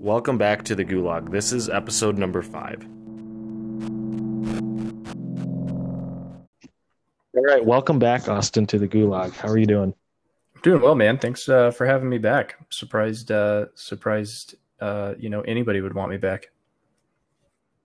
Welcome 0.00 0.38
back 0.38 0.64
to 0.64 0.74
the 0.74 0.84
Gulag. 0.84 1.30
This 1.30 1.52
is 1.52 1.68
episode 1.68 2.18
number 2.18 2.42
five. 2.42 2.86
All 7.34 7.44
right, 7.44 7.64
welcome 7.64 7.98
back, 7.98 8.28
Austin, 8.28 8.66
to 8.66 8.78
the 8.78 8.88
Gulag. 8.88 9.32
How 9.32 9.48
are 9.48 9.58
you 9.58 9.66
doing? 9.66 9.94
Doing 10.62 10.82
well, 10.82 10.94
man. 10.94 11.18
Thanks 11.18 11.48
uh, 11.48 11.70
for 11.70 11.86
having 11.86 12.08
me 12.08 12.18
back. 12.18 12.56
Surprised, 12.70 13.30
uh, 13.30 13.66
surprised. 13.74 14.56
Uh, 14.80 15.14
you 15.18 15.30
know, 15.30 15.42
anybody 15.42 15.80
would 15.80 15.94
want 15.94 16.10
me 16.10 16.16
back. 16.16 16.50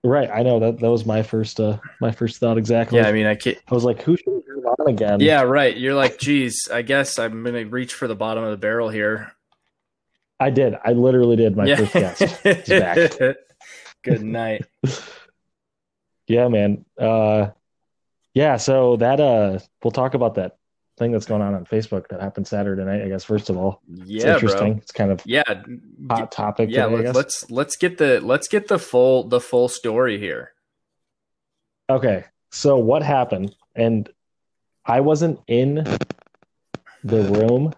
Right, 0.02 0.30
I 0.30 0.42
know 0.42 0.60
that 0.60 0.78
that 0.78 0.90
was 0.90 1.04
my 1.04 1.22
first 1.22 1.58
uh 1.58 1.78
my 2.00 2.12
first 2.12 2.38
thought 2.38 2.58
exactly. 2.58 2.98
Yeah, 2.98 3.08
I 3.08 3.12
mean, 3.12 3.26
I 3.26 3.34
can't. 3.34 3.58
I 3.68 3.74
was 3.74 3.84
like, 3.84 4.02
who 4.02 4.16
should 4.16 4.42
on 4.78 4.88
again? 4.88 5.20
Yeah, 5.20 5.42
right. 5.42 5.76
You're 5.76 5.94
like, 5.94 6.18
geez, 6.18 6.68
I 6.72 6.82
guess 6.82 7.18
I'm 7.18 7.42
gonna 7.44 7.66
reach 7.66 7.94
for 7.94 8.08
the 8.08 8.16
bottom 8.16 8.44
of 8.44 8.50
the 8.50 8.56
barrel 8.56 8.88
here. 8.88 9.32
I 10.38 10.50
did. 10.50 10.74
I 10.84 10.92
literally 10.92 11.36
did 11.36 11.56
my 11.56 11.64
yeah. 11.64 11.76
first 11.76 11.92
guess. 11.94 13.36
Good 14.02 14.22
night. 14.22 14.66
yeah, 16.28 16.48
man. 16.48 16.84
Uh 16.98 17.50
yeah, 18.34 18.56
so 18.58 18.96
that 18.96 19.18
uh 19.20 19.58
we'll 19.82 19.90
talk 19.90 20.14
about 20.14 20.34
that 20.34 20.58
thing 20.98 21.12
that's 21.12 21.26
going 21.26 21.42
on 21.42 21.54
on 21.54 21.64
Facebook 21.66 22.08
that 22.08 22.20
happened 22.20 22.46
Saturday 22.46 22.84
night, 22.84 23.02
I 23.02 23.08
guess 23.08 23.24
first 23.24 23.50
of 23.50 23.56
all. 23.56 23.82
It's 23.90 24.10
Yeah, 24.10 24.34
interesting. 24.34 24.74
bro. 24.74 24.82
It's 24.82 24.92
kind 24.92 25.10
of 25.10 25.22
Yeah, 25.24 25.42
hot 26.08 26.32
topic 26.32 26.70
yeah. 26.70 26.86
today, 26.86 26.96
Let's, 27.04 27.16
let's 27.16 27.50
let's 27.50 27.76
get 27.76 27.98
the 27.98 28.20
let's 28.20 28.48
get 28.48 28.68
the 28.68 28.78
full 28.78 29.28
the 29.28 29.40
full 29.40 29.68
story 29.68 30.18
here. 30.18 30.52
Okay, 31.88 32.24
so 32.50 32.76
what 32.76 33.02
happened? 33.02 33.54
And 33.74 34.08
I 34.86 35.00
wasn't 35.00 35.40
in 35.48 35.84
the 37.04 37.22
room 37.22 37.74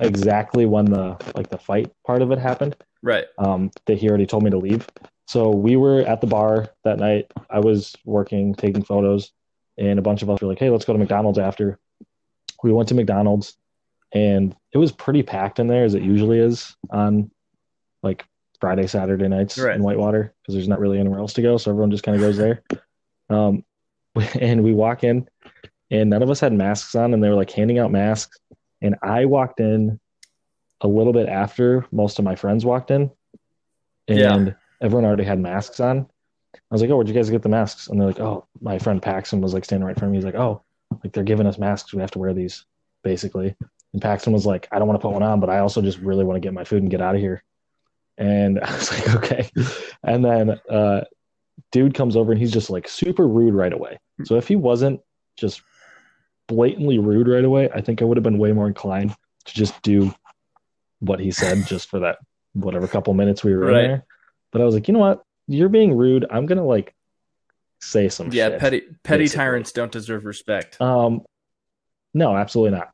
exactly 0.00 0.66
when 0.66 0.86
the 0.86 1.16
like 1.34 1.48
the 1.50 1.58
fight 1.58 1.92
part 2.06 2.22
of 2.22 2.30
it 2.32 2.38
happened. 2.38 2.76
Right. 3.02 3.26
Um, 3.38 3.70
that 3.86 3.98
he 3.98 4.08
already 4.08 4.26
told 4.26 4.42
me 4.42 4.50
to 4.50 4.58
leave. 4.58 4.88
So 5.26 5.50
we 5.50 5.76
were 5.76 6.00
at 6.00 6.20
the 6.20 6.26
bar 6.26 6.70
that 6.84 6.98
night. 6.98 7.30
I 7.50 7.60
was 7.60 7.94
working, 8.04 8.54
taking 8.54 8.82
photos, 8.82 9.32
and 9.76 9.98
a 9.98 10.02
bunch 10.02 10.22
of 10.22 10.30
us 10.30 10.40
were 10.40 10.48
like, 10.48 10.58
"Hey, 10.58 10.70
let's 10.70 10.84
go 10.84 10.92
to 10.94 10.98
McDonald's 10.98 11.38
after." 11.38 11.78
We 12.62 12.72
went 12.72 12.88
to 12.88 12.94
McDonald's, 12.94 13.56
and 14.12 14.56
it 14.72 14.78
was 14.78 14.90
pretty 14.90 15.22
packed 15.22 15.60
in 15.60 15.68
there 15.68 15.84
as 15.84 15.94
it 15.94 16.02
usually 16.02 16.38
is 16.38 16.76
on 16.90 17.30
like 18.02 18.24
Friday, 18.60 18.86
Saturday 18.86 19.28
nights 19.28 19.58
Right. 19.58 19.76
in 19.76 19.82
Whitewater 19.82 20.34
because 20.42 20.54
there's 20.54 20.66
not 20.68 20.80
really 20.80 20.98
anywhere 20.98 21.20
else 21.20 21.34
to 21.34 21.42
go, 21.42 21.56
so 21.56 21.70
everyone 21.70 21.90
just 21.90 22.02
kind 22.02 22.16
of 22.16 22.22
goes 22.22 22.36
there. 22.36 22.62
Um, 23.30 23.64
and 24.40 24.64
we 24.64 24.72
walk 24.72 25.04
in, 25.04 25.28
and 25.90 26.10
none 26.10 26.22
of 26.22 26.30
us 26.30 26.40
had 26.40 26.52
masks 26.52 26.94
on, 26.94 27.14
and 27.14 27.22
they 27.22 27.28
were 27.28 27.34
like 27.34 27.50
handing 27.50 27.78
out 27.78 27.90
masks. 27.90 28.38
And 28.82 28.96
I 29.02 29.24
walked 29.24 29.60
in 29.60 29.98
a 30.80 30.88
little 30.88 31.12
bit 31.12 31.28
after 31.28 31.86
most 31.90 32.18
of 32.18 32.24
my 32.24 32.36
friends 32.36 32.64
walked 32.64 32.90
in, 32.90 33.10
and 34.06 34.46
Yeah. 34.48 34.52
everyone 34.80 35.04
already 35.04 35.24
had 35.24 35.40
masks 35.40 35.80
on. 35.80 36.06
I 36.54 36.58
was 36.74 36.80
like, 36.80 36.90
"Oh, 36.90 36.96
where'd 36.96 37.08
you 37.08 37.14
guys 37.14 37.30
get 37.30 37.42
the 37.42 37.48
masks?" 37.48 37.88
And 37.88 38.00
they're 38.00 38.08
like, 38.08 38.20
"Oh, 38.20 38.46
my 38.60 38.78
friend 38.78 39.02
Paxton 39.02 39.40
was 39.40 39.54
like 39.54 39.64
standing 39.64 39.84
right 39.86 39.96
in 39.96 39.98
front 39.98 40.10
of 40.10 40.12
me. 40.12 40.18
He's 40.18 40.24
like, 40.24 40.34
oh, 40.34 40.62
like 41.02 41.12
they're 41.12 41.24
giving 41.24 41.46
us 41.46 41.58
masks. 41.58 41.92
We 41.92 42.00
have 42.00 42.10
to 42.12 42.18
wear 42.18 42.32
these, 42.32 42.64
basically." 43.02 43.54
And 43.92 44.02
Paxton 44.02 44.32
was 44.32 44.46
like, 44.46 44.68
"I 44.70 44.78
don't 44.78 44.88
want 44.88 45.00
to 45.00 45.02
put 45.06 45.12
one 45.12 45.22
on, 45.22 45.40
but 45.40 45.50
I 45.50 45.58
also 45.58 45.82
just 45.82 45.98
really 45.98 46.24
want 46.24 46.36
to 46.36 46.40
get 46.40 46.54
my 46.54 46.64
food 46.64 46.82
and 46.82 46.90
get 46.90 47.00
out 47.00 47.14
of 47.14 47.20
here." 47.20 47.42
And 48.16 48.60
I 48.62 48.72
was 48.74 48.90
like, 48.92 49.14
"Okay." 49.16 49.50
And 50.04 50.24
then 50.24 50.60
uh, 50.70 51.04
dude 51.72 51.94
comes 51.94 52.16
over 52.16 52.32
and 52.32 52.40
he's 52.40 52.52
just 52.52 52.70
like 52.70 52.88
super 52.88 53.26
rude 53.26 53.54
right 53.54 53.72
away. 53.72 53.98
So 54.24 54.36
if 54.36 54.46
he 54.48 54.56
wasn't 54.56 55.00
just 55.36 55.62
blatantly 56.48 56.98
rude 56.98 57.28
right 57.28 57.44
away, 57.44 57.68
I 57.72 57.80
think 57.80 58.02
I 58.02 58.04
would 58.04 58.16
have 58.16 58.24
been 58.24 58.38
way 58.38 58.52
more 58.52 58.66
inclined 58.66 59.14
to 59.44 59.54
just 59.54 59.80
do 59.82 60.12
what 61.00 61.20
he 61.20 61.30
said 61.30 61.64
just 61.66 61.88
for 61.88 62.00
that 62.00 62.18
whatever 62.54 62.88
couple 62.88 63.14
minutes 63.14 63.44
we 63.44 63.54
were 63.54 63.66
Right. 63.66 63.84
in 63.84 63.90
there. 63.90 64.06
But 64.50 64.62
I 64.62 64.64
was 64.64 64.74
like, 64.74 64.88
you 64.88 64.94
know 64.94 65.00
what? 65.00 65.22
You're 65.46 65.68
being 65.68 65.96
rude. 65.96 66.26
I'm 66.30 66.46
gonna 66.46 66.64
like 66.64 66.94
say 67.80 68.08
some 68.08 68.30
Yeah, 68.32 68.48
shit. 68.50 68.58
petty 68.60 68.80
petty 69.04 69.24
basically. 69.24 69.36
tyrants 69.44 69.72
don't 69.72 69.92
deserve 69.92 70.24
respect. 70.24 70.80
Um, 70.80 71.22
no, 72.14 72.34
absolutely 72.36 72.76
not. 72.78 72.90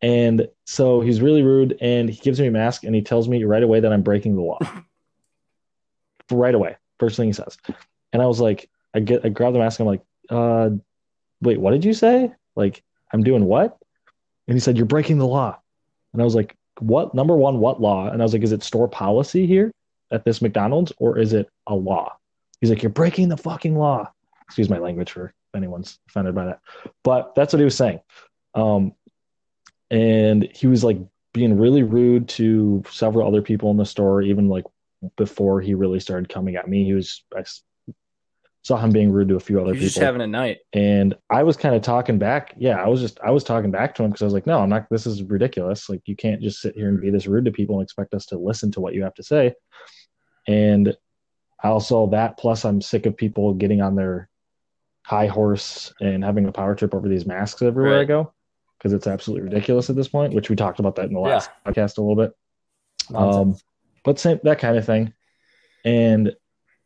And 0.00 0.48
so 0.64 1.00
he's 1.00 1.20
really 1.20 1.42
rude, 1.42 1.76
and 1.80 2.08
he 2.08 2.20
gives 2.20 2.40
me 2.40 2.46
a 2.46 2.50
mask, 2.50 2.84
and 2.84 2.94
he 2.94 3.02
tells 3.02 3.28
me 3.28 3.44
right 3.44 3.62
away 3.62 3.80
that 3.80 3.92
I'm 3.92 4.02
breaking 4.02 4.36
the 4.36 4.42
law. 4.42 4.58
right 6.30 6.54
away, 6.54 6.76
first 6.98 7.16
thing 7.16 7.26
he 7.26 7.32
says. 7.32 7.56
And 8.12 8.22
I 8.22 8.26
was 8.26 8.40
like, 8.40 8.68
I 8.94 9.00
get, 9.00 9.24
I 9.24 9.28
grab 9.30 9.52
the 9.52 9.58
mask, 9.58 9.80
and 9.80 9.88
I'm 9.88 9.92
like, 9.94 10.02
uh, 10.30 10.70
wait, 11.40 11.58
what 11.60 11.72
did 11.72 11.84
you 11.84 11.94
say? 11.94 12.32
Like, 12.56 12.82
I'm 13.12 13.22
doing 13.22 13.44
what? 13.44 13.78
And 14.46 14.56
he 14.56 14.60
said, 14.60 14.76
you're 14.76 14.86
breaking 14.86 15.18
the 15.18 15.26
law. 15.26 15.58
And 16.12 16.20
I 16.20 16.24
was 16.24 16.34
like, 16.34 16.56
what? 16.80 17.14
Number 17.14 17.36
one, 17.36 17.58
what 17.58 17.80
law? 17.80 18.08
And 18.08 18.20
I 18.20 18.24
was 18.24 18.32
like, 18.32 18.42
is 18.42 18.52
it 18.52 18.62
store 18.62 18.88
policy 18.88 19.46
here 19.46 19.72
at 20.10 20.24
this 20.24 20.42
McDonald's, 20.42 20.92
or 20.98 21.18
is 21.18 21.32
it 21.32 21.48
a 21.66 21.74
law? 21.74 22.16
He's 22.60 22.70
like, 22.70 22.82
you're 22.82 22.90
breaking 22.90 23.28
the 23.28 23.36
fucking 23.36 23.76
law. 23.76 24.10
Excuse 24.42 24.68
my 24.68 24.78
language 24.78 25.10
for 25.10 25.26
if 25.26 25.56
anyone's 25.56 25.98
offended 26.08 26.34
by 26.34 26.46
that. 26.46 26.60
But 27.02 27.34
that's 27.34 27.52
what 27.52 27.58
he 27.58 27.64
was 27.64 27.76
saying. 27.76 28.00
Um, 28.54 28.92
and 29.90 30.48
he 30.54 30.66
was 30.66 30.84
like 30.84 30.98
being 31.32 31.58
really 31.58 31.82
rude 31.82 32.28
to 32.28 32.84
several 32.90 33.26
other 33.26 33.42
people 33.42 33.70
in 33.70 33.76
the 33.76 33.86
store, 33.86 34.22
even 34.22 34.48
like 34.48 34.64
before 35.16 35.60
he 35.60 35.74
really 35.74 36.00
started 36.00 36.28
coming 36.28 36.56
at 36.56 36.68
me. 36.68 36.84
He 36.84 36.92
was, 36.92 37.24
I 37.36 37.44
saw 38.64 38.78
him 38.78 38.90
being 38.90 39.12
rude 39.12 39.28
to 39.28 39.36
a 39.36 39.40
few 39.40 39.60
other 39.60 39.72
You're 39.74 39.82
just 39.82 39.96
people. 39.96 40.06
having 40.06 40.22
a 40.22 40.26
night. 40.26 40.58
And 40.72 41.14
I 41.30 41.42
was 41.42 41.56
kind 41.56 41.74
of 41.74 41.82
talking 41.82 42.18
back. 42.18 42.54
Yeah, 42.56 42.82
I 42.82 42.88
was 42.88 43.00
just 43.00 43.20
I 43.22 43.30
was 43.30 43.44
talking 43.44 43.70
back 43.70 43.94
to 43.96 44.02
him 44.02 44.10
because 44.10 44.22
I 44.22 44.24
was 44.24 44.32
like, 44.34 44.46
no, 44.46 44.58
I'm 44.60 44.70
not. 44.70 44.86
This 44.90 45.06
is 45.06 45.22
ridiculous. 45.22 45.88
Like 45.90 46.00
you 46.06 46.16
can't 46.16 46.40
just 46.42 46.60
sit 46.60 46.74
here 46.74 46.88
and 46.88 47.00
be 47.00 47.10
this 47.10 47.26
rude 47.26 47.44
to 47.44 47.52
people 47.52 47.76
and 47.76 47.84
expect 47.84 48.14
us 48.14 48.26
to 48.26 48.38
listen 48.38 48.72
to 48.72 48.80
what 48.80 48.94
you 48.94 49.02
have 49.04 49.14
to 49.14 49.22
say. 49.22 49.54
And 50.48 50.96
also 51.62 52.06
that 52.08 52.38
plus 52.38 52.64
I'm 52.64 52.80
sick 52.80 53.06
of 53.06 53.16
people 53.16 53.54
getting 53.54 53.80
on 53.82 53.96
their 53.96 54.28
high 55.02 55.26
horse 55.26 55.92
and 56.00 56.24
having 56.24 56.46
a 56.46 56.52
power 56.52 56.74
trip 56.74 56.94
over 56.94 57.08
these 57.08 57.26
masks 57.26 57.60
everywhere 57.62 58.00
I 58.00 58.04
go 58.04 58.32
because 58.78 58.92
it's 58.94 59.06
absolutely 59.06 59.44
ridiculous 59.44 59.90
at 59.90 59.96
this 59.96 60.08
point. 60.08 60.32
Which 60.34 60.48
we 60.48 60.56
talked 60.56 60.80
about 60.80 60.96
that 60.96 61.06
in 61.06 61.12
the 61.14 61.20
Yeah. 61.20 61.26
last 61.34 61.50
podcast 61.66 61.98
a 61.98 62.00
little 62.00 62.16
bit. 62.16 62.32
Um, 63.14 63.56
but 64.04 64.18
same 64.18 64.40
that 64.44 64.58
kind 64.58 64.78
of 64.78 64.86
thing. 64.86 65.12
And 65.84 66.34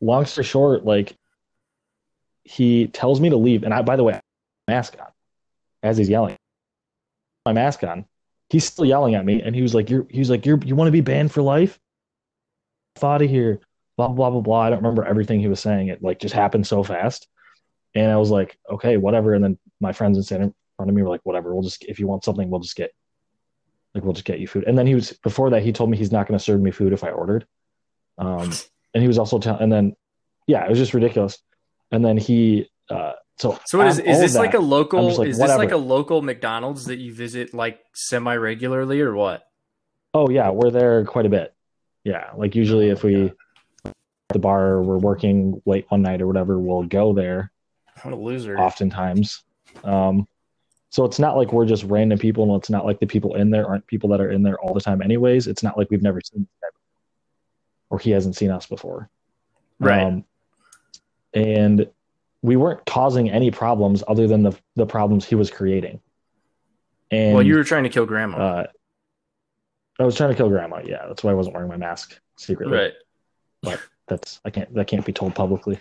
long 0.01 0.25
story 0.25 0.43
short, 0.43 0.83
like 0.83 1.15
he 2.43 2.87
tells 2.87 3.19
me 3.19 3.29
to 3.29 3.37
leave, 3.37 3.63
and 3.63 3.73
I, 3.73 3.81
by 3.81 3.95
the 3.95 4.03
way, 4.03 4.13
I 4.13 4.15
have 4.15 4.23
my 4.67 4.73
mask 4.73 4.95
on 4.99 5.07
as 5.83 5.97
he's 5.97 6.09
yelling. 6.09 6.37
My 7.45 7.53
mask 7.53 7.83
on. 7.83 8.05
He's 8.49 8.65
still 8.65 8.85
yelling 8.85 9.15
at 9.15 9.25
me, 9.25 9.41
and 9.41 9.55
he 9.55 9.61
was 9.61 9.75
like, 9.75 9.89
"You're," 9.89 10.07
he 10.09 10.19
was 10.19 10.29
like, 10.29 10.45
"You're, 10.45 10.59
you 10.65 10.75
want 10.75 10.87
to 10.87 10.91
be 10.91 11.01
banned 11.01 11.31
for 11.31 11.41
life? 11.41 11.79
Out 13.01 13.21
of 13.21 13.29
here!" 13.29 13.59
Blah 13.97 14.09
blah 14.09 14.29
blah 14.29 14.41
blah. 14.41 14.61
I 14.61 14.69
don't 14.69 14.79
remember 14.79 15.05
everything 15.05 15.39
he 15.39 15.47
was 15.47 15.59
saying. 15.59 15.89
It 15.89 16.01
like 16.01 16.19
just 16.19 16.33
happened 16.33 16.65
so 16.65 16.83
fast, 16.83 17.27
and 17.93 18.11
I 18.11 18.17
was 18.17 18.31
like, 18.31 18.57
"Okay, 18.69 18.97
whatever." 18.97 19.33
And 19.33 19.43
then 19.43 19.59
my 19.79 19.93
friends 19.93 20.17
in 20.17 20.53
front 20.77 20.89
of 20.89 20.93
me 20.93 21.01
were 21.01 21.09
like, 21.09 21.21
"Whatever. 21.23 21.53
We'll 21.53 21.63
just 21.63 21.83
if 21.85 21.99
you 21.99 22.07
want 22.07 22.23
something, 22.23 22.49
we'll 22.49 22.61
just 22.61 22.75
get 22.75 22.91
like 23.93 24.03
we'll 24.03 24.13
just 24.13 24.25
get 24.25 24.39
you 24.39 24.47
food." 24.47 24.63
And 24.65 24.77
then 24.77 24.87
he 24.87 24.95
was 24.95 25.13
before 25.23 25.51
that 25.51 25.63
he 25.63 25.71
told 25.71 25.89
me 25.89 25.97
he's 25.97 26.11
not 26.11 26.27
going 26.27 26.37
to 26.37 26.43
serve 26.43 26.61
me 26.61 26.71
food 26.71 26.93
if 26.93 27.03
I 27.03 27.09
ordered. 27.09 27.45
Um, 28.17 28.51
and 28.93 29.03
he 29.03 29.07
was 29.07 29.19
also 29.19 29.37
telling, 29.37 29.61
and 29.61 29.71
then 29.71 29.95
yeah, 30.47 30.65
it 30.65 30.69
was 30.69 30.79
just 30.79 30.93
ridiculous. 30.93 31.37
And 31.91 32.03
then 32.05 32.17
he, 32.17 32.69
uh, 32.89 33.13
so 33.37 33.59
So 33.65 33.77
what 33.77 33.87
is 33.87 33.99
is 33.99 34.19
this 34.19 34.35
of 34.35 34.39
like 34.39 34.53
a 34.53 34.59
local? 34.59 35.15
Like, 35.15 35.29
is 35.29 35.37
this 35.37 35.55
like 35.55 35.71
a 35.71 35.77
local 35.77 36.21
McDonald's 36.21 36.85
that 36.85 36.97
you 36.97 37.13
visit 37.13 37.53
like 37.53 37.79
semi 37.93 38.35
regularly 38.35 39.01
or 39.01 39.15
what? 39.15 39.43
Oh 40.13 40.29
yeah, 40.29 40.49
we're 40.49 40.71
there 40.71 41.05
quite 41.05 41.25
a 41.25 41.29
bit. 41.29 41.53
Yeah, 42.03 42.31
like 42.35 42.55
usually 42.55 42.89
if 42.89 43.03
we 43.03 43.31
at 43.85 43.93
the 44.29 44.39
bar 44.39 44.81
we're 44.81 44.97
working 44.97 45.61
late 45.65 45.85
one 45.89 46.01
night 46.01 46.21
or 46.21 46.27
whatever, 46.27 46.59
we'll 46.59 46.83
go 46.83 47.13
there 47.13 47.51
What 48.03 48.13
a 48.13 48.17
loser! 48.17 48.57
oftentimes. 48.57 49.43
Um, 49.83 50.27
so 50.89 51.05
it's 51.05 51.19
not 51.19 51.37
like 51.37 51.53
we're 51.53 51.65
just 51.65 51.83
random 51.83 52.19
people, 52.19 52.43
and 52.43 52.61
it's 52.61 52.69
not 52.69 52.85
like 52.85 52.99
the 52.99 53.07
people 53.07 53.35
in 53.35 53.51
there 53.51 53.67
aren't 53.67 53.87
people 53.87 54.09
that 54.09 54.21
are 54.21 54.31
in 54.31 54.43
there 54.43 54.59
all 54.59 54.73
the 54.73 54.81
time. 54.81 55.01
Anyways, 55.01 55.47
it's 55.47 55.63
not 55.63 55.77
like 55.77 55.89
we've 55.89 56.01
never 56.01 56.19
seen 56.21 56.47
or 57.89 57.99
he 57.99 58.11
hasn't 58.11 58.35
seen 58.35 58.51
us 58.51 58.65
before. 58.65 59.09
Right. 59.79 60.03
Um, 60.03 60.25
and 61.33 61.87
we 62.41 62.55
weren't 62.55 62.85
causing 62.85 63.29
any 63.29 63.51
problems 63.51 64.03
other 64.07 64.27
than 64.27 64.43
the 64.43 64.57
the 64.75 64.85
problems 64.85 65.25
he 65.25 65.35
was 65.35 65.51
creating. 65.51 65.99
And 67.11 67.33
well, 67.33 67.43
you 67.43 67.55
were 67.55 67.63
trying 67.63 67.83
to 67.83 67.89
kill 67.89 68.05
grandma, 68.05 68.37
uh, 68.37 68.67
I 69.99 70.03
was 70.05 70.15
trying 70.15 70.29
to 70.29 70.35
kill 70.35 70.49
grandma. 70.49 70.81
Yeah, 70.83 71.05
that's 71.07 71.23
why 71.23 71.31
I 71.31 71.33
wasn't 71.33 71.55
wearing 71.55 71.69
my 71.69 71.77
mask 71.77 72.17
secretly. 72.37 72.77
right? 72.77 72.93
But 73.61 73.81
that's 74.07 74.39
I 74.45 74.49
can't 74.49 74.73
that 74.73 74.87
can't 74.87 75.05
be 75.05 75.11
told 75.11 75.35
publicly. 75.35 75.79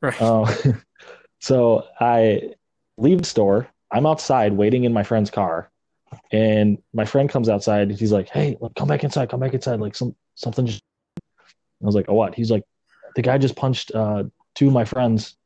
Right. 0.00 0.20
Uh, 0.20 0.50
so 1.40 1.86
I 2.00 2.54
leave 2.96 3.18
the 3.18 3.26
store. 3.26 3.68
I'm 3.92 4.06
outside 4.06 4.54
waiting 4.54 4.84
in 4.84 4.92
my 4.92 5.02
friend's 5.02 5.30
car, 5.30 5.70
and 6.32 6.78
my 6.94 7.04
friend 7.04 7.28
comes 7.28 7.50
outside. 7.50 7.90
He's 7.90 8.12
like, 8.12 8.30
"Hey, 8.30 8.56
look, 8.60 8.74
come 8.74 8.88
back 8.88 9.04
inside. 9.04 9.28
Come 9.28 9.40
back 9.40 9.52
inside. 9.52 9.80
Like 9.80 9.94
some 9.94 10.16
something 10.36 10.64
just." 10.64 10.82
I 11.18 11.86
was 11.86 11.94
like, 11.94 12.06
"Oh, 12.08 12.14
what?" 12.14 12.34
He's 12.34 12.50
like, 12.50 12.64
"The 13.14 13.22
guy 13.22 13.36
just 13.36 13.56
punched 13.56 13.92
uh, 13.94 14.24
two 14.60 14.68
of 14.68 14.72
my 14.74 14.84
friends, 14.84 15.36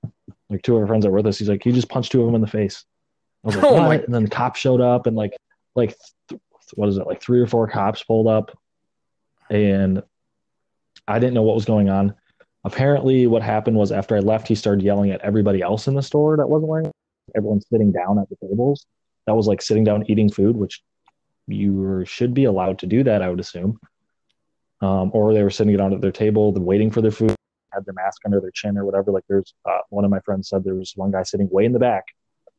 like 0.51 0.63
two 0.63 0.75
of 0.75 0.83
our 0.83 0.87
friends 0.87 1.05
that 1.05 1.11
were 1.11 1.19
with 1.19 1.27
us. 1.27 1.39
He's 1.39 1.49
like, 1.49 1.63
he 1.63 1.73
just 1.73 1.89
punched 1.89 2.13
two 2.13 2.21
of 2.21 2.27
them 2.27 2.35
in 2.35 2.41
the 2.41 2.47
face." 2.47 2.85
I 3.45 3.47
was 3.47 3.57
like, 3.57 3.65
Oh 3.69 3.73
"What?" 3.75 3.83
my- 3.83 3.95
And 3.97 4.15
then 4.15 4.25
the 4.25 4.31
cop 4.31 4.57
showed 4.57 4.81
up, 4.81 5.07
and 5.07 5.17
like 5.17 5.33
like 5.75 5.97
th- 6.29 6.41
what 6.75 6.89
is 6.89 6.99
it 6.99 7.07
like 7.07 7.23
three 7.23 7.41
or 7.41 7.47
four 7.47 7.69
cops 7.69 8.03
pulled 8.03 8.27
up 8.27 8.57
and 9.51 10.03
i 11.07 11.19
didn't 11.19 11.35
know 11.35 11.43
what 11.43 11.55
was 11.55 11.67
going 11.67 11.91
on 11.91 12.15
apparently 12.65 13.27
what 13.27 13.43
happened 13.43 13.77
was 13.77 13.93
after 13.93 14.17
i 14.17 14.21
left 14.21 14.49
he 14.49 14.55
started 14.55 14.83
yelling 14.83 15.11
at 15.11 15.21
everybody 15.21 15.61
else 15.61 15.87
in 15.87 15.95
the 15.95 16.03
store 16.03 16.37
that 16.37 16.49
wasn't 16.49 16.69
wearing 16.69 16.91
everyone 17.37 17.61
sitting 17.61 17.93
down 17.93 18.19
at 18.19 18.29
the 18.31 18.37
tables 18.49 18.87
that 19.27 19.35
was 19.35 19.47
like 19.47 19.61
sitting 19.61 19.85
down 19.85 20.05
eating 20.11 20.31
food 20.31 20.57
which 20.57 20.83
you 21.47 22.03
should 22.07 22.33
be 22.33 22.45
allowed 22.45 22.79
to 22.79 22.87
do 22.87 23.05
that 23.05 23.21
i 23.21 23.29
would 23.29 23.41
assume 23.41 23.79
um, 24.81 25.11
or 25.13 25.35
they 25.35 25.43
were 25.43 25.51
sitting 25.51 25.77
down 25.77 25.93
at 25.93 26.01
their 26.01 26.13
table 26.13 26.53
waiting 26.53 26.91
for 26.91 27.03
their 27.03 27.11
food 27.11 27.35
had 27.75 27.85
their 27.85 27.95
mask 27.95 28.23
under 28.25 28.41
their 28.41 28.51
chin 28.51 28.79
or 28.79 28.85
whatever 28.85 29.11
like 29.11 29.25
there's 29.29 29.55
uh, 29.69 29.79
one 29.91 30.05
of 30.05 30.11
my 30.11 30.21
friends 30.21 30.49
said 30.49 30.65
there 30.65 30.75
was 30.75 30.93
one 30.97 31.11
guy 31.11 31.23
sitting 31.23 31.49
way 31.51 31.65
in 31.65 31.73
the 31.73 31.79
back. 31.79 32.05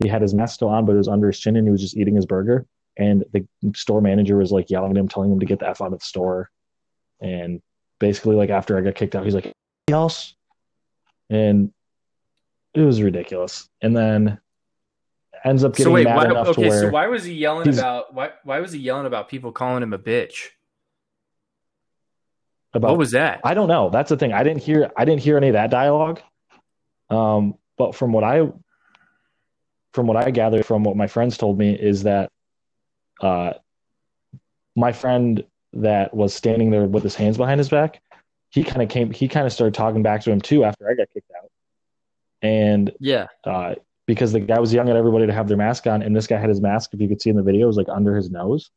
He 0.03 0.09
had 0.09 0.21
his 0.21 0.33
mask 0.33 0.55
still 0.55 0.69
on 0.69 0.85
but 0.85 0.93
it 0.93 0.97
was 0.97 1.07
under 1.07 1.27
his 1.27 1.39
chin 1.39 1.55
and 1.55 1.67
he 1.67 1.71
was 1.71 1.81
just 1.81 1.97
eating 1.97 2.15
his 2.15 2.25
burger. 2.25 2.65
And 2.97 3.25
the 3.33 3.45
store 3.75 4.01
manager 4.01 4.37
was 4.37 4.51
like 4.51 4.69
yelling 4.69 4.91
at 4.91 4.97
him 4.97 5.07
telling 5.07 5.31
him 5.31 5.39
to 5.39 5.45
get 5.45 5.59
the 5.59 5.69
f 5.69 5.81
out 5.81 5.93
of 5.93 5.99
the 5.99 6.05
store. 6.05 6.49
And 7.21 7.61
basically 7.99 8.35
like 8.35 8.49
after 8.49 8.77
i 8.77 8.81
got 8.81 8.95
kicked 8.95 9.15
out 9.15 9.23
he's 9.23 9.35
like 9.35 9.51
else? 9.89 10.35
And 11.29 11.71
it 12.73 12.81
was 12.81 13.01
ridiculous. 13.01 13.69
And 13.81 13.95
then 13.95 14.39
ends 15.43 15.63
up 15.63 15.73
getting 15.73 15.85
so 15.85 15.91
wait, 15.91 16.05
mad 16.05 16.17
why, 16.17 16.25
enough 16.25 16.47
okay, 16.49 16.63
to 16.63 16.69
where 16.69 16.81
so 16.81 16.89
why 16.89 17.07
was 17.07 17.23
he 17.23 17.33
yelling 17.33 17.69
about 17.69 18.13
why 18.13 18.31
why 18.43 18.59
was 18.59 18.71
he 18.71 18.79
yelling 18.79 19.05
about 19.05 19.29
people 19.29 19.51
calling 19.51 19.83
him 19.83 19.93
a 19.93 19.99
bitch? 19.99 20.49
About 22.75 22.91
what 22.91 22.99
was 22.99 23.11
that? 23.11 23.41
I 23.43 23.53
don't 23.53 23.67
know. 23.67 23.89
That's 23.89 24.09
the 24.09 24.17
thing. 24.17 24.33
I 24.33 24.43
didn't 24.43 24.61
hear 24.61 24.91
I 24.95 25.05
didn't 25.05 25.21
hear 25.21 25.37
any 25.37 25.47
of 25.47 25.53
that 25.53 25.71
dialogue. 25.71 26.21
Um, 27.09 27.55
but 27.77 27.95
from 27.95 28.13
what 28.13 28.23
I 28.23 28.47
from 29.93 30.07
what 30.07 30.17
I 30.17 30.31
gathered 30.31 30.65
from 30.65 30.83
what 30.83 30.97
my 30.97 31.07
friends 31.07 31.37
told 31.37 31.57
me 31.57 31.73
is 31.73 32.03
that 32.03 32.29
uh 33.21 33.53
my 34.75 34.91
friend 34.91 35.43
that 35.73 36.13
was 36.13 36.33
standing 36.33 36.69
there 36.69 36.85
with 36.85 37.03
his 37.03 37.15
hands 37.15 37.37
behind 37.37 37.59
his 37.59 37.69
back, 37.69 38.01
he 38.49 38.63
kind 38.63 38.81
of 38.81 38.89
came 38.89 39.11
he 39.11 39.27
kind 39.27 39.45
of 39.45 39.53
started 39.53 39.73
talking 39.73 40.03
back 40.03 40.21
to 40.23 40.31
him 40.31 40.41
too 40.41 40.63
after 40.63 40.89
I 40.89 40.95
got 40.95 41.07
kicked 41.13 41.31
out. 41.37 41.49
And 42.41 42.91
yeah. 42.99 43.27
uh 43.43 43.75
because 44.07 44.31
the 44.33 44.39
guy 44.39 44.59
was 44.59 44.71
yelling 44.71 44.89
at 44.91 44.97
everybody 44.97 45.25
to 45.25 45.33
have 45.33 45.47
their 45.47 45.57
mask 45.57 45.87
on 45.87 46.01
and 46.03 46.15
this 46.15 46.27
guy 46.27 46.37
had 46.37 46.49
his 46.49 46.61
mask 46.61 46.93
if 46.93 46.99
you 46.99 47.07
could 47.07 47.21
see 47.21 47.29
in 47.29 47.35
the 47.35 47.43
video 47.43 47.67
was 47.67 47.77
like 47.77 47.89
under 47.89 48.15
his 48.15 48.29
nose. 48.29 48.69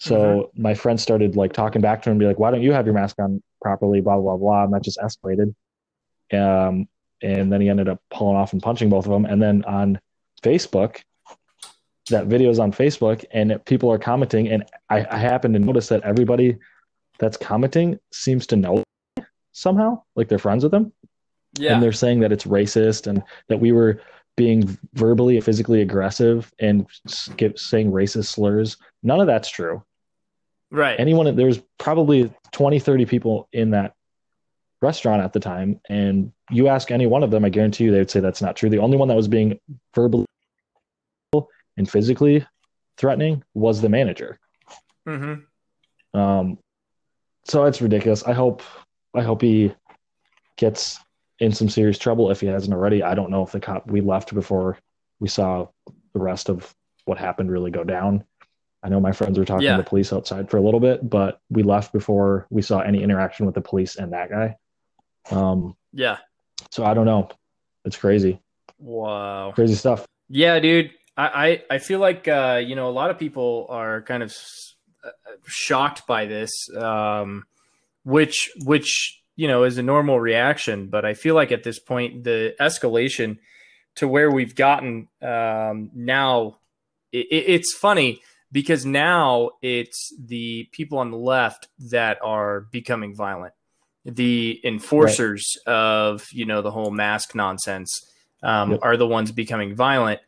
So 0.00 0.50
my 0.56 0.72
friend 0.72 0.98
started 0.98 1.36
like 1.36 1.52
talking 1.52 1.82
back 1.82 2.02
to 2.02 2.08
him 2.08 2.12
and 2.12 2.20
be 2.20 2.26
like, 2.26 2.38
why 2.38 2.50
don't 2.50 2.62
you 2.62 2.72
have 2.72 2.86
your 2.86 2.94
mask 2.94 3.16
on 3.18 3.42
properly? 3.60 4.00
Blah, 4.00 4.18
blah, 4.18 4.38
blah. 4.38 4.64
And 4.64 4.72
that 4.72 4.82
just 4.82 4.98
escalated. 4.98 5.54
Um, 6.32 6.88
and 7.22 7.52
then 7.52 7.60
he 7.60 7.68
ended 7.68 7.86
up 7.86 8.00
pulling 8.10 8.36
off 8.36 8.54
and 8.54 8.62
punching 8.62 8.88
both 8.88 9.04
of 9.04 9.12
them. 9.12 9.26
And 9.26 9.42
then 9.42 9.62
on 9.64 10.00
Facebook, 10.42 11.02
that 12.08 12.26
video 12.26 12.48
is 12.48 12.58
on 12.58 12.72
Facebook 12.72 13.26
and 13.30 13.62
people 13.66 13.92
are 13.92 13.98
commenting. 13.98 14.48
And 14.48 14.64
I, 14.88 15.06
I 15.10 15.18
happen 15.18 15.52
to 15.52 15.58
notice 15.58 15.88
that 15.88 16.02
everybody 16.02 16.56
that's 17.18 17.36
commenting 17.36 17.98
seems 18.10 18.46
to 18.48 18.56
know 18.56 18.82
somehow, 19.52 20.02
like 20.16 20.28
they're 20.28 20.38
friends 20.38 20.62
with 20.62 20.72
them. 20.72 20.94
Yeah. 21.58 21.74
And 21.74 21.82
they're 21.82 21.92
saying 21.92 22.20
that 22.20 22.32
it's 22.32 22.44
racist 22.44 23.06
and 23.06 23.22
that 23.48 23.58
we 23.58 23.72
were 23.72 24.00
being 24.34 24.78
verbally 24.94 25.36
and 25.36 25.44
physically 25.44 25.82
aggressive 25.82 26.50
and 26.58 26.86
skip, 27.06 27.58
saying 27.58 27.92
racist 27.92 28.28
slurs. 28.28 28.78
None 29.02 29.20
of 29.20 29.26
that's 29.26 29.50
true 29.50 29.82
right. 30.70 30.98
anyone 30.98 31.34
there's 31.36 31.60
probably 31.78 32.32
20 32.52 32.78
30 32.78 33.06
people 33.06 33.48
in 33.52 33.70
that 33.70 33.94
restaurant 34.82 35.22
at 35.22 35.32
the 35.32 35.40
time 35.40 35.80
and 35.88 36.32
you 36.50 36.68
ask 36.68 36.90
any 36.90 37.06
one 37.06 37.22
of 37.22 37.30
them 37.30 37.44
i 37.44 37.48
guarantee 37.48 37.84
you 37.84 37.92
they 37.92 37.98
would 37.98 38.10
say 38.10 38.20
that's 38.20 38.42
not 38.42 38.56
true. 38.56 38.70
The 38.70 38.78
only 38.78 38.96
one 38.96 39.08
that 39.08 39.16
was 39.16 39.28
being 39.28 39.58
verbally 39.94 40.26
and 41.76 41.88
physically 41.88 42.46
threatening 42.96 43.42
was 43.54 43.80
the 43.80 43.88
manager. 43.88 44.38
Mm-hmm. 45.06 46.18
um 46.18 46.58
so 47.44 47.64
it's 47.64 47.80
ridiculous. 47.80 48.22
I 48.24 48.32
hope 48.32 48.62
i 49.14 49.22
hope 49.22 49.42
he 49.42 49.74
gets 50.56 50.98
in 51.40 51.52
some 51.52 51.68
serious 51.68 51.98
trouble 51.98 52.30
if 52.30 52.40
he 52.40 52.46
hasn't 52.46 52.74
already. 52.74 53.02
I 53.02 53.14
don't 53.14 53.30
know 53.30 53.42
if 53.42 53.52
the 53.52 53.60
cop 53.60 53.86
we 53.86 54.00
left 54.02 54.34
before 54.34 54.78
we 55.20 55.28
saw 55.28 55.68
the 55.86 56.20
rest 56.20 56.48
of 56.48 56.74
what 57.06 57.18
happened 57.18 57.50
really 57.50 57.70
go 57.70 57.82
down 57.82 58.24
I 58.82 58.88
know 58.88 59.00
my 59.00 59.12
friends 59.12 59.38
were 59.38 59.44
talking 59.44 59.64
Yeah. 59.64 59.76
to 59.76 59.82
the 59.82 59.88
police 59.88 60.12
outside 60.12 60.50
for 60.50 60.56
a 60.56 60.60
little 60.62 60.80
bit, 60.80 61.08
but 61.08 61.40
we 61.50 61.62
left 61.62 61.92
before 61.92 62.46
we 62.50 62.62
saw 62.62 62.80
any 62.80 63.02
interaction 63.02 63.44
with 63.46 63.54
the 63.54 63.60
police 63.60 63.96
and 63.96 64.12
that 64.12 64.30
guy. 64.30 64.56
Um, 65.30 65.76
Yeah. 65.92 66.18
so 66.70 66.84
I 66.84 66.94
don't 66.94 67.04
know. 67.06 67.28
It's 67.84 67.96
crazy, 67.96 68.40
Wow. 68.78 69.52
crazy 69.54 69.74
stuff. 69.74 70.06
Yeah, 70.28 70.58
dude. 70.60 70.92
I, 71.16 71.26
I, 71.70 71.74
I 71.74 71.78
feel 71.78 71.98
like 71.98 72.28
uh, 72.28 72.62
you 72.64 72.74
know 72.74 72.88
a 72.88 72.92
lot 72.92 73.10
of 73.10 73.18
people 73.18 73.66
are 73.68 74.00
kind 74.02 74.22
of 74.22 74.34
uh, 75.04 75.10
shocked 75.46 76.06
by 76.06 76.26
this, 76.26 76.50
um, 76.76 77.44
which 78.04 78.50
which 78.64 79.20
you 79.36 79.48
know 79.48 79.64
is 79.64 79.76
a 79.76 79.82
normal 79.82 80.18
reaction. 80.20 80.86
But 80.88 81.04
I 81.04 81.14
feel 81.14 81.34
like 81.34 81.52
at 81.52 81.62
this 81.64 81.78
point 81.78 82.24
the 82.24 82.54
escalation 82.60 83.38
to 83.96 84.08
where 84.08 84.30
we've 84.30 84.54
gotten 84.54 85.08
um, 85.20 85.90
now, 85.94 86.58
it, 87.12 87.26
it, 87.30 87.44
it's 87.54 87.74
funny 87.74 88.22
because 88.52 88.84
now 88.84 89.50
it's 89.62 90.12
the 90.18 90.68
people 90.72 90.98
on 90.98 91.10
the 91.10 91.16
left 91.16 91.68
that 91.90 92.18
are 92.22 92.62
becoming 92.72 93.14
violent. 93.14 93.54
The 94.04 94.60
enforcers 94.64 95.58
of 95.66 96.26
you 96.32 96.46
know 96.46 96.62
the 96.62 96.70
whole 96.70 96.90
mask 96.90 97.34
nonsense 97.34 98.10
um, 98.42 98.72
Yep. 98.72 98.80
are 98.82 98.96
the 98.96 99.06
ones 99.06 99.32
becoming 99.32 99.74
violent, 99.74 100.20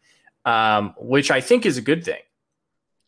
um, 0.45 0.95
which 0.99 1.31
I 1.31 1.41
think 1.41 1.65
is 1.67 1.79
a 1.79 1.83
good 1.83 2.05
thing. 2.05 2.21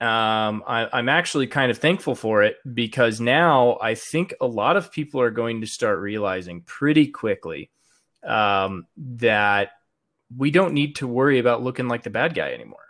Um, 0.00 0.64
I, 0.66 0.88
I'm 0.92 1.08
actually 1.08 1.46
kind 1.46 1.70
of 1.70 1.78
thankful 1.78 2.14
for 2.14 2.42
it 2.42 2.56
because 2.74 3.20
now 3.20 3.78
I 3.80 3.94
think 3.94 4.34
a 4.40 4.46
lot 4.46 4.76
of 4.76 4.90
people 4.90 5.20
are 5.20 5.30
going 5.30 5.60
to 5.60 5.66
start 5.66 5.98
realizing 6.00 6.62
pretty 6.62 7.06
quickly 7.06 7.70
um, 8.24 8.86
that 8.96 9.70
we 10.36 10.50
don't 10.50 10.74
need 10.74 10.96
to 10.96 11.06
worry 11.06 11.38
about 11.38 11.62
looking 11.62 11.88
like 11.88 12.02
the 12.02 12.10
bad 12.10 12.34
guy 12.34 12.52
anymore. 12.52 12.80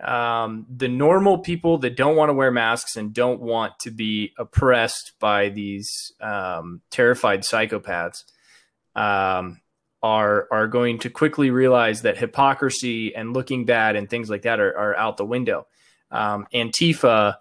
Um, 0.00 0.66
the 0.68 0.88
normal 0.88 1.38
people 1.38 1.78
that 1.78 1.96
don't 1.96 2.16
want 2.16 2.28
to 2.28 2.34
wear 2.34 2.50
masks 2.50 2.96
and 2.96 3.14
don't 3.14 3.40
want 3.40 3.78
to 3.80 3.90
be 3.90 4.32
oppressed 4.38 5.12
by 5.18 5.48
these 5.48 6.12
um, 6.20 6.82
terrified 6.90 7.40
psychopaths 7.40 8.24
um, 8.94 9.60
are 10.02 10.46
are 10.50 10.68
going 10.68 10.98
to 10.98 11.10
quickly 11.10 11.50
realize 11.50 12.02
that 12.02 12.18
hypocrisy 12.18 13.14
and 13.14 13.32
looking 13.32 13.64
bad 13.64 13.96
and 13.96 14.10
things 14.10 14.28
like 14.28 14.42
that 14.42 14.60
are, 14.60 14.76
are 14.76 14.96
out 14.96 15.16
the 15.16 15.24
window. 15.24 15.66
Um, 16.10 16.46
Antifa, 16.52 17.36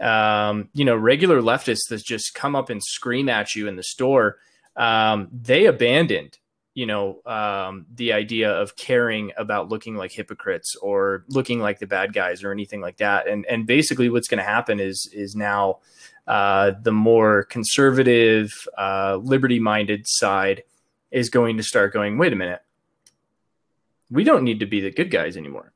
um, 0.00 0.68
you 0.74 0.84
know, 0.84 0.96
regular 0.96 1.40
leftists 1.40 1.88
that 1.90 2.04
just 2.04 2.34
come 2.34 2.54
up 2.54 2.70
and 2.70 2.82
scream 2.82 3.28
at 3.28 3.54
you 3.54 3.66
in 3.66 3.76
the 3.76 3.82
store, 3.82 4.38
um, 4.76 5.28
they 5.32 5.66
abandoned, 5.66 6.38
you 6.76 6.84
know, 6.84 7.22
um, 7.24 7.86
the 7.94 8.12
idea 8.12 8.52
of 8.52 8.76
caring 8.76 9.32
about 9.38 9.70
looking 9.70 9.96
like 9.96 10.12
hypocrites 10.12 10.76
or 10.82 11.24
looking 11.30 11.58
like 11.58 11.78
the 11.78 11.86
bad 11.86 12.12
guys 12.12 12.44
or 12.44 12.52
anything 12.52 12.82
like 12.82 12.98
that. 12.98 13.26
And 13.26 13.46
and 13.46 13.66
basically, 13.66 14.10
what's 14.10 14.28
going 14.28 14.44
to 14.44 14.44
happen 14.44 14.78
is 14.78 15.08
is 15.10 15.34
now 15.34 15.78
uh, 16.26 16.72
the 16.82 16.92
more 16.92 17.44
conservative, 17.44 18.52
uh, 18.76 19.16
liberty-minded 19.22 20.02
side 20.06 20.64
is 21.10 21.30
going 21.30 21.56
to 21.56 21.62
start 21.62 21.94
going, 21.94 22.18
wait 22.18 22.34
a 22.34 22.36
minute, 22.36 22.60
we 24.10 24.22
don't 24.22 24.44
need 24.44 24.60
to 24.60 24.66
be 24.66 24.82
the 24.82 24.90
good 24.90 25.10
guys 25.10 25.38
anymore. 25.38 25.72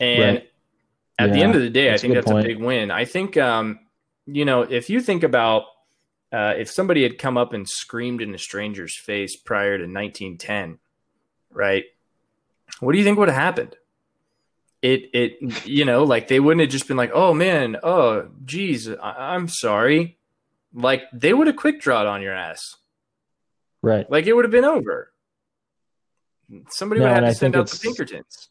And 0.00 0.36
Right. 0.38 0.50
at 1.18 1.32
the 1.34 1.42
end 1.42 1.54
of 1.54 1.60
the 1.60 1.68
day, 1.68 1.92
I 1.92 1.98
think 1.98 2.14
that's 2.14 2.26
point. 2.26 2.46
a 2.46 2.48
big 2.48 2.58
win. 2.62 2.90
I 2.90 3.04
think, 3.04 3.36
um, 3.36 3.80
you 4.24 4.46
know, 4.46 4.62
if 4.62 4.88
you 4.88 5.00
think 5.02 5.22
about 5.24 5.64
uh, 6.36 6.54
if 6.58 6.70
somebody 6.70 7.02
had 7.02 7.16
come 7.16 7.38
up 7.38 7.54
and 7.54 7.66
screamed 7.66 8.20
in 8.20 8.34
a 8.34 8.38
stranger's 8.38 8.94
face 8.98 9.36
prior 9.36 9.78
to 9.78 9.84
1910, 9.84 10.78
right? 11.50 11.84
What 12.80 12.92
do 12.92 12.98
you 12.98 13.04
think 13.04 13.18
would 13.18 13.28
have 13.28 13.36
happened? 13.36 13.74
It, 14.82 15.10
it, 15.14 15.66
you 15.66 15.86
know, 15.86 16.04
like 16.04 16.28
they 16.28 16.38
wouldn't 16.38 16.60
have 16.60 16.68
just 16.70 16.86
been 16.88 16.98
like, 16.98 17.10
oh 17.14 17.32
man, 17.32 17.76
oh, 17.82 18.28
geez, 18.44 18.88
I- 18.88 19.34
I'm 19.34 19.48
sorry. 19.48 20.18
Like 20.74 21.04
they 21.12 21.32
would 21.32 21.46
have 21.46 21.56
quick 21.56 21.80
drawed 21.80 22.06
on 22.06 22.20
your 22.20 22.34
ass. 22.34 22.60
Right. 23.80 24.08
Like 24.10 24.26
it 24.26 24.34
would 24.34 24.44
have 24.44 24.52
been 24.52 24.64
over. 24.64 25.10
Somebody 26.68 27.00
No, 27.00 27.06
would 27.06 27.14
have 27.14 27.22
had 27.22 27.24
I 27.24 27.28
to 27.30 27.34
send 27.34 27.56
out 27.56 27.68
the 27.68 27.78
Pinkertons. 27.82 28.50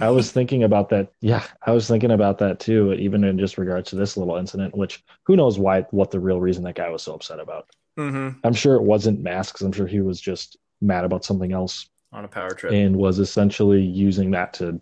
I 0.00 0.10
was 0.10 0.32
thinking 0.32 0.62
about 0.64 0.88
that. 0.90 1.12
Yeah, 1.20 1.44
I 1.66 1.72
was 1.72 1.86
thinking 1.88 2.10
about 2.10 2.38
that 2.38 2.60
too, 2.60 2.92
even 2.94 3.24
in 3.24 3.38
just 3.38 3.58
regards 3.58 3.90
to 3.90 3.96
this 3.96 4.16
little 4.16 4.36
incident, 4.36 4.76
which 4.76 5.02
who 5.24 5.36
knows 5.36 5.58
why, 5.58 5.82
what 5.90 6.10
the 6.10 6.20
real 6.20 6.40
reason 6.40 6.64
that 6.64 6.74
guy 6.76 6.88
was 6.90 7.02
so 7.02 7.14
upset 7.14 7.40
about. 7.40 7.68
Mm-hmm. 7.98 8.38
I'm 8.44 8.54
sure 8.54 8.74
it 8.76 8.82
wasn't 8.82 9.20
masks. 9.20 9.60
I'm 9.60 9.72
sure 9.72 9.86
he 9.86 10.00
was 10.00 10.20
just 10.20 10.56
mad 10.80 11.04
about 11.04 11.24
something 11.24 11.52
else 11.52 11.88
On 12.12 12.24
a 12.24 12.28
power 12.28 12.50
trip. 12.50 12.72
and 12.72 12.96
was 12.96 13.18
essentially 13.18 13.82
using 13.82 14.30
that 14.32 14.52
to 14.54 14.80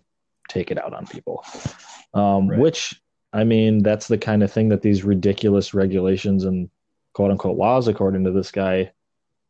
take 0.49 0.71
it 0.71 0.77
out 0.77 0.93
on 0.93 1.05
people. 1.07 1.43
Um, 2.13 2.47
Right. 2.47 2.59
Which, 2.59 2.99
I 3.33 3.43
mean, 3.43 3.83
that's 3.83 4.07
the 4.07 4.17
kind 4.17 4.41
of 4.43 4.51
thing 4.51 4.69
that 4.69 4.81
these 4.81 5.03
ridiculous 5.03 5.73
regulations 5.73 6.45
and 6.45 6.69
quote 7.13 7.31
unquote 7.31 7.57
laws, 7.57 7.87
according 7.87 8.23
to 8.25 8.31
this 8.31 8.51
guy, 8.51 8.91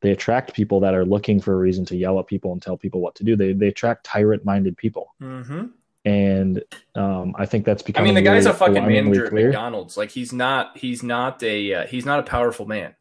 they 0.01 0.11
attract 0.11 0.53
people 0.53 0.79
that 0.81 0.93
are 0.93 1.05
looking 1.05 1.39
for 1.39 1.53
a 1.53 1.57
reason 1.57 1.85
to 1.85 1.95
yell 1.95 2.19
at 2.19 2.27
people 2.27 2.51
and 2.51 2.61
tell 2.61 2.77
people 2.77 3.01
what 3.01 3.15
to 3.15 3.23
do. 3.23 3.35
They 3.35 3.53
they 3.53 3.67
attract 3.67 4.03
tyrant 4.05 4.45
minded 4.45 4.77
people. 4.77 5.13
mm-hmm. 5.21 5.67
and 6.05 6.63
um, 6.95 7.35
I 7.37 7.45
think 7.45 7.65
that's 7.65 7.81
because 7.81 8.01
I 8.01 8.03
mean, 8.03 8.13
the 8.15 8.21
guy's 8.21 8.45
really 8.45 8.55
a 8.55 8.59
fucking 8.59 8.87
manager 8.87 9.25
at 9.25 9.31
clear. 9.31 9.47
McDonald's. 9.47 9.97
Like 9.97 10.11
he's 10.11 10.31
not 10.31 10.77
he's 10.77 11.03
not 11.03 11.41
a 11.43 11.73
uh, 11.73 11.87
he's 11.87 12.05
not 12.05 12.19
a 12.19 12.23
powerful 12.23 12.65
man. 12.65 12.95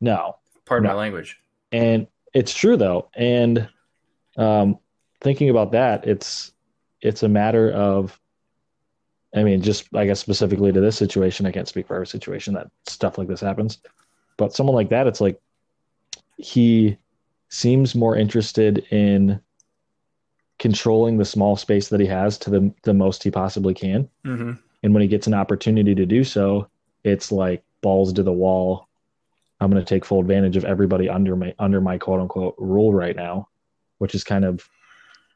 No, 0.00 0.36
Pardon 0.64 0.88
No. 0.88 0.94
my 0.94 0.98
language. 0.98 1.38
and 1.72 2.06
it's 2.34 2.52
true 2.52 2.76
though. 2.76 3.08
And 3.14 3.68
um, 4.36 4.78
thinking 5.22 5.48
about 5.50 5.72
that, 5.72 6.06
it's 6.06 6.52
it's 7.00 7.22
a 7.22 7.28
matter 7.28 7.70
of. 7.70 8.18
I 9.34 9.42
mean, 9.42 9.60
just 9.60 9.94
I 9.94 10.06
guess 10.06 10.20
specifically 10.20 10.72
to 10.72 10.80
this 10.80 10.96
situation, 10.96 11.46
I 11.46 11.52
can't 11.52 11.68
speak 11.68 11.86
for 11.86 11.94
every 11.94 12.06
situation 12.06 12.54
that 12.54 12.70
stuff 12.86 13.18
like 13.18 13.28
this 13.28 13.40
happens, 13.40 13.78
but 14.38 14.54
someone 14.54 14.74
like 14.74 14.88
that, 14.90 15.06
it's 15.06 15.20
like 15.20 15.38
he 16.36 16.96
seems 17.48 17.94
more 17.94 18.16
interested 18.16 18.78
in 18.90 19.40
controlling 20.58 21.18
the 21.18 21.24
small 21.24 21.56
space 21.56 21.88
that 21.88 22.00
he 22.00 22.06
has 22.06 22.38
to 22.38 22.50
the 22.50 22.74
the 22.82 22.94
most 22.94 23.22
he 23.22 23.30
possibly 23.30 23.74
can. 23.74 24.08
Mm-hmm. 24.24 24.52
And 24.82 24.94
when 24.94 25.02
he 25.02 25.08
gets 25.08 25.26
an 25.26 25.34
opportunity 25.34 25.94
to 25.94 26.06
do 26.06 26.24
so, 26.24 26.68
it's 27.04 27.32
like 27.32 27.62
balls 27.80 28.12
to 28.14 28.22
the 28.22 28.32
wall. 28.32 28.88
I'm 29.60 29.70
going 29.70 29.82
to 29.82 29.88
take 29.88 30.04
full 30.04 30.20
advantage 30.20 30.56
of 30.56 30.64
everybody 30.64 31.08
under 31.08 31.36
my 31.36 31.54
under 31.58 31.80
my 31.80 31.98
quote 31.98 32.20
unquote 32.20 32.54
rule 32.58 32.92
right 32.92 33.16
now, 33.16 33.48
which 33.98 34.14
is 34.14 34.24
kind 34.24 34.44
of 34.44 34.68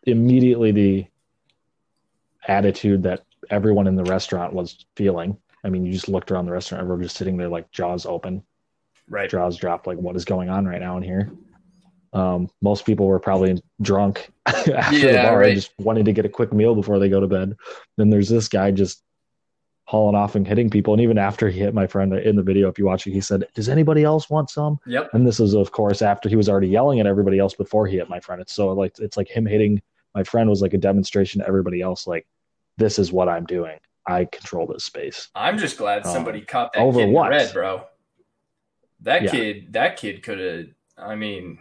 immediately 0.04 0.72
the 0.72 1.06
attitude 2.48 3.02
that 3.02 3.24
everyone 3.50 3.86
in 3.86 3.96
the 3.96 4.04
restaurant 4.04 4.52
was 4.52 4.84
feeling. 4.96 5.36
I 5.64 5.68
mean, 5.68 5.84
you 5.84 5.92
just 5.92 6.08
looked 6.08 6.30
around 6.30 6.46
the 6.46 6.52
restaurant, 6.52 6.80
everyone 6.80 7.00
was 7.00 7.08
just 7.08 7.18
sitting 7.18 7.36
there 7.36 7.48
like 7.48 7.70
jaws 7.70 8.06
open, 8.06 8.42
Right. 9.10 9.28
jaws 9.28 9.56
dropped, 9.58 9.86
like 9.86 9.98
what 9.98 10.16
is 10.16 10.24
going 10.24 10.48
on 10.48 10.64
right 10.66 10.80
now 10.80 10.96
in 10.96 11.02
here? 11.02 11.30
Um, 12.12 12.48
most 12.62 12.86
people 12.86 13.06
were 13.06 13.20
probably 13.20 13.60
drunk 13.82 14.30
after 14.46 14.72
the 14.72 15.12
bar, 15.22 15.38
right. 15.38 15.54
just 15.54 15.72
wanted 15.78 16.06
to 16.06 16.12
get 16.12 16.24
a 16.24 16.28
quick 16.28 16.52
meal 16.52 16.74
before 16.74 16.98
they 16.98 17.08
go 17.08 17.20
to 17.20 17.28
bed. 17.28 17.56
Then 17.98 18.10
there's 18.10 18.28
this 18.28 18.48
guy 18.48 18.70
just 18.70 19.02
hauling 19.84 20.14
off 20.16 20.34
and 20.34 20.46
hitting 20.46 20.70
people. 20.70 20.94
And 20.94 21.02
even 21.02 21.18
after 21.18 21.48
he 21.48 21.60
hit 21.60 21.74
my 21.74 21.86
friend 21.86 22.12
in 22.14 22.36
the 22.36 22.42
video, 22.42 22.68
if 22.68 22.78
you 22.78 22.84
watch 22.84 23.06
it, 23.06 23.12
he 23.12 23.20
said, 23.20 23.44
"Does 23.54 23.68
anybody 23.68 24.02
else 24.02 24.30
want 24.30 24.50
some?" 24.50 24.80
Yep. 24.86 25.10
And 25.12 25.26
this 25.26 25.38
is, 25.40 25.54
of 25.54 25.70
course, 25.72 26.02
after 26.02 26.28
he 26.28 26.36
was 26.36 26.48
already 26.48 26.68
yelling 26.68 26.98
at 27.00 27.06
everybody 27.06 27.38
else 27.38 27.54
before 27.54 27.86
he 27.86 27.96
hit 27.98 28.08
my 28.08 28.20
friend. 28.20 28.40
It's 28.40 28.54
so 28.54 28.72
like 28.72 28.98
it's 28.98 29.16
like 29.16 29.28
him 29.28 29.46
hitting 29.46 29.80
my 30.14 30.24
friend 30.24 30.48
was 30.50 30.62
like 30.62 30.74
a 30.74 30.78
demonstration 30.78 31.40
to 31.40 31.46
everybody 31.46 31.80
else, 31.80 32.06
like 32.06 32.26
this 32.76 32.98
is 32.98 33.12
what 33.12 33.28
I'm 33.28 33.44
doing. 33.44 33.78
I 34.06 34.24
control 34.24 34.66
this 34.66 34.84
space. 34.84 35.28
I'm 35.34 35.58
just 35.58 35.76
glad 35.78 36.04
Um, 36.06 36.12
somebody 36.12 36.40
caught 36.40 36.72
that 36.72 36.80
over 36.80 37.06
what? 37.06 37.30
red, 37.30 37.52
bro. 37.52 37.84
That 39.02 39.22
Yeah. 39.24 39.30
kid, 39.30 39.72
that 39.72 39.96
kid 39.96 40.22
could 40.22 40.38
have. 40.38 40.66
I 40.98 41.14
mean, 41.14 41.58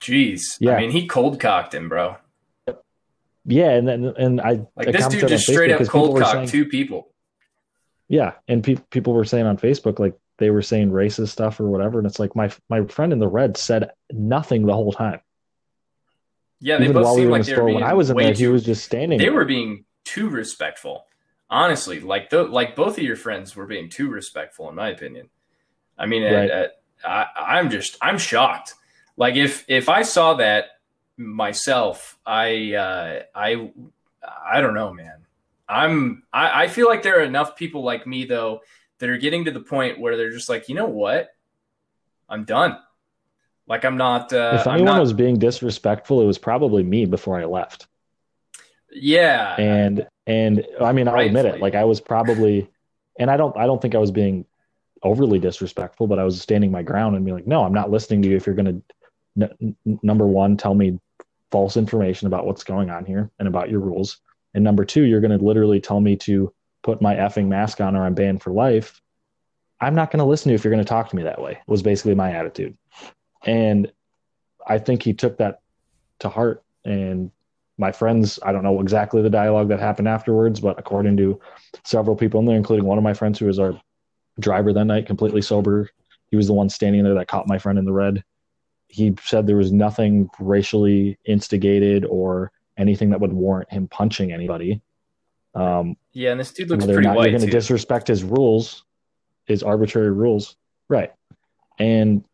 jeez. 0.00 0.40
Yeah. 0.60 0.72
I 0.76 0.80
mean, 0.80 0.90
he 0.90 1.06
cold 1.06 1.40
cocked 1.40 1.74
him, 1.74 1.88
bro. 1.88 2.16
Yeah, 3.44 3.70
and 3.70 3.88
then 3.88 4.04
and 4.16 4.40
I 4.40 4.60
Like 4.76 4.92
this 4.92 5.08
dude 5.08 5.28
just 5.28 5.46
straight 5.46 5.72
up 5.72 5.84
cold 5.88 6.18
cocked 6.20 6.32
saying- 6.32 6.48
two 6.48 6.64
people. 6.66 7.08
Yeah, 8.08 8.34
and 8.46 8.62
pe- 8.62 8.76
people 8.90 9.14
were 9.14 9.24
saying 9.24 9.46
on 9.46 9.56
Facebook 9.56 9.98
like 9.98 10.14
they 10.38 10.50
were 10.50 10.62
saying 10.62 10.90
racist 10.90 11.28
stuff 11.28 11.58
or 11.58 11.68
whatever, 11.68 11.98
and 11.98 12.06
it's 12.06 12.18
like 12.20 12.36
my 12.36 12.50
my 12.68 12.84
friend 12.86 13.12
in 13.12 13.18
the 13.18 13.28
red 13.28 13.56
said 13.56 13.90
nothing 14.12 14.66
the 14.66 14.74
whole 14.74 14.92
time. 14.92 15.20
Yeah, 16.60 16.76
they 16.78 16.84
Even 16.84 16.94
both 16.94 17.04
while 17.04 17.14
we 17.16 17.22
were 17.22 17.26
in 17.28 17.32
like 17.32 17.42
the 17.42 17.46
they 17.50 17.52
store, 17.54 17.64
were 17.64 17.74
when 17.74 17.82
I 17.82 17.94
was 17.94 18.10
in 18.10 18.16
there, 18.16 18.32
he 18.32 18.46
was 18.46 18.64
just 18.64 18.84
standing. 18.84 19.18
They 19.18 19.24
there. 19.24 19.32
were 19.32 19.44
being 19.44 19.84
too 20.04 20.28
respectful. 20.28 21.06
Honestly, 21.50 21.98
like 22.00 22.30
the 22.30 22.44
like 22.44 22.76
both 22.76 22.96
of 22.98 23.02
your 23.02 23.16
friends 23.16 23.56
were 23.56 23.66
being 23.66 23.88
too 23.90 24.08
respectful, 24.08 24.68
in 24.68 24.76
my 24.76 24.90
opinion. 24.90 25.30
I 25.98 26.06
mean, 26.06 26.22
Right. 26.22 26.50
uh, 26.50 26.66
uh, 27.04 27.26
I, 27.36 27.58
I'm 27.58 27.70
just 27.70 27.96
I'm 28.00 28.18
shocked. 28.18 28.74
Like 29.16 29.34
if 29.36 29.64
if 29.68 29.88
I 29.88 30.02
saw 30.02 30.34
that 30.34 30.66
myself, 31.16 32.18
I 32.26 32.74
uh, 32.74 33.22
I 33.34 33.70
I 34.52 34.60
don't 34.60 34.74
know, 34.74 34.92
man. 34.92 35.18
I'm 35.68 36.22
I, 36.32 36.64
I 36.64 36.68
feel 36.68 36.86
like 36.88 37.02
there 37.02 37.18
are 37.18 37.24
enough 37.24 37.56
people 37.56 37.82
like 37.82 38.06
me 38.06 38.24
though 38.24 38.60
that 38.98 39.08
are 39.08 39.18
getting 39.18 39.44
to 39.46 39.50
the 39.50 39.60
point 39.60 39.98
where 40.00 40.16
they're 40.16 40.30
just 40.30 40.48
like, 40.48 40.68
you 40.68 40.74
know 40.74 40.86
what, 40.86 41.30
I'm 42.28 42.44
done. 42.44 42.78
Like 43.66 43.84
I'm 43.84 43.96
not. 43.96 44.32
Uh, 44.32 44.58
if 44.60 44.66
anyone 44.66 44.96
not. 44.96 45.00
was 45.00 45.12
being 45.12 45.38
disrespectful, 45.38 46.20
it 46.20 46.26
was 46.26 46.38
probably 46.38 46.82
me 46.82 47.04
before 47.06 47.38
I 47.40 47.44
left. 47.44 47.86
yeah. 48.92 49.54
And 49.58 50.06
and 50.26 50.66
I 50.80 50.92
mean, 50.92 51.08
I'll 51.08 51.18
admit 51.20 51.46
it. 51.46 51.60
Like 51.60 51.74
I 51.74 51.84
was 51.84 52.00
probably, 52.00 52.68
and 53.18 53.30
I 53.30 53.36
don't 53.36 53.56
I 53.56 53.66
don't 53.66 53.80
think 53.80 53.94
I 53.94 53.98
was 53.98 54.10
being 54.10 54.44
overly 55.02 55.38
disrespectful, 55.38 56.06
but 56.06 56.18
I 56.18 56.24
was 56.24 56.40
standing 56.40 56.70
my 56.70 56.82
ground 56.82 57.16
and 57.16 57.24
being 57.24 57.36
like, 57.36 57.46
no, 57.46 57.64
I'm 57.64 57.72
not 57.72 57.90
listening 57.90 58.22
to 58.22 58.28
you 58.28 58.36
if 58.36 58.46
you're 58.46 58.54
going 58.54 58.82
to 59.36 59.46
n- 59.46 59.76
n- 59.86 59.98
number 60.02 60.26
one 60.26 60.56
tell 60.56 60.74
me 60.74 60.98
false 61.50 61.76
information 61.76 62.26
about 62.26 62.46
what's 62.46 62.64
going 62.64 62.90
on 62.90 63.04
here 63.04 63.30
and 63.38 63.48
about 63.48 63.70
your 63.70 63.80
rules, 63.80 64.18
and 64.54 64.62
number 64.62 64.84
two, 64.84 65.04
you're 65.04 65.20
going 65.20 65.36
to 65.36 65.44
literally 65.44 65.80
tell 65.80 66.00
me 66.00 66.16
to 66.16 66.52
put 66.82 67.00
my 67.00 67.14
effing 67.14 67.46
mask 67.46 67.80
on 67.80 67.96
or 67.96 68.04
I'm 68.04 68.14
banned 68.14 68.42
for 68.42 68.50
life. 68.50 69.00
I'm 69.80 69.94
not 69.94 70.10
going 70.10 70.18
to 70.18 70.24
listen 70.24 70.44
to 70.44 70.50
you 70.50 70.54
if 70.54 70.64
you're 70.64 70.72
going 70.72 70.84
to 70.84 70.88
talk 70.88 71.08
to 71.10 71.16
me 71.16 71.24
that 71.24 71.40
way. 71.40 71.58
Was 71.66 71.82
basically 71.82 72.14
my 72.14 72.32
attitude, 72.32 72.76
and 73.44 73.90
I 74.66 74.78
think 74.78 75.02
he 75.02 75.12
took 75.12 75.38
that 75.38 75.60
to 76.20 76.28
heart 76.28 76.62
and 76.84 77.30
my 77.78 77.90
friends, 77.90 78.38
I 78.42 78.52
don't 78.52 78.62
know 78.62 78.80
exactly 78.80 79.22
the 79.22 79.30
dialogue 79.30 79.68
that 79.68 79.80
happened 79.80 80.08
afterwards, 80.08 80.60
but 80.60 80.78
according 80.78 81.16
to 81.16 81.40
several 81.84 82.14
people 82.14 82.40
in 82.40 82.46
there, 82.46 82.56
including 82.56 82.84
one 82.84 82.98
of 82.98 83.04
my 83.04 83.14
friends 83.14 83.38
who 83.38 83.48
is 83.48 83.58
our 83.58 83.80
driver 84.40 84.72
that 84.72 84.84
night, 84.84 85.06
completely 85.06 85.42
sober, 85.42 85.90
he 86.30 86.36
was 86.36 86.46
the 86.46 86.54
one 86.54 86.68
standing 86.68 87.04
there 87.04 87.14
that 87.14 87.28
caught 87.28 87.46
my 87.46 87.58
friend 87.58 87.78
in 87.78 87.84
the 87.84 87.92
red. 87.92 88.24
He 88.88 89.14
said 89.22 89.46
there 89.46 89.56
was 89.56 89.72
nothing 89.72 90.30
racially 90.38 91.18
instigated 91.24 92.04
or 92.06 92.50
anything 92.76 93.10
that 93.10 93.20
would 93.20 93.32
warrant 93.32 93.70
him 93.70 93.86
punching 93.88 94.32
anybody. 94.32 94.80
Um, 95.54 95.96
yeah, 96.12 96.30
and 96.30 96.40
this 96.40 96.52
dude 96.52 96.70
looks 96.70 96.84
pretty 96.86 97.02
not 97.02 97.16
white 97.16 97.30
you're 97.30 97.38
going 97.38 97.50
to 97.50 97.54
disrespect 97.54 98.08
his 98.08 98.24
rules, 98.24 98.84
his 99.44 99.62
arbitrary 99.62 100.10
rules, 100.10 100.56
right? 100.88 101.12
And 101.78 102.24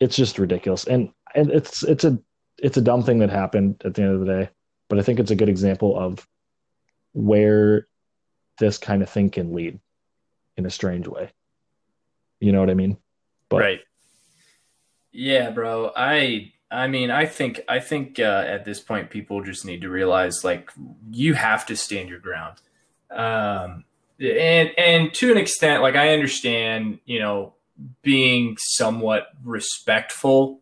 it's 0.00 0.16
just 0.16 0.38
ridiculous, 0.38 0.86
and 0.86 1.10
and 1.34 1.50
it's 1.50 1.82
it's 1.82 2.04
a 2.04 2.18
it's 2.58 2.78
a 2.78 2.82
dumb 2.82 3.02
thing 3.02 3.18
that 3.18 3.30
happened 3.30 3.82
at 3.84 3.94
the 3.94 4.02
end 4.02 4.14
of 4.14 4.20
the 4.20 4.26
day, 4.26 4.48
but 4.88 4.98
I 4.98 5.02
think 5.02 5.20
it's 5.20 5.30
a 5.30 5.36
good 5.36 5.50
example 5.50 5.98
of 5.98 6.26
where 7.12 7.86
this 8.58 8.78
kind 8.78 9.02
of 9.02 9.10
thing 9.10 9.28
can 9.28 9.54
lead 9.54 9.78
in 10.56 10.64
a 10.64 10.70
strange 10.70 11.06
way. 11.06 11.30
You 12.42 12.50
know 12.50 12.58
what 12.58 12.70
I 12.70 12.74
mean? 12.74 12.98
But 13.48 13.60
right. 13.60 13.80
Yeah, 15.12 15.50
bro. 15.50 15.92
I 15.96 16.52
I 16.72 16.88
mean, 16.88 17.10
I 17.10 17.26
think 17.26 17.60
I 17.68 17.78
think 17.78 18.18
uh, 18.18 18.44
at 18.46 18.64
this 18.64 18.80
point 18.80 19.10
people 19.10 19.44
just 19.44 19.64
need 19.64 19.82
to 19.82 19.88
realize 19.88 20.42
like 20.42 20.70
you 21.10 21.34
have 21.34 21.64
to 21.66 21.76
stand 21.76 22.08
your 22.08 22.18
ground. 22.18 22.58
Um 23.10 23.84
and 24.18 24.70
and 24.76 25.14
to 25.14 25.30
an 25.30 25.38
extent 25.38 25.82
like 25.82 25.94
I 25.94 26.14
understand, 26.14 26.98
you 27.04 27.20
know, 27.20 27.54
being 28.02 28.56
somewhat 28.58 29.28
respectful. 29.44 30.60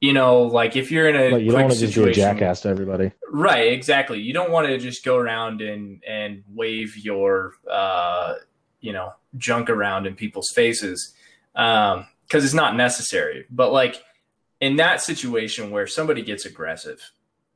You 0.00 0.12
know, 0.12 0.42
like 0.42 0.76
if 0.76 0.92
you're 0.92 1.08
in 1.08 1.16
a 1.16 1.30
Like 1.30 1.42
you 1.42 1.50
don't 1.50 1.62
want 1.62 1.72
to 1.72 1.80
just 1.80 1.96
be 1.96 2.10
a 2.10 2.12
jackass 2.12 2.60
to 2.60 2.68
everybody. 2.68 3.10
Right, 3.32 3.72
exactly. 3.72 4.20
You 4.20 4.32
don't 4.32 4.50
want 4.52 4.68
to 4.68 4.78
just 4.78 5.04
go 5.04 5.16
around 5.16 5.60
and 5.60 6.04
and 6.06 6.44
wave 6.52 6.96
your 6.96 7.54
uh, 7.68 8.34
you 8.84 8.92
know 8.92 9.14
junk 9.38 9.70
around 9.70 10.06
in 10.06 10.14
people's 10.14 10.50
faces 10.54 11.14
because 11.54 12.44
it's 12.44 12.54
not 12.54 12.76
necessary. 12.76 13.46
But 13.50 13.72
like 13.72 14.02
in 14.60 14.76
that 14.76 15.00
situation 15.00 15.70
where 15.70 15.86
somebody 15.86 16.22
gets 16.22 16.44
aggressive, 16.44 17.00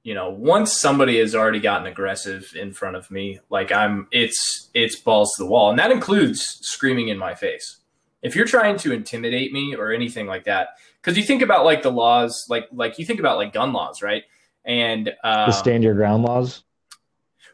you 0.03 0.15
know, 0.15 0.31
once 0.31 0.81
somebody 0.81 1.19
has 1.19 1.35
already 1.35 1.61
gotten 1.61 1.87
aggressive 1.87 2.53
in 2.57 2.73
front 2.73 2.97
of 2.97 3.11
me, 3.11 3.41
like 3.51 3.71
I'm, 3.71 4.09
it's 4.11 4.71
it's 4.73 4.99
balls 4.99 5.35
to 5.37 5.43
the 5.43 5.49
wall, 5.49 5.69
and 5.71 5.79
that 5.79 5.91
includes 5.91 6.43
screaming 6.63 7.09
in 7.09 7.19
my 7.19 7.35
face. 7.35 7.77
If 8.23 8.35
you're 8.35 8.47
trying 8.47 8.79
to 8.79 8.93
intimidate 8.93 9.53
me 9.53 9.77
or 9.77 9.93
anything 9.93 10.27
like 10.27 10.45
that, 10.45 10.71
because 11.01 11.17
you 11.19 11.23
think 11.23 11.43
about 11.43 11.65
like 11.65 11.83
the 11.83 11.93
laws, 11.93 12.47
like 12.49 12.69
like 12.73 12.99
you 12.99 13.05
think 13.05 13.21
about 13.21 13.37
like 13.37 13.53
gun 13.53 13.75
laws, 13.75 14.01
right? 14.01 14.25
And 14.65 15.11
um, 15.23 15.51
the 15.51 15.53
stand 15.53 15.85
your 15.85 15.95
ground 15.95 16.25
laws. 16.25 16.63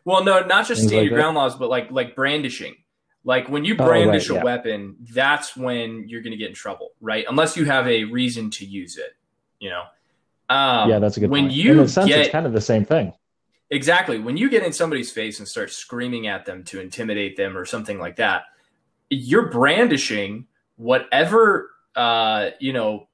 well, 0.04 0.22
no, 0.22 0.44
not 0.44 0.66
just 0.66 0.80
Things 0.80 0.90
stand 0.90 1.02
like 1.02 1.10
your 1.10 1.18
ground 1.18 1.36
laws, 1.36 1.56
but 1.56 1.68
like 1.68 1.90
like 1.90 2.14
brandishing. 2.14 2.76
Like 3.24 3.48
when 3.48 3.64
you 3.64 3.74
Oh, 3.78 3.84
brandish 3.86 4.28
right, 4.28 4.36
a 4.36 4.38
yeah. 4.38 4.44
weapon, 4.44 4.96
that's 5.12 5.56
when 5.56 6.08
you're 6.08 6.20
going 6.22 6.32
to 6.32 6.36
get 6.36 6.48
in 6.48 6.54
trouble, 6.54 6.90
right? 7.00 7.24
Unless 7.28 7.56
you 7.56 7.64
have 7.64 7.86
a 7.88 8.04
reason 8.04 8.50
to 8.50 8.66
use 8.66 8.96
it, 8.98 9.16
you 9.58 9.70
know. 9.70 9.84
Um, 10.48 10.90
yeah, 10.90 10.98
that's 10.98 11.16
a 11.16 11.20
good 11.20 11.30
when 11.30 11.44
point. 11.44 11.52
you 11.54 11.72
in 11.72 11.78
a 11.80 11.88
sense, 11.88 12.06
get 12.08 12.20
it's 12.20 12.30
kind 12.30 12.44
of 12.46 12.52
the 12.52 12.60
same 12.60 12.84
thing. 12.84 13.14
exactly 13.70 14.18
when 14.18 14.36
you 14.36 14.50
get 14.50 14.62
in 14.62 14.72
somebody's 14.74 15.10
face 15.10 15.38
and 15.38 15.48
start 15.48 15.70
screaming 15.72 16.26
at 16.26 16.44
them 16.44 16.64
to 16.64 16.80
intimidate 16.80 17.36
them 17.36 17.56
or 17.56 17.64
something 17.64 17.98
like 17.98 18.16
that, 18.16 18.42
you're 19.08 19.48
brandishing 19.50 20.46
whatever 20.76 21.70
uh, 21.96 22.50
you 22.60 22.72
know 22.74 23.08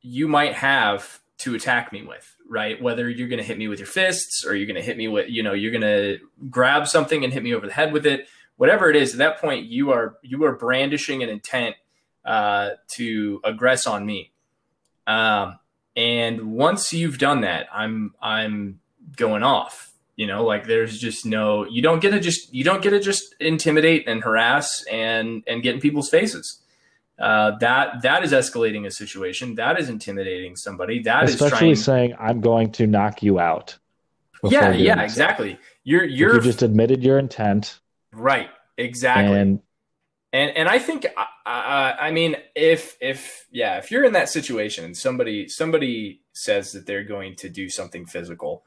you 0.00 0.28
might 0.28 0.54
have 0.54 1.20
to 1.38 1.54
attack 1.54 1.92
me 1.92 2.02
with, 2.04 2.36
right? 2.48 2.80
Whether 2.80 3.08
you're 3.08 3.28
going 3.28 3.38
to 3.40 3.44
hit 3.44 3.58
me 3.58 3.66
with 3.66 3.78
your 3.80 3.86
fists 3.88 4.44
or 4.46 4.54
you're 4.54 4.66
going 4.66 4.76
to 4.76 4.82
hit 4.82 4.96
me 4.96 5.08
with, 5.08 5.28
you 5.30 5.42
know, 5.42 5.54
you're 5.54 5.70
going 5.72 5.80
to 5.82 6.18
grab 6.50 6.86
something 6.86 7.24
and 7.24 7.32
hit 7.32 7.42
me 7.42 7.54
over 7.54 7.66
the 7.66 7.72
head 7.72 7.92
with 7.94 8.06
it, 8.06 8.28
whatever 8.60 8.90
it 8.90 8.96
is. 8.96 9.12
At 9.12 9.18
that 9.18 9.40
point, 9.40 9.66
you 9.66 9.90
are 9.90 10.18
you 10.22 10.44
are 10.44 10.54
brandishing 10.54 11.22
an 11.22 11.30
intent 11.30 11.76
uh, 12.26 12.72
to 12.96 13.40
aggress 13.42 13.90
on 13.90 14.04
me. 14.04 14.32
Um, 15.06 15.58
and 15.96 16.52
once 16.52 16.92
you've 16.92 17.16
done 17.16 17.40
that, 17.40 17.68
I'm 17.72 18.14
I'm 18.20 18.80
going 19.16 19.42
off. 19.42 19.92
You 20.14 20.26
know, 20.26 20.44
like 20.44 20.66
there's 20.66 20.98
just 20.98 21.24
no 21.24 21.64
you 21.64 21.80
don't 21.80 22.00
get 22.00 22.10
to 22.10 22.20
just 22.20 22.52
you 22.52 22.62
don't 22.62 22.82
get 22.82 22.90
to 22.90 23.00
just 23.00 23.34
intimidate 23.40 24.06
and 24.06 24.22
harass 24.22 24.84
and 24.92 25.42
and 25.46 25.62
get 25.62 25.74
in 25.74 25.80
people's 25.80 26.10
faces. 26.10 26.60
Uh, 27.18 27.56
that 27.60 28.02
that 28.02 28.22
is 28.22 28.32
escalating 28.32 28.84
a 28.84 28.90
situation. 28.90 29.54
That 29.54 29.80
is 29.80 29.88
intimidating 29.88 30.54
somebody. 30.54 31.02
That 31.02 31.24
Especially 31.24 31.70
is 31.70 31.82
trying, 31.82 32.10
saying 32.10 32.16
I'm 32.20 32.42
going 32.42 32.72
to 32.72 32.86
knock 32.86 33.22
you 33.22 33.40
out. 33.40 33.78
yeah, 34.44 34.72
yeah, 34.72 35.00
exactly. 35.02 35.58
You're 35.82 36.04
you're 36.04 36.34
you 36.34 36.40
just 36.42 36.60
admitted 36.60 37.02
your 37.02 37.18
intent, 37.18 37.80
right, 38.20 38.50
exactly. 38.76 39.38
and 39.38 39.60
and 40.32 40.56
and 40.56 40.68
I 40.68 40.78
think 40.78 41.06
uh, 41.06 41.20
I 41.46 42.10
mean 42.12 42.36
if 42.54 42.96
if 43.00 43.46
yeah 43.50 43.78
if 43.78 43.90
you're 43.90 44.04
in 44.04 44.12
that 44.12 44.28
situation 44.28 44.84
and 44.84 44.96
somebody 44.96 45.48
somebody 45.48 46.20
says 46.32 46.72
that 46.72 46.86
they're 46.86 47.04
going 47.04 47.34
to 47.36 47.48
do 47.48 47.68
something 47.68 48.06
physical, 48.06 48.62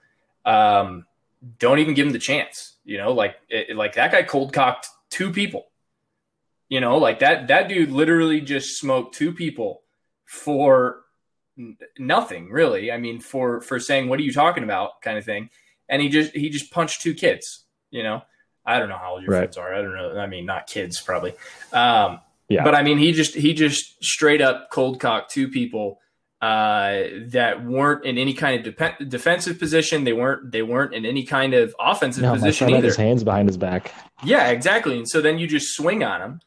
um, 0.46 1.06
don't 1.60 1.80
even 1.80 1.94
give 1.94 2.06
them 2.06 2.14
the 2.14 2.20
chance. 2.20 2.78
You 2.84 2.98
know, 2.98 3.14
like 3.14 3.36
it, 3.50 3.76
like 3.76 3.96
that 3.96 4.12
guy 4.12 4.24
cold 4.24 4.52
cocked 4.52 4.88
two 5.10 5.32
people. 5.32 5.68
You 6.68 6.82
know, 6.82 6.98
like 6.98 7.20
that 7.20 7.48
that 7.48 7.70
dude 7.70 7.92
literally 7.92 8.42
just 8.42 8.78
smoked 8.78 9.16
two 9.16 9.32
people 9.32 9.84
for 10.26 11.04
n- 11.58 11.78
nothing 11.98 12.50
really. 12.50 12.92
I 12.92 12.98
mean, 12.98 13.22
for 13.22 13.62
for 13.62 13.80
saying 13.80 14.10
what 14.10 14.20
are 14.20 14.24
you 14.24 14.34
talking 14.34 14.66
about 14.66 15.02
kind 15.02 15.18
of 15.18 15.24
thing, 15.24 15.50
and 15.88 16.02
he 16.02 16.10
just 16.10 16.36
he 16.36 16.50
just 16.50 16.72
punched 16.72 17.02
two 17.02 17.14
kids. 17.14 17.64
You 17.90 18.04
know. 18.04 18.24
I 18.66 18.80
don't 18.80 18.90
know 18.90 18.98
how 18.98 19.14
old 19.14 19.24
your 19.24 19.32
Right. 19.32 19.42
kids 19.42 19.58
are. 19.58 19.74
I 19.74 19.82
don't 19.82 19.94
know. 19.94 20.18
I 20.18 20.28
mean, 20.28 20.46
not 20.46 20.68
kids 20.68 21.02
probably. 21.02 21.34
Um, 21.72 22.20
Yeah. 22.50 22.64
But 22.64 22.76
I 22.76 22.84
mean, 22.84 22.98
he 22.98 23.12
just 23.14 23.34
he 23.36 23.54
just 23.54 24.04
straight 24.04 24.42
up 24.42 24.70
cold 24.70 25.00
cocked 25.00 25.32
two 25.32 25.48
people 25.48 26.00
uh, 26.42 27.04
that 27.28 27.64
weren't 27.66 28.04
in 28.06 28.18
any 28.18 28.34
kind 28.34 28.66
of 28.68 28.76
dep- 28.76 29.00
defensive 29.10 29.58
position. 29.58 30.04
They 30.04 30.12
weren't 30.14 30.52
they 30.52 30.62
weren't 30.62 30.94
in 30.94 31.06
any 31.06 31.24
kind 31.24 31.54
of 31.54 31.74
offensive 31.80 32.22
no, 32.24 32.34
position 32.34 32.70
either. 32.70 32.88
his 32.88 32.98
hands 32.98 33.24
behind 33.24 33.48
his 33.48 33.58
back. 33.58 33.94
Yeah, 34.26 34.50
exactly. 34.50 34.98
And 34.98 35.08
so 35.08 35.22
then 35.22 35.40
you 35.40 35.48
just 35.48 35.74
swing 35.76 36.04
on 36.04 36.22
him. 36.22 36.40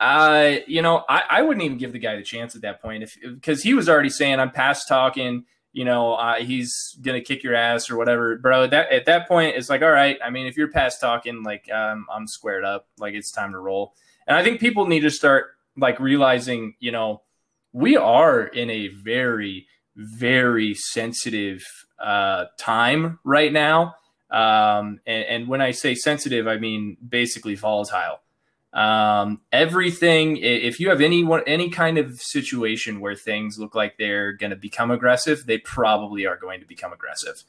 Uh, 0.00 0.56
you 0.66 0.82
know, 0.82 1.04
I, 1.08 1.22
I 1.30 1.42
wouldn't 1.42 1.64
even 1.64 1.78
give 1.78 1.92
the 1.92 1.98
guy 1.98 2.16
the 2.16 2.22
chance 2.22 2.54
at 2.56 2.62
that 2.62 2.82
point 2.82 3.04
if 3.04 3.16
because 3.22 3.62
he 3.62 3.72
was 3.72 3.88
already 3.88 4.10
saying 4.10 4.38
I'm 4.40 4.50
past 4.50 4.88
talking. 4.88 5.44
You 5.76 5.84
know, 5.84 6.14
uh, 6.14 6.36
he's 6.36 6.96
gonna 7.02 7.20
kick 7.20 7.42
your 7.42 7.54
ass 7.54 7.90
or 7.90 7.98
whatever, 7.98 8.38
bro. 8.38 8.66
That 8.66 8.90
at 8.90 9.04
that 9.04 9.28
point, 9.28 9.56
it's 9.56 9.68
like, 9.68 9.82
all 9.82 9.90
right. 9.90 10.16
I 10.24 10.30
mean, 10.30 10.46
if 10.46 10.56
you're 10.56 10.70
past 10.70 11.02
talking, 11.02 11.42
like 11.42 11.70
um, 11.70 12.06
I'm 12.10 12.26
squared 12.26 12.64
up, 12.64 12.88
like 12.96 13.12
it's 13.12 13.30
time 13.30 13.52
to 13.52 13.58
roll. 13.58 13.92
And 14.26 14.38
I 14.38 14.42
think 14.42 14.58
people 14.58 14.86
need 14.86 15.00
to 15.00 15.10
start 15.10 15.48
like 15.76 16.00
realizing, 16.00 16.76
you 16.80 16.92
know, 16.92 17.20
we 17.74 17.94
are 17.94 18.44
in 18.44 18.70
a 18.70 18.88
very, 18.88 19.66
very 19.96 20.72
sensitive 20.72 21.62
uh, 21.98 22.46
time 22.58 23.18
right 23.22 23.52
now. 23.52 23.96
Um, 24.30 25.00
and, 25.06 25.24
and 25.24 25.48
when 25.48 25.60
I 25.60 25.72
say 25.72 25.94
sensitive, 25.94 26.48
I 26.48 26.56
mean 26.56 26.96
basically 27.06 27.54
volatile. 27.54 28.20
Um, 28.72 29.40
everything. 29.52 30.36
If 30.36 30.80
you 30.80 30.90
have 30.90 31.00
any 31.00 31.24
one, 31.24 31.42
any 31.46 31.70
kind 31.70 31.98
of 31.98 32.20
situation 32.20 33.00
where 33.00 33.14
things 33.14 33.58
look 33.58 33.74
like 33.74 33.96
they're 33.96 34.32
going 34.32 34.50
to 34.50 34.56
become 34.56 34.90
aggressive, 34.90 35.46
they 35.46 35.58
probably 35.58 36.26
are 36.26 36.36
going 36.36 36.60
to 36.60 36.66
become 36.66 36.92
aggressive. 36.92 37.42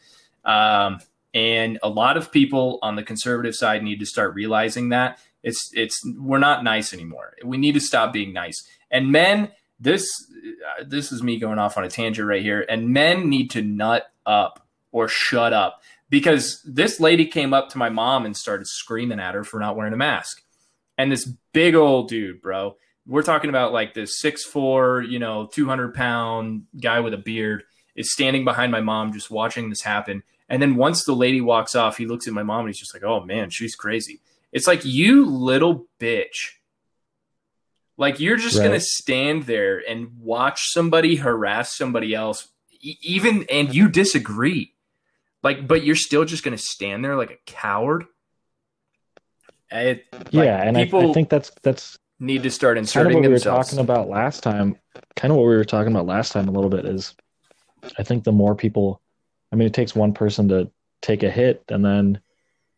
Um, 0.45 0.99
and 1.33 1.77
a 1.83 1.89
lot 1.89 2.17
of 2.17 2.31
people 2.31 2.79
on 2.81 2.95
the 2.95 3.03
conservative 3.03 3.55
side 3.55 3.83
need 3.83 3.99
to 3.99 4.05
start 4.05 4.33
realizing 4.33 4.89
that 4.89 5.19
it's 5.43 5.69
it's 5.73 5.99
we're 6.17 6.39
not 6.39 6.63
nice 6.63 6.93
anymore. 6.93 7.35
We 7.43 7.57
need 7.57 7.73
to 7.73 7.79
stop 7.79 8.13
being 8.13 8.33
nice. 8.33 8.67
And 8.89 9.11
men, 9.11 9.51
this 9.79 10.07
uh, 10.31 10.83
this 10.85 11.11
is 11.11 11.21
me 11.21 11.39
going 11.39 11.59
off 11.59 11.77
on 11.77 11.83
a 11.83 11.89
tangent 11.89 12.27
right 12.27 12.41
here. 12.41 12.65
And 12.67 12.89
men 12.89 13.29
need 13.29 13.51
to 13.51 13.61
nut 13.61 14.11
up 14.25 14.65
or 14.91 15.07
shut 15.07 15.53
up 15.53 15.81
because 16.09 16.61
this 16.65 16.99
lady 16.99 17.25
came 17.25 17.53
up 17.53 17.69
to 17.69 17.77
my 17.77 17.89
mom 17.89 18.25
and 18.25 18.35
started 18.35 18.67
screaming 18.67 19.19
at 19.19 19.35
her 19.35 19.43
for 19.43 19.59
not 19.59 19.75
wearing 19.75 19.93
a 19.93 19.97
mask. 19.97 20.41
And 20.97 21.11
this 21.11 21.25
big 21.53 21.75
old 21.75 22.09
dude, 22.09 22.41
bro, 22.41 22.75
we're 23.05 23.23
talking 23.23 23.49
about 23.49 23.71
like 23.73 23.93
this 23.93 24.19
six 24.19 24.43
four, 24.43 25.01
you 25.01 25.19
know, 25.19 25.47
two 25.51 25.67
hundred 25.67 25.93
pound 25.93 26.63
guy 26.79 26.99
with 26.99 27.13
a 27.13 27.17
beard 27.17 27.63
is 27.95 28.11
standing 28.11 28.43
behind 28.45 28.71
my 28.71 28.81
mom, 28.81 29.13
just 29.13 29.31
watching 29.31 29.69
this 29.69 29.81
happen. 29.81 30.23
And 30.49 30.61
then 30.61 30.75
once 30.75 31.03
the 31.03 31.13
lady 31.15 31.41
walks 31.41 31.75
off, 31.75 31.97
he 31.97 32.05
looks 32.05 32.27
at 32.27 32.33
my 32.33 32.43
mom 32.43 32.61
and 32.61 32.69
he's 32.69 32.79
just 32.79 32.93
like, 32.93 33.03
"Oh 33.03 33.23
man, 33.23 33.49
she's 33.49 33.75
crazy." 33.75 34.21
It's 34.51 34.67
like 34.67 34.85
you 34.85 35.25
little 35.25 35.87
bitch. 35.99 36.53
Like 37.97 38.19
you're 38.19 38.37
just 38.37 38.57
Right. 38.57 38.65
gonna 38.65 38.79
stand 38.79 39.43
there 39.43 39.81
and 39.87 40.19
watch 40.19 40.71
somebody 40.71 41.17
harass 41.17 41.75
somebody 41.75 42.13
else, 42.13 42.47
e- 42.79 42.97
even 43.01 43.45
and 43.49 43.73
you 43.73 43.89
disagree. 43.89 44.73
Like, 45.43 45.67
but 45.67 45.83
you're 45.83 45.95
still 45.95 46.25
just 46.25 46.43
gonna 46.43 46.57
stand 46.57 47.03
there 47.03 47.15
like 47.15 47.31
a 47.31 47.37
coward. 47.45 48.05
It, 49.71 50.05
like, 50.13 50.33
yeah, 50.33 50.63
and 50.63 50.77
I, 50.77 50.81
I 50.81 51.13
think 51.13 51.29
that's 51.29 51.51
that's 51.61 51.97
need 52.19 52.43
to 52.43 52.51
start 52.51 52.77
kind 52.77 52.79
of 52.79 52.83
inserting 52.83 53.13
what 53.17 53.23
we 53.23 53.27
were 53.29 53.39
talking 53.39 53.79
about 53.79 54.09
last 54.09 54.41
time. 54.43 54.77
Kind 55.15 55.31
of 55.31 55.37
what 55.37 55.47
we 55.47 55.55
were 55.55 55.65
talking 55.65 55.91
about 55.91 56.05
last 56.05 56.31
time 56.31 56.47
a 56.47 56.51
little 56.51 56.69
bit 56.69 56.85
is, 56.85 57.15
I 57.97 58.03
think 58.03 58.23
the 58.23 58.31
more 58.31 58.55
people, 58.55 59.01
I 59.51 59.55
mean, 59.55 59.67
it 59.67 59.73
takes 59.73 59.95
one 59.95 60.13
person 60.13 60.47
to 60.49 60.71
take 61.01 61.21
a 61.23 61.29
hit, 61.29 61.63
and 61.69 61.83
then 61.85 62.19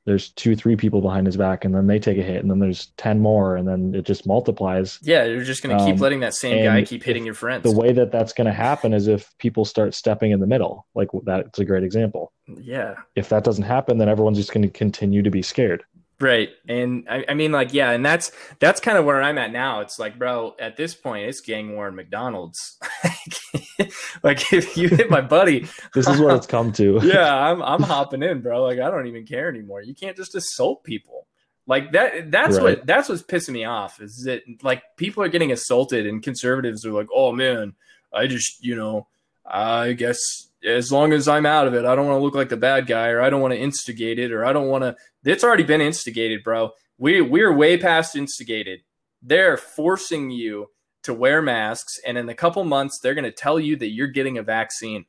there's 0.06 0.30
two, 0.32 0.56
three 0.56 0.76
people 0.76 1.02
behind 1.02 1.28
his 1.28 1.38
back, 1.38 1.64
and 1.64 1.76
then 1.76 1.86
they 1.86 2.00
take 2.00 2.18
a 2.18 2.24
hit, 2.24 2.42
and 2.42 2.50
then 2.50 2.58
there's 2.60 2.88
ten 2.98 3.20
more, 3.20 3.56
and 3.56 3.68
then 3.68 3.94
it 3.94 4.06
just 4.06 4.26
multiplies. 4.26 4.98
yeah, 5.04 5.24
you're 5.26 5.44
just 5.44 5.62
gonna 5.62 5.78
keep 5.86 5.96
Um, 5.96 6.02
letting 6.02 6.20
that 6.22 6.34
same 6.34 6.64
guy 6.66 6.82
keep 6.82 7.04
hitting 7.04 7.24
your 7.26 7.36
friends. 7.36 7.64
The 7.64 7.72
way 7.72 7.94
that 7.94 8.12
that's 8.12 8.34
going 8.34 8.48
to 8.48 8.54
happen 8.54 8.94
is 8.94 9.08
if 9.08 9.32
people 9.38 9.64
start 9.64 9.94
stepping 9.94 10.32
in 10.32 10.40
the 10.40 10.48
middle. 10.48 10.88
Like 10.96 11.10
that's 11.24 11.60
a 11.60 11.66
great 11.66 11.84
example. 11.84 12.34
yeah, 12.60 12.96
If 13.16 13.30
that 13.30 13.44
doesn't 13.44 13.66
happen, 13.66 14.00
then 14.00 14.10
everyone's 14.10 14.38
just 14.40 14.52
going 14.52 14.64
to 14.64 14.70
continue 14.70 15.22
to 15.22 15.30
be 15.30 15.44
scared. 15.44 15.84
Right. 16.22 16.50
And 16.68 17.06
I, 17.10 17.24
I 17.30 17.34
mean, 17.34 17.54
like, 17.54 17.74
yeah, 17.74 17.92
and 17.92 18.06
that's 18.06 18.32
that's 18.60 18.82
kind 18.82 18.98
of 18.98 19.06
where 19.06 19.22
I'm 19.22 19.38
at 19.38 19.52
now. 19.54 19.80
It's 19.80 19.98
like, 20.00 20.20
bro, 20.20 20.54
at 20.60 20.76
this 20.76 20.94
point, 20.94 21.28
it's 21.30 21.40
gang 21.40 21.74
war 21.76 21.88
in 21.88 21.96
McDonald's. 21.96 22.78
like, 24.24 24.52
if 24.54 24.76
you 24.78 24.90
hit 24.90 25.10
my 25.10 25.22
buddy, 25.22 25.68
This 25.94 26.08
is 26.08 26.20
what 26.20 26.36
it's 26.36 26.48
come 26.48 26.72
to. 26.74 27.00
yeah, 27.04 27.34
I'm 27.34 27.62
I'm 27.62 27.84
hopping 27.84 28.22
in, 28.24 28.42
bro. 28.42 28.64
Like, 28.64 28.80
I 28.80 28.90
don't 28.92 29.08
even 29.08 29.26
care 29.26 29.48
anymore. 29.50 29.82
You 29.82 29.96
can't 29.96 30.18
just 30.18 30.36
assault 30.36 30.84
people. 30.84 31.28
Like 31.68 31.92
that. 31.94 32.32
That's 32.32 32.56
Right. 32.58 32.64
what 32.78 32.86
that's 32.86 33.10
what's 33.10 33.24
pissing 33.24 33.54
me 33.54 33.64
off. 33.64 34.02
Is 34.02 34.24
that 34.26 34.42
like 34.64 34.84
people 34.98 35.24
are 35.24 35.30
getting 35.30 35.52
assaulted, 35.52 36.06
and 36.06 36.22
conservatives 36.22 36.86
are 36.86 36.92
like, 36.92 37.08
oh 37.14 37.32
man, 37.32 37.76
I 38.14 38.28
just 38.28 38.64
you 38.64 38.76
know, 38.76 39.08
I 39.50 39.94
guess 39.94 40.20
as 40.64 40.92
long 40.92 41.14
as 41.14 41.28
I'm 41.28 41.46
out 41.46 41.68
of 41.68 41.74
it, 41.74 41.86
I 41.86 41.96
don't 41.96 42.06
want 42.06 42.20
to 42.20 42.24
look 42.24 42.36
like 42.36 42.50
the 42.50 42.58
bad 42.58 42.88
guy, 42.88 43.10
or 43.10 43.22
I 43.22 43.30
don't 43.30 43.42
want 43.42 43.54
to 43.54 43.60
instigate 43.60 44.20
it, 44.20 44.32
or 44.32 44.46
I 44.46 44.54
don't 44.54 44.68
want 44.68 44.84
to. 44.84 44.96
It's 45.24 45.44
already 45.44 45.64
been 45.64 45.82
instigated, 45.82 46.44
bro. 46.44 46.72
We 46.98 47.22
we're 47.22 47.54
way 47.54 47.78
past 47.78 48.16
instigated. 48.16 48.82
They're 49.22 49.58
forcing 49.58 50.30
you 50.30 50.68
to 51.04 51.14
wear 51.14 51.42
masks, 51.42 51.98
and 52.06 52.18
in 52.18 52.30
a 52.30 52.36
couple 52.36 52.64
months, 52.64 53.00
they're 53.02 53.16
going 53.16 53.24
to 53.24 53.32
tell 53.32 53.60
you 53.60 53.76
that 53.78 53.92
you're 53.92 54.08
getting 54.08 54.38
a 54.38 54.44
vaccine. 54.44 55.06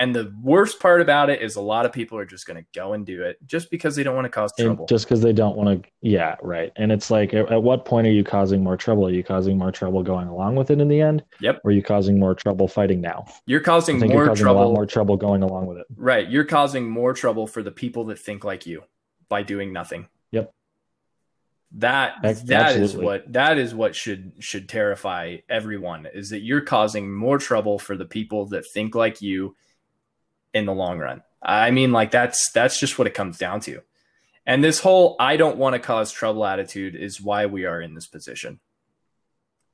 And 0.00 0.14
the 0.14 0.32
worst 0.40 0.78
part 0.78 1.00
about 1.00 1.28
it 1.28 1.42
is 1.42 1.56
a 1.56 1.60
lot 1.60 1.84
of 1.84 1.92
people 1.92 2.18
are 2.18 2.24
just 2.24 2.46
going 2.46 2.56
to 2.62 2.64
go 2.72 2.92
and 2.92 3.04
do 3.04 3.24
it 3.24 3.36
just 3.46 3.68
because 3.68 3.96
they 3.96 4.04
don't 4.04 4.14
want 4.14 4.26
to 4.26 4.30
cause 4.30 4.52
And 4.56 4.66
trouble. 4.66 4.86
just 4.86 5.06
because 5.06 5.20
they 5.20 5.32
don't 5.32 5.56
want 5.56 5.82
to 5.82 5.90
yeah 6.02 6.36
right 6.40 6.70
and 6.76 6.92
it's 6.92 7.10
like 7.10 7.34
at, 7.34 7.50
at 7.50 7.60
what 7.62 7.84
point 7.84 8.06
are 8.06 8.12
you 8.12 8.22
causing 8.22 8.62
more 8.62 8.76
trouble 8.76 9.06
are 9.08 9.10
you 9.10 9.24
causing 9.24 9.58
more 9.58 9.72
trouble 9.72 10.04
going 10.04 10.28
along 10.28 10.54
with 10.54 10.70
it 10.70 10.80
in 10.80 10.86
the 10.86 11.00
end 11.00 11.24
Yep. 11.40 11.62
or 11.64 11.70
are 11.70 11.72
you 11.72 11.82
causing 11.82 12.16
more 12.20 12.34
trouble 12.36 12.68
fighting 12.68 13.00
now 13.00 13.24
You're 13.46 13.60
i 13.60 13.64
causing 13.64 13.98
think 13.98 14.12
more 14.12 14.22
you're 14.22 14.28
causing 14.28 14.44
a 14.46 14.50
trouble. 14.50 14.68
lot 14.68 14.74
more 14.74 14.86
trouble 14.86 15.16
going 15.16 15.42
along 15.42 15.66
with 15.66 15.78
it 15.78 15.86
Right. 15.96 16.28
You're 16.30 16.44
causing 16.44 16.88
more 16.88 17.12
trouble 17.12 17.48
for 17.48 17.64
the 17.64 17.72
people 17.72 18.04
that 18.04 18.20
think 18.20 18.44
like 18.44 18.66
you 18.66 18.84
by 19.28 19.42
doing 19.42 19.72
nothing. 19.72 20.06
Yep. 20.30 20.52
That 21.72 22.14
Ac- 22.24 22.46
that 22.46 22.76
is 22.76 22.82
absolutely. 22.82 23.04
what 23.04 23.32
that 23.32 23.58
is 23.58 23.74
what 23.74 23.94
should 23.94 24.32
should 24.38 24.68
terrify 24.68 25.38
everyone 25.50 26.06
is 26.14 26.30
that 26.30 26.40
you're 26.40 26.62
causing 26.62 27.12
more 27.12 27.36
trouble 27.38 27.78
for 27.78 27.94
the 27.96 28.06
people 28.06 28.46
that 28.46 28.64
think 28.66 28.94
like 28.94 29.20
you 29.20 29.54
in 30.54 30.66
the 30.66 30.74
long 30.74 30.98
run. 30.98 31.22
I 31.42 31.70
mean 31.70 31.92
like 31.92 32.10
that's 32.10 32.50
that's 32.52 32.80
just 32.80 32.98
what 32.98 33.06
it 33.06 33.14
comes 33.14 33.38
down 33.38 33.60
to. 33.60 33.82
And 34.46 34.64
this 34.64 34.80
whole 34.80 35.16
I 35.20 35.36
don't 35.36 35.58
want 35.58 35.74
to 35.74 35.78
cause 35.78 36.10
trouble 36.10 36.44
attitude 36.44 36.94
is 36.94 37.20
why 37.20 37.46
we 37.46 37.64
are 37.64 37.80
in 37.80 37.94
this 37.94 38.06
position. 38.06 38.60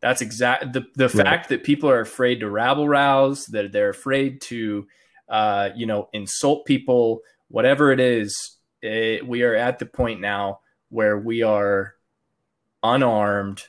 That's 0.01 0.21
exact 0.21 0.73
the 0.73 0.85
the 0.95 1.09
Right. 1.09 1.27
fact 1.27 1.49
that 1.49 1.65
people 1.65 1.89
are 1.89 2.01
afraid 2.01 2.41
to 2.41 2.51
rabble 2.51 2.89
rouse, 2.89 3.47
that 3.47 3.73
they're 3.73 3.91
afraid 3.91 4.41
to 4.43 4.87
uh, 5.29 5.71
you 5.75 5.87
know, 5.87 6.09
insult 6.13 6.67
people, 6.67 7.21
whatever 7.49 7.93
it 7.93 8.01
is, 8.01 8.59
it, 8.83 9.27
we 9.27 9.43
are 9.43 9.55
at 9.55 9.79
the 9.79 9.87
point 9.87 10.21
now 10.21 10.61
where 10.91 11.19
we 11.19 11.43
are 11.43 11.95
unarmed, 12.83 13.63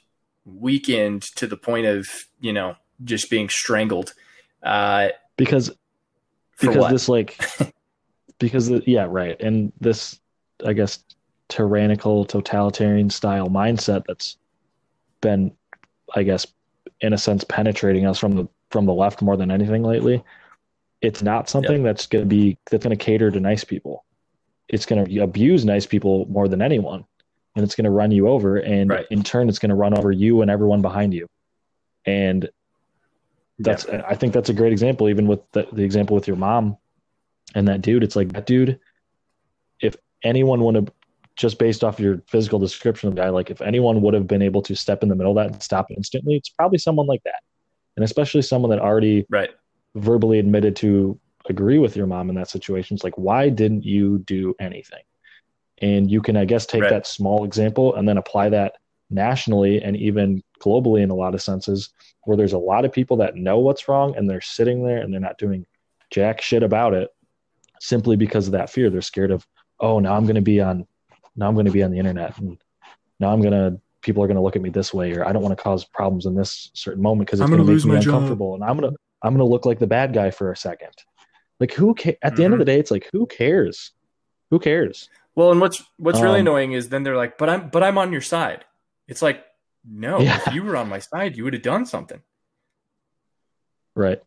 weakened 0.43 1.21
to 1.21 1.47
the 1.47 1.57
point 1.57 1.85
of, 1.85 2.05
you 2.39 2.53
know, 2.53 2.75
just 3.03 3.29
being 3.29 3.49
strangled. 3.49 4.13
Uh, 4.61 5.09
because 5.37 5.71
for 6.55 6.67
because 6.67 6.81
what? 6.81 6.91
this 6.91 7.09
like 7.09 7.39
because 8.39 8.67
the, 8.67 8.83
yeah 8.85 9.07
right. 9.09 9.39
And 9.41 9.71
this 9.79 10.19
i 10.65 10.73
guess 10.73 11.03
tyrannical 11.49 12.25
totalitarian 12.25 13.09
style 13.09 13.49
mindset 13.49 14.03
that's 14.07 14.37
been 15.21 15.51
i 16.15 16.23
guess 16.23 16.47
in 17.01 17.13
a 17.13 17.17
sense 17.17 17.43
penetrating 17.43 18.05
us 18.05 18.17
from 18.17 18.35
the 18.35 18.47
from 18.71 18.85
the 18.85 18.93
left 18.93 19.21
more 19.21 19.37
than 19.37 19.51
anything 19.51 19.83
lately 19.83 20.23
it's 21.01 21.21
not 21.21 21.49
something 21.49 21.83
that's 21.83 22.07
going 22.07 22.23
to 22.23 22.27
be 22.27 22.57
that's 22.69 22.83
going 22.83 22.97
to 22.97 23.03
cater 23.03 23.31
to 23.31 23.39
nice 23.39 23.63
people. 23.63 24.05
It's 24.67 24.85
going 24.85 25.05
to 25.05 25.19
abuse 25.21 25.63
nice 25.63 25.85
people 25.85 26.25
more 26.27 26.47
than 26.47 26.61
anyone. 26.61 27.05
And 27.55 27.63
it's 27.63 27.75
going 27.75 27.85
to 27.85 27.91
run 27.91 28.11
you 28.11 28.27
over 28.27 28.57
and 28.57 28.89
Right. 28.89 29.05
in 29.11 29.23
turn 29.23 29.47
it's 29.47 29.59
going 29.59 29.69
to 29.69 29.75
run 29.75 29.97
over 29.97 30.11
you 30.11 30.41
and 30.41 30.49
everyone 30.49 30.81
behind 30.81 31.13
you. 31.13 31.27
And 32.05 32.49
that's 33.59 33.85
i 33.87 34.15
think 34.15 34.33
that's 34.33 34.49
a 34.49 34.53
great 34.53 34.71
example 34.71 35.07
even 35.09 35.27
with 35.27 35.39
the, 35.51 35.67
the 35.73 35.83
example 35.83 36.15
with 36.15 36.27
your 36.27 36.37
mom 36.37 36.77
and 37.55 37.67
that 37.67 37.81
dude 37.81 38.03
it's 38.03 38.15
like 38.15 38.31
that 38.33 38.45
dude 38.45 38.79
if 39.81 39.95
anyone 40.23 40.61
would 40.63 40.75
have 40.75 40.89
just 41.35 41.59
based 41.59 41.83
off 41.83 41.99
your 41.99 42.21
physical 42.27 42.59
description 42.59 43.09
of 43.09 43.15
the 43.15 43.21
guy 43.21 43.29
like 43.29 43.49
if 43.49 43.61
anyone 43.61 44.01
would 44.01 44.13
have 44.13 44.27
been 44.27 44.41
able 44.41 44.61
to 44.61 44.75
step 44.75 45.03
in 45.03 45.09
the 45.09 45.15
middle 45.15 45.37
of 45.37 45.43
that 45.43 45.53
and 45.53 45.63
stop 45.63 45.87
instantly 45.91 46.35
it's 46.35 46.49
probably 46.49 46.77
someone 46.77 47.07
like 47.07 47.23
that 47.23 47.41
and 47.95 48.03
especially 48.03 48.41
someone 48.41 48.69
that 48.71 48.79
already 48.79 49.25
Right. 49.29 49.51
verbally 49.95 50.39
admitted 50.39 50.75
to 50.77 51.19
agree 51.49 51.77
with 51.77 51.95
your 51.95 52.07
mom 52.07 52.29
in 52.29 52.35
that 52.35 52.49
situation. 52.49 52.95
It's 52.95 53.03
like, 53.03 53.17
why 53.17 53.49
didn't 53.49 53.83
you 53.83 54.19
do 54.19 54.55
anything? 54.59 55.03
And 55.81 56.09
you 56.09 56.21
can, 56.21 56.37
I 56.37 56.45
guess, 56.45 56.65
take 56.65 56.81
Right. 56.81 56.89
that 56.89 57.07
small 57.07 57.43
example 57.45 57.95
and 57.95 58.07
then 58.07 58.17
apply 58.17 58.49
that 58.49 58.75
nationally 59.09 59.81
and 59.81 59.95
even 59.95 60.41
globally 60.65 61.01
in 61.03 61.09
a 61.09 61.15
lot 61.15 61.33
of 61.35 61.41
senses, 61.41 61.89
where 62.23 62.35
there's 62.37 62.53
a 62.53 62.57
lot 62.57 62.85
of 62.85 62.91
people 62.91 63.17
that 63.17 63.35
know 63.35 63.59
what's 63.59 63.87
wrong 63.87 64.15
and 64.15 64.29
they're 64.29 64.41
sitting 64.41 64.83
there 64.85 64.97
and 64.97 65.13
they're 65.13 65.19
not 65.19 65.37
doing 65.37 65.65
jack 66.11 66.41
shit 66.41 66.63
about 66.63 66.93
it 66.93 67.09
simply 67.79 68.15
because 68.15 68.47
of 68.47 68.53
that 68.53 68.69
fear. 68.69 68.89
They're 68.89 69.01
scared 69.01 69.31
of, 69.31 69.45
oh, 69.79 69.99
now 69.99 70.15
I'm 70.15 70.23
going 70.23 70.35
to 70.35 70.41
be 70.41 70.59
on, 70.61 70.87
now 71.35 71.47
I'm 71.47 71.53
going 71.53 71.65
to 71.67 71.71
be 71.71 71.83
on 71.83 71.91
the 71.91 71.99
internet 71.99 72.37
and 72.39 72.57
now 73.19 73.31
I'm 73.31 73.41
going 73.41 73.53
to, 73.53 73.79
people 74.01 74.23
are 74.23 74.27
going 74.27 74.37
to 74.37 74.41
look 74.43 74.55
at 74.55 74.61
me 74.61 74.69
this 74.69 74.93
way, 74.93 75.13
or 75.13 75.27
I 75.27 75.31
don't 75.33 75.41
want 75.43 75.57
to 75.57 75.63
cause 75.63 75.85
problems 75.85 76.25
in 76.25 76.35
this 76.35 76.71
certain 76.73 77.01
moment 77.01 77.27
because 77.27 77.39
it's 77.39 77.45
I'm 77.45 77.51
going 77.51 77.65
gonna 77.65 77.75
make 77.75 77.85
me 77.85 77.93
my 77.93 77.99
job. 77.99 78.13
uncomfortable 78.15 78.55
and 78.55 78.63
I'm 78.63 78.77
going 78.77 78.91
to, 78.91 78.97
I'm 79.23 79.33
going 79.33 79.45
to 79.47 79.51
look 79.51 79.65
like 79.65 79.79
the 79.79 79.87
bad 79.87 80.13
guy 80.13 80.31
for 80.31 80.51
a 80.51 80.57
second. 80.57 80.91
Like 81.59 81.73
who 81.73 81.95
ca- 81.95 82.17
at 82.21 82.35
the 82.35 82.43
end 82.43 82.53
of 82.53 82.57
Mhm. 82.57 82.61
the 82.61 82.65
day, 82.65 82.79
it's 82.79 82.91
like 82.91 83.09
who 83.11 83.25
cares? 83.25 83.91
Who 84.51 84.59
cares? 84.59 85.09
Well, 85.35 85.51
and 85.51 85.59
what's 85.59 85.83
what's 85.97 86.21
really 86.21 86.39
Um, 86.39 86.47
annoying 86.47 86.71
is 86.73 86.89
then 86.89 87.03
they're 87.03 87.17
like, 87.17 87.37
"But 87.37 87.49
I'm 87.49 87.69
but 87.69 87.81
I'm 87.83 87.97
on 87.97 88.11
your 88.11 88.21
side." 88.21 88.63
It's 89.07 89.21
like, 89.21 89.43
no, 89.89 90.19
Yeah. 90.19 90.39
if 90.45 90.53
you 90.53 90.63
were 90.63 90.75
on 90.75 90.89
my 90.89 90.99
side, 90.99 91.35
you 91.37 91.43
would 91.43 91.53
have 91.53 91.61
done 91.61 91.85
something. 91.85 92.21
Right. 93.95 94.21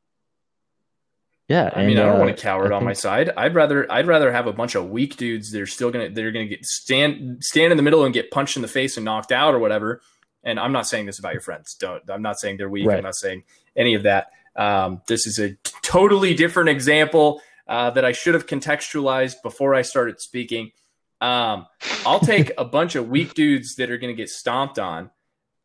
Yeah. 1.49 1.71
I 1.75 1.87
mean, 1.87 1.99
I 1.99 2.03
don't 2.03 2.17
uh, 2.17 2.19
want 2.19 2.31
a 2.31 2.35
coward 2.35 2.73
on 2.73 2.85
my 2.85 2.93
side. 2.93 3.31
I'd 3.37 3.55
rather 3.55 3.91
I'd 3.91 4.07
rather 4.07 4.31
have 4.31 4.47
a 4.47 4.53
bunch 4.53 4.75
of 4.75 4.91
weak 4.91 5.17
dudes 5.17 5.51
that 5.51 5.61
are 5.61 5.67
still 5.67 5.91
gonna 5.91 6.11
they're 6.11 6.31
gonna 6.31 6.47
get 6.47 6.65
stand 6.65 7.43
stand 7.43 7.71
in 7.71 7.77
the 7.79 7.83
middle 7.83 8.05
and 8.05 8.13
get 8.13 8.31
punched 8.31 8.57
in 8.57 8.63
the 8.63 8.69
face 8.69 8.97
and 8.97 9.05
knocked 9.05 9.33
out 9.33 9.55
or 9.55 9.59
whatever. 9.59 10.03
And 10.45 10.61
I'm 10.61 10.73
not 10.73 10.87
saying 10.87 11.07
this 11.07 11.19
about 11.19 11.33
your 11.33 11.41
friends. 11.41 11.75
Don't. 11.75 12.03
I'm 12.11 12.23
not 12.23 12.39
saying 12.39 12.59
they're 12.59 12.69
weak. 12.69 12.87
Right. 12.87 12.99
I'm 12.99 13.05
not 13.05 13.17
saying 13.17 13.45
any 13.77 13.95
of 13.95 14.03
that. 14.05 14.29
Um, 14.57 15.01
this 15.07 15.27
is 15.27 15.39
a 15.39 15.57
totally 15.83 16.35
different 16.35 16.69
example 16.69 17.41
uh, 17.67 17.91
that 17.91 18.05
I 18.05 18.13
should 18.13 18.35
have 18.35 18.47
contextualized 18.47 19.43
before 19.43 19.75
I 19.75 19.83
started 19.83 20.21
speaking. 20.21 20.73
Um, 21.21 21.67
I'll 22.07 22.21
take 22.21 22.53
a 22.59 22.65
bunch 22.65 22.95
of 22.95 23.09
weak 23.09 23.35
dudes 23.35 23.75
that 23.77 23.91
are 23.91 23.99
going 23.99 24.15
to 24.15 24.17
get 24.17 24.29
stomped 24.29 24.79
on, 24.79 25.11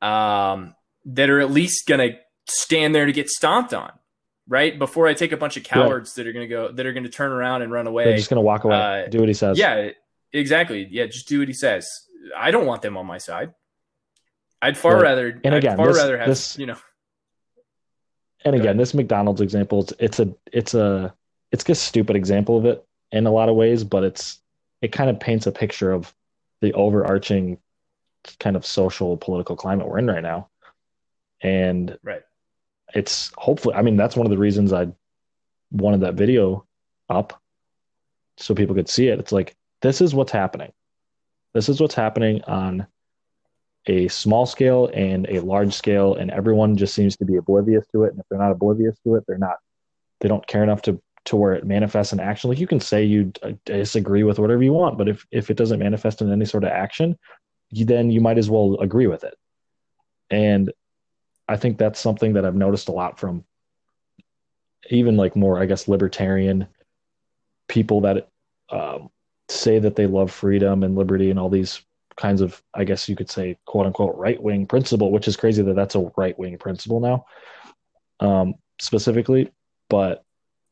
um, 0.03 0.75
that 1.05 1.29
are 1.29 1.39
at 1.39 1.51
least 1.51 1.87
going 1.87 2.11
to 2.11 2.17
stand 2.45 2.93
there 2.93 3.05
to 3.05 3.11
get 3.13 3.29
stomped 3.29 3.73
on, 3.73 3.91
right? 4.47 4.77
Before 4.77 5.07
I 5.07 5.13
take 5.13 5.31
a 5.31 5.37
bunch 5.37 5.55
of 5.57 5.63
cowards 5.63 6.13
that 6.15 6.27
are 6.27 6.33
going 6.33 6.47
to 6.47 6.53
go, 6.53 6.71
that 6.71 6.85
are 6.85 6.93
going 6.93 7.05
to 7.05 7.09
turn 7.09 7.31
around 7.31 7.61
and 7.61 7.71
run 7.71 7.87
away. 7.87 8.03
They're 8.05 8.17
just 8.17 8.29
gonna 8.29 8.41
walk 8.41 8.63
away, 8.65 8.75
Uh, 9.05 9.07
do 9.07 9.19
what 9.19 9.27
he 9.29 9.33
says. 9.33 9.57
Yeah, 9.57 9.91
exactly. 10.33 10.87
Yeah, 10.91 11.05
just 11.05 11.27
do 11.27 11.39
what 11.39 11.47
he 11.47 11.53
says. 11.53 11.87
I 12.37 12.51
don't 12.51 12.65
want 12.65 12.81
them 12.81 12.97
on 12.97 13.05
my 13.05 13.17
side. 13.17 13.53
I'd 14.61 14.77
far 14.77 14.95
Right. 14.95 15.03
rather. 15.03 15.41
And 15.43 15.53
I'd 15.55 15.63
again, 15.63 15.77
far 15.77 15.87
this- 15.87 15.97
rather 15.97 16.17
have 16.17 16.27
this- 16.27 16.57
you 16.57 16.65
know. 16.65 16.77
And 18.45 18.55
again, 18.55 18.75
this 18.77 18.93
McDonald's 18.93 19.39
example, 19.39 19.81
it's, 19.83 19.93
it's 19.99 20.19
a 20.19 20.33
it's 20.51 20.73
a 20.73 21.13
it's 21.51 21.67
a 21.69 21.75
stupid 21.75 22.15
example 22.17 22.57
of 22.57 22.65
it 22.65 22.83
in 23.11 23.25
a 23.25 23.31
lot 23.31 23.47
of 23.47 23.55
ways, 23.55 23.83
but 23.85 24.03
it's 24.03 24.39
it 24.81 24.91
kind 24.91 25.09
of 25.09 25.17
paints 25.19 25.47
a 25.47 25.51
picture 25.51 25.91
of 25.93 26.13
the 26.59 26.73
overarching 26.73 27.57
kind 28.39 28.55
of 28.55 28.65
social 28.65 29.17
political 29.17 29.55
climate 29.55 29.87
we're 29.87 29.99
in 29.99 30.07
right 30.07 30.23
now. 30.23 30.49
And 31.41 31.97
Right. 32.03 32.21
it's 32.93 33.31
hopefully 33.37 33.75
I 33.75 33.81
mean 33.81 33.97
that's 33.97 34.15
one 34.15 34.25
of 34.25 34.31
the 34.31 34.37
reasons 34.37 34.73
I 34.73 34.87
wanted 35.71 36.01
that 36.01 36.13
video 36.15 36.65
up 37.09 37.41
so 38.37 38.55
people 38.55 38.75
could 38.75 38.89
see 38.89 39.07
it. 39.07 39.19
It's 39.19 39.31
like 39.31 39.55
this 39.81 40.01
is 40.01 40.15
what's 40.15 40.31
happening. 40.31 40.71
This 41.53 41.69
is 41.69 41.79
what's 41.79 41.95
happening 41.95 42.43
on 42.45 42.87
a 43.85 44.07
small 44.07 44.45
scale 44.45 44.89
and 44.93 45.27
a 45.29 45.41
large 45.41 45.73
scale, 45.73 46.15
and 46.15 46.31
everyone 46.31 46.77
just 46.77 46.93
seems 46.93 47.17
to 47.17 47.25
be 47.25 47.35
oblivious 47.35 47.85
to 47.91 48.03
it. 48.03 48.11
And 48.11 48.19
if 48.19 48.25
they're 48.29 48.39
not 48.39 48.51
oblivious 48.51 48.97
to 49.03 49.15
it, 49.15 49.25
they're 49.27 49.37
not. 49.37 49.57
They 50.21 50.29
don't 50.29 50.47
care 50.47 50.63
enough 50.63 50.81
to 50.83 51.01
to 51.25 51.35
where 51.35 51.53
it 51.53 51.65
manifests 51.65 52.13
in 52.13 52.19
action. 52.19 52.49
Like 52.49 52.59
you 52.59 52.67
can 52.67 52.79
say 52.79 53.03
you 53.03 53.31
uh, 53.43 53.51
disagree 53.65 54.23
with 54.23 54.39
whatever 54.39 54.63
you 54.63 54.73
want, 54.73 54.97
but 54.97 55.09
if 55.09 55.25
if 55.31 55.49
it 55.49 55.57
doesn't 55.57 55.79
manifest 55.79 56.21
in 56.21 56.31
any 56.31 56.45
sort 56.45 56.63
of 56.63 56.69
action, 56.71 57.17
then 57.73 58.11
you 58.11 58.21
might 58.21 58.37
as 58.37 58.49
well 58.49 58.77
agree 58.79 59.07
with 59.07 59.23
it. 59.23 59.35
And 60.29 60.71
I 61.47 61.57
think 61.57 61.77
that's 61.77 61.99
something 61.99 62.33
that 62.33 62.45
I've 62.45 62.55
noticed 62.55 62.87
a 62.87 62.93
lot 62.93 63.19
from 63.19 63.43
even 64.89 65.17
like 65.17 65.35
more, 65.35 65.59
I 65.59 65.65
guess, 65.65 65.87
libertarian 65.87 66.67
people 67.67 68.01
that 68.01 68.29
um, 68.69 69.09
say 69.49 69.79
that 69.79 69.95
they 69.95 70.07
love 70.07 70.31
freedom 70.31 70.83
and 70.83 70.95
liberty 70.95 71.29
and 71.29 71.39
all 71.39 71.49
these 71.49 71.81
kinds 72.15 72.41
of, 72.41 72.61
I 72.73 72.83
guess 72.83 73.09
you 73.09 73.15
could 73.15 73.29
say, 73.29 73.57
quote 73.65 73.85
unquote, 73.85 74.15
right 74.15 74.41
wing 74.41 74.65
principle, 74.65 75.11
which 75.11 75.27
is 75.27 75.37
crazy 75.37 75.63
that 75.63 75.75
that's 75.75 75.95
a 75.95 76.11
right 76.15 76.37
wing 76.37 76.57
principle 76.57 76.99
now, 76.99 77.25
um, 78.19 78.55
specifically. 78.79 79.51
But 79.89 80.23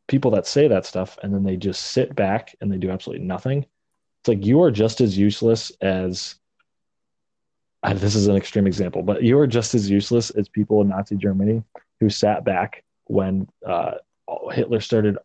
people 0.07 0.31
that 0.31 0.47
say 0.47 0.67
that 0.67 0.85
stuff 0.85 1.17
and 1.23 1.33
then 1.33 1.43
they 1.43 1.55
just 1.57 1.91
sit 1.91 2.15
back 2.15 2.55
and 2.61 2.71
they 2.71 2.77
do 2.77 2.89
absolutely 2.89 3.25
nothing, 3.25 3.65
it's 4.21 4.27
like 4.27 4.45
you 4.45 4.61
are 4.61 4.71
just 4.71 5.01
as 5.01 5.17
useless 5.17 5.71
as. 5.81 6.35
Uh, 7.83 7.93
This 7.93 8.15
is 8.15 8.27
an 8.27 8.35
extreme 8.35 8.67
example, 8.67 9.01
but 9.03 9.23
you 9.23 9.37
are 9.39 9.47
just 9.47 9.73
as 9.75 9.89
useless 9.89 10.29
as 10.31 10.47
people 10.49 10.81
in 10.81 10.89
Nazi 10.89 11.15
Germany 11.15 11.63
who 11.99 12.09
sat 12.09 12.43
back 12.45 12.83
when 13.05 13.47
uh, 13.65 13.93
Hitler 14.51 14.79
started 14.81 15.17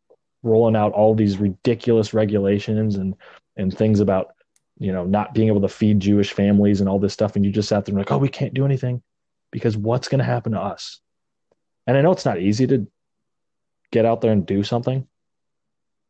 rolling 0.43 0.77
out 0.77 0.93
all 0.93 1.15
these 1.15 1.39
ridiculous 1.39 2.15
regulations 2.15 2.97
and 2.97 3.15
and 3.57 3.77
things 3.77 4.01
about 4.01 4.35
you 4.79 4.93
know 4.93 5.05
not 5.05 5.35
being 5.35 5.49
able 5.49 5.61
to 5.63 5.69
feed 5.69 6.01
Jewish 6.01 6.33
families 6.33 6.81
and 6.81 6.89
all 6.89 6.99
this 6.99 7.13
stuff, 7.13 7.37
and 7.37 7.45
you 7.45 7.51
just 7.51 7.69
sat 7.69 7.85
there 7.85 7.93
and 7.93 7.99
like, 7.99 8.13
oh, 8.13 8.19
we 8.19 8.29
can't 8.29 8.55
do 8.55 8.65
anything 8.65 9.03
because 9.51 9.77
what's 9.77 10.09
going 10.09 10.19
to 10.19 10.25
happen 10.25 10.53
to 10.53 10.61
us? 10.61 11.01
And 11.87 11.97
I 11.97 12.03
know 12.03 12.13
it's 12.13 12.25
not 12.25 12.41
easy 12.41 12.67
to 12.67 12.87
get 13.93 14.05
out 14.05 14.21
there 14.21 14.33
and 14.33 14.45
do 14.45 14.63
something, 14.65 15.07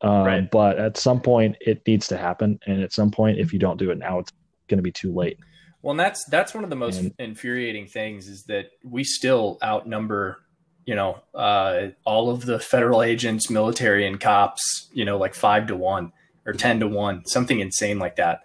um, 0.01 0.25
Right. 0.25 0.51
but 0.51 0.79
at 0.79 0.97
some 0.97 1.21
point 1.21 1.57
it 1.61 1.87
needs 1.87 2.09
to 2.09 2.17
happen, 2.17 2.59
and 2.67 2.83
at 2.83 2.93
some 2.93 3.11
point, 3.11 3.39
if 3.39 3.53
you 3.53 3.59
don't 3.59 3.79
do 3.79 3.91
it 3.91 3.99
now, 3.99 4.19
it's 4.19 4.33
going 4.69 4.79
to 4.79 4.83
be 4.83 4.93
too 4.93 5.13
late. 5.13 5.39
Well, 5.87 5.93
and 5.93 6.01
that's 6.01 6.25
that's 6.25 6.53
one 6.53 6.65
of 6.65 6.71
the 6.71 6.75
most 6.75 6.99
And- 6.99 7.15
infuriating 7.21 7.87
things 7.87 8.27
is 8.27 8.43
that 8.47 8.71
we 8.83 9.05
still 9.05 9.57
outnumber, 9.63 10.39
you 10.85 10.97
know, 10.97 11.21
uh, 11.33 11.91
all 12.05 12.29
of 12.29 12.45
the 12.45 12.59
federal 12.59 13.05
agents, 13.05 13.49
military, 13.51 14.05
and 14.05 14.19
cops. 14.19 14.89
You 14.93 15.05
know, 15.05 15.17
like 15.17 15.33
five 15.33 15.69
to 15.69 15.77
one 15.77 16.11
or 16.45 16.55
ten 16.55 16.81
to 16.81 16.89
one, 16.89 17.25
something 17.27 17.61
insane 17.61 18.01
like 18.01 18.17
that. 18.17 18.41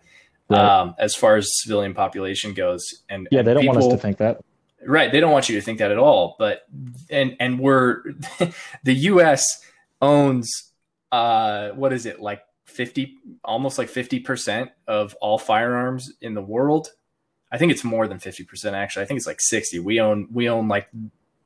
Right. 0.49 0.59
Um, 0.59 0.93
as 0.99 1.15
far 1.15 1.35
as 1.35 1.49
civilian 1.63 1.95
population 1.95 2.53
goes, 2.53 2.85
and 3.09 3.27
yeah, 3.31 3.41
they 3.41 3.55
don't 3.55 3.65
want 3.65 3.79
us 3.79 3.87
to 3.87 3.97
think 3.97 4.17
that. 4.17 4.41
Right. 4.85 5.11
They 5.11 5.19
don't 5.19 5.31
want 5.31 5.49
you 5.49 5.55
to 5.55 5.65
think 5.65 5.79
that 5.79 5.89
at 5.89 5.97
all. 5.97 6.35
But 6.37 6.67
and 7.09 7.35
and 7.39 7.57
we're 7.59 8.03
the 8.83 8.93
US 8.93 9.65
owns 9.99 10.73
uh 11.11 11.69
what 11.69 11.91
is 11.91 12.05
it, 12.05 12.19
like 12.21 12.43
fifty 12.65 13.17
almost 13.43 13.79
like 13.79 13.89
fifty 13.89 14.19
percent 14.19 14.69
of 14.87 15.15
all 15.21 15.39
firearms 15.39 16.13
in 16.21 16.35
the 16.35 16.41
world. 16.43 16.91
I 17.51 17.57
think 17.57 17.71
it's 17.71 17.83
more 17.83 18.07
than 18.07 18.19
fifty 18.19 18.43
percent 18.43 18.75
actually. 18.75 19.03
I 19.03 19.05
think 19.05 19.17
it's 19.17 19.27
like 19.27 19.41
sixty. 19.41 19.79
We 19.79 19.99
own 19.99 20.27
we 20.31 20.49
own 20.49 20.67
like 20.67 20.87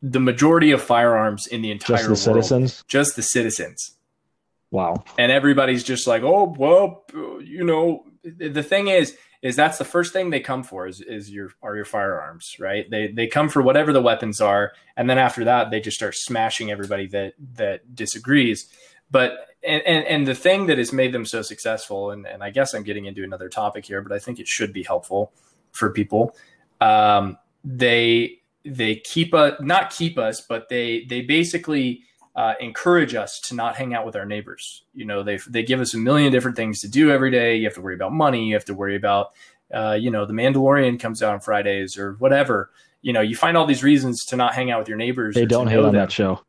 the 0.01 0.19
majority 0.19 0.71
of 0.71 0.81
firearms 0.81 1.47
in 1.47 1.61
the 1.61 1.71
entire 1.71 2.07
Just 2.07 2.25
the 2.25 2.31
world. 2.31 2.45
citizens. 2.45 2.83
Just 2.87 3.15
the 3.15 3.23
citizens 3.23 3.91
Wow. 4.71 5.03
and 5.17 5.31
everybody's 5.31 5.83
just 5.83 6.05
like, 6.07 6.23
oh 6.23 6.53
well, 6.57 7.03
you 7.41 7.63
know. 7.63 8.05
The 8.23 8.63
thing 8.63 8.87
is, 8.87 9.15
is 9.43 9.55
that's 9.55 9.77
the 9.77 9.85
first 9.85 10.11
thing 10.11 10.31
they 10.31 10.39
come 10.39 10.63
for 10.63 10.87
is, 10.87 10.99
is 10.99 11.29
your 11.29 11.51
are 11.61 11.75
your 11.75 11.85
firearms, 11.85 12.55
right? 12.59 12.89
They 12.89 13.07
they 13.07 13.27
come 13.27 13.49
for 13.49 13.61
whatever 13.61 13.93
the 13.93 14.01
weapons 14.01 14.41
are, 14.41 14.73
and 14.97 15.07
then 15.07 15.19
after 15.19 15.43
that, 15.45 15.69
they 15.69 15.79
just 15.79 15.95
start 15.95 16.15
smashing 16.15 16.71
everybody 16.71 17.05
that 17.09 17.33
that 17.53 17.93
disagrees. 17.95 18.67
But 19.11 19.47
and 19.63 19.83
and, 19.85 20.05
and 20.05 20.27
the 20.27 20.33
thing 20.33 20.65
that 20.65 20.79
has 20.79 20.91
made 20.91 21.13
them 21.13 21.23
so 21.25 21.43
successful, 21.43 22.09
and, 22.09 22.25
and 22.25 22.43
I 22.43 22.49
guess 22.49 22.73
I'm 22.73 22.81
getting 22.81 23.05
into 23.05 23.23
another 23.23 23.47
topic 23.47 23.85
here, 23.85 24.01
but 24.01 24.11
I 24.11 24.17
think 24.17 24.39
it 24.39 24.47
should 24.47 24.73
be 24.73 24.81
helpful 24.83 25.31
for 25.75 25.91
people. 25.91 26.35
Um, 26.81 27.37
they 27.63 28.39
they 28.63 28.95
keep 28.95 29.33
us 29.33 29.59
not 29.59 29.91
keep 29.91 30.17
us, 30.17 30.41
but 30.41 30.69
they 30.69 31.05
they 31.05 31.21
basically 31.21 32.01
uh, 32.35 32.53
encourage 32.59 33.15
us 33.15 33.39
to 33.39 33.55
not 33.55 33.75
hang 33.75 33.93
out 33.93 34.05
with 34.05 34.15
our 34.15 34.25
neighbors. 34.25 34.83
You 34.93 35.05
know, 35.05 35.23
they 35.23 35.37
they 35.47 35.63
give 35.63 35.79
us 35.79 35.93
a 35.93 35.97
million 35.97 36.31
different 36.31 36.57
things 36.57 36.81
to 36.81 36.87
do 36.87 37.11
every 37.11 37.31
day. 37.31 37.55
You 37.55 37.65
have 37.65 37.75
to 37.75 37.81
worry 37.81 37.95
about 37.95 38.13
money. 38.13 38.45
You 38.45 38.55
have 38.55 38.65
to 38.65 38.73
worry 38.73 38.95
about, 38.95 39.33
uh, 39.73 39.97
you 39.99 40.11
know, 40.11 40.25
the 40.25 40.33
Mandalorian 40.33 40.99
comes 40.99 41.23
out 41.23 41.33
on 41.33 41.39
Fridays 41.39 41.97
or 41.97 42.13
whatever. 42.13 42.71
You 43.01 43.13
know, 43.13 43.21
you 43.21 43.35
find 43.35 43.55
all 43.55 43.65
these 43.65 43.83
reasons 43.83 44.25
to 44.25 44.35
not 44.35 44.53
hang 44.53 44.71
out 44.71 44.79
with 44.79 44.89
your 44.89 44.97
neighbors. 44.97 45.35
They 45.35 45.45
don't 45.45 45.67
hate 45.67 45.77
on 45.77 45.83
them. 45.85 45.93
that 45.93 46.11
show. 46.11 46.41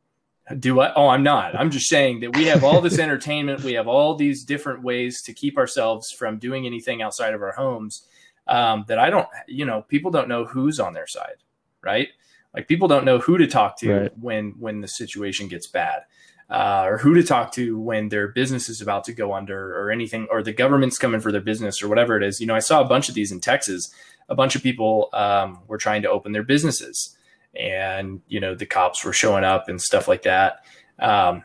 Do 0.58 0.76
what? 0.76 0.92
Oh, 0.96 1.08
I'm 1.08 1.24
not. 1.24 1.56
I'm 1.58 1.70
just 1.70 1.88
saying 1.88 2.20
that 2.20 2.36
we 2.36 2.44
have 2.46 2.62
all 2.62 2.80
this 2.80 2.98
entertainment. 3.00 3.64
We 3.64 3.72
have 3.72 3.88
all 3.88 4.14
these 4.14 4.44
different 4.44 4.82
ways 4.82 5.22
to 5.22 5.32
keep 5.32 5.58
ourselves 5.58 6.12
from 6.12 6.38
doing 6.38 6.66
anything 6.66 7.02
outside 7.02 7.34
of 7.34 7.42
our 7.42 7.52
homes. 7.52 8.06
Um, 8.48 8.84
that 8.88 8.98
I 8.98 9.10
don't, 9.10 9.26
you 9.48 9.64
know, 9.64 9.82
people 9.82 10.10
don't 10.10 10.28
know 10.28 10.44
who's 10.44 10.78
on 10.78 10.92
their 10.94 11.06
side, 11.08 11.36
right? 11.82 12.08
Like 12.54 12.68
people 12.68 12.86
don't 12.88 13.04
know 13.04 13.18
who 13.18 13.38
to 13.38 13.46
talk 13.46 13.76
to 13.80 13.92
Right. 13.92 14.18
when 14.18 14.54
when 14.58 14.80
the 14.80 14.88
situation 14.88 15.48
gets 15.48 15.66
bad, 15.66 16.02
uh, 16.48 16.84
or 16.86 16.98
who 16.98 17.14
to 17.14 17.22
talk 17.24 17.52
to 17.52 17.78
when 17.78 18.08
their 18.08 18.28
business 18.28 18.68
is 18.68 18.80
about 18.80 19.04
to 19.04 19.12
go 19.12 19.34
under, 19.34 19.76
or 19.78 19.90
anything, 19.90 20.28
or 20.30 20.42
the 20.42 20.52
government's 20.52 20.96
coming 20.96 21.20
for 21.20 21.32
their 21.32 21.40
business, 21.40 21.82
or 21.82 21.88
whatever 21.88 22.16
it 22.16 22.22
is. 22.22 22.40
You 22.40 22.46
know, 22.46 22.54
I 22.54 22.60
saw 22.60 22.80
a 22.80 22.84
bunch 22.84 23.08
of 23.08 23.14
these 23.14 23.32
in 23.32 23.40
Texas. 23.40 23.92
A 24.28 24.34
bunch 24.34 24.56
of 24.56 24.62
people 24.62 25.08
um, 25.12 25.60
were 25.66 25.78
trying 25.78 26.02
to 26.02 26.10
open 26.10 26.32
their 26.32 26.42
businesses, 26.44 27.16
and 27.54 28.22
you 28.28 28.40
know 28.40 28.54
the 28.54 28.66
cops 28.66 29.04
were 29.04 29.12
showing 29.12 29.44
up 29.44 29.68
and 29.68 29.80
stuff 29.80 30.08
like 30.08 30.22
that. 30.22 30.64
Um, 30.98 31.44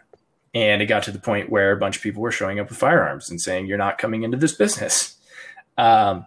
and 0.53 0.81
it 0.81 0.85
got 0.85 1.03
to 1.03 1.11
the 1.11 1.19
point 1.19 1.49
where 1.49 1.71
a 1.71 1.77
bunch 1.77 1.97
of 1.97 2.03
people 2.03 2.21
were 2.21 2.31
showing 2.31 2.59
up 2.59 2.69
with 2.69 2.77
firearms 2.77 3.29
and 3.29 3.41
saying, 3.41 3.65
"You're 3.65 3.77
not 3.77 3.97
coming 3.97 4.23
into 4.23 4.37
this 4.37 4.53
business." 4.55 5.17
Um, 5.77 6.25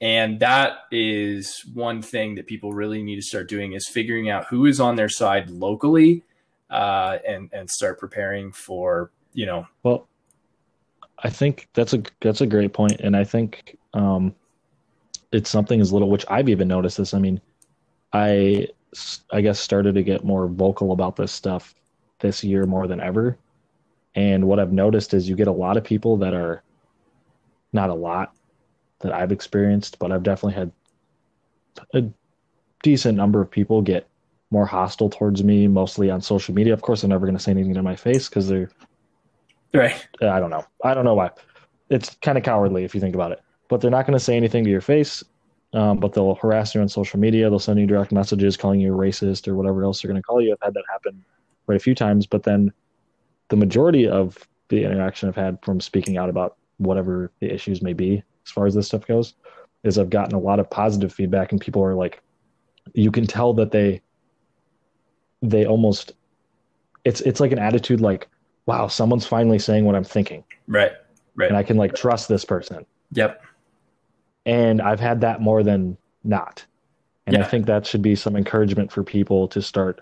and 0.00 0.38
that 0.40 0.84
is 0.92 1.64
one 1.74 2.02
thing 2.02 2.36
that 2.36 2.46
people 2.46 2.72
really 2.72 3.02
need 3.02 3.16
to 3.16 3.22
start 3.22 3.48
doing 3.48 3.72
is 3.72 3.88
figuring 3.88 4.30
out 4.30 4.46
who 4.46 4.66
is 4.66 4.78
on 4.80 4.96
their 4.96 5.08
side 5.08 5.50
locally, 5.50 6.24
uh, 6.70 7.18
and 7.26 7.50
and 7.52 7.68
start 7.68 7.98
preparing 7.98 8.52
for 8.52 9.10
you 9.32 9.46
know. 9.46 9.66
Well, 9.82 10.08
I 11.24 11.30
think 11.30 11.68
that's 11.74 11.94
a 11.94 12.02
that's 12.20 12.40
a 12.40 12.46
great 12.46 12.72
point, 12.72 13.00
and 13.00 13.16
I 13.16 13.24
think 13.24 13.76
um, 13.94 14.34
it's 15.32 15.50
something 15.50 15.80
as 15.80 15.92
little 15.92 16.10
which 16.10 16.24
I've 16.28 16.48
even 16.48 16.68
noticed 16.68 16.98
this. 16.98 17.12
I 17.12 17.18
mean, 17.18 17.40
I 18.12 18.68
I 19.32 19.40
guess 19.40 19.58
started 19.58 19.94
to 19.96 20.02
get 20.04 20.24
more 20.24 20.46
vocal 20.46 20.92
about 20.92 21.16
this 21.16 21.32
stuff 21.32 21.74
this 22.20 22.44
year 22.44 22.66
more 22.66 22.86
than 22.86 23.00
ever, 23.00 23.36
and 24.14 24.46
what 24.46 24.60
I've 24.60 24.72
noticed 24.72 25.12
is 25.12 25.28
you 25.28 25.34
get 25.34 25.48
a 25.48 25.52
lot 25.52 25.76
of 25.76 25.82
people 25.82 26.16
that 26.18 26.34
are 26.34 26.62
not 27.72 27.90
a 27.90 27.94
lot 27.94 28.32
that 29.00 29.12
I've 29.12 29.32
experienced, 29.32 29.98
but 29.98 30.12
I've 30.12 30.22
definitely 30.22 30.54
had 30.54 30.72
a 31.94 32.04
decent 32.82 33.16
number 33.16 33.40
of 33.40 33.50
people 33.50 33.82
get 33.82 34.08
more 34.50 34.66
hostile 34.66 35.10
towards 35.10 35.44
me, 35.44 35.68
mostly 35.68 36.10
on 36.10 36.20
social 36.20 36.54
media. 36.54 36.72
Of 36.72 36.82
course, 36.82 37.02
they're 37.02 37.08
never 37.08 37.26
going 37.26 37.36
to 37.36 37.42
say 37.42 37.50
anything 37.50 37.74
to 37.74 37.82
my 37.82 37.96
face 37.96 38.28
because 38.28 38.48
they're 38.48 38.70
right 39.74 40.08
I 40.22 40.40
don't 40.40 40.50
know. 40.50 40.64
I 40.82 40.94
don't 40.94 41.04
know 41.04 41.14
why. 41.14 41.30
It's 41.90 42.14
kind 42.22 42.38
of 42.38 42.44
cowardly 42.44 42.84
if 42.84 42.94
you 42.94 43.00
think 43.00 43.14
about 43.14 43.32
it. 43.32 43.40
But 43.68 43.80
they're 43.80 43.90
not 43.90 44.06
going 44.06 44.18
to 44.18 44.24
say 44.24 44.36
anything 44.36 44.64
to 44.64 44.70
your 44.70 44.80
face. 44.80 45.22
Um, 45.74 45.98
but 45.98 46.14
they'll 46.14 46.36
harass 46.36 46.74
you 46.74 46.80
on 46.80 46.88
social 46.88 47.20
media. 47.20 47.50
They'll 47.50 47.58
send 47.58 47.78
you 47.78 47.86
direct 47.86 48.10
messages 48.10 48.56
calling 48.56 48.80
you 48.80 48.94
a 48.94 48.96
racist 48.96 49.46
or 49.46 49.54
whatever 49.54 49.84
else 49.84 50.00
they're 50.00 50.10
going 50.10 50.20
to 50.20 50.26
call 50.26 50.40
you. 50.40 50.52
I've 50.52 50.64
had 50.64 50.72
that 50.74 50.84
happen 50.90 51.22
quite 51.66 51.76
a 51.76 51.80
few 51.80 51.94
times. 51.94 52.26
But 52.26 52.44
then 52.44 52.72
the 53.48 53.56
majority 53.56 54.08
of 54.08 54.38
the 54.68 54.84
interaction 54.84 55.28
I've 55.28 55.36
had 55.36 55.58
from 55.62 55.80
speaking 55.80 56.16
out 56.16 56.30
about 56.30 56.56
whatever 56.78 57.30
the 57.40 57.52
issues 57.52 57.82
may 57.82 57.92
be, 57.92 58.22
as 58.48 58.52
far 58.52 58.66
as 58.66 58.74
this 58.74 58.86
stuff 58.86 59.06
goes, 59.06 59.34
is 59.84 59.98
I've 59.98 60.10
gotten 60.10 60.34
a 60.34 60.40
lot 60.40 60.58
of 60.58 60.68
positive 60.70 61.12
feedback, 61.12 61.52
and 61.52 61.60
people 61.60 61.84
are 61.84 61.94
like, 61.94 62.22
you 62.94 63.12
can 63.12 63.26
tell 63.26 63.52
that 63.54 63.70
they, 63.70 64.00
they 65.42 65.66
almost, 65.66 66.12
it's 67.04 67.20
it's 67.20 67.40
like 67.40 67.52
an 67.52 67.58
attitude 67.58 68.00
like, 68.00 68.28
wow, 68.66 68.88
someone's 68.88 69.26
finally 69.26 69.58
saying 69.58 69.84
what 69.84 69.94
I'm 69.94 70.04
thinking 70.04 70.44
right 70.66 70.92
right 71.34 71.48
and 71.48 71.56
I 71.56 71.62
can 71.62 71.76
like 71.76 71.94
trust 71.94 72.28
this 72.28 72.44
person. 72.44 72.84
yep 73.12 73.42
And 74.44 74.82
I've 74.82 75.00
had 75.00 75.20
that 75.22 75.40
more 75.40 75.62
than 75.62 75.96
not. 76.24 76.64
And 77.26 77.36
I 77.36 77.42
think 77.42 77.66
that 77.66 77.86
should 77.86 78.00
be 78.00 78.14
some 78.14 78.36
encouragement 78.36 78.90
for 78.90 79.02
people 79.02 79.48
to 79.48 79.60
start 79.60 80.00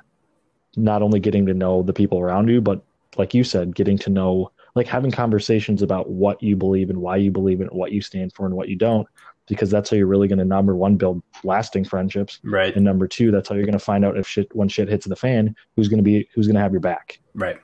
not 0.77 1.03
only 1.03 1.19
getting 1.19 1.47
to 1.47 1.55
know 1.55 1.83
the 1.83 1.93
people 1.93 2.21
around 2.21 2.49
you, 2.49 2.61
but 2.61 2.83
like 3.17 3.35
you 3.35 3.43
said, 3.43 3.75
getting 3.75 3.99
to 3.99 4.11
know, 4.11 4.53
like 4.77 4.87
having 4.87 5.11
conversations 5.11 5.83
about 5.83 6.09
what 6.11 6.41
you 6.43 6.55
believe 6.55 6.91
and 6.91 6.99
why 7.01 7.17
you 7.17 7.31
believe 7.33 7.61
it, 7.61 7.73
what 7.73 7.91
you 7.93 8.01
stand 8.01 8.33
for 8.35 8.47
and 8.47 8.55
what 8.55 8.69
you 8.69 8.77
don't, 8.77 9.09
because 9.49 9.71
that's 9.71 9.91
how 9.91 9.97
you're 9.97 10.07
really 10.07 10.29
going 10.29 10.39
to 10.39 10.45
number 10.45 10.77
one 10.77 10.97
build 10.97 11.23
lasting 11.43 11.85
friendships, 11.85 12.39
right 12.45 12.75
and 12.77 12.85
number 12.85 13.09
two, 13.09 13.31
that's 13.31 13.49
how 13.49 13.55
you're 13.57 13.65
going 13.65 13.73
to 13.73 13.79
find 13.79 14.05
out 14.05 14.17
if 14.17 14.27
shit 14.29 14.55
when 14.55 14.69
shit 14.69 14.89
hits 14.89 15.07
the 15.07 15.17
fan, 15.17 15.55
who's 15.75 15.89
going 15.89 15.99
to 15.99 16.05
be 16.05 16.29
who's 16.35 16.47
going 16.47 16.55
to 16.57 16.61
have 16.61 16.73
your 16.73 16.81
back. 16.81 17.19
right 17.35 17.59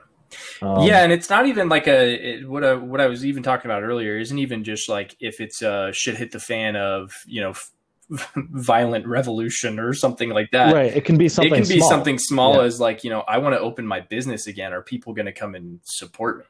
Um, 0.61 0.83
yeah, 0.87 1.03
and 1.03 1.11
it's 1.11 1.29
not 1.29 1.45
even 1.45 1.69
like 1.69 1.87
a 1.87 2.39
it, 2.39 2.49
what 2.49 2.63
I, 2.63 2.73
what 2.73 2.99
I 2.99 3.05
was 3.07 3.23
even 3.25 3.43
talking 3.43 3.69
about 3.69 3.83
earlier 3.83 4.17
isn't 4.17 4.37
even 4.39 4.63
just 4.63 4.89
like 4.89 5.15
if 5.19 5.39
it's 5.39 5.61
a 5.61 5.91
shit 5.93 6.17
hit 6.17 6.31
the 6.31 6.39
fan 6.39 6.75
of 6.75 7.13
you 7.27 7.41
know 7.41 7.51
f- 7.51 7.71
violent 8.35 9.05
revolution 9.07 9.79
or 9.79 9.93
something 9.93 10.29
like 10.29 10.49
that. 10.51 10.73
right. 10.73 10.95
It 10.95 11.05
can 11.05 11.17
be 11.17 11.29
something. 11.29 11.53
it 11.53 11.57
can 11.61 11.67
be 11.69 11.77
small. 11.79 11.89
something 11.89 12.17
small 12.19 12.55
Yeah. 12.55 12.63
as 12.63 12.79
like 12.79 13.03
you 13.03 13.09
know 13.09 13.21
I 13.27 13.37
want 13.37 13.53
to 13.55 13.59
open 13.59 13.85
my 13.85 13.99
business 14.01 14.47
again. 14.47 14.73
Are 14.73 14.81
people 14.81 15.13
going 15.13 15.25
to 15.27 15.31
come 15.31 15.53
and 15.55 15.79
support 15.83 16.39
me? 16.39 16.45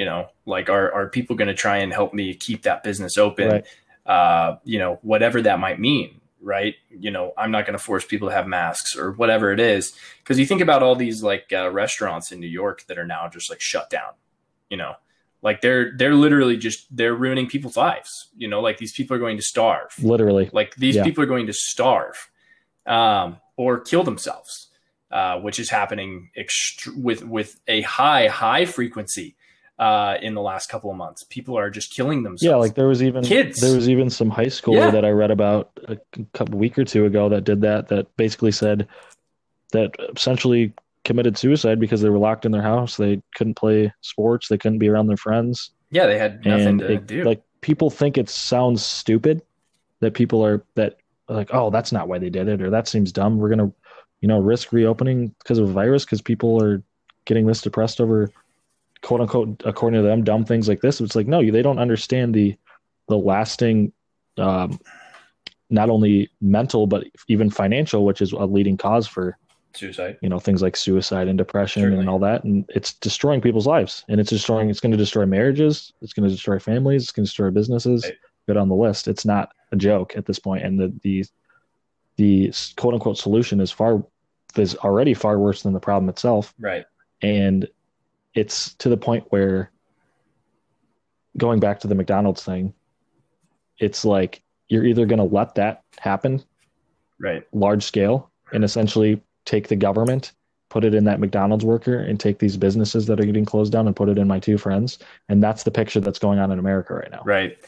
You 0.00 0.06
know, 0.06 0.28
like 0.46 0.70
are 0.70 0.90
are 0.96 1.08
people 1.10 1.36
going 1.36 1.48
to 1.48 1.60
try 1.66 1.76
and 1.84 1.92
help 1.92 2.10
me 2.14 2.32
keep 2.34 2.62
that 2.62 2.82
business 2.82 3.18
open? 3.18 3.48
Right. 3.48 3.66
Uh, 4.16 4.56
you 4.64 4.78
know, 4.78 4.98
whatever 5.02 5.42
that 5.42 5.58
might 5.58 5.78
mean, 5.78 6.20
right? 6.40 6.74
You 6.88 7.10
know, 7.10 7.34
I'm 7.36 7.50
not 7.50 7.66
going 7.66 7.78
to 7.78 7.84
force 7.90 8.04
people 8.12 8.28
to 8.30 8.34
have 8.34 8.46
masks 8.46 8.96
or 8.96 9.12
whatever 9.12 9.52
it 9.52 9.60
is, 9.60 9.92
because 10.22 10.38
you 10.40 10.46
think 10.46 10.62
about 10.62 10.82
all 10.82 10.96
these 10.96 11.22
like 11.22 11.52
uh, 11.52 11.70
restaurants 11.70 12.32
in 12.32 12.40
New 12.40 12.52
York 12.62 12.78
that 12.86 12.98
are 12.98 13.06
now 13.06 13.28
just 13.28 13.50
like 13.50 13.60
shut 13.60 13.90
down. 13.90 14.12
You 14.70 14.78
know, 14.78 14.94
like 15.42 15.60
they're 15.60 15.92
they're 15.98 16.14
literally 16.14 16.56
just 16.56 16.86
they're 16.96 17.14
ruining 17.14 17.46
people's 17.46 17.76
lives. 17.76 18.30
You 18.42 18.48
know, 18.48 18.60
like 18.62 18.78
these 18.78 18.92
people 18.92 19.14
are 19.16 19.20
going 19.26 19.36
to 19.36 19.42
starve. 19.54 19.92
Literally. 20.02 20.48
Like 20.50 20.74
these 20.76 20.96
Yeah. 20.96 21.04
people 21.04 21.22
are 21.24 21.32
going 21.34 21.46
to 21.46 21.52
starve 21.52 22.30
um, 22.86 23.36
or 23.58 23.80
kill 23.80 24.02
themselves, 24.02 24.68
uh, 25.10 25.38
which 25.44 25.58
is 25.60 25.68
happening 25.68 26.30
ext- 26.38 26.88
with 26.96 27.22
with 27.36 27.60
a 27.68 27.82
high 27.82 28.28
high 28.28 28.64
frequency 28.64 29.36
uh, 29.80 30.18
in 30.22 30.34
the 30.34 30.40
last 30.42 30.68
couple 30.68 30.90
of 30.90 30.96
months. 30.96 31.24
People 31.24 31.56
are 31.58 31.70
just 31.70 31.92
killing 31.92 32.22
themselves. 32.22 32.42
Yeah, 32.44 32.56
like 32.56 32.74
there 32.74 32.86
was 32.86 33.02
even 33.02 33.24
Kids. 33.24 33.60
there 33.60 33.74
was 33.74 33.88
even 33.88 34.10
some 34.10 34.30
high 34.30 34.46
schooler 34.46 34.76
Yeah. 34.76 34.90
that 34.90 35.04
I 35.04 35.10
read 35.10 35.30
about 35.32 35.70
a 35.88 35.96
couple 36.34 36.58
week 36.58 36.78
or 36.78 36.84
two 36.84 37.06
ago 37.06 37.28
that 37.30 37.44
did 37.44 37.62
that. 37.62 37.88
That 37.88 38.14
basically 38.16 38.52
said 38.52 38.86
that 39.72 39.90
essentially 40.14 40.72
committed 41.04 41.38
suicide 41.38 41.80
because 41.80 42.02
they 42.02 42.10
were 42.10 42.18
locked 42.18 42.44
in 42.44 42.52
their 42.52 42.62
house. 42.62 42.96
They 42.98 43.22
couldn't 43.34 43.54
play 43.54 43.92
sports. 44.02 44.48
They 44.48 44.58
couldn't 44.58 44.78
be 44.78 44.88
around 44.88 45.06
their 45.06 45.16
friends. 45.16 45.70
yeah, 45.90 46.06
they 46.06 46.18
had 46.18 46.44
nothing 46.44 46.66
and 46.68 46.78
to 46.80 46.92
it, 46.92 47.06
do. 47.06 47.24
like 47.24 47.42
people 47.62 47.90
think 47.90 48.16
it 48.18 48.28
sounds 48.28 48.84
stupid 48.84 49.42
that 50.00 50.14
people 50.14 50.44
are 50.44 50.62
that 50.74 50.98
are 51.28 51.36
like, 51.36 51.50
oh, 51.54 51.70
that's 51.70 51.90
not 51.90 52.06
why 52.06 52.18
they 52.18 52.30
did 52.30 52.48
it, 52.48 52.60
or 52.60 52.68
that 52.70 52.86
seems 52.86 53.12
dumb. 53.12 53.38
We're 53.38 53.48
gonna, 53.48 53.72
you 54.20 54.28
know, 54.28 54.40
risk 54.40 54.72
reopening 54.72 55.28
because 55.38 55.58
of 55.58 55.68
a 55.70 55.72
virus 55.72 56.04
because 56.04 56.20
people 56.20 56.62
are 56.62 56.82
getting 57.24 57.46
this 57.46 57.62
depressed 57.62 58.00
over 58.00 58.30
quote 59.02 59.20
unquote 59.20 59.62
according 59.64 60.00
to 60.02 60.06
them 60.06 60.24
dumb 60.24 60.44
things 60.44 60.68
like 60.68 60.80
this. 60.80 61.00
It's 61.00 61.16
like 61.16 61.26
no, 61.26 61.48
they 61.50 61.62
don't 61.62 61.78
understand 61.78 62.34
the 62.34 62.56
the 63.08 63.16
lasting, 63.18 63.92
um, 64.38 64.78
not 65.70 65.90
only 65.90 66.30
mental 66.40 66.86
but 66.86 67.04
even 67.28 67.50
financial, 67.50 68.04
which 68.04 68.20
is 68.20 68.32
a 68.32 68.44
leading 68.44 68.76
cause 68.76 69.06
for 69.06 69.36
Suicide. 69.72 70.18
you 70.20 70.28
know 70.28 70.40
things 70.40 70.62
like 70.62 70.76
suicide 70.76 71.28
and 71.28 71.38
depression 71.38 71.82
Certainly. 71.82 72.00
and 72.00 72.08
all 72.10 72.18
that 72.18 72.42
and 72.42 72.64
it's 72.74 72.94
destroying 72.94 73.40
people's 73.40 73.68
lives 73.68 74.04
and 74.08 74.20
it's 74.20 74.30
destroying 74.30 74.68
it's 74.68 74.80
going 74.80 74.90
to 74.90 74.96
destroy 74.98 75.24
marriages 75.26 75.92
it's 76.02 76.12
going 76.12 76.28
to 76.28 76.34
destroy 76.34 76.58
families 76.58 77.04
it's 77.04 77.12
going 77.12 77.24
to 77.24 77.28
destroy 77.28 77.50
businesses 77.52 78.02
Right. 78.04 78.14
go 78.48 78.54
down 78.54 78.68
the 78.68 78.74
list 78.74 79.06
it's 79.06 79.24
not 79.24 79.52
a 79.70 79.76
joke 79.76 80.16
at 80.16 80.26
this 80.26 80.40
point 80.40 80.64
and 80.64 80.76
the 80.80 80.92
the 81.04 81.24
the 82.16 82.52
quote 82.76 82.94
unquote 82.94 83.16
solution 83.16 83.60
is 83.60 83.70
far 83.70 84.04
is 84.56 84.74
already 84.76 85.14
far 85.14 85.38
worse 85.38 85.62
than 85.62 85.72
the 85.72 85.78
problem 85.78 86.08
itself 86.08 86.52
Right. 86.58 86.84
and 87.22 87.68
it's 88.34 88.74
to 88.74 88.88
the 88.88 88.96
point 88.96 89.24
where 89.30 89.70
going 91.36 91.60
back 91.60 91.80
to 91.80 91.88
the 91.88 91.94
McDonald's 91.94 92.42
thing 92.44 92.74
it's 93.78 94.04
like 94.04 94.42
you're 94.68 94.84
either 94.84 95.06
going 95.06 95.18
to 95.18 95.24
let 95.24 95.54
that 95.56 95.82
happen 95.98 96.42
Right. 97.18 97.46
large 97.52 97.82
scale 97.82 98.30
and 98.52 98.64
essentially 98.64 99.20
take 99.44 99.68
the 99.68 99.76
government, 99.76 100.32
put 100.70 100.84
it 100.84 100.94
in 100.94 101.04
that 101.04 101.20
McDonald's 101.20 101.64
worker, 101.64 101.98
and 101.98 102.18
take 102.18 102.38
these 102.38 102.56
businesses 102.56 103.06
that 103.06 103.20
are 103.20 103.24
getting 103.24 103.44
closed 103.44 103.72
down 103.72 103.86
and 103.86 103.94
put 103.94 104.08
it 104.08 104.16
in 104.16 104.26
my 104.26 104.38
two 104.38 104.56
friends. 104.58 104.98
And 105.28 105.42
that's 105.42 105.64
the 105.64 105.70
picture 105.70 106.00
that's 106.00 106.18
going 106.18 106.38
on 106.38 106.50
in 106.50 106.58
America 106.58 106.94
right 106.94 107.10
now. 107.10 107.22
Right. 107.24 107.58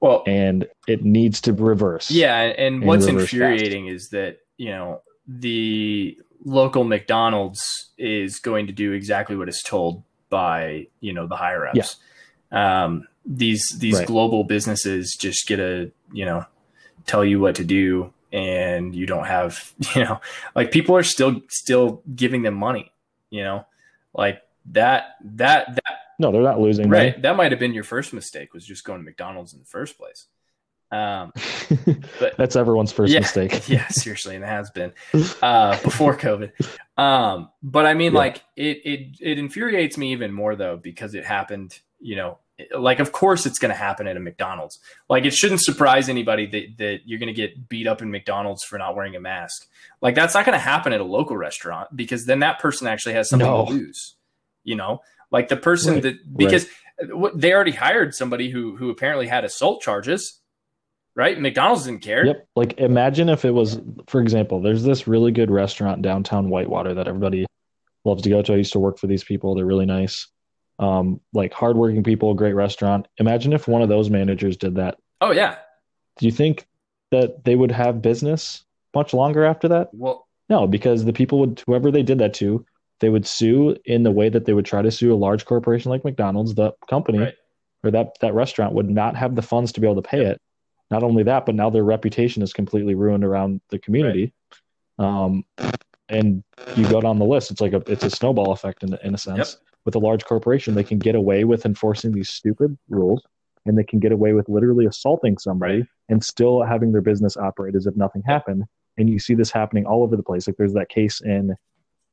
Well, 0.00 0.22
And 0.26 0.66
it 0.86 1.02
needs 1.04 1.40
to 1.42 1.52
reverse. 1.52 2.10
Yeah, 2.10 2.40
and, 2.40 2.58
and 2.58 2.84
what's 2.84 3.06
infuriating 3.06 3.86
is 3.88 4.10
that 4.10 4.38
you 4.56 4.70
know 4.70 5.02
the 5.26 6.16
local 6.44 6.84
McDonald's 6.84 7.92
is 7.98 8.38
going 8.38 8.66
to 8.68 8.72
do 8.72 8.92
exactly 8.92 9.36
what 9.36 9.48
is 9.48 9.62
told 9.66 10.02
by 10.30 10.86
you 11.00 11.12
know 11.12 11.26
the 11.26 11.36
higher 11.36 11.66
ups. 11.68 11.96
Um, 12.52 13.06
these 13.26 13.62
these 13.78 13.98
Right. 13.98 14.06
global 14.06 14.44
businesses 14.44 15.14
just 15.18 15.46
get 15.46 15.60
a 15.60 15.90
you 16.12 16.24
know 16.24 16.44
tell 17.06 17.24
you 17.24 17.38
what 17.40 17.56
to 17.56 17.64
do, 17.64 18.12
and 18.32 18.94
you 18.94 19.06
don't 19.06 19.26
have 19.26 19.72
you 19.94 20.04
know 20.04 20.20
like 20.54 20.70
people 20.72 20.96
are 20.96 21.02
still 21.02 21.40
still 21.50 22.02
giving 22.14 22.42
them 22.42 22.54
money. 22.54 22.90
You 23.28 23.42
know, 23.42 23.66
like 24.14 24.40
that 24.72 25.16
that 25.24 25.74
that 25.76 25.98
No, 26.18 26.32
they're 26.32 26.42
not 26.42 26.60
losing 26.60 26.88
right 26.88 27.12
money. 27.12 27.22
that 27.22 27.36
might 27.36 27.52
have 27.52 27.58
been 27.60 27.72
your 27.74 27.84
first 27.84 28.12
mistake 28.12 28.52
was 28.54 28.64
just 28.66 28.84
going 28.84 29.00
to 29.00 29.04
McDonald's 29.04 29.52
in 29.52 29.58
the 29.60 29.66
first 29.66 29.98
place. 29.98 30.26
Um, 30.92 31.32
but 32.18 32.34
That's 32.38 32.56
everyone's 32.56 32.92
first 32.92 33.12
yeah, 33.12 33.20
mistake. 33.20 33.68
yeah, 33.68 33.86
seriously, 33.88 34.34
and 34.34 34.44
it 34.44 34.48
has 34.48 34.70
been 34.70 34.92
uh, 35.42 35.80
before 35.82 36.16
COVID. 36.16 36.50
Um, 36.96 37.50
but 37.62 37.86
I 37.86 37.94
mean, 37.94 38.12
Yeah. 38.12 38.18
like 38.18 38.42
it, 38.56 38.78
it, 38.84 39.16
it 39.20 39.38
infuriates 39.38 39.96
me 39.96 40.12
even 40.12 40.32
more 40.32 40.56
though 40.56 40.76
because 40.76 41.14
it 41.14 41.24
happened. 41.24 41.78
You 42.00 42.16
know, 42.16 42.38
like 42.76 42.98
of 42.98 43.12
course 43.12 43.46
it's 43.46 43.58
going 43.58 43.70
to 43.70 43.76
happen 43.76 44.06
at 44.06 44.16
a 44.16 44.20
McDonald's. 44.20 44.78
Like 45.08 45.24
it 45.26 45.34
shouldn't 45.34 45.60
surprise 45.60 46.08
anybody 46.08 46.46
that 46.46 46.78
that 46.78 46.98
you're 47.04 47.18
going 47.18 47.28
to 47.28 47.32
get 47.34 47.68
beat 47.68 47.86
up 47.86 48.02
in 48.02 48.10
McDonald's 48.10 48.64
for 48.64 48.78
not 48.78 48.96
wearing 48.96 49.14
a 49.16 49.20
mask. 49.20 49.68
Like 50.00 50.14
that's 50.14 50.34
not 50.34 50.44
going 50.46 50.56
to 50.56 50.64
happen 50.64 50.92
at 50.92 51.00
a 51.00 51.04
local 51.04 51.36
restaurant 51.36 51.94
because 51.94 52.24
then 52.26 52.40
that 52.40 52.58
person 52.58 52.86
actually 52.86 53.12
has 53.14 53.28
something 53.28 53.46
No. 53.48 53.66
to 53.66 53.70
lose. 53.72 54.16
You 54.64 54.76
know, 54.76 55.02
like 55.30 55.48
the 55.48 55.56
person 55.56 55.94
Right, 55.94 56.02
that 56.04 56.36
because 56.36 56.66
what 57.10 57.38
they 57.40 57.52
already 57.54 57.70
hired 57.72 58.14
somebody 58.14 58.50
who 58.50 58.76
who 58.76 58.90
apparently 58.90 59.26
had 59.28 59.44
assault 59.44 59.82
charges. 59.82 60.39
Right? 61.16 61.38
McDonald's 61.38 61.84
didn't 61.84 62.02
care. 62.02 62.24
Yep. 62.24 62.48
Like 62.56 62.78
imagine 62.78 63.28
if 63.28 63.44
it 63.44 63.50
was, 63.50 63.80
for 64.06 64.20
example, 64.20 64.60
there's 64.62 64.84
this 64.84 65.06
really 65.06 65.32
good 65.32 65.50
restaurant 65.50 66.02
downtown 66.02 66.48
Whitewater 66.48 66.94
that 66.94 67.08
everybody 67.08 67.46
loves 68.04 68.22
to 68.22 68.30
go 68.30 68.42
to. 68.42 68.52
I 68.52 68.56
used 68.56 68.72
to 68.72 68.78
work 68.78 68.98
for 68.98 69.06
these 69.06 69.24
people. 69.24 69.54
They're 69.54 69.66
really 69.66 69.86
nice. 69.86 70.28
Um, 70.78 71.20
like 71.34 71.52
hardworking 71.52 72.02
people, 72.04 72.32
great 72.34 72.54
restaurant. 72.54 73.06
Imagine 73.18 73.52
if 73.52 73.68
one 73.68 73.82
of 73.82 73.88
those 73.88 74.08
managers 74.08 74.56
did 74.56 74.76
that. 74.76 74.96
Oh 75.20 75.32
yeah. 75.32 75.56
Do 76.18 76.26
you 76.26 76.32
think 76.32 76.66
that 77.10 77.44
they 77.44 77.54
would 77.56 77.70
have 77.72 78.00
business 78.00 78.64
much 78.94 79.12
longer 79.12 79.44
after 79.44 79.68
that? 79.68 79.90
Well, 79.92 80.26
No, 80.48 80.66
because 80.66 81.04
the 81.04 81.12
people 81.12 81.38
would, 81.40 81.62
whoever 81.66 81.90
they 81.90 82.02
did 82.02 82.18
that 82.18 82.34
to, 82.34 82.64
they 83.00 83.08
would 83.08 83.26
sue 83.26 83.76
in 83.84 84.04
the 84.04 84.10
way 84.10 84.28
that 84.28 84.44
they 84.46 84.52
would 84.52 84.64
try 84.64 84.80
to 84.80 84.90
sue 84.90 85.12
a 85.12 85.16
large 85.16 85.44
corporation 85.44 85.90
like 85.90 86.04
McDonald's. 86.04 86.54
The 86.54 86.72
company 86.88 87.18
Right. 87.18 87.34
or 87.84 87.90
that 87.90 88.16
that 88.20 88.34
restaurant 88.34 88.74
would 88.74 88.88
not 88.88 89.16
have 89.16 89.34
the 89.34 89.42
funds 89.42 89.72
to 89.72 89.80
be 89.80 89.86
able 89.86 90.00
to 90.02 90.08
pay 90.08 90.24
it. 90.24 90.40
Not 90.90 91.02
only 91.02 91.22
that, 91.24 91.46
but 91.46 91.54
now 91.54 91.70
their 91.70 91.84
reputation 91.84 92.42
is 92.42 92.52
completely 92.52 92.94
ruined 92.94 93.24
around 93.24 93.60
the 93.70 93.78
community. 93.78 94.32
Um, 94.98 95.44
and 96.08 96.42
you 96.76 96.88
go 96.88 97.00
down 97.00 97.18
the 97.18 97.24
list, 97.24 97.50
it's 97.50 97.60
like 97.60 97.72
a 97.72 97.82
it's 97.86 98.04
a 98.04 98.10
snowball 98.10 98.52
effect 98.52 98.82
in 98.82 98.94
in 99.04 99.14
a 99.14 99.18
sense. 99.18 99.56
Yep. 99.60 99.68
With 99.86 99.94
a 99.94 99.98
large 99.98 100.24
corporation, 100.24 100.74
they 100.74 100.84
can 100.84 100.98
get 100.98 101.14
away 101.14 101.44
with 101.44 101.64
enforcing 101.64 102.12
these 102.12 102.28
stupid 102.28 102.76
rules, 102.88 103.22
and 103.64 103.78
they 103.78 103.84
can 103.84 103.98
get 103.98 104.12
away 104.12 104.32
with 104.34 104.48
literally 104.48 104.86
assaulting 104.86 105.38
somebody 105.38 105.78
Right. 105.78 105.86
and 106.08 106.22
still 106.22 106.62
having 106.62 106.92
their 106.92 107.00
business 107.00 107.36
operate 107.36 107.74
as 107.74 107.86
if 107.86 107.96
nothing 107.96 108.22
happened. 108.26 108.64
And 108.98 109.08
you 109.08 109.18
see 109.18 109.34
this 109.34 109.50
happening 109.50 109.86
all 109.86 110.02
over 110.02 110.16
the 110.16 110.22
place. 110.22 110.46
Like 110.46 110.56
there's 110.56 110.74
that 110.74 110.90
case 110.90 111.22
in, 111.22 111.52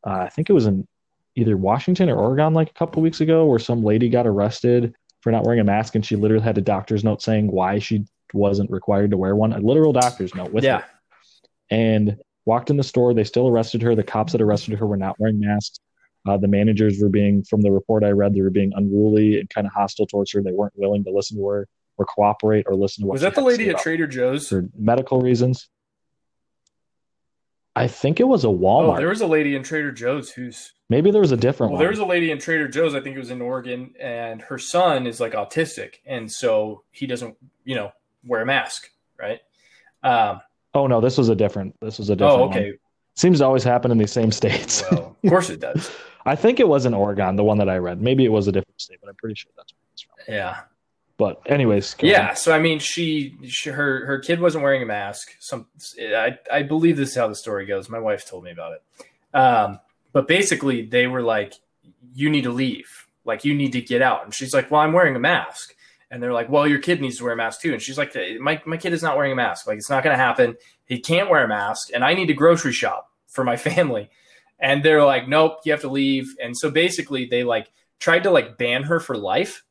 uh, 0.05 0.19
I 0.21 0.29
think 0.29 0.49
it 0.49 0.53
was 0.53 0.67
in 0.67 0.87
either 1.35 1.57
Washington 1.57 2.09
or 2.09 2.17
Oregon, 2.17 2.53
like 2.53 2.69
a 2.69 2.73
couple 2.73 3.01
weeks 3.01 3.19
ago, 3.19 3.45
where 3.45 3.59
some 3.59 3.83
lady 3.83 4.07
got 4.07 4.25
arrested 4.25 4.93
for 5.21 5.31
not 5.31 5.43
wearing 5.43 5.59
a 5.59 5.63
mask, 5.65 5.95
and 5.95 6.05
she 6.05 6.15
literally 6.15 6.43
had 6.43 6.57
a 6.57 6.61
doctor's 6.61 7.03
note 7.03 7.21
saying 7.21 7.51
why 7.51 7.79
she 7.79 8.05
wasn't 8.33 8.69
required 8.71 9.11
to 9.11 9.17
wear 9.17 9.35
one, 9.35 9.53
a 9.53 9.59
literal 9.59 9.93
doctor's 9.93 10.33
note 10.35 10.51
with 10.51 10.63
yeah. 10.63 10.79
her 10.79 10.85
and 11.69 12.17
walked 12.45 12.69
in 12.69 12.77
the 12.77 12.83
store. 12.83 13.13
They 13.13 13.23
still 13.23 13.47
arrested 13.47 13.81
her. 13.81 13.95
The 13.95 14.03
cops 14.03 14.31
that 14.33 14.41
arrested 14.41 14.77
her 14.79 14.85
were 14.85 14.97
not 14.97 15.19
wearing 15.19 15.39
masks. 15.39 15.79
Uh, 16.27 16.37
the 16.37 16.47
managers 16.47 16.99
were 17.01 17.09
being, 17.09 17.43
from 17.43 17.61
the 17.61 17.71
report 17.71 18.03
I 18.03 18.09
read, 18.11 18.33
they 18.33 18.41
were 18.41 18.49
being 18.49 18.73
unruly 18.75 19.39
and 19.39 19.49
kind 19.49 19.65
of 19.65 19.73
hostile 19.73 20.05
towards 20.07 20.31
her. 20.33 20.41
They 20.43 20.51
weren't 20.51 20.73
willing 20.75 21.03
to 21.05 21.11
listen 21.11 21.37
to 21.37 21.47
her 21.47 21.67
or 21.97 22.05
cooperate 22.05 22.65
or 22.67 22.75
listen 22.75 23.03
to 23.03 23.07
what 23.07 23.13
Was 23.13 23.21
she 23.21 23.25
that 23.25 23.35
the 23.35 23.41
had 23.41 23.47
lady 23.47 23.69
at 23.69 23.79
Trader 23.79 24.07
Joe's? 24.07 24.49
for 24.49 24.67
medical 24.77 25.21
reasons. 25.21 25.69
I 27.75 27.87
think 27.87 28.19
it 28.19 28.23
was 28.27 28.43
a 28.43 28.47
Oh, 28.47 28.57
Walmart. 28.57 28.97
there 28.97 29.09
was 29.09 29.21
a 29.21 29.27
lady 29.27 29.55
in 29.55 29.61
Trader 29.63 29.91
Joe's 29.91 30.31
who's 30.31 30.73
Maybe 30.89 31.11
there 31.11 31.21
was 31.21 31.31
a 31.31 31.37
different 31.37 31.71
well, 31.73 31.77
one. 31.77 31.83
there 31.83 31.89
was 31.91 31.99
a 31.99 32.05
lady 32.05 32.31
in 32.31 32.39
Trader 32.39 32.67
Joe's. 32.67 32.95
I 32.95 33.01
think 33.01 33.15
it 33.15 33.19
was 33.19 33.29
in 33.29 33.41
Oregon, 33.41 33.93
and 33.99 34.41
her 34.41 34.57
son 34.57 35.05
is 35.05 35.19
like 35.19 35.33
autistic, 35.33 35.95
and 36.05 36.31
so 36.31 36.83
he 36.91 37.05
doesn't, 37.05 37.35
you 37.65 37.75
know, 37.75 37.91
wear 38.27 38.41
a 38.41 38.45
mask, 38.45 38.89
right? 39.19 39.39
Um, 40.03 40.41
oh 40.73 40.87
no, 40.87 41.01
this 41.01 41.17
was 41.17 41.29
a 41.29 41.35
different. 41.35 41.75
This 41.81 41.97
was 41.97 42.09
a 42.09 42.15
different. 42.15 42.39
oh, 42.39 42.47
one. 42.47 42.49
okay. 42.57 42.73
Seems 43.15 43.39
to 43.39 43.45
always 43.45 43.63
happen 43.63 43.89
in 43.91 43.97
these 43.97 44.11
same 44.11 44.31
states. 44.31 44.83
Well, 44.91 45.15
of 45.23 45.29
course 45.29 45.49
it 45.49 45.59
does. 45.59 45.89
I 46.25 46.35
think 46.35 46.59
it 46.59 46.67
was 46.67 46.85
in 46.85 46.93
Oregon, 46.93 47.35
the 47.35 47.43
one 47.43 47.57
that 47.57 47.69
I 47.69 47.77
read. 47.77 48.01
Maybe 48.01 48.25
it 48.25 48.31
was 48.31 48.47
a 48.47 48.51
different 48.51 48.79
state, 48.79 48.97
but 49.01 49.09
I'm 49.09 49.15
pretty 49.15 49.35
sure 49.35 49.51
that's 49.57 49.73
where 49.73 49.79
it's 49.93 50.01
from. 50.03 50.33
Yeah. 50.35 50.57
But 51.17 51.41
anyways, 51.47 51.95
Yeah, 52.01 52.25
ahead. 52.25 52.37
so 52.37 52.53
I 52.53 52.59
mean, 52.59 52.77
she, 52.77 53.35
she 53.47 53.71
her 53.71 54.05
her 54.05 54.19
kid 54.19 54.39
wasn't 54.39 54.63
wearing 54.63 54.83
a 54.83 54.85
mask. 54.85 55.29
Some 55.39 55.65
I 55.99 56.37
I 56.51 56.61
believe 56.61 56.95
this 56.95 57.09
is 57.09 57.15
how 57.15 57.27
the 57.27 57.33
story 57.35 57.65
goes. 57.65 57.89
My 57.89 57.97
wife 57.97 58.27
told 58.29 58.43
me 58.43 58.51
about 58.51 58.73
it. 58.73 59.35
Um, 59.35 59.79
but 60.13 60.27
basically, 60.27 60.83
they 60.83 61.07
were 61.07 61.23
like, 61.23 61.53
"You 62.13 62.29
need 62.29 62.43
to 62.43 62.51
leave. 62.51 63.07
Like, 63.25 63.43
you 63.45 63.55
need 63.55 63.71
to 63.73 63.81
get 63.81 64.03
out." 64.03 64.25
And 64.25 64.33
she's 64.35 64.53
like, 64.53 64.69
"Well, 64.69 64.81
I'm 64.81 64.93
wearing 64.93 65.15
a 65.15 65.19
mask." 65.19 65.73
And 66.09 66.23
they're 66.23 66.33
like, 66.33 66.49
"Well, 66.49 66.65
your 66.67 66.79
kid 66.79 67.01
needs 67.01 67.17
to 67.17 67.23
wear 67.25 67.33
a 67.33 67.35
mask 67.35 67.61
too." 67.61 67.73
And 67.73 67.81
she's 67.81 67.97
like, 67.97 68.15
"My 68.39 68.61
my 68.65 68.77
kid 68.77 68.93
is 68.93 69.03
not 69.03 69.17
wearing 69.17 69.33
a 69.33 69.35
mask. 69.35 69.67
Like, 69.67 69.77
it's 69.77 69.89
not 69.89 70.03
going 70.03 70.13
to 70.15 70.23
happen. 70.23 70.55
He 70.85 70.99
can't 70.99 71.29
wear 71.29 71.43
a 71.43 71.47
mask, 71.47 71.89
and 71.93 72.03
I 72.03 72.13
need 72.13 72.27
to 72.27 72.33
grocery 72.33 72.71
shop 72.73 73.09
for 73.27 73.43
my 73.43 73.57
family." 73.69 74.09
And 74.59 74.83
they're 74.83 75.03
like, 75.03 75.27
"Nope, 75.27 75.57
you 75.65 75.71
have 75.73 75.81
to 75.81 75.89
leave." 75.89 76.33
And 76.41 76.57
so 76.57 76.71
basically, 76.71 77.25
they 77.25 77.43
like 77.43 77.69
tried 77.99 78.23
to 78.23 78.31
like 78.31 78.57
ban 78.57 78.83
her 78.83 78.99
for 78.99 79.17
life 79.17 79.63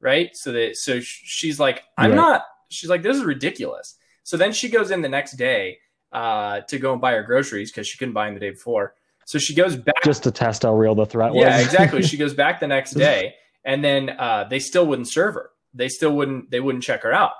right? 0.00 0.36
So 0.36 0.52
that 0.52 0.76
so 0.76 1.00
sh- 1.00 1.22
she's 1.24 1.58
like, 1.58 1.82
I'm 1.96 2.10
Right. 2.10 2.16
not. 2.16 2.42
She's 2.68 2.90
like, 2.90 3.02
this 3.02 3.16
is 3.16 3.24
ridiculous. 3.24 3.96
So 4.22 4.36
then 4.36 4.52
she 4.52 4.68
goes 4.68 4.90
in 4.90 5.00
the 5.00 5.08
next 5.08 5.36
day 5.38 5.78
uh, 6.12 6.60
to 6.68 6.78
go 6.78 6.92
and 6.92 7.00
buy 7.00 7.12
her 7.12 7.22
groceries 7.22 7.70
because 7.70 7.88
she 7.88 7.96
couldn't 7.96 8.12
buy 8.12 8.26
them 8.26 8.34
the 8.34 8.40
day 8.40 8.50
before. 8.50 8.94
So 9.24 9.38
she 9.38 9.54
goes 9.54 9.76
back. 9.76 10.02
just 10.04 10.22
to 10.24 10.30
test 10.30 10.62
how 10.64 10.74
real 10.74 10.94
the 10.94 11.06
threat 11.06 11.32
was. 11.32 11.40
yeah, 11.42 11.58
exactly. 11.58 12.02
She 12.10 12.18
goes 12.18 12.34
back 12.34 12.60
the 12.60 12.66
next 12.66 12.90
day, 12.92 13.34
and 13.64 13.82
then 13.82 14.10
uh, 14.10 14.44
they 14.50 14.58
still 14.58 14.86
wouldn't 14.86 15.08
serve 15.08 15.34
her. 15.34 15.50
They 15.74 15.88
still 15.88 16.14
wouldn't. 16.16 16.50
They 16.50 16.60
wouldn't 16.60 16.84
check 16.84 17.02
her 17.02 17.12
out. 17.12 17.32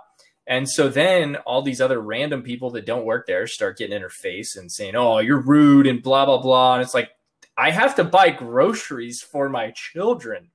And 0.46 0.68
so 0.68 0.88
then 0.88 1.36
all 1.46 1.62
these 1.62 1.80
other 1.80 2.00
random 2.00 2.42
people 2.42 2.70
that 2.72 2.84
don't 2.84 3.06
work 3.06 3.26
there 3.26 3.46
start 3.46 3.78
getting 3.78 3.96
in 3.96 4.02
her 4.02 4.10
face 4.10 4.56
and 4.56 4.70
saying, 4.70 4.94
"Oh, 4.94 5.18
you're 5.18 5.40
rude," 5.40 5.86
and 5.86 6.02
blah 6.02 6.26
blah 6.26 6.42
blah. 6.42 6.74
And 6.74 6.82
it's 6.82 6.94
like, 6.94 7.10
I 7.56 7.70
have 7.70 7.94
to 7.96 8.04
buy 8.04 8.30
groceries 8.30 9.22
for 9.22 9.48
my 9.48 9.70
children, 9.70 10.50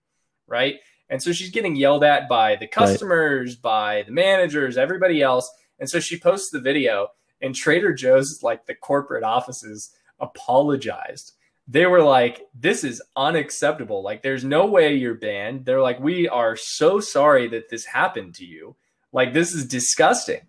right? 0.48 0.76
And 1.10 1.24
so 1.24 1.32
she's 1.32 1.50
getting 1.50 1.76
yelled 1.76 2.04
at 2.04 2.30
by 2.30 2.56
the 2.56 2.68
customers, 2.68 3.56
by 3.56 4.04
the 4.04 4.12
managers, 4.12 4.78
everybody 4.78 5.22
else. 5.22 5.50
And 5.80 5.90
so 5.90 6.00
she 6.00 6.20
posts 6.20 6.52
the 6.52 6.60
video, 6.60 7.08
and 7.42 7.56
Trader 7.56 7.94
Joe's, 7.94 8.42
like 8.44 8.66
the 8.66 8.76
corporate 8.76 9.24
offices, 9.24 9.96
apologized. 10.20 11.34
They 11.72 11.86
were 11.86 12.02
like, 12.02 12.42
This 12.54 12.84
is 12.84 13.02
unacceptable. 13.16 14.02
Like, 14.04 14.24
there's 14.24 14.44
no 14.44 14.66
way 14.66 14.96
you're 14.96 15.14
banned. 15.14 15.66
They're 15.66 15.82
like, 15.82 16.00
We 16.00 16.28
are 16.28 16.56
so 16.56 17.00
sorry 17.00 17.48
that 17.50 17.70
this 17.70 17.86
happened 17.86 18.36
to 18.36 18.46
you. 18.46 18.76
Like, 19.14 19.34
this 19.34 19.54
is 19.54 19.66
disgusting. 19.68 20.42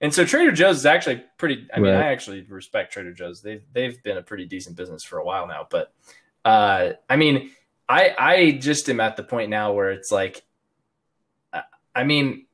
And 0.00 0.14
so 0.14 0.24
Trader 0.24 0.52
Joe's 0.52 0.78
is 0.78 0.86
actually 0.86 1.22
pretty. 1.38 1.66
I 1.74 1.80
mean, 1.80 1.92
Right. 1.92 2.04
I 2.04 2.12
actually 2.12 2.42
respect 2.42 2.92
Trader 2.92 3.12
Joe's. 3.12 3.42
They've 3.42 3.62
they've 3.72 4.02
been 4.02 4.16
a 4.16 4.22
pretty 4.22 4.46
decent 4.46 4.76
business 4.76 5.04
for 5.04 5.18
a 5.18 5.24
while 5.24 5.46
now. 5.46 5.66
But 5.68 5.92
uh, 6.44 6.92
I 7.10 7.16
mean, 7.16 7.50
I 7.88 8.14
I 8.18 8.50
just 8.52 8.88
am 8.88 9.00
at 9.00 9.16
the 9.16 9.24
point 9.24 9.50
now 9.50 9.72
where 9.72 9.90
it's 9.90 10.10
like, 10.12 10.42
I- 11.52 11.64
I 11.94 12.04
mean, 12.04 12.46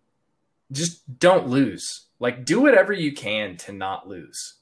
just 0.73 1.19
don't 1.19 1.49
lose. 1.49 2.07
Like, 2.19 2.45
do 2.47 2.61
whatever 2.63 2.93
you 2.95 3.13
can 3.13 3.57
to 3.59 3.73
not 3.73 4.09
lose. 4.09 4.55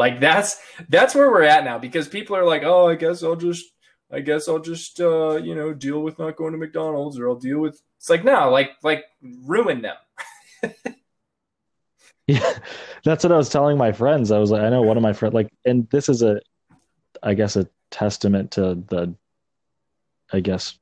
Like 0.00 0.18
that's 0.18 0.58
that's 0.88 1.14
where 1.14 1.30
we're 1.30 1.42
at 1.42 1.62
now 1.62 1.76
because 1.78 2.08
people 2.08 2.34
are 2.34 2.46
like, 2.46 2.62
oh, 2.62 2.88
I 2.88 2.94
guess 2.94 3.22
I'll 3.22 3.36
just, 3.36 3.66
I 4.10 4.20
guess 4.20 4.48
I'll 4.48 4.58
just, 4.58 4.98
uh, 4.98 5.36
you 5.36 5.54
know, 5.54 5.74
deal 5.74 6.00
with 6.00 6.18
not 6.18 6.36
going 6.36 6.52
to 6.52 6.58
McDonald's 6.58 7.18
or 7.18 7.28
I'll 7.28 7.36
deal 7.36 7.58
with. 7.58 7.82
It's 7.98 8.08
like 8.08 8.24
no, 8.24 8.50
like 8.50 8.70
like 8.82 9.04
ruin 9.22 9.82
them. 9.82 9.96
Yeah, 12.26 12.58
that's 13.04 13.24
what 13.24 13.32
I 13.32 13.36
was 13.36 13.48
telling 13.48 13.76
my 13.76 13.90
friends. 13.90 14.30
I 14.30 14.38
was 14.38 14.50
like, 14.52 14.62
I 14.62 14.70
know 14.70 14.82
one 14.82 14.96
of 14.96 15.02
my 15.02 15.12
friends, 15.12 15.34
like, 15.34 15.52
and 15.64 15.90
this 15.90 16.08
is 16.08 16.22
a, 16.22 16.40
I 17.24 17.34
guess, 17.34 17.56
a 17.56 17.68
testament 17.90 18.52
to 18.52 18.76
the, 18.88 19.14
I 20.32 20.38
guess, 20.38 20.78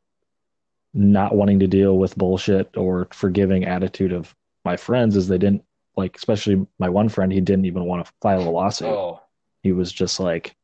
not 0.93 1.35
wanting 1.35 1.61
to 1.61 1.67
deal 1.67 1.97
with 1.97 2.19
bullshit 2.19 2.77
or 2.77 3.09
forgiving 3.13 3.65
attitude 3.65 4.13
of 4.13 4.35
my 4.67 4.77
friends 4.77 5.17
is 5.17 5.27
they 5.27 5.39
didn't 5.39 5.65
like, 5.99 6.17
especially 6.17 6.67
my 6.79 6.89
one 6.89 7.09
friend, 7.09 7.31
he 7.33 7.41
didn't 7.41 7.67
even 7.67 7.85
want 7.85 8.07
to 8.07 8.13
file 8.23 8.49
a 8.49 8.51
lawsuit. 8.51 8.89
Oh, 8.89 9.21
He 9.63 9.73
was 9.73 9.93
just 9.93 10.21
like, 10.21 10.55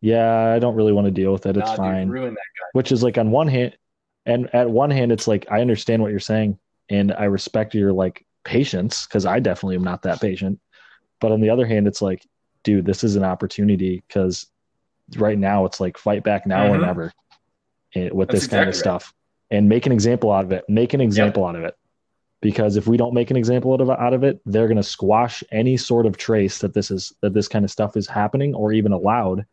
yeah, 0.00 0.52
I 0.54 0.58
don't 0.58 0.76
really 0.76 0.92
want 0.92 1.06
to 1.06 1.10
deal 1.10 1.32
with 1.32 1.44
it. 1.46 1.56
It's 1.56 1.66
nah, 1.66 1.72
dude, 1.72 1.76
fine. 1.76 2.08
that 2.10 2.34
which 2.72 2.92
is 2.92 3.02
like 3.02 3.18
on 3.18 3.30
one 3.30 3.48
hand 3.48 3.76
and 4.26 4.48
at 4.54 4.68
one 4.68 4.90
hand 4.90 5.12
it's 5.12 5.26
like 5.28 5.46
i 5.50 5.60
understand 5.60 6.02
what 6.02 6.10
you're 6.10 6.20
saying 6.20 6.58
and 6.90 7.12
i 7.12 7.24
respect 7.24 7.74
your 7.74 7.92
like 7.92 8.26
patience 8.44 9.06
because 9.06 9.24
i 9.24 9.38
definitely 9.40 9.76
am 9.76 9.84
not 9.84 10.02
that 10.02 10.20
patient 10.20 10.58
but 11.20 11.30
on 11.32 11.40
the 11.40 11.48
other 11.48 11.64
hand 11.64 11.86
it's 11.86 12.02
like 12.02 12.26
dude 12.64 12.84
this 12.84 13.02
is 13.04 13.14
an 13.16 13.24
opportunity 13.24 14.02
because 14.06 14.46
right 15.16 15.38
now 15.38 15.64
it's 15.64 15.80
like 15.80 15.96
fight 15.96 16.22
back 16.24 16.46
now 16.46 16.66
or 16.66 16.76
Mhm. 16.76 16.80
never 16.86 17.12
eh, 17.94 18.10
with 18.12 18.28
That's 18.28 18.40
this 18.40 18.48
kind 18.48 18.62
of 18.68 18.74
right. 18.74 18.80
stuff 18.80 19.14
and 19.50 19.68
make 19.68 19.86
an 19.86 19.92
example 19.92 20.30
out 20.32 20.44
of 20.44 20.52
it 20.52 20.64
make 20.68 20.92
an 20.92 21.00
example 21.00 21.46
out 21.46 21.56
of 21.56 21.62
it 21.64 21.74
because 22.48 22.76
if 22.76 22.86
we 22.86 22.96
don't 22.96 23.12
make 23.20 23.30
an 23.32 23.36
example 23.36 23.72
out 23.74 23.80
of, 23.80 23.90
out 23.90 24.14
of 24.14 24.22
it 24.22 24.40
they're 24.46 24.68
going 24.68 24.76
to 24.84 24.90
squash 24.96 25.42
any 25.50 25.76
sort 25.76 26.06
of 26.06 26.16
trace 26.16 26.58
that 26.62 26.72
this 26.74 26.88
is 26.96 27.12
that 27.22 27.34
this 27.34 27.48
kind 27.48 27.64
of 27.64 27.70
stuff 27.72 27.96
is 27.96 28.06
happening 28.06 28.54
or 28.54 28.72
even 28.72 28.92
allowed 28.92 29.44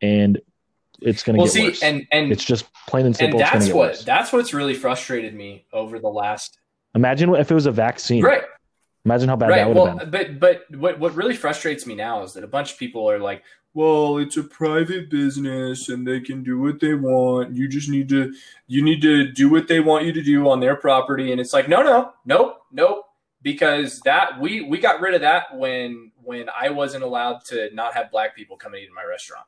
and 0.00 0.40
it's 1.02 1.22
going 1.22 1.34
to 1.36 1.38
Well, 1.38 1.46
get 1.46 1.52
see, 1.52 1.64
worse 1.68 1.82
and 1.82 2.06
and 2.12 2.32
it's 2.32 2.44
just 2.44 2.64
plain 2.88 3.04
and 3.04 3.08
and 3.08 3.16
simple. 3.16 3.38
going 3.40 3.52
that's 3.52 3.66
what 3.68 3.88
worse. 3.90 4.04
that's 4.04 4.32
what's 4.32 4.54
really 4.54 4.74
frustrated 4.74 5.34
me 5.34 5.66
over 5.72 5.98
the 5.98 6.08
last 6.08 6.58
Imagine 6.94 7.34
if 7.34 7.50
it 7.50 7.54
was 7.54 7.66
a 7.66 7.72
vaccine. 7.72 8.22
right 8.24 8.42
Imagine 9.04 9.28
how 9.30 9.36
bad 9.36 9.48
right. 9.50 9.56
that 9.58 9.68
would 9.68 9.76
Well, 9.76 9.98
have 9.98 10.10
been. 10.10 10.38
but 10.38 10.62
but 10.70 10.78
what 10.78 10.98
what 10.98 11.14
really 11.14 11.36
frustrates 11.36 11.86
me 11.86 11.94
now 11.94 12.22
is 12.22 12.32
that 12.34 12.44
a 12.44 12.46
bunch 12.56 12.72
of 12.72 12.78
people 12.78 13.10
are 13.10 13.18
like, 13.18 13.42
well, 13.72 14.18
it's 14.18 14.36
a 14.36 14.42
private 14.42 15.10
business 15.10 15.88
and 15.88 16.06
they 16.06 16.20
can 16.20 16.42
do 16.42 16.60
what 16.60 16.80
they 16.80 16.94
want. 16.94 17.54
You 17.54 17.68
just 17.68 17.88
need 17.88 18.08
to 18.08 18.34
you 18.66 18.82
need 18.82 19.00
to 19.02 19.30
do 19.30 19.48
what 19.48 19.68
they 19.68 19.80
want 19.80 20.04
you 20.04 20.12
to 20.12 20.22
do 20.22 20.48
on 20.48 20.60
their 20.60 20.76
property. 20.76 21.30
And 21.30 21.40
it's 21.40 21.52
like, 21.52 21.68
no, 21.68 21.82
no, 21.82 22.12
nope, 22.24 22.62
nope. 22.72 23.04
Because 23.42 24.00
that 24.00 24.40
we 24.40 24.62
we 24.62 24.78
got 24.78 25.00
rid 25.00 25.14
of 25.14 25.20
that 25.20 25.56
when 25.56 26.10
when 26.22 26.48
I 26.48 26.70
wasn't 26.70 27.04
allowed 27.04 27.44
to 27.46 27.70
not 27.72 27.94
have 27.94 28.10
black 28.10 28.34
people 28.34 28.56
coming 28.56 28.82
into 28.82 28.94
my 28.94 29.04
restaurant. 29.04 29.46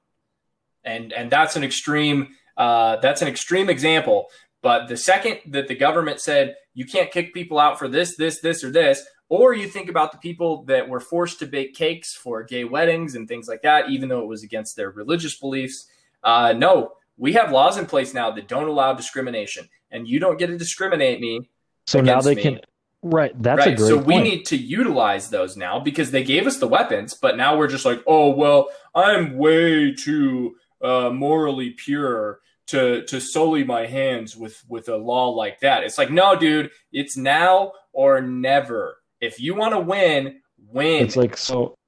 And 0.85 1.12
and 1.12 1.31
that's 1.31 1.57
an 1.57 1.64
extreme 1.64 2.29
uh, 2.57 2.97
that's 2.97 3.23
an 3.23 3.29
extreme 3.29 3.68
example. 3.68 4.29
But 4.62 4.87
the 4.87 4.97
second 4.97 5.41
that 5.49 5.66
the 5.66 5.75
government 5.75 6.20
said 6.20 6.55
you 6.75 6.87
can't 6.87 7.11
kick 7.11 7.35
people 7.35 7.59
out 7.59 7.79
for 7.79 7.89
this, 7.89 8.16
this, 8.16 8.41
this, 8.41 8.64
or 8.64 8.70
this, 8.70 9.05
or 9.33 9.55
you 9.55 9.66
think 9.66 9.89
about 9.89 10.12
the 10.12 10.18
people 10.18 10.62
that 10.64 10.87
were 10.87 11.01
forced 11.01 11.39
to 11.39 11.47
bake 11.47 11.72
cakes 11.72 12.14
for 12.14 12.43
gay 12.43 12.64
weddings 12.64 13.14
and 13.14 13.26
things 13.26 13.49
like 13.49 13.62
that, 13.62 13.89
even 13.89 14.11
though 14.11 14.20
it 14.20 14.26
was 14.26 14.43
against 14.43 14.76
their 14.76 14.91
religious 14.91 15.39
beliefs. 15.39 15.87
Uh, 16.22 16.53
no, 16.53 16.93
we 17.16 17.33
have 17.33 17.51
laws 17.51 17.78
in 17.78 17.87
place 17.87 18.12
now 18.12 18.30
that 18.30 18.47
don't 18.47 18.68
allow 18.68 18.93
discrimination, 18.93 19.70
and 19.91 20.07
you 20.07 20.20
don't 20.20 20.39
get 20.39 20.49
to 20.49 20.59
discriminate 20.59 21.18
me. 21.18 21.49
So 21.87 22.03
now 22.03 22.20
they 22.20 22.35
me. 22.35 22.43
can. 22.43 22.61
Right. 23.01 23.33
That's 23.43 23.61
right. 23.61 23.72
a 23.72 23.76
great 23.76 23.91
point. 23.91 24.03
so 24.03 24.07
we 24.07 24.14
point. 24.16 24.24
need 24.24 24.45
to 24.47 24.57
utilize 24.59 25.30
those 25.30 25.57
now 25.57 25.80
because 25.80 26.11
they 26.11 26.22
gave 26.22 26.47
us 26.47 26.59
the 26.59 26.68
weapons, 26.68 27.14
but 27.14 27.39
now 27.39 27.57
we're 27.57 27.68
just 27.68 27.87
like, 27.87 28.03
oh 28.07 28.33
well, 28.33 28.68
I'm 28.95 29.39
way 29.39 29.95
too 29.95 30.57
uh, 30.83 31.09
morally 31.09 31.70
pure 31.70 32.41
to 32.66 33.03
to 33.07 33.18
sully 33.18 33.64
my 33.64 33.87
hands 33.87 34.37
with 34.37 34.62
with 34.68 34.91
a 34.91 34.97
law 34.99 35.30
like 35.30 35.61
that. 35.61 35.85
It's 35.85 35.97
like, 35.97 36.11
no, 36.11 36.37
dude, 36.37 36.70
it's 36.93 37.16
now 37.16 37.72
or 37.95 38.20
never. 38.20 38.99
If 39.23 39.41
you 39.41 39.55
want 39.55 39.73
to 39.73 39.79
win, 39.79 40.41
win. 40.59 41.05
It's 41.05 41.16
like 41.16 41.37
so. 41.37 41.79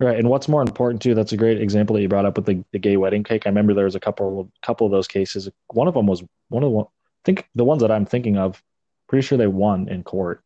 Right, 0.00 0.18
and 0.18 0.28
what's 0.28 0.48
more 0.48 0.62
important 0.62 1.00
too? 1.00 1.14
That's 1.14 1.32
a 1.32 1.36
great 1.36 1.60
example 1.60 1.94
that 1.94 2.02
you 2.02 2.08
brought 2.08 2.24
up 2.24 2.36
with 2.36 2.46
the, 2.46 2.64
the 2.72 2.78
gay 2.78 2.96
wedding 2.96 3.24
cake. 3.24 3.46
I 3.46 3.48
remember 3.48 3.72
there 3.72 3.84
was 3.84 3.94
a 3.94 4.00
couple 4.00 4.50
couple 4.62 4.84
of 4.86 4.90
those 4.90 5.08
cases. 5.08 5.48
One 5.72 5.88
of 5.88 5.94
them 5.94 6.06
was 6.06 6.22
one 6.48 6.62
of 6.62 6.68
the 6.68 6.70
one. 6.70 6.84
I 6.84 7.24
think 7.24 7.48
the 7.54 7.64
ones 7.64 7.82
that 7.82 7.90
I'm 7.90 8.04
thinking 8.04 8.36
of. 8.36 8.62
Pretty 9.08 9.26
sure 9.26 9.38
they 9.38 9.46
won 9.46 9.88
in 9.88 10.02
court 10.02 10.42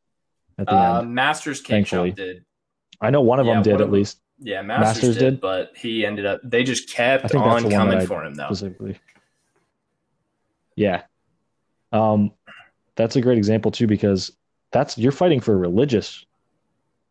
at 0.57 0.67
the 0.67 0.73
uh, 0.73 1.01
end. 1.01 1.15
Masters 1.15 1.61
Cake. 1.61 1.87
Shop 1.87 2.15
did. 2.15 2.45
I 3.01 3.11
know 3.11 3.21
one 3.21 3.41
of 3.41 3.47
yeah, 3.47 3.55
them 3.55 3.63
did 3.65 3.73
one 3.73 3.83
at 3.83 3.91
least 3.91 4.21
Yeah, 4.39 4.63
Masters, 4.63 5.03
Masters 5.03 5.15
did, 5.17 5.31
did? 5.31 5.41
but 5.41 5.73
he 5.75 6.07
ended 6.07 6.27
up. 6.27 6.41
They 6.45 6.63
just 6.63 6.89
kept 6.89 7.35
on 7.35 7.69
coming 7.69 8.07
for 8.07 8.25
him 8.25 8.35
though. 8.35 8.47
specifically. 8.47 9.01
Yeah, 10.77 11.03
um, 11.91 12.31
that's 12.95 13.17
a 13.17 13.21
great 13.21 13.39
example 13.39 13.73
too 13.73 13.89
because 13.89 14.31
that's 14.73 14.99
you're 14.99 15.13
fighting 15.13 15.41
for 15.41 15.57
religious 15.57 16.25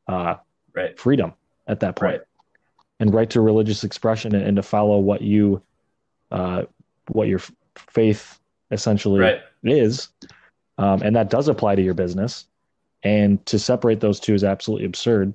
uh, 0.08 0.36
Right. 0.74 0.98
freedom 0.98 1.34
at 1.68 1.80
that 1.82 1.96
point. 1.98 2.12
Right. 2.14 2.22
and 3.00 3.14
right 3.14 3.30
to 3.32 3.42
religious 3.42 3.84
expression 3.84 4.34
and, 4.36 4.46
and 4.46 4.56
to 4.56 4.64
follow 4.64 5.00
what 5.00 5.22
you 5.22 5.62
uh, 6.32 6.64
what 7.10 7.28
your 7.28 7.40
faith 7.76 8.40
essentially 8.72 9.20
Right. 9.20 9.40
is 9.64 10.10
um, 10.78 11.02
and 11.02 11.16
that 11.16 11.30
does 11.30 11.48
apply 11.48 11.76
to 11.76 11.82
your 11.82 11.94
business 11.94 12.46
and 13.04 13.44
to 13.48 13.60
separate 13.60 14.00
those 14.00 14.20
two 14.20 14.34
is 14.34 14.44
absolutely 14.44 14.86
absurd 14.86 15.34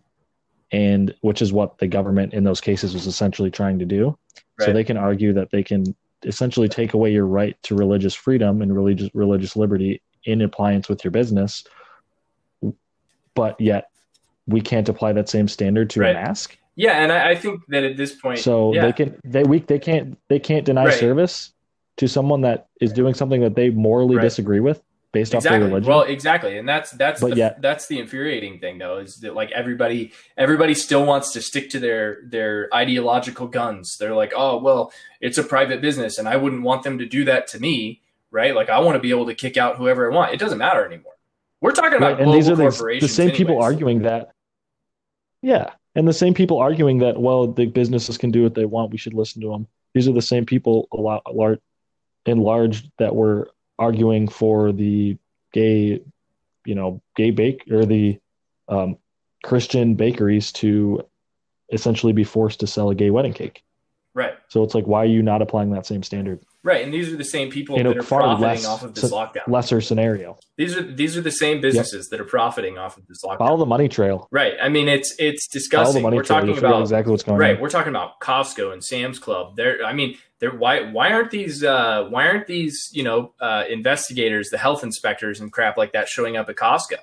and 0.72 1.14
which 1.20 1.42
is 1.42 1.52
what 1.52 1.78
the 1.78 1.86
government 1.86 2.32
in 2.34 2.44
those 2.44 2.60
cases 2.60 2.94
was 2.94 3.06
essentially 3.06 3.50
trying 3.50 3.78
to 3.78 3.84
do 3.84 4.16
so 4.60 4.72
they 4.72 4.84
can 4.84 4.96
argue 4.96 5.32
that 5.34 5.50
they 5.50 5.62
can 5.62 5.94
essentially 6.24 6.68
take 6.68 6.94
away 6.94 7.12
your 7.12 7.26
right 7.26 7.56
to 7.62 7.74
religious 7.76 8.14
freedom 8.14 8.62
and 8.62 8.74
religious 8.74 9.10
religious 9.14 9.54
liberty 9.54 10.00
in 10.24 10.40
appliance 10.40 10.88
with 10.88 11.04
your 11.04 11.10
business 11.10 11.64
but 13.36 13.60
yet 13.60 13.90
we 14.48 14.60
can't 14.60 14.88
apply 14.88 15.12
that 15.12 15.28
same 15.28 15.46
standard 15.46 15.90
to 15.90 16.00
Right. 16.00 16.10
a 16.10 16.14
mask 16.14 16.58
Yeah, 16.74 17.00
and 17.02 17.12
I, 17.12 17.30
I 17.30 17.34
think 17.36 17.60
that 17.68 17.84
at 17.84 17.96
this 17.96 18.14
point, 18.14 18.38
so 18.40 18.74
yeah, 18.74 18.86
they 18.86 18.92
can 18.92 19.16
they 19.24 19.44
we 19.44 19.60
they 19.60 19.78
can't 19.78 20.18
they 20.28 20.40
can't 20.40 20.64
deny 20.64 20.86
Right. 20.86 20.94
service 20.94 21.52
to 21.98 22.06
someone 22.08 22.40
that 22.42 22.66
is 22.80 22.92
doing 22.92 23.14
something 23.14 23.40
that 23.42 23.54
they 23.54 23.70
morally 23.70 24.16
Right. 24.16 24.22
disagree 24.22 24.60
with 24.60 24.82
based 25.12 25.34
off 25.34 25.44
their 25.44 25.58
religion. 25.58 25.88
Well, 25.88 26.02
exactly, 26.02 26.58
and 26.58 26.68
that's 26.68 26.90
that's 26.90 27.22
But 27.22 27.30
the, 27.30 27.36
yet- 27.36 27.62
that's 27.62 27.86
the 27.86 27.98
infuriating 27.98 28.58
thing, 28.60 28.76
though, 28.76 28.98
is 28.98 29.16
that 29.20 29.34
like 29.34 29.50
everybody 29.52 30.12
everybody 30.36 30.74
still 30.74 31.06
wants 31.06 31.32
to 31.32 31.40
stick 31.40 31.70
to 31.70 31.78
their 31.80 32.18
their 32.28 32.68
ideological 32.74 33.46
guns. 33.48 33.96
They're 33.98 34.14
like, 34.14 34.32
oh 34.36 34.58
well, 34.58 34.92
it's 35.22 35.38
a 35.38 35.42
private 35.44 35.80
business, 35.80 36.18
and 36.18 36.28
I 36.28 36.36
wouldn't 36.36 36.62
want 36.62 36.82
them 36.82 36.98
to 36.98 37.06
do 37.06 37.24
that 37.24 37.46
to 37.52 37.58
me, 37.58 38.02
right? 38.30 38.54
Like 38.54 38.68
I 38.68 38.78
want 38.80 38.96
to 38.96 39.00
be 39.00 39.10
able 39.10 39.24
to 39.26 39.34
kick 39.34 39.56
out 39.56 39.76
whoever 39.78 40.12
I 40.12 40.14
want. 40.14 40.34
It 40.34 40.38
doesn't 40.38 40.58
matter 40.58 40.84
anymore. 40.84 41.14
We're 41.66 41.72
talking 41.72 41.96
about 41.96 42.18
right, 42.18 42.20
and 42.20 42.32
these 42.32 42.48
are 42.48 42.54
the, 42.54 42.98
the 43.00 43.08
same 43.08 43.32
people 43.32 43.60
arguing 43.60 44.02
that. 44.02 44.30
Yeah, 45.42 45.70
and 45.96 46.06
the 46.06 46.12
same 46.12 46.32
people 46.32 46.58
arguing 46.58 46.98
that 46.98 47.20
well, 47.20 47.48
the 47.48 47.66
businesses 47.66 48.16
can 48.16 48.30
do 48.30 48.44
what 48.44 48.54
they 48.54 48.64
want. 48.64 48.92
We 48.92 48.98
should 48.98 49.14
listen 49.14 49.42
to 49.42 49.48
them. 49.48 49.66
These 49.92 50.06
are 50.06 50.12
the 50.12 50.22
same 50.22 50.46
people 50.46 50.86
a 50.92 50.96
lot 50.96 51.22
large 51.34 51.58
in 52.24 52.38
large 52.38 52.88
that 52.98 53.16
were 53.16 53.50
arguing 53.80 54.28
for 54.28 54.70
the 54.70 55.18
gay, 55.52 56.02
you 56.64 56.74
know, 56.76 57.02
gay 57.16 57.32
bake 57.32 57.64
or 57.68 57.84
the 57.84 58.20
um, 58.68 58.96
Christian 59.42 59.96
bakeries 59.96 60.52
to 60.52 61.04
essentially 61.72 62.12
be 62.12 62.22
forced 62.22 62.60
to 62.60 62.68
sell 62.68 62.90
a 62.90 62.94
gay 62.94 63.10
wedding 63.10 63.32
cake. 63.32 63.64
right? 64.14 64.34
So 64.46 64.62
it's 64.62 64.76
like, 64.76 64.86
why 64.86 65.02
are 65.02 65.06
you 65.06 65.20
not 65.20 65.42
applying 65.42 65.70
that 65.70 65.84
same 65.84 66.04
standard? 66.04 66.44
Right, 66.66 66.82
and 66.84 66.92
these 66.92 67.12
are 67.12 67.16
the 67.16 67.22
same 67.24 67.48
people 67.48 67.76
In 67.76 67.86
that 67.86 67.96
are 67.96 68.02
far 68.02 68.22
profiting 68.22 68.42
less 68.48 68.66
off 68.66 68.82
of 68.82 68.92
this 68.92 69.12
lockdown. 69.12 69.46
Lesser 69.46 69.80
scenario. 69.80 70.36
These 70.56 70.76
are 70.76 70.82
these 70.82 71.16
are 71.16 71.20
the 71.20 71.30
same 71.30 71.60
businesses 71.60 72.08
that 72.08 72.20
are 72.20 72.24
profiting 72.24 72.76
off 72.76 72.96
of 72.98 73.06
this 73.06 73.22
lockdown. 73.24 73.38
Follow 73.38 73.56
the 73.58 73.66
money 73.66 73.88
trail. 73.88 74.26
Right. 74.32 74.54
I 74.60 74.68
mean, 74.68 74.88
it's 74.88 75.14
it's 75.20 75.46
disgusting. 75.46 76.02
money 76.02 76.16
We're 76.16 76.24
trail. 76.24 76.38
talking 76.38 76.48
You'll 76.48 76.56
figure 76.56 76.66
out 76.68 76.72
about 76.72 76.80
exactly 76.82 77.12
what's 77.12 77.22
going 77.22 77.38
right. 77.38 77.54
on. 77.54 77.62
We're 77.62 77.70
talking 77.70 77.90
about 77.90 78.18
Costco 78.20 78.72
and 78.72 78.82
Sam's 78.82 79.20
Club. 79.20 79.54
They're. 79.54 79.84
I 79.84 79.92
mean, 79.92 80.18
they're. 80.40 80.50
Why 80.56 80.90
why 80.90 81.12
aren't 81.12 81.30
these 81.30 81.62
uh, 81.62 82.06
why 82.10 82.26
aren't 82.26 82.48
these 82.48 82.90
you 82.92 83.04
know 83.04 83.32
uh, 83.40 83.62
investigators, 83.70 84.50
the 84.50 84.58
health 84.58 84.82
inspectors 84.82 85.38
and 85.40 85.52
crap 85.52 85.76
like 85.76 85.92
that 85.92 86.08
showing 86.08 86.36
up 86.36 86.48
at 86.48 86.56
Costco, 86.56 86.96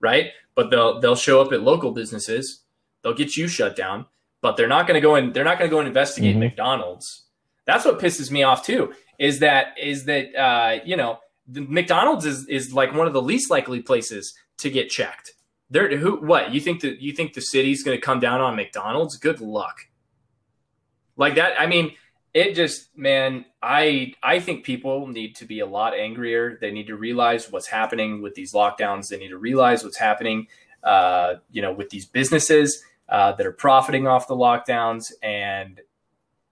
right? 0.00 0.30
But 0.54 0.70
they'll 0.70 1.00
they'll 1.00 1.16
show 1.16 1.40
up 1.42 1.52
at 1.52 1.62
local 1.62 1.90
businesses. 1.90 2.60
They'll 3.02 3.12
get 3.14 3.36
you 3.36 3.48
shut 3.48 3.74
down, 3.74 4.06
but 4.40 4.56
they're 4.56 4.68
not 4.68 4.86
going 4.86 4.94
to 4.94 5.00
go 5.00 5.16
and 5.16 5.34
they're 5.34 5.42
not 5.42 5.58
going 5.58 5.68
to 5.68 5.74
go 5.74 5.80
and 5.80 5.88
investigate 5.88 6.36
Mhm. 6.36 6.38
McDonald's. 6.38 7.23
That's 7.66 7.84
what 7.84 7.98
pisses 7.98 8.30
me 8.30 8.42
off 8.42 8.64
too. 8.64 8.92
Is 9.18 9.40
that 9.40 9.78
is 9.80 10.04
that 10.04 10.34
uh, 10.34 10.78
you 10.84 10.96
know 10.96 11.18
the 11.46 11.60
McDonald's 11.60 12.24
is 12.24 12.46
is 12.48 12.72
like 12.72 12.94
one 12.94 13.06
of 13.06 13.12
the 13.12 13.22
least 13.22 13.50
likely 13.50 13.80
places 13.82 14.34
to 14.58 14.70
get 14.70 14.90
checked. 14.90 15.32
They're 15.70 15.96
who 15.96 16.16
what 16.16 16.52
you 16.52 16.60
think 16.60 16.80
that 16.82 17.00
you 17.00 17.12
think 17.12 17.34
the 17.34 17.40
city's 17.40 17.82
going 17.82 17.96
to 17.96 18.00
come 18.00 18.20
down 18.20 18.40
on 18.40 18.56
McDonald's? 18.56 19.16
Good 19.16 19.40
luck. 19.40 19.76
Like 21.16 21.36
that, 21.36 21.60
I 21.60 21.66
mean, 21.66 21.92
it 22.34 22.54
just 22.54 22.96
man, 22.98 23.44
I 23.62 24.14
I 24.22 24.40
think 24.40 24.64
people 24.64 25.06
need 25.06 25.36
to 25.36 25.44
be 25.44 25.60
a 25.60 25.66
lot 25.66 25.94
angrier. 25.94 26.58
They 26.60 26.72
need 26.72 26.88
to 26.88 26.96
realize 26.96 27.50
what's 27.50 27.68
happening 27.68 28.20
with 28.20 28.34
these 28.34 28.52
lockdowns. 28.52 29.08
They 29.08 29.18
need 29.18 29.28
to 29.28 29.38
realize 29.38 29.84
what's 29.84 29.98
happening, 29.98 30.48
uh, 30.82 31.34
you 31.50 31.62
know, 31.62 31.72
with 31.72 31.90
these 31.90 32.06
businesses 32.06 32.82
uh, 33.08 33.32
that 33.32 33.46
are 33.46 33.52
profiting 33.52 34.08
off 34.08 34.26
the 34.26 34.36
lockdowns. 34.36 35.12
And 35.22 35.80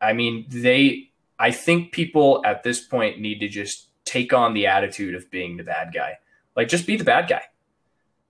I 0.03 0.12
mean, 0.12 0.46
they. 0.48 1.11
I 1.38 1.50
think 1.50 1.92
people 1.92 2.42
at 2.44 2.62
this 2.62 2.80
point 2.80 3.18
need 3.18 3.40
to 3.40 3.48
just 3.48 3.88
take 4.05 4.32
on 4.32 4.55
the 4.55 4.66
attitude 4.66 5.14
of 5.14 5.30
being 5.30 5.57
the 5.57 5.64
bad 5.64 5.92
guy. 5.94 6.18
Like, 6.55 6.68
just 6.68 6.86
be 6.86 6.96
the 6.96 7.05
bad 7.05 7.28
guy 7.28 7.42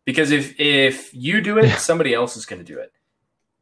because 0.04 0.30
if 0.30 0.58
if 0.58 1.14
you 1.14 1.40
do 1.40 1.58
it 1.58 1.68
somebody 1.78 2.14
else 2.14 2.36
is 2.36 2.46
going 2.46 2.64
to 2.64 2.72
do 2.72 2.78
it 2.78 2.92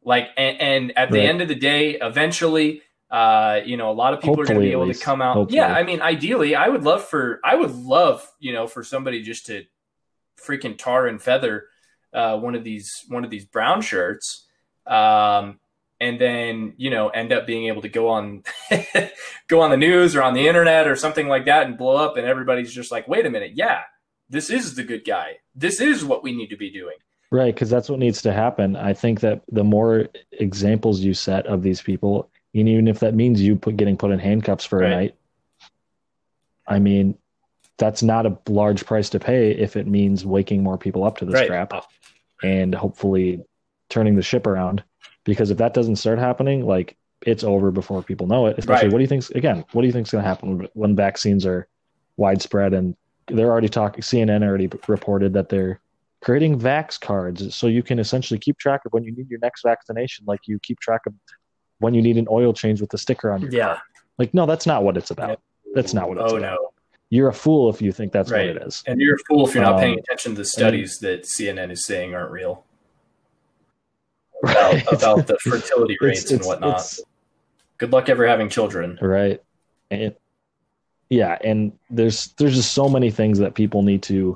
like 0.03 0.29
and, 0.37 0.59
and 0.59 0.97
at 0.97 1.11
the 1.11 1.21
end 1.21 1.41
of 1.41 1.47
the 1.47 1.55
day 1.55 1.97
eventually 2.01 2.81
uh 3.09 3.59
you 3.65 3.77
know 3.77 3.91
a 3.91 3.93
lot 3.93 4.13
of 4.13 4.21
people 4.21 4.39
are 4.39 4.45
going 4.45 4.59
to 4.59 4.65
be 4.65 4.71
able 4.71 4.91
to 4.91 4.99
come 4.99 5.21
out 5.21 5.35
Hopefully. 5.35 5.57
yeah 5.57 5.73
i 5.73 5.83
mean 5.83 6.01
ideally 6.01 6.55
i 6.55 6.67
would 6.67 6.83
love 6.83 7.03
for 7.03 7.39
i 7.43 7.55
would 7.55 7.71
love 7.71 8.25
you 8.39 8.53
know 8.53 8.67
for 8.67 8.83
somebody 8.83 9.21
just 9.21 9.45
to 9.47 9.65
freaking 10.41 10.77
tar 10.77 11.07
and 11.07 11.21
feather 11.21 11.65
uh 12.13 12.37
one 12.37 12.55
of 12.55 12.63
these 12.63 13.05
one 13.09 13.23
of 13.23 13.29
these 13.29 13.45
brown 13.45 13.81
shirts 13.81 14.47
um 14.87 15.59
and 16.01 16.19
then 16.19 16.73
you 16.75 16.89
know 16.89 17.07
end 17.09 17.31
up 17.31 17.45
being 17.47 17.67
able 17.67 17.81
to 17.81 17.87
go 17.89 18.09
on 18.09 18.43
go 19.47 19.61
on 19.61 19.69
the 19.71 19.77
news 19.77 20.15
or 20.15 20.21
on 20.23 20.33
the 20.33 20.47
internet 20.47 20.87
or 20.87 20.95
something 20.97 21.27
like 21.29 21.45
that 21.45 21.65
and 21.67 21.77
blow 21.77 21.95
up 21.95 22.17
and 22.17 22.27
everybody's 22.27 22.73
just 22.73 22.91
like 22.91 23.07
wait 23.07 23.25
a 23.25 23.29
minute 23.29 23.51
yeah 23.55 23.83
this 24.29 24.49
is 24.49 24.75
the 24.75 24.83
good 24.83 25.05
guy 25.05 25.37
this 25.55 25.79
is 25.79 26.03
what 26.03 26.23
we 26.23 26.33
need 26.35 26.47
to 26.49 26.57
be 26.57 26.69
doing 26.69 26.95
Right, 27.33 27.55
because 27.55 27.69
that's 27.69 27.87
what 27.87 27.97
needs 27.99 28.21
to 28.23 28.33
happen. 28.33 28.75
I 28.75 28.91
think 28.91 29.21
that 29.21 29.43
the 29.49 29.63
more 29.63 30.09
examples 30.33 30.99
you 30.99 31.13
set 31.13 31.45
of 31.45 31.63
these 31.63 31.81
people, 31.81 32.29
and 32.53 32.67
even 32.67 32.89
if 32.89 32.99
that 32.99 33.13
means 33.15 33.41
you 33.41 33.55
put 33.55 33.77
getting 33.77 33.95
put 33.95 34.11
in 34.11 34.19
handcuffs 34.19 34.65
for 34.65 34.79
Right. 34.79 34.91
a 34.91 34.95
night, 34.97 35.15
I 36.67 36.79
mean, 36.79 37.17
that's 37.77 38.03
not 38.03 38.25
a 38.25 38.37
large 38.49 38.85
price 38.85 39.09
to 39.11 39.19
pay 39.21 39.51
if 39.51 39.77
it 39.77 39.87
means 39.87 40.25
waking 40.25 40.61
more 40.61 40.77
people 40.77 41.05
up 41.05 41.19
to 41.19 41.25
this 41.25 41.35
Right. 41.35 41.47
crap 41.47 41.71
and 42.43 42.75
hopefully 42.75 43.45
turning 43.89 44.17
the 44.17 44.21
ship 44.23 44.45
around. 44.45 44.83
Because 45.23 45.51
if 45.51 45.57
that 45.57 45.73
doesn't 45.73 45.97
start 45.97 46.19
happening, 46.19 46.65
like 46.65 46.97
it's 47.25 47.43
over 47.43 47.69
before 47.71 48.01
people 48.01 48.25
know 48.27 48.47
it. 48.47 48.57
Especially, 48.57 48.87
Right. 48.87 48.91
what 48.93 48.97
do 48.99 49.03
you 49.03 49.07
think's 49.07 49.29
again? 49.31 49.63
What 49.73 49.81
do 49.81 49.87
you 49.87 49.93
think's 49.93 50.11
going 50.11 50.23
to 50.23 50.27
happen 50.27 50.57
when, 50.57 50.67
when 50.73 50.95
vaccines 50.95 51.45
are 51.45 51.67
widespread 52.17 52.73
and 52.73 52.95
they're 53.27 53.49
already 53.51 53.69
talking? 53.69 54.01
CNN 54.01 54.43
already 54.43 54.67
reported 54.87 55.33
that 55.33 55.49
they're 55.49 55.79
creating 56.21 56.59
vax 56.59 56.99
cards 56.99 57.55
so 57.55 57.67
you 57.67 57.83
can 57.83 57.99
essentially 57.99 58.39
keep 58.39 58.57
track 58.57 58.81
of 58.85 58.93
when 58.93 59.03
you 59.03 59.11
need 59.15 59.29
your 59.29 59.39
next 59.41 59.61
vaccination, 59.63 60.23
like 60.27 60.39
you 60.47 60.59
keep 60.59 60.79
track 60.79 61.01
of 61.07 61.13
when 61.79 61.93
you 61.93 62.01
need 62.01 62.17
an 62.17 62.27
oil 62.29 62.53
change 62.53 62.79
with 62.81 62.89
the 62.91 62.97
sticker 62.97 63.31
on 63.31 63.41
your 63.41 63.51
Yeah. 63.51 63.65
car. 63.65 63.81
Like, 64.17 64.33
no, 64.33 64.45
that's 64.45 64.65
not 64.67 64.83
what 64.83 64.97
it's 64.97 65.09
about. 65.11 65.39
That's 65.73 65.93
not 65.93 66.09
what 66.09 66.17
it's 66.17 66.31
Oh 66.33 66.37
about. 66.37 66.57
no. 66.59 66.69
You're 67.09 67.29
a 67.29 67.33
fool 67.33 67.69
if 67.69 67.81
you 67.81 67.91
think 67.91 68.11
that's 68.11 68.31
Right. 68.31 68.47
what 68.55 68.57
it 68.63 68.67
is. 68.67 68.83
And 68.87 69.01
you're 69.01 69.15
a 69.15 69.19
fool 69.27 69.47
if 69.47 69.53
you're 69.55 69.63
not 69.63 69.73
Um, 69.75 69.79
paying 69.79 69.99
attention 69.99 70.33
to 70.33 70.37
the 70.37 70.45
studies 70.45 70.99
that 71.01 71.25
CNN 71.25 71.71
is 71.71 71.85
saying 71.85 72.13
aren't 72.15 72.31
real 72.31 72.65
about, 74.43 74.93
about 74.93 75.27
the 75.27 75.37
fertility 75.41 75.93
It's- 75.93 76.01
rates 76.01 76.31
and 76.31 76.41
whatnot. 76.43 76.69
it's- 76.69 77.01
Good 77.77 77.91
luck 77.91 78.09
ever 78.09 78.27
having 78.27 78.47
children. 78.49 78.97
right 79.01 79.41
and 79.89 80.15
yeah 81.09 81.37
and 81.43 81.71
there's 81.89 82.27
there's 82.37 82.55
just 82.55 82.73
so 82.73 82.87
many 82.87 83.09
things 83.11 83.39
that 83.39 83.55
people 83.55 83.81
need 83.81 84.03
to 84.03 84.35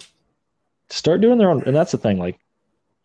start 0.89 1.21
doing 1.21 1.37
their 1.37 1.49
own 1.51 1.63
and 1.65 1.75
that's 1.75 1.91
the 1.91 1.97
thing 1.97 2.17
like 2.17 2.37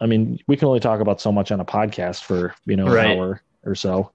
i 0.01 0.07
mean 0.07 0.39
we 0.49 0.57
can 0.57 0.67
only 0.67 0.81
talk 0.81 1.01
about 1.01 1.21
so 1.21 1.31
much 1.31 1.53
on 1.53 1.61
a 1.61 1.65
podcast 1.65 2.25
for 2.25 2.55
you 2.67 2.75
know 2.77 2.87
Right. 2.87 3.11
an 3.11 3.19
hour 3.19 3.43
or 3.65 3.75
so 3.77 4.11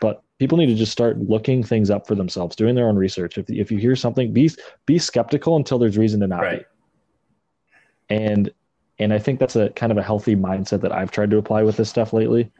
but 0.00 0.22
people 0.38 0.58
need 0.58 0.66
to 0.66 0.74
just 0.74 0.90
start 0.92 1.18
looking 1.18 1.62
things 1.62 1.90
up 1.90 2.06
for 2.06 2.14
themselves 2.16 2.56
doing 2.56 2.74
their 2.74 2.88
own 2.88 2.96
research 2.96 3.38
if, 3.38 3.48
if 3.50 3.70
you 3.70 3.78
hear 3.78 3.94
something 3.94 4.32
be 4.32 4.50
be 4.86 4.98
skeptical 4.98 5.56
until 5.56 5.78
there's 5.78 5.96
reason 5.98 6.18
to 6.20 6.26
not 6.26 6.40
Right. 6.40 6.60
be 8.08 8.14
and 8.16 8.50
and 8.98 9.12
i 9.12 9.18
think 9.18 9.38
that's 9.38 9.56
a 9.56 9.70
kind 9.70 9.92
of 9.92 9.98
a 9.98 10.02
healthy 10.02 10.36
mindset 10.36 10.80
that 10.80 10.92
i've 10.92 11.10
tried 11.10 11.30
to 11.30 11.38
apply 11.38 11.62
with 11.62 11.76
this 11.76 11.90
stuff 11.90 12.12
lately. 12.12 12.50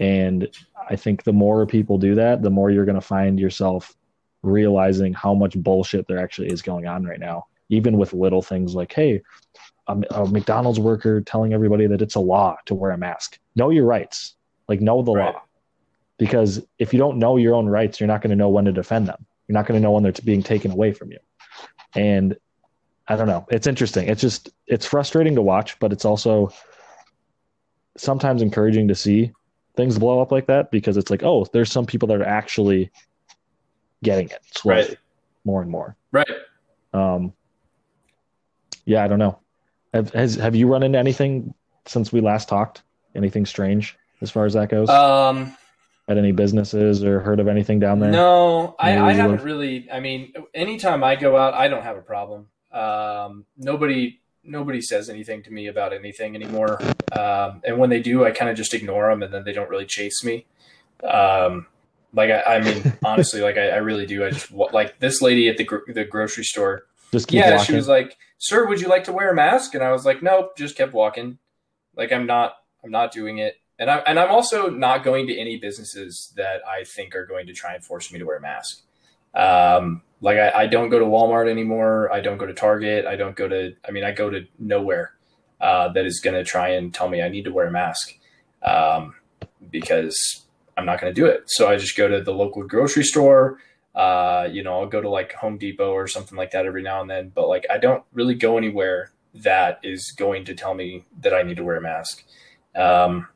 And 0.00 0.48
i 0.88 0.94
think 0.96 1.24
the 1.24 1.32
more 1.32 1.66
people 1.66 1.98
do 1.98 2.14
that 2.14 2.42
the 2.42 2.50
more 2.50 2.70
you're 2.70 2.84
going 2.84 2.94
to 2.94 3.00
find 3.00 3.38
yourself 3.38 3.94
realizing 4.42 5.12
how 5.12 5.34
much 5.34 5.54
bullshit 5.56 6.06
there 6.06 6.18
actually 6.18 6.48
is 6.48 6.62
going 6.62 6.86
on 6.86 7.04
right 7.04 7.18
now 7.18 7.46
even 7.68 7.98
with 7.98 8.12
little 8.12 8.42
things 8.42 8.74
like 8.74 8.92
hey 8.92 9.20
a, 9.88 10.00
a 10.10 10.28
mcdonald's 10.28 10.78
worker 10.78 11.20
telling 11.20 11.52
everybody 11.52 11.86
that 11.86 12.00
it's 12.02 12.14
a 12.14 12.20
law 12.20 12.56
to 12.66 12.74
wear 12.74 12.92
a 12.92 12.98
mask. 12.98 13.38
Know 13.56 13.70
your 13.70 13.86
rights. 13.86 14.36
Like 14.68 14.80
know 14.80 15.02
the 15.02 15.12
Right. 15.12 15.34
law 15.34 15.42
because 16.18 16.60
if 16.78 16.92
you 16.92 16.98
don't 16.98 17.18
know 17.18 17.36
your 17.36 17.54
own 17.54 17.66
rights 17.66 17.98
you're 17.98 18.06
not 18.06 18.20
going 18.20 18.30
to 18.30 18.36
know 18.36 18.48
when 18.48 18.66
to 18.66 18.72
defend 18.72 19.08
them. 19.08 19.24
You're 19.46 19.54
not 19.54 19.66
going 19.66 19.80
to 19.80 19.82
know 19.82 19.92
when 19.92 20.02
they're 20.02 20.12
being 20.24 20.42
taken 20.42 20.70
away 20.70 20.92
from 20.92 21.10
you. 21.10 21.18
And 21.94 22.36
i 23.08 23.16
don't 23.16 23.26
know 23.26 23.46
it's 23.50 23.66
interesting 23.66 24.08
it's 24.08 24.20
just 24.20 24.50
it's 24.66 24.86
frustrating 24.86 25.34
to 25.34 25.42
watch 25.42 25.78
but 25.80 25.92
it's 25.92 26.04
also 26.04 26.50
sometimes 27.96 28.42
encouraging 28.42 28.88
to 28.88 28.94
see 28.94 29.32
things 29.76 29.98
blow 29.98 30.20
up 30.20 30.30
like 30.32 30.46
that 30.46 30.70
because 30.70 30.96
it's 30.96 31.10
like 31.10 31.22
oh 31.22 31.46
there's 31.52 31.70
some 31.70 31.86
people 31.86 32.06
that 32.08 32.20
are 32.20 32.24
actually 32.26 32.90
getting 34.02 34.28
it 34.28 34.40
slowly 34.54 34.80
Right. 34.82 34.96
more 35.44 35.62
and 35.62 35.70
more 35.70 35.96
Right. 36.12 36.30
um 36.92 37.32
yeah 38.84 39.04
i 39.04 39.08
don't 39.08 39.18
know 39.18 39.38
have 39.94 40.12
has 40.12 40.34
have 40.36 40.54
you 40.54 40.68
run 40.68 40.82
into 40.82 40.98
anything 40.98 41.54
since 41.86 42.12
we 42.12 42.20
last 42.20 42.48
talked 42.48 42.82
anything 43.14 43.46
strange 43.46 43.96
as 44.20 44.30
far 44.30 44.44
as 44.44 44.52
that 44.54 44.68
goes 44.68 44.90
Um, 44.90 45.56
at 46.08 46.18
any 46.18 46.32
businesses 46.32 47.02
or 47.04 47.20
heard 47.20 47.40
of 47.40 47.48
anything 47.48 47.78
down 47.80 47.98
there 48.00 48.12
no, 48.12 48.76
I, 48.78 48.96
I 48.98 49.12
haven't 49.12 49.36
live? 49.36 49.44
really. 49.44 49.88
I 49.90 50.00
mean, 50.00 50.32
anytime 50.54 51.04
I 51.04 51.16
go 51.16 51.36
out, 51.36 51.52
I 51.54 51.68
don't 51.68 51.82
have 51.82 51.96
a 51.98 52.02
problem. 52.02 52.46
Um, 52.72 53.46
nobody, 53.56 54.20
nobody 54.44 54.80
says 54.80 55.08
anything 55.08 55.42
to 55.44 55.50
me 55.50 55.66
about 55.66 55.92
anything 55.92 56.34
anymore. 56.34 56.80
Um, 57.12 57.62
and 57.64 57.78
when 57.78 57.90
they 57.90 58.00
do, 58.00 58.24
I 58.24 58.30
kind 58.30 58.50
of 58.50 58.56
just 58.56 58.74
ignore 58.74 59.10
them, 59.10 59.22
and 59.22 59.32
then 59.32 59.44
they 59.44 59.52
don't 59.52 59.70
really 59.70 59.86
chase 59.86 60.24
me. 60.24 60.46
Um, 61.04 61.66
like 62.12 62.30
I, 62.30 62.56
I 62.56 62.60
mean, 62.60 62.92
honestly, 63.04 63.40
like 63.40 63.56
I, 63.56 63.70
I 63.70 63.76
really 63.76 64.06
do. 64.06 64.24
I 64.24 64.30
just 64.30 64.50
like 64.50 64.98
this 64.98 65.20
lady 65.22 65.48
at 65.48 65.56
the 65.56 65.64
gro- 65.64 65.82
the 65.86 66.04
grocery 66.04 66.44
store. 66.44 66.86
just 67.12 67.28
keep 67.28 67.40
yeah, 67.40 67.56
walking 67.56 67.66
she 67.66 67.74
was 67.74 67.88
like, 67.88 68.16
"Sir, 68.38 68.66
would 68.66 68.80
you 68.80 68.88
like 68.88 69.04
to 69.04 69.12
wear 69.12 69.30
a 69.30 69.34
mask?" 69.34 69.74
And 69.74 69.82
I 69.82 69.92
was 69.92 70.04
like, 70.04 70.22
"Nope." 70.22 70.56
Just 70.56 70.76
kept 70.76 70.92
walking. 70.92 71.38
Like 71.96 72.12
I'm 72.12 72.26
not. 72.26 72.56
I'm 72.84 72.90
not 72.90 73.12
doing 73.12 73.38
it. 73.38 73.56
And 73.78 73.90
I'm 73.90 74.02
and 74.06 74.18
I'm 74.18 74.30
also 74.30 74.70
not 74.70 75.04
going 75.04 75.26
to 75.28 75.38
any 75.38 75.56
businesses 75.56 76.32
that 76.36 76.62
I 76.66 76.84
think 76.84 77.14
are 77.14 77.26
going 77.26 77.46
to 77.46 77.52
try 77.52 77.74
and 77.74 77.84
force 77.84 78.10
me 78.12 78.18
to 78.18 78.24
wear 78.24 78.38
a 78.38 78.40
mask. 78.40 78.82
Um, 79.34 80.02
like 80.20 80.38
I, 80.38 80.62
I 80.62 80.66
don't 80.66 80.88
go 80.88 80.98
to 80.98 81.04
Walmart 81.04 81.48
anymore. 81.48 82.12
I 82.12 82.20
don't 82.20 82.38
go 82.38 82.46
to 82.46 82.54
Target. 82.54 83.06
I 83.06 83.16
don't 83.16 83.36
go 83.36 83.48
to. 83.48 83.74
I 83.86 83.90
mean, 83.90 84.04
I 84.04 84.12
go 84.12 84.30
to 84.30 84.46
nowhere 84.58 85.12
uh, 85.60 85.92
that 85.92 86.06
is 86.06 86.20
going 86.20 86.34
to 86.34 86.44
try 86.44 86.70
and 86.70 86.92
tell 86.92 87.08
me 87.08 87.22
I 87.22 87.28
need 87.28 87.44
to 87.44 87.52
wear 87.52 87.66
a 87.66 87.70
mask 87.70 88.14
um, 88.62 89.14
because 89.70 90.44
I'm 90.76 90.86
not 90.86 91.00
going 91.00 91.12
to 91.12 91.20
do 91.20 91.26
it. 91.26 91.44
So 91.46 91.68
I 91.68 91.76
just 91.76 91.96
go 91.96 92.08
to 92.08 92.20
the 92.20 92.32
local 92.32 92.62
grocery 92.64 93.04
store. 93.04 93.58
Uh, 93.94 94.48
you 94.50 94.62
know, 94.62 94.80
I'll 94.80 94.86
go 94.86 95.00
to 95.00 95.08
like 95.08 95.32
Home 95.34 95.58
Depot 95.58 95.90
or 95.90 96.06
something 96.06 96.36
like 96.36 96.52
that 96.52 96.66
every 96.66 96.82
now 96.82 97.00
and 97.00 97.10
then. 97.10 97.30
But 97.34 97.48
like, 97.48 97.66
I 97.70 97.78
don't 97.78 98.04
really 98.12 98.34
go 98.34 98.58
anywhere 98.58 99.12
that 99.34 99.80
is 99.82 100.12
going 100.16 100.44
to 100.46 100.54
tell 100.54 100.74
me 100.74 101.04
that 101.20 101.34
I 101.34 101.42
need 101.42 101.56
to 101.56 101.64
wear 101.64 101.76
a 101.76 101.80
mask. 101.80 102.24
Um, 102.76 103.28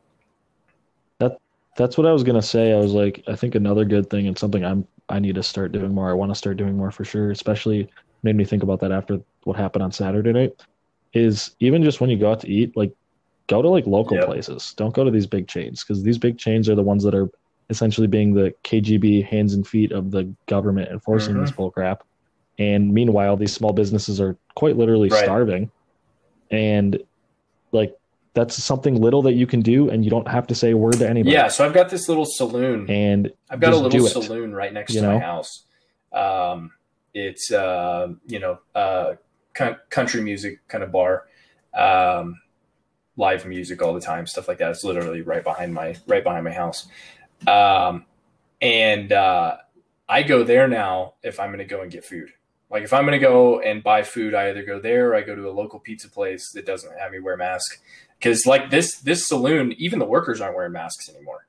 That's 1.76 1.97
what 1.97 2.07
I 2.07 2.12
was 2.12 2.22
gonna 2.22 2.43
say. 2.43 2.72
I 2.72 2.78
was 2.78 2.93
like, 2.93 3.22
I 3.26 3.35
think 3.35 3.55
another 3.55 3.85
good 3.85 4.11
thing 4.11 4.26
and 4.26 4.39
something 4.39 4.64
I'm 4.64 4.87
I 5.12 5.18
need 5.18 5.34
to 5.34 5.42
start 5.42 5.72
doing 5.72 5.94
more. 5.94 6.10
I 6.10 6.14
want 6.14 6.30
to 6.32 6.34
start 6.34 6.56
doing 6.56 6.76
more 6.76 6.90
for 6.90 7.04
sure. 7.04 7.30
Especially 7.30 7.88
made 8.22 8.34
me 8.34 8.44
think 8.44 8.62
about 8.62 8.80
that 8.80 8.92
after 8.92 9.18
what 9.44 9.56
happened 9.56 9.82
on 9.84 9.92
Saturday 9.92 10.32
night. 10.32 10.52
Is 11.12 11.54
even 11.60 11.82
just 11.84 12.00
when 12.00 12.08
you 12.08 12.16
go 12.16 12.32
out 12.32 12.40
to 12.40 12.48
eat, 12.48 12.74
like 12.76 12.92
go 13.48 13.60
to 13.60 13.68
like 13.68 13.86
local 13.86 14.16
Yep. 14.16 14.26
places. 14.26 14.72
Don't 14.78 14.94
go 14.94 15.04
to 15.04 15.10
these 15.10 15.26
big 15.26 15.46
chains 15.46 15.84
because 15.84 16.02
these 16.02 16.16
big 16.16 16.38
chains 16.38 16.68
are 16.68 16.74
the 16.74 16.82
ones 16.82 17.04
that 17.04 17.14
are 17.14 17.28
essentially 17.68 18.06
being 18.06 18.32
the 18.32 18.54
KGB 18.64 19.26
hands 19.26 19.52
and 19.52 19.66
feet 19.66 19.92
of 19.92 20.10
the 20.10 20.34
government 20.48 20.90
enforcing 20.90 21.38
this 21.38 21.50
mm-hmm. 21.50 21.56
bull 21.56 21.70
crap. 21.70 22.02
And 22.58 22.92
meanwhile, 22.94 23.36
these 23.36 23.52
small 23.52 23.74
businesses 23.74 24.20
are 24.20 24.38
quite 24.56 24.78
literally 24.78 25.10
Right. 25.10 25.24
starving. 25.24 25.70
And 26.50 27.02
like 27.72 27.94
that's 28.35 28.62
something 28.62 29.01
little 29.01 29.22
that 29.22 29.35
you 29.35 29.47
can 29.47 29.61
do 29.61 29.91
and 29.91 30.05
you 30.05 30.11
don't 30.11 30.28
have 30.28 30.47
to 30.47 30.55
say 30.55 30.70
a 30.70 30.76
word 30.76 30.95
to 30.99 31.09
anybody. 31.09 31.35
yeah. 31.35 31.49
So 31.49 31.64
I've 31.64 31.74
got 31.74 31.91
this 31.91 32.09
little 32.09 32.24
saloon. 32.24 32.89
And 32.89 33.30
I've 33.51 33.61
got 33.61 33.72
a 33.72 33.76
little 33.76 34.07
saloon 34.07 34.55
right 34.55 34.72
next 34.72 34.95
you 34.95 35.03
to 35.03 35.07
my 35.07 35.18
house. 35.18 35.64
Um, 36.12 36.72
it's 37.14 37.53
uh, 37.53 38.09
you 38.26 38.39
know 38.39 38.59
uh, 38.74 39.14
country 39.91 40.22
music 40.22 40.66
kind 40.68 40.83
of 40.83 40.93
bar, 40.93 41.26
um, 41.74 42.41
live 43.16 43.47
music 43.47 43.83
all 43.83 43.95
the 43.95 44.01
time, 44.01 44.26
stuff 44.26 44.49
like 44.49 44.59
that. 44.59 44.70
It's 44.70 44.85
literally 44.85 45.22
right 45.22 45.45
behind 45.45 45.74
my 45.74 45.97
right 46.07 46.24
behind 46.24 46.45
my 46.45 46.53
house, 46.53 46.89
um, 47.47 48.07
and 48.61 49.12
uh, 49.12 49.59
I 50.09 50.22
go 50.22 50.43
there 50.43 50.68
now 50.68 51.14
if 51.22 51.39
I'm 51.39 51.49
going 51.49 51.59
to 51.59 51.64
go 51.64 51.83
and 51.83 51.91
get 51.91 52.05
food. 52.05 52.30
Like 52.70 52.85
if 52.85 52.95
I'm 52.95 53.05
going 53.05 53.18
to 53.20 53.26
go 53.26 53.61
and 53.61 53.83
buy 53.83 54.03
food, 54.03 54.35
I 54.35 54.49
either 54.49 54.64
go 54.64 54.80
there 54.80 55.11
or 55.11 55.14
I 55.14 55.20
go 55.20 55.37
to 55.37 55.49
a 55.49 55.53
local 55.53 55.78
pizza 55.78 56.09
place 56.09 56.53
that 56.53 56.64
doesn't 56.64 56.99
have 56.99 57.12
me 57.12 57.20
wear 57.20 57.35
a 57.35 57.39
mask. 57.39 57.78
Because 58.22 58.46
like 58.46 58.70
this 58.70 58.98
this 59.00 59.26
saloon, 59.26 59.72
even 59.78 59.98
the 59.98 60.04
workers 60.04 60.40
aren't 60.40 60.54
wearing 60.54 60.72
masks 60.72 61.08
anymore. 61.08 61.46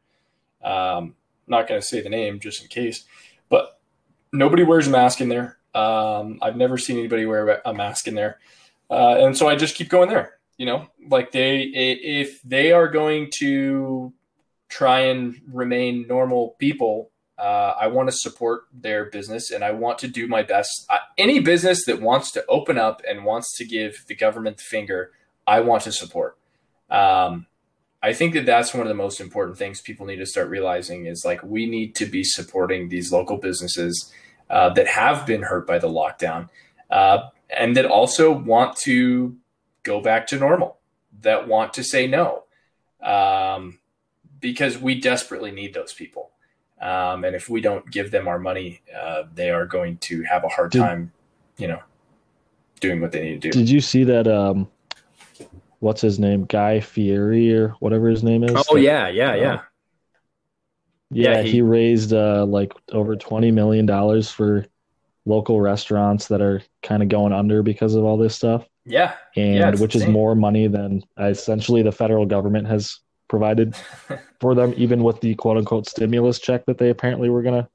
Um, 0.63 1.15
not 1.45 1.67
going 1.67 1.79
to 1.79 1.85
say 1.85 2.01
the 2.01 2.09
name 2.09 2.39
just 2.39 2.63
in 2.63 2.67
case, 2.67 3.05
but 3.47 3.79
nobody 4.31 4.63
wears 4.63 4.87
a 4.87 4.89
mask 4.89 5.21
in 5.21 5.29
there. 5.29 5.57
Um, 5.75 6.39
I've 6.41 6.55
never 6.55 6.77
seen 6.77 6.97
anybody 6.97 7.25
wear 7.25 7.61
a 7.63 7.73
mask 7.73 8.07
in 8.07 8.15
there, 8.15 8.39
uh, 8.89 9.17
and 9.19 9.37
so 9.37 9.47
I 9.47 9.55
just 9.55 9.75
keep 9.75 9.89
going 9.89 10.09
there. 10.09 10.37
You 10.57 10.65
know, 10.65 10.87
like 11.09 11.31
they 11.31 11.61
if 11.61 12.41
they 12.41 12.71
are 12.71 12.87
going 12.87 13.29
to 13.39 14.11
try 14.69 15.01
and 15.01 15.41
remain 15.51 16.07
normal 16.07 16.55
people, 16.57 17.11
uh, 17.37 17.75
I 17.79 17.87
want 17.87 18.09
to 18.09 18.15
support 18.15 18.63
their 18.73 19.05
business 19.05 19.51
and 19.51 19.63
I 19.63 19.71
want 19.71 19.99
to 19.99 20.07
do 20.07 20.27
my 20.27 20.41
best. 20.41 20.87
Uh, 20.89 20.97
any 21.17 21.39
business 21.39 21.85
that 21.85 22.01
wants 22.01 22.31
to 22.31 22.45
open 22.47 22.79
up 22.79 23.01
and 23.07 23.25
wants 23.25 23.55
to 23.57 23.65
give 23.65 24.05
the 24.07 24.15
government 24.15 24.57
the 24.57 24.63
finger, 24.63 25.11
I 25.45 25.59
want 25.59 25.83
to 25.83 25.91
support. 25.91 26.37
Um, 26.89 27.47
I 28.01 28.13
think 28.13 28.33
that 28.33 28.45
that's 28.45 28.73
one 28.73 28.81
of 28.81 28.89
the 28.89 28.95
most 28.95 29.21
important 29.21 29.57
things 29.57 29.79
people 29.79 30.05
need 30.05 30.17
to 30.17 30.25
start 30.25 30.49
realizing 30.49 31.05
is 31.05 31.23
like 31.23 31.41
we 31.41 31.65
need 31.65 31.95
to 31.95 32.05
be 32.05 32.23
supporting 32.23 32.89
these 32.89 33.11
local 33.11 33.37
businesses 33.37 34.11
uh, 34.49 34.69
that 34.73 34.87
have 34.87 35.25
been 35.25 35.43
hurt 35.43 35.65
by 35.65 35.79
the 35.79 35.87
lockdown 35.87 36.49
uh, 36.89 37.29
and 37.49 37.77
that 37.77 37.85
also 37.85 38.31
want 38.31 38.75
to 38.77 39.35
go 39.83 40.01
back 40.01 40.27
to 40.27 40.37
normal, 40.37 40.77
that 41.21 41.47
want 41.47 41.73
to 41.73 41.83
say 41.83 42.07
no, 42.07 42.43
um, 43.01 43.79
because 44.39 44.77
we 44.77 44.99
desperately 44.99 45.51
need 45.51 45.73
those 45.73 45.93
people. 45.93 46.31
Um, 46.81 47.23
and 47.23 47.35
if 47.35 47.49
we 47.49 47.61
don't 47.61 47.89
give 47.89 48.11
them 48.11 48.27
our 48.27 48.39
money, 48.39 48.81
uh, 48.93 49.23
they 49.33 49.49
are 49.49 49.65
going 49.65 49.97
to 49.99 50.23
have 50.23 50.43
a 50.43 50.49
hard 50.49 50.71
Did- 50.71 50.79
time, 50.79 51.11
you 51.57 51.67
know, 51.67 51.81
doing 52.81 52.99
what 52.99 53.13
they 53.13 53.21
need 53.21 53.41
to 53.41 53.51
do. 53.51 53.57
Did 53.57 53.69
you 53.69 53.79
see 53.79 54.03
that? 54.03 54.27
Um, 54.27 54.69
what's 55.83 56.01
his 56.01 56.17
name? 56.17 56.45
Guy 56.45 56.79
Fieri 56.79 57.53
or 57.53 57.69
whatever 57.79 58.07
his 58.09 58.23
name 58.23 58.43
is. 58.43 58.51
oh 58.69 58.75
yeah, 58.77 59.07
yeah, 59.09 59.35
yeah. 59.35 59.41
yeah. 59.43 59.59
yeah, 61.11 61.41
he, 61.41 61.51
he- 61.51 61.61
raised 61.61 62.13
uh, 62.13 62.45
like 62.45 62.73
over 62.91 63.15
twenty 63.15 63.51
million 63.51 63.85
dollars 63.85 64.31
for 64.31 64.65
local 65.25 65.61
restaurants 65.61 66.27
that 66.27 66.41
are 66.41 66.61
kind 66.81 67.01
of 67.03 67.09
going 67.09 67.31
under 67.33 67.63
because 67.63 67.95
of 67.95 68.03
all 68.03 68.17
this 68.17 68.35
stuff, 68.35 68.65
Yeah, 68.85 69.13
and 69.37 69.55
Yeah, 69.55 69.69
which 69.71 69.95
is 69.95 70.05
more 70.07 70.35
money 70.35 70.67
than 70.67 71.01
uh, 71.19 71.25
essentially 71.25 71.81
the 71.81 71.91
federal 71.93 72.25
government 72.25 72.67
has 72.67 72.99
provided 73.29 73.73
for 74.41 74.53
them, 74.55 74.73
even 74.77 75.03
with 75.03 75.21
the 75.21 75.35
quote 75.35 75.57
unquote 75.57 75.87
stimulus 75.87 76.39
check 76.39 76.65
that 76.65 76.77
they 76.77 76.89
apparently 76.89 77.29
were 77.29 77.41
gonna 77.41 77.69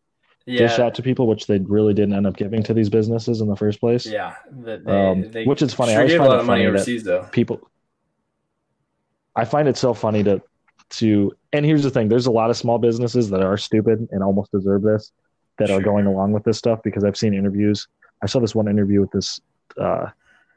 dish 0.47 0.79
out 0.79 0.95
to 0.95 1.03
people, 1.03 1.27
which 1.27 1.47
they 1.47 1.59
really 1.59 1.93
didn't 1.95 2.15
end 2.15 2.27
up 2.27 2.37
giving 2.37 2.63
to 2.63 2.73
these 2.75 2.89
businesses 2.89 3.41
in 3.43 3.49
the 3.49 3.57
first 3.57 3.81
place. 3.81 4.07
yeah. 4.07 4.35
The- 4.51 4.79
they- 4.85 4.93
Um, 5.11 5.31
they 5.31 5.45
which 5.45 5.63
is 5.63 5.73
funny. 5.75 5.93
I 5.93 5.95
Sure 5.95 6.01
always 6.01 6.13
gave 6.13 6.21
a 6.23 6.25
lot 6.29 6.41
of 6.41 6.47
money 6.47 6.67
overseas, 6.67 7.05
though. 7.05 7.27
people 7.33 7.61
I 9.39 9.45
find 9.45 9.69
it 9.69 9.77
so 9.77 9.95
funny 9.95 10.25
to 10.25 10.43
to 10.91 11.33
and 11.53 11.65
here's 11.65 11.83
the 11.85 11.91
thing 11.91 12.09
there's 12.09 12.27
a 12.27 12.31
lot 12.31 12.51
of 12.51 12.57
small 12.57 12.79
businesses 12.79 13.31
that 13.31 13.43
are 13.43 13.57
stupid 13.57 14.09
and 14.11 14.23
almost 14.23 14.51
deserve 14.51 14.83
this 14.83 15.13
that 15.59 15.69
sure. 15.69 15.79
are 15.79 15.81
going 15.81 16.07
along 16.07 16.33
with 16.33 16.43
this 16.43 16.59
stuff 16.59 16.81
because 16.83 17.05
I've 17.05 17.17
seen 17.17 17.35
interviews. 17.35 17.87
I 18.23 18.27
saw 18.27 18.41
this 18.41 18.55
one 18.55 18.69
interview 18.69 19.01
with 19.01 19.13
this 19.13 19.41
uh, 19.77 20.07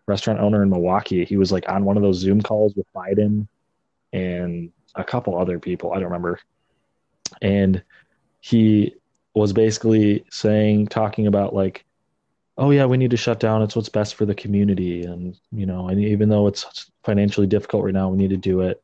restaurant 0.07 0.39
owner 0.39 0.63
in 0.63 0.69
Milwaukee. 0.69 1.25
He 1.25 1.37
was 1.37 1.51
like 1.51 1.67
on 1.69 1.85
one 1.85 1.95
of 1.95 2.03
those 2.03 2.17
Zoom 2.17 2.41
calls 2.41 2.75
with 2.75 2.91
Biden 2.93 3.47
and 4.13 4.71
a 4.95 5.03
couple 5.03 5.37
other 5.37 5.59
people. 5.59 5.91
I 5.91 5.95
don't 5.95 6.05
remember. 6.05 6.39
And 7.41 7.83
he 8.39 8.95
was 9.35 9.53
basically 9.53 10.25
saying, 10.31 10.87
talking 10.87 11.27
about 11.27 11.53
like, 11.53 11.85
oh 12.57 12.71
yeah, 12.71 12.85
we 12.85 12.97
need 12.97 13.11
to 13.11 13.17
shut 13.17 13.39
down. 13.39 13.61
It's 13.61 13.75
what's 13.75 13.89
best 13.89 14.15
for 14.15 14.25
the 14.25 14.35
community, 14.35 15.03
and 15.03 15.37
you 15.51 15.65
know, 15.65 15.87
and 15.87 16.03
even 16.03 16.29
though 16.29 16.47
it's 16.47 16.90
financially 17.03 17.47
difficult 17.47 17.83
right 17.85 17.93
now, 17.93 18.09
we 18.09 18.17
need 18.17 18.29
to 18.29 18.37
do 18.37 18.61
it, 18.61 18.83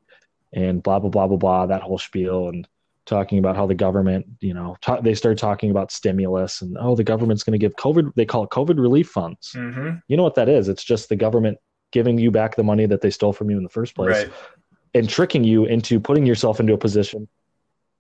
and 0.54 0.82
blah 0.82 1.00
blah 1.00 1.10
blah 1.10 1.28
blah 1.28 1.38
blah. 1.38 1.66
That 1.66 1.82
whole 1.82 1.98
spiel 1.98 2.50
and 2.50 2.68
talking 3.06 3.40
about 3.40 3.56
how 3.56 3.66
the 3.66 3.74
government, 3.74 4.26
you 4.42 4.54
know, 4.54 4.76
ta- 4.82 5.00
they 5.00 5.16
start 5.16 5.38
talking 5.38 5.72
about 5.72 5.92
stimulus 5.92 6.62
and 6.62 6.78
oh, 6.80 6.96
the 6.96 7.04
government's 7.04 7.44
going 7.44 7.58
to 7.58 7.58
give 7.58 7.76
COVID. 7.78 8.14
They 8.16 8.26
call 8.26 8.44
it 8.44 8.50
COVID 8.50 8.80
relief 8.80 9.08
funds. 9.08 9.54
Mm-hmm. 9.56 9.98
You 10.08 10.18
know 10.18 10.24
what 10.24 10.36
that 10.36 10.50
is? 10.50 10.68
It's 10.68 10.84
just 10.84 11.10
the 11.10 11.16
government 11.16 11.58
giving 11.92 12.18
you 12.18 12.30
back 12.30 12.56
the 12.56 12.64
money 12.64 12.86
that 12.86 13.02
they 13.02 13.10
stole 13.10 13.34
from 13.34 13.50
you 13.50 13.58
in 13.58 13.64
the 13.64 13.70
first 13.70 13.96
place, 13.96 14.26
right. 14.26 14.34
and 14.94 15.10
tricking 15.10 15.44
you 15.44 15.66
into 15.66 16.00
putting 16.00 16.26
yourself 16.26 16.60
into 16.60 16.74
a 16.74 16.78
position 16.78 17.28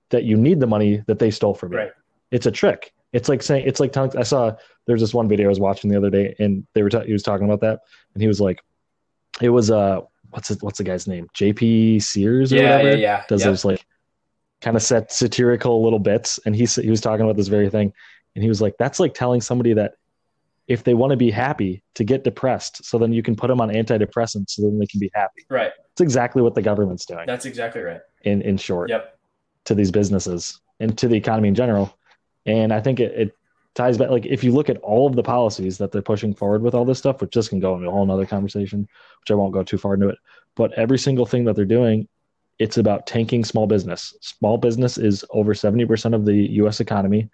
that 0.10 0.26
you 0.26 0.38
need 0.38 0.60
the 0.60 0.68
money 0.68 1.04
that 1.08 1.20
they 1.20 1.32
stole 1.32 1.54
from 1.54 1.72
you. 1.72 1.80
Right. 1.80 1.92
It's 2.32 2.46
a 2.46 2.52
trick. 2.52 2.94
It's 3.14 3.30
like 3.30 3.42
saying 3.42 3.64
it's 3.66 3.80
like. 3.80 3.96
I 3.96 4.24
saw 4.24 4.54
there's 4.86 5.00
this 5.00 5.14
one 5.14 5.30
video 5.30 5.48
I 5.48 5.50
was 5.50 5.60
watching 5.60 5.90
the 5.90 5.98
other 5.98 6.10
day, 6.10 6.36
and 6.40 6.68
they 6.74 6.84
were 6.84 6.90
ta- 6.90 7.04
he 7.04 7.14
was 7.14 7.24
talking 7.24 7.46
about 7.46 7.62
that, 7.62 7.80
and 8.14 8.22
he 8.22 8.28
was 8.28 8.42
like, 8.42 8.62
it 9.42 9.50
was 9.50 9.72
uh 9.72 10.02
what's 10.30 10.52
it, 10.52 10.62
what's 10.62 10.78
the 10.78 10.84
guy's 10.84 11.08
name? 11.08 11.28
J.P. 11.34 12.00
Sears 12.00 12.52
or 12.52 12.58
yeah, 12.58 12.78
whatever. 12.78 12.90
Yeah, 12.90 12.96
yeah, 12.96 13.24
Does 13.28 13.44
those 13.44 13.66
like 13.66 13.86
kind 14.62 14.76
of 14.76 14.84
set 14.84 15.12
satirical 15.12 15.84
little 15.84 16.00
bits, 16.00 16.40
and 16.46 16.56
he 16.56 16.66
he 16.66 16.90
was 16.90 17.02
talking 17.02 17.24
about 17.24 17.38
this 17.38 17.48
very 17.48 17.70
thing, 17.70 17.94
and 18.36 18.44
he 18.44 18.50
was 18.50 18.62
like, 18.62 18.76
that's 18.78 19.00
like 19.00 19.14
telling 19.14 19.42
somebody 19.42 19.74
that 19.74 19.94
if 20.68 20.84
they 20.84 20.94
want 20.94 21.12
to 21.12 21.18
be 21.18 21.32
happy 21.32 21.82
to 21.96 22.04
get 22.04 22.24
depressed, 22.24 22.84
so 22.84 22.98
then 22.98 23.14
you 23.14 23.24
can 23.24 23.36
put 23.36 23.48
them 23.48 23.62
on 23.62 23.70
antidepressants, 23.70 24.52
so 24.52 24.64
then 24.64 24.80
they 24.80 24.86
can 24.86 25.00
be 25.00 25.10
happy. 25.14 25.46
Right. 25.50 25.72
It's 25.92 26.02
exactly 26.02 26.42
what 26.42 26.56
the 26.56 26.62
government's 26.62 27.06
doing. 27.06 27.26
That's 27.26 27.46
exactly 27.46 27.82
right. 27.82 28.02
In 28.24 28.42
in 28.42 28.58
short. 28.58 28.90
Yep. 28.90 29.18
To 29.66 29.76
these 29.76 29.92
businesses 29.92 30.62
and 30.80 30.98
to 30.98 31.08
the 31.08 31.16
economy 31.16 31.50
in 31.50 31.56
general, 31.56 31.98
and 32.46 32.74
I 32.74 32.80
think 32.80 33.00
it, 33.00 33.12
it 33.12 33.37
ties 33.78 33.98
back. 33.98 34.10
Like 34.10 34.26
if 34.26 34.44
you 34.44 34.52
look 34.52 34.70
at 34.70 34.78
all 34.78 35.08
of 35.08 35.16
the 35.16 35.24
policies 35.24 35.78
that 35.78 35.92
they're 35.92 36.02
pushing 36.02 36.34
forward 36.34 36.62
with 36.62 36.74
all 36.74 36.84
this 36.84 36.98
stuff, 36.98 37.22
which 37.22 37.32
just 37.32 37.50
can 37.50 37.60
go 37.60 37.76
into 37.76 37.88
a 37.88 37.92
whole 37.92 38.12
other 38.12 38.26
conversation, 38.26 38.88
which 39.22 39.32
I 39.32 39.36
won't 39.36 39.54
go 39.54 39.64
too 39.64 39.78
far 39.78 39.94
into 39.94 40.10
it. 40.10 40.18
But 40.56 40.74
every 40.74 40.98
single 40.98 41.26
thing 41.26 41.46
that 41.46 41.56
they're 41.56 41.66
doing, 41.66 42.08
it's 42.60 42.78
about 42.78 43.06
tanking 43.06 43.46
small 43.46 43.68
business. 43.68 44.16
Small 44.22 44.58
business 44.58 44.98
is 44.98 45.24
over 45.30 45.54
seventy 45.54 45.86
percent 45.86 46.16
of 46.16 46.26
the 46.26 46.36
U.S. 46.62 46.80
economy. 46.80 47.30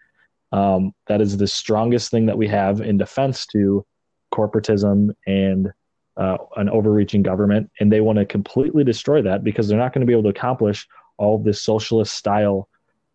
Um, 0.52 0.94
that 1.08 1.22
is 1.22 1.38
the 1.38 1.48
strongest 1.48 2.12
thing 2.12 2.26
that 2.28 2.38
we 2.38 2.48
have 2.50 2.82
in 2.82 2.98
defense 2.98 3.48
to 3.48 3.86
corporatism 4.32 5.16
and 5.26 5.72
uh, 6.18 6.38
an 6.58 6.70
overreaching 6.70 7.24
government, 7.24 7.72
and 7.80 7.91
they 7.91 8.02
want 8.02 8.20
to 8.20 8.26
completely 8.26 8.84
destroy 8.84 9.22
that 9.22 9.44
because 9.44 9.68
they're 9.68 9.80
not 9.80 9.94
going 9.94 10.02
to 10.02 10.08
be 10.08 10.14
able 10.14 10.24
to 10.24 10.38
accomplish 10.38 10.88
all 11.18 11.38
this 11.38 11.62
socialist 11.62 12.14
style 12.16 12.68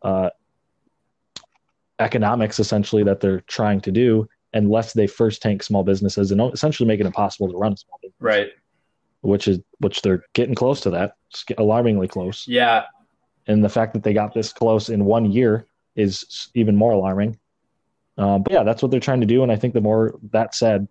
uh, 0.03 0.31
economics 1.99 2.61
essentially 2.61 3.03
that 3.05 3.21
they're 3.21 3.41
trying 3.43 3.81
to 3.81 3.93
do 3.93 4.29
unless 4.55 4.93
they 4.93 5.07
first 5.07 5.43
tank 5.43 5.63
small 5.63 5.85
businesses 5.85 6.31
and 6.31 6.41
essentially 6.53 6.87
make 6.87 7.01
it 7.01 7.07
impossible 7.07 7.51
to 7.51 7.57
run 7.59 7.73
a 7.73 7.77
small 7.77 7.99
business. 8.03 8.17
Right. 8.21 8.49
Which 9.21 9.49
is 9.49 9.59
which 9.79 10.03
they're 10.03 10.25
getting 10.33 10.55
close 10.55 10.81
to 10.83 10.91
that, 10.91 11.17
it's 11.31 11.45
alarmingly 11.59 12.09
close. 12.09 12.47
Yeah. 12.47 12.85
And 13.47 13.65
the 13.65 13.69
fact 13.69 13.93
that 13.95 14.03
they 14.03 14.13
got 14.13 14.33
this 14.33 14.53
close 14.53 14.89
in 14.89 15.05
one 15.05 15.31
year 15.31 15.67
is 15.97 16.51
even 16.55 16.77
more 16.77 16.93
alarming. 16.93 17.39
Um, 18.17 18.43
but 18.43 18.53
yeah, 18.53 18.63
that's 18.63 18.83
what 18.83 18.91
they're 18.91 19.01
trying 19.01 19.21
to 19.21 19.27
do. 19.27 19.43
And 19.43 19.51
I 19.51 19.57
think 19.57 19.75
the 19.75 19.81
more 19.81 20.19
that 20.31 20.55
said, 20.55 20.87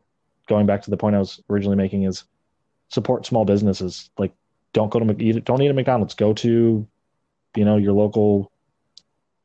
going 0.47 0.65
back 0.65 0.81
to 0.83 0.89
the 0.89 0.97
point 0.97 1.15
I 1.15 1.19
was 1.19 1.41
originally 1.49 1.75
making 1.75 2.03
is 2.03 2.23
support 2.89 3.25
small 3.25 3.45
businesses. 3.45 4.09
Like 4.17 4.33
don't 4.73 4.89
go 4.89 4.99
to 4.99 5.39
don't 5.41 5.61
eat 5.61 5.69
at 5.69 5.75
McDonald's. 5.75 6.13
Go 6.13 6.33
to, 6.33 6.87
you 7.55 7.65
know, 7.65 7.77
your 7.77 7.93
local 7.93 8.51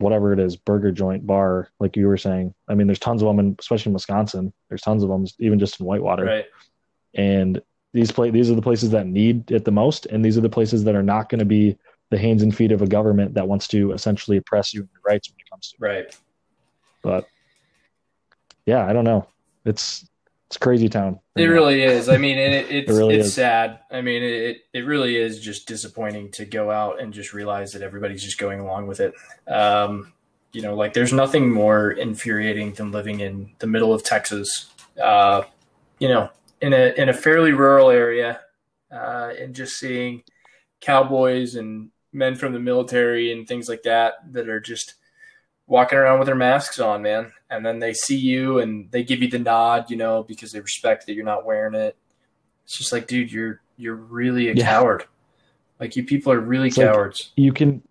whatever 0.02 0.32
it 0.32 0.38
is, 0.38 0.56
burger 0.56 0.90
joint, 0.90 1.26
bar, 1.26 1.70
like 1.80 1.96
you 1.96 2.06
were 2.06 2.18
saying. 2.18 2.54
I 2.68 2.74
mean, 2.74 2.86
there's 2.86 2.98
tons 2.98 3.22
of 3.22 3.28
them, 3.28 3.38
in, 3.38 3.56
especially 3.58 3.90
in 3.90 3.94
Wisconsin. 3.94 4.52
There's 4.68 4.82
tons 4.82 5.02
of 5.02 5.08
them, 5.08 5.24
even 5.38 5.58
just 5.58 5.80
in 5.80 5.86
Whitewater. 5.86 6.24
Right. 6.24 6.46
And 7.14 7.62
these 7.92 8.10
play 8.10 8.30
these 8.30 8.50
are 8.50 8.54
the 8.54 8.62
places 8.62 8.90
that 8.90 9.06
need 9.06 9.50
it 9.50 9.64
the 9.64 9.70
most, 9.70 10.06
and 10.06 10.24
these 10.24 10.38
are 10.38 10.42
the 10.42 10.48
places 10.48 10.84
that 10.84 10.94
are 10.94 11.02
not 11.02 11.28
going 11.28 11.38
to 11.38 11.44
be 11.44 11.76
the 12.10 12.18
hands 12.18 12.42
and 12.42 12.54
feet 12.54 12.72
of 12.72 12.82
a 12.82 12.86
government 12.86 13.34
that 13.34 13.48
wants 13.48 13.68
to 13.68 13.92
essentially 13.92 14.36
oppress 14.36 14.74
you 14.74 14.80
and 14.80 14.90
your 14.92 15.00
rights 15.06 15.30
when 15.30 15.36
it 15.38 15.50
comes 15.50 15.70
to 15.70 15.76
right. 15.78 16.18
But 17.02 17.26
yeah, 18.66 18.86
I 18.86 18.92
don't 18.92 19.04
know. 19.04 19.26
It's 19.64 20.08
it's 20.52 20.58
crazy 20.58 20.90
town. 20.90 21.18
It 21.34 21.46
really 21.46 21.82
is. 21.82 22.10
I 22.10 22.18
mean, 22.18 22.36
it, 22.38 22.70
it's 22.70 22.90
it 22.90 22.94
really 22.94 23.14
it's 23.14 23.28
is. 23.28 23.34
sad. 23.34 23.78
I 23.90 24.02
mean, 24.02 24.22
it 24.22 24.58
it 24.74 24.80
really 24.80 25.16
is 25.16 25.40
just 25.40 25.66
disappointing 25.66 26.30
to 26.32 26.44
go 26.44 26.70
out 26.70 27.00
and 27.00 27.10
just 27.10 27.32
realize 27.32 27.72
that 27.72 27.80
everybody's 27.80 28.22
just 28.22 28.36
going 28.36 28.60
along 28.60 28.86
with 28.86 29.00
it. 29.00 29.14
Um, 29.48 30.12
you 30.52 30.60
know, 30.60 30.74
like 30.74 30.92
there's 30.92 31.12
nothing 31.12 31.50
more 31.50 31.92
infuriating 31.92 32.74
than 32.74 32.92
living 32.92 33.20
in 33.20 33.52
the 33.60 33.66
middle 33.66 33.94
of 33.94 34.02
Texas. 34.02 34.70
Uh, 35.02 35.44
you 35.98 36.08
know, 36.08 36.28
in 36.60 36.74
a 36.74 36.92
in 37.00 37.08
a 37.08 37.14
fairly 37.14 37.52
rural 37.52 37.88
area, 37.88 38.42
uh, 38.92 39.32
and 39.40 39.54
just 39.54 39.78
seeing 39.78 40.22
cowboys 40.82 41.54
and 41.54 41.88
men 42.12 42.34
from 42.34 42.52
the 42.52 42.60
military 42.60 43.32
and 43.32 43.48
things 43.48 43.70
like 43.70 43.84
that 43.84 44.16
that 44.32 44.50
are 44.50 44.60
just 44.60 44.96
walking 45.72 45.98
around 45.98 46.18
with 46.18 46.26
their 46.26 46.36
masks 46.36 46.78
on, 46.78 47.00
man. 47.00 47.32
And 47.48 47.64
then 47.64 47.78
they 47.78 47.94
see 47.94 48.16
you 48.16 48.58
and 48.60 48.90
they 48.90 49.02
give 49.02 49.22
you 49.22 49.28
the 49.28 49.38
nod, 49.38 49.90
you 49.90 49.96
know, 49.96 50.22
because 50.22 50.52
they 50.52 50.60
respect 50.60 51.06
that 51.06 51.14
you're 51.14 51.24
not 51.24 51.46
wearing 51.46 51.74
it. 51.74 51.96
It's 52.64 52.76
just 52.76 52.92
like, 52.92 53.06
dude, 53.06 53.32
you're 53.32 53.62
you're 53.78 53.96
really 53.96 54.50
a 54.50 54.54
yeah. 54.54 54.64
coward. 54.64 55.06
Like 55.80 55.96
you 55.96 56.04
people 56.04 56.30
are 56.30 56.40
really 56.40 56.68
it's 56.68 56.76
cowards. 56.76 57.32
Like 57.36 57.44
you 57.44 57.52
can 57.52 57.82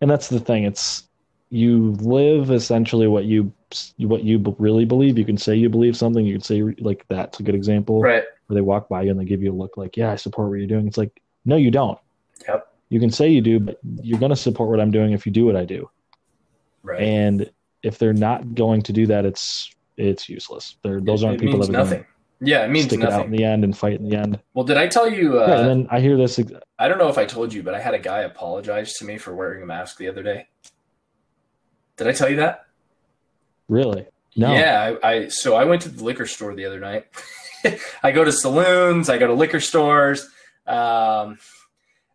and 0.00 0.08
that's 0.08 0.28
the 0.28 0.38
thing. 0.38 0.62
It's 0.64 1.08
you 1.50 1.90
live 2.00 2.52
essentially 2.52 3.08
what 3.08 3.24
you 3.24 3.52
what 3.98 4.22
you 4.22 4.54
really 4.58 4.84
believe. 4.84 5.18
You 5.18 5.24
can 5.24 5.36
say 5.36 5.56
you 5.56 5.68
believe 5.68 5.96
something. 5.96 6.24
You 6.24 6.34
can 6.34 6.42
say 6.42 6.62
like 6.78 7.04
that's 7.08 7.40
a 7.40 7.42
good 7.42 7.56
example. 7.56 8.00
Right. 8.00 8.24
Where 8.46 8.54
they 8.54 8.60
walk 8.60 8.88
by 8.88 9.02
you 9.02 9.10
and 9.10 9.18
they 9.18 9.24
give 9.24 9.42
you 9.42 9.52
a 9.52 9.58
look 9.58 9.76
like, 9.76 9.96
yeah, 9.96 10.12
I 10.12 10.16
support 10.16 10.48
what 10.48 10.58
you're 10.58 10.68
doing. 10.68 10.86
It's 10.86 10.98
like, 10.98 11.20
no, 11.44 11.56
you 11.56 11.72
don't. 11.72 11.98
Yep. 12.46 12.72
You 12.88 13.00
can 13.00 13.10
say 13.10 13.28
you 13.28 13.40
do, 13.40 13.60
but 13.60 13.78
you're 14.02 14.18
going 14.18 14.30
to 14.30 14.36
support 14.36 14.70
what 14.70 14.80
I'm 14.80 14.90
doing 14.90 15.12
if 15.12 15.24
you 15.26 15.30
do 15.30 15.46
what 15.46 15.54
I 15.54 15.64
do. 15.64 15.88
Right. 16.82 17.00
And 17.00 17.50
if 17.82 17.98
they're 17.98 18.12
not 18.12 18.54
going 18.54 18.82
to 18.82 18.92
do 18.92 19.06
that, 19.06 19.24
it's 19.24 19.74
it's 19.96 20.28
useless. 20.28 20.76
They're, 20.82 21.00
those 21.00 21.22
aren't 21.22 21.42
it 21.42 21.44
people 21.44 21.60
that 21.60 21.68
are 21.68 21.72
nothing. 21.72 22.06
Yeah, 22.40 22.64
it 22.64 22.70
means 22.70 22.86
stick 22.86 23.00
nothing. 23.00 23.14
it 23.14 23.18
out 23.18 23.26
in 23.26 23.32
the 23.32 23.44
end 23.44 23.64
and 23.64 23.76
fight 23.76 24.00
in 24.00 24.08
the 24.08 24.16
end. 24.16 24.40
Well, 24.54 24.64
did 24.64 24.78
I 24.78 24.86
tell 24.86 25.10
you? 25.10 25.40
Uh, 25.40 25.46
yeah, 25.46 25.58
and 25.58 25.68
then 25.68 25.88
I 25.90 26.00
hear 26.00 26.16
this. 26.16 26.40
I 26.78 26.88
don't 26.88 26.96
know 26.96 27.08
if 27.08 27.18
I 27.18 27.26
told 27.26 27.52
you, 27.52 27.62
but 27.62 27.74
I 27.74 27.80
had 27.80 27.92
a 27.92 27.98
guy 27.98 28.20
apologize 28.20 28.94
to 28.94 29.04
me 29.04 29.18
for 29.18 29.34
wearing 29.34 29.62
a 29.62 29.66
mask 29.66 29.98
the 29.98 30.08
other 30.08 30.22
day. 30.22 30.48
Did 31.98 32.06
I 32.06 32.12
tell 32.12 32.30
you 32.30 32.36
that? 32.36 32.64
Really? 33.68 34.06
No. 34.36 34.54
Yeah, 34.54 34.96
I, 35.02 35.08
I 35.08 35.28
so 35.28 35.54
I 35.54 35.64
went 35.64 35.82
to 35.82 35.90
the 35.90 36.02
liquor 36.02 36.26
store 36.26 36.54
the 36.54 36.64
other 36.64 36.80
night. 36.80 37.06
I 38.02 38.10
go 38.10 38.24
to 38.24 38.32
saloons, 38.32 39.10
I 39.10 39.18
go 39.18 39.26
to 39.26 39.34
liquor 39.34 39.60
stores. 39.60 40.26
Um, 40.66 41.38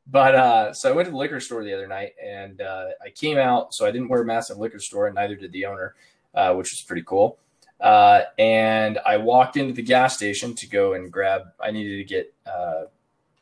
but 0.07 0.35
uh, 0.35 0.73
so 0.73 0.89
I 0.89 0.93
went 0.93 1.07
to 1.07 1.11
the 1.11 1.17
liquor 1.17 1.39
store 1.39 1.63
the 1.63 1.73
other 1.73 1.87
night, 1.87 2.13
and 2.23 2.61
uh, 2.61 2.89
I 3.03 3.09
came 3.09 3.37
out. 3.37 3.73
So 3.73 3.85
I 3.85 3.91
didn't 3.91 4.09
wear 4.09 4.21
a 4.21 4.25
mask 4.25 4.51
in 4.51 4.57
the 4.57 4.61
liquor 4.61 4.79
store, 4.79 5.07
and 5.07 5.15
neither 5.15 5.35
did 5.35 5.51
the 5.51 5.65
owner, 5.65 5.95
uh, 6.33 6.53
which 6.53 6.71
was 6.71 6.83
pretty 6.87 7.03
cool. 7.03 7.39
Uh, 7.81 8.21
and 8.37 8.99
I 9.05 9.17
walked 9.17 9.57
into 9.57 9.73
the 9.73 9.81
gas 9.81 10.15
station 10.15 10.53
to 10.55 10.69
go 10.69 10.93
and 10.93 11.11
grab. 11.11 11.41
I 11.59 11.71
needed 11.71 11.97
to 11.97 12.03
get, 12.03 12.33
uh, 12.45 12.83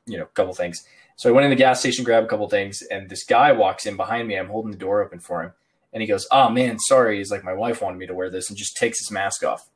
you 0.05 0.17
know, 0.17 0.23
a 0.23 0.27
couple 0.27 0.53
things. 0.53 0.85
So 1.15 1.29
I 1.29 1.33
went 1.33 1.45
in 1.45 1.51
the 1.51 1.57
gas 1.57 1.81
station, 1.81 2.03
grabbed 2.03 2.25
a 2.25 2.29
couple 2.29 2.49
things, 2.49 2.81
and 2.81 3.09
this 3.09 3.25
guy 3.25 3.51
walks 3.51 3.85
in 3.85 3.97
behind 3.97 4.27
me. 4.27 4.35
I'm 4.35 4.47
holding 4.47 4.71
the 4.71 4.77
door 4.77 5.03
open 5.03 5.19
for 5.19 5.43
him, 5.43 5.51
and 5.91 6.01
he 6.01 6.07
goes, 6.07 6.25
"Oh 6.31 6.49
man, 6.49 6.79
sorry." 6.79 7.17
He's 7.17 7.29
like, 7.29 7.43
"My 7.43 7.53
wife 7.53 7.81
wanted 7.81 7.97
me 7.97 8.07
to 8.07 8.13
wear 8.13 8.29
this," 8.29 8.49
and 8.49 8.57
just 8.57 8.77
takes 8.77 8.99
his 8.99 9.11
mask 9.11 9.43
off. 9.43 9.69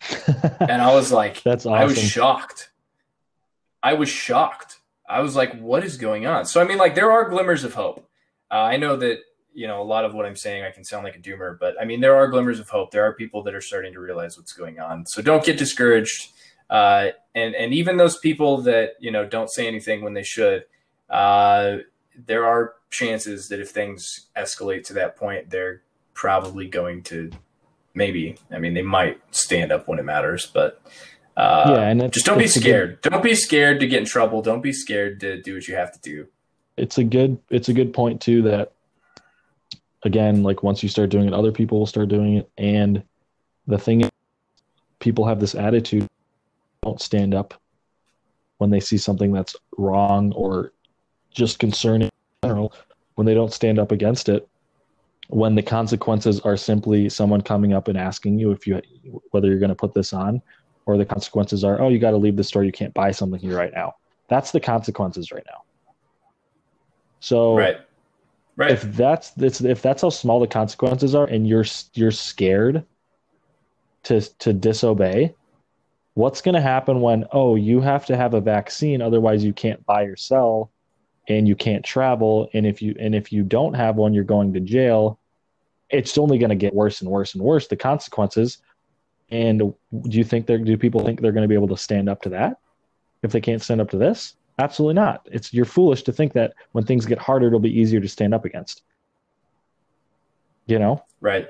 and 0.60 0.82
I 0.82 0.94
was 0.94 1.10
like, 1.10 1.42
"That's 1.42 1.64
awesome." 1.64 1.80
I 1.80 1.84
was 1.86 1.98
shocked. 1.98 2.70
I 3.82 3.94
was 3.94 4.08
shocked 4.08 4.80
I 5.08 5.20
was 5.20 5.36
like, 5.36 5.58
what 5.60 5.84
is 5.84 5.96
going 5.96 6.26
on? 6.26 6.46
So, 6.46 6.60
I 6.60 6.64
mean, 6.64 6.78
like, 6.78 6.94
there 6.94 7.12
are 7.12 7.28
glimmers 7.28 7.64
of 7.64 7.74
hope. 7.74 8.08
Uh, 8.50 8.54
I 8.54 8.76
know 8.76 8.96
that, 8.96 9.18
you 9.52 9.66
know, 9.66 9.82
a 9.82 9.84
lot 9.84 10.04
of 10.04 10.14
what 10.14 10.26
I'm 10.26 10.36
saying, 10.36 10.64
I 10.64 10.70
can 10.70 10.84
sound 10.84 11.04
like 11.04 11.16
a 11.16 11.18
doomer, 11.18 11.58
but 11.58 11.74
I 11.80 11.84
mean, 11.84 12.00
there 12.00 12.16
are 12.16 12.26
glimmers 12.28 12.58
of 12.58 12.68
hope. 12.68 12.90
There 12.90 13.04
are 13.04 13.12
people 13.12 13.42
that 13.44 13.54
are 13.54 13.60
starting 13.60 13.92
to 13.92 14.00
realize 14.00 14.36
what's 14.36 14.52
going 14.52 14.80
on. 14.80 15.06
So 15.06 15.22
don't 15.22 15.44
get 15.44 15.58
discouraged. 15.58 16.30
Uh, 16.70 17.08
and, 17.34 17.54
and 17.54 17.74
even 17.74 17.96
those 17.96 18.18
people 18.18 18.62
that, 18.62 18.94
you 18.98 19.10
know, 19.10 19.26
don't 19.26 19.50
say 19.50 19.66
anything 19.66 20.02
when 20.02 20.14
they 20.14 20.22
should, 20.22 20.64
uh, 21.10 21.78
there 22.26 22.46
are 22.46 22.74
chances 22.90 23.48
that 23.48 23.60
if 23.60 23.70
things 23.70 24.28
escalate 24.36 24.84
to 24.84 24.94
that 24.94 25.16
point, 25.16 25.50
they're 25.50 25.82
probably 26.14 26.66
going 26.66 27.02
to 27.02 27.30
maybe, 27.94 28.36
I 28.50 28.58
mean, 28.58 28.74
they 28.74 28.82
might 28.82 29.20
stand 29.30 29.72
up 29.72 29.88
when 29.88 29.98
it 29.98 30.04
matters, 30.04 30.46
but 30.46 30.80
Uh, 31.36 31.64
yeah, 31.68 31.88
and 31.88 32.12
just 32.12 32.26
don't 32.26 32.38
be 32.38 32.44
a 32.44 32.46
good- 32.46 32.60
scared. 32.60 33.00
Don't 33.02 33.22
be 33.22 33.34
scared 33.34 33.80
to 33.80 33.86
get 33.86 33.98
in 34.00 34.04
trouble. 34.06 34.40
Don't 34.42 34.62
be 34.62 34.72
scared 34.72 35.18
to 35.20 35.40
do 35.42 35.54
what 35.54 35.66
you 35.66 35.74
have 35.74 35.92
to 35.92 36.00
do. 36.00 36.28
it's 36.76 36.98
a 36.98 37.04
good 37.04 37.38
it's 37.50 37.68
a 37.68 37.72
good 37.72 37.92
point 37.92 38.20
too 38.20 38.42
that 38.42 38.72
again 40.04 40.42
like 40.42 40.62
once 40.62 40.82
you 40.82 40.88
start 40.88 41.08
doing 41.08 41.26
it 41.28 41.32
other 41.32 41.52
people 41.52 41.78
will 41.78 41.86
start 41.86 42.08
doing 42.08 42.34
it 42.36 42.50
and 42.58 43.02
the 43.68 43.78
thing 43.78 44.00
is 44.02 44.10
people 44.98 45.24
have 45.26 45.38
this 45.40 45.54
attitude 45.54 46.06
don't 46.82 47.00
stand 47.00 47.32
up 47.32 47.54
when 48.58 48.70
they 48.70 48.80
see 48.80 48.98
something 48.98 49.32
that's 49.32 49.54
wrong 49.78 50.32
or 50.32 50.72
just 51.30 51.58
concerning 51.60 52.08
in 52.42 52.48
general 52.48 52.72
when 53.14 53.24
they 53.26 53.34
don't 53.34 53.52
stand 53.52 53.78
up 53.78 53.92
against 53.92 54.28
it 54.28 54.48
when 55.28 55.54
the 55.54 55.62
consequences 55.62 56.40
are 56.40 56.56
simply 56.56 57.08
someone 57.08 57.40
coming 57.40 57.72
up 57.72 57.86
and 57.88 57.96
asking 57.96 58.38
you 58.38 58.50
if 58.50 58.66
you 58.66 58.80
whether 59.30 59.46
you're 59.48 59.58
going 59.60 59.68
to 59.68 59.74
put 59.76 59.94
this 59.94 60.12
on 60.12 60.42
or 60.86 60.96
the 60.96 61.04
consequences 61.04 61.64
are 61.64 61.80
oh 61.80 61.88
you 61.88 61.98
got 61.98 62.10
to 62.10 62.16
leave 62.16 62.36
the 62.36 62.44
store 62.44 62.64
you 62.64 62.72
can't 62.72 62.94
buy 62.94 63.10
something 63.10 63.40
here 63.40 63.56
right 63.56 63.72
now. 63.74 63.94
That's 64.28 64.50
the 64.50 64.60
consequences 64.60 65.32
right 65.32 65.44
now. 65.46 65.62
So 67.20 67.56
Right. 67.56 67.76
Right. 68.56 68.70
if 68.70 68.82
that's 68.82 69.32
it's, 69.36 69.60
if 69.60 69.82
that's 69.82 70.02
how 70.02 70.10
small 70.10 70.38
the 70.38 70.46
consequences 70.46 71.14
are 71.14 71.26
and 71.26 71.46
you're 71.46 71.64
you're 71.94 72.12
scared 72.12 72.84
to 74.04 74.20
to 74.38 74.52
disobey 74.52 75.34
what's 76.14 76.40
going 76.40 76.54
to 76.54 76.60
happen 76.60 77.00
when 77.00 77.24
oh 77.32 77.56
you 77.56 77.80
have 77.80 78.06
to 78.06 78.16
have 78.16 78.34
a 78.34 78.40
vaccine 78.40 79.02
otherwise 79.02 79.42
you 79.42 79.52
can't 79.52 79.84
buy 79.86 80.04
or 80.04 80.14
sell 80.14 80.70
and 81.28 81.48
you 81.48 81.56
can't 81.56 81.84
travel. 81.84 82.48
And 82.52 82.66
if 82.66 82.82
you 82.82 82.94
and 82.98 83.14
if 83.14 83.32
you 83.32 83.42
don't 83.42 83.74
have 83.74 83.96
one 83.96 84.14
you're 84.14 84.24
going 84.24 84.52
to 84.54 84.60
jail. 84.60 85.18
It's 85.90 86.18
only 86.18 86.38
going 86.38 86.50
to 86.50 86.56
get 86.56 86.74
worse 86.74 87.02
and 87.02 87.10
worse 87.10 87.34
and 87.34 87.42
worse. 87.42 87.68
The 87.68 87.76
consequences 87.76 88.58
and 89.30 89.58
do 89.58 89.74
you 90.18 90.24
think 90.24 90.46
they're 90.46 90.58
do 90.58 90.76
people 90.76 91.04
think 91.04 91.20
they're 91.20 91.32
going 91.32 91.42
to 91.42 91.48
be 91.48 91.54
able 91.54 91.68
to 91.68 91.76
stand 91.76 92.08
up 92.08 92.22
to 92.22 92.28
that 92.28 92.58
if 93.22 93.32
they 93.32 93.40
can't 93.40 93.62
stand 93.62 93.80
up 93.80 93.90
to 93.90 93.96
this 93.96 94.36
absolutely 94.58 94.94
not 94.94 95.26
it's 95.32 95.52
you're 95.52 95.64
foolish 95.64 96.02
to 96.02 96.12
think 96.12 96.32
that 96.32 96.54
when 96.72 96.84
things 96.84 97.06
get 97.06 97.18
harder 97.18 97.46
it'll 97.46 97.58
be 97.58 97.80
easier 97.80 98.00
to 98.00 98.08
stand 98.08 98.34
up 98.34 98.44
against 98.44 98.82
you 100.66 100.78
know 100.78 101.02
Right. 101.20 101.48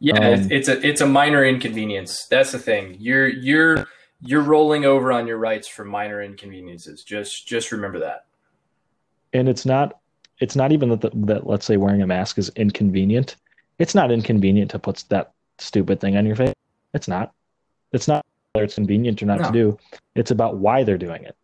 Yeah, 0.00 0.16
Um, 0.16 0.24
it's, 0.24 0.48
it's 0.50 0.68
a 0.68 0.84
it's 0.86 1.00
a 1.00 1.06
minor 1.06 1.44
inconvenience. 1.44 2.26
That's 2.28 2.50
the 2.50 2.58
thing. 2.58 2.96
You're 2.98 3.28
you're 3.28 3.86
you're 4.20 4.42
rolling 4.42 4.84
over 4.84 5.12
on 5.12 5.28
your 5.28 5.38
rights 5.38 5.68
for 5.68 5.84
minor 5.84 6.20
inconveniences. 6.20 7.04
Just 7.04 7.46
just 7.46 7.70
remember 7.70 8.00
that. 8.00 8.24
and 9.32 9.48
it's 9.48 9.64
not 9.64 10.00
it's 10.40 10.56
not 10.56 10.72
even 10.72 10.88
that, 10.88 11.00
the, 11.00 11.10
that 11.14 11.46
let's 11.46 11.64
say 11.66 11.76
wearing 11.76 12.02
a 12.02 12.06
mask 12.06 12.38
is 12.38 12.50
inconvenient 12.56 13.36
it's 13.78 13.94
not 13.94 14.10
inconvenient 14.10 14.70
to 14.70 14.78
put 14.78 15.04
that 15.08 15.32
stupid 15.58 16.00
thing 16.00 16.16
on 16.16 16.26
your 16.26 16.36
face 16.36 16.54
it's 16.94 17.08
not 17.08 17.32
it's 17.92 18.08
not 18.08 18.24
whether 18.52 18.64
it's 18.64 18.74
convenient 18.74 19.22
or 19.22 19.26
not 19.26 19.40
No. 19.40 19.46
to 19.46 19.52
do 19.52 19.78
it's 20.14 20.30
about 20.30 20.56
why 20.56 20.84
they're 20.84 20.98
doing 20.98 21.24
it 21.24 21.36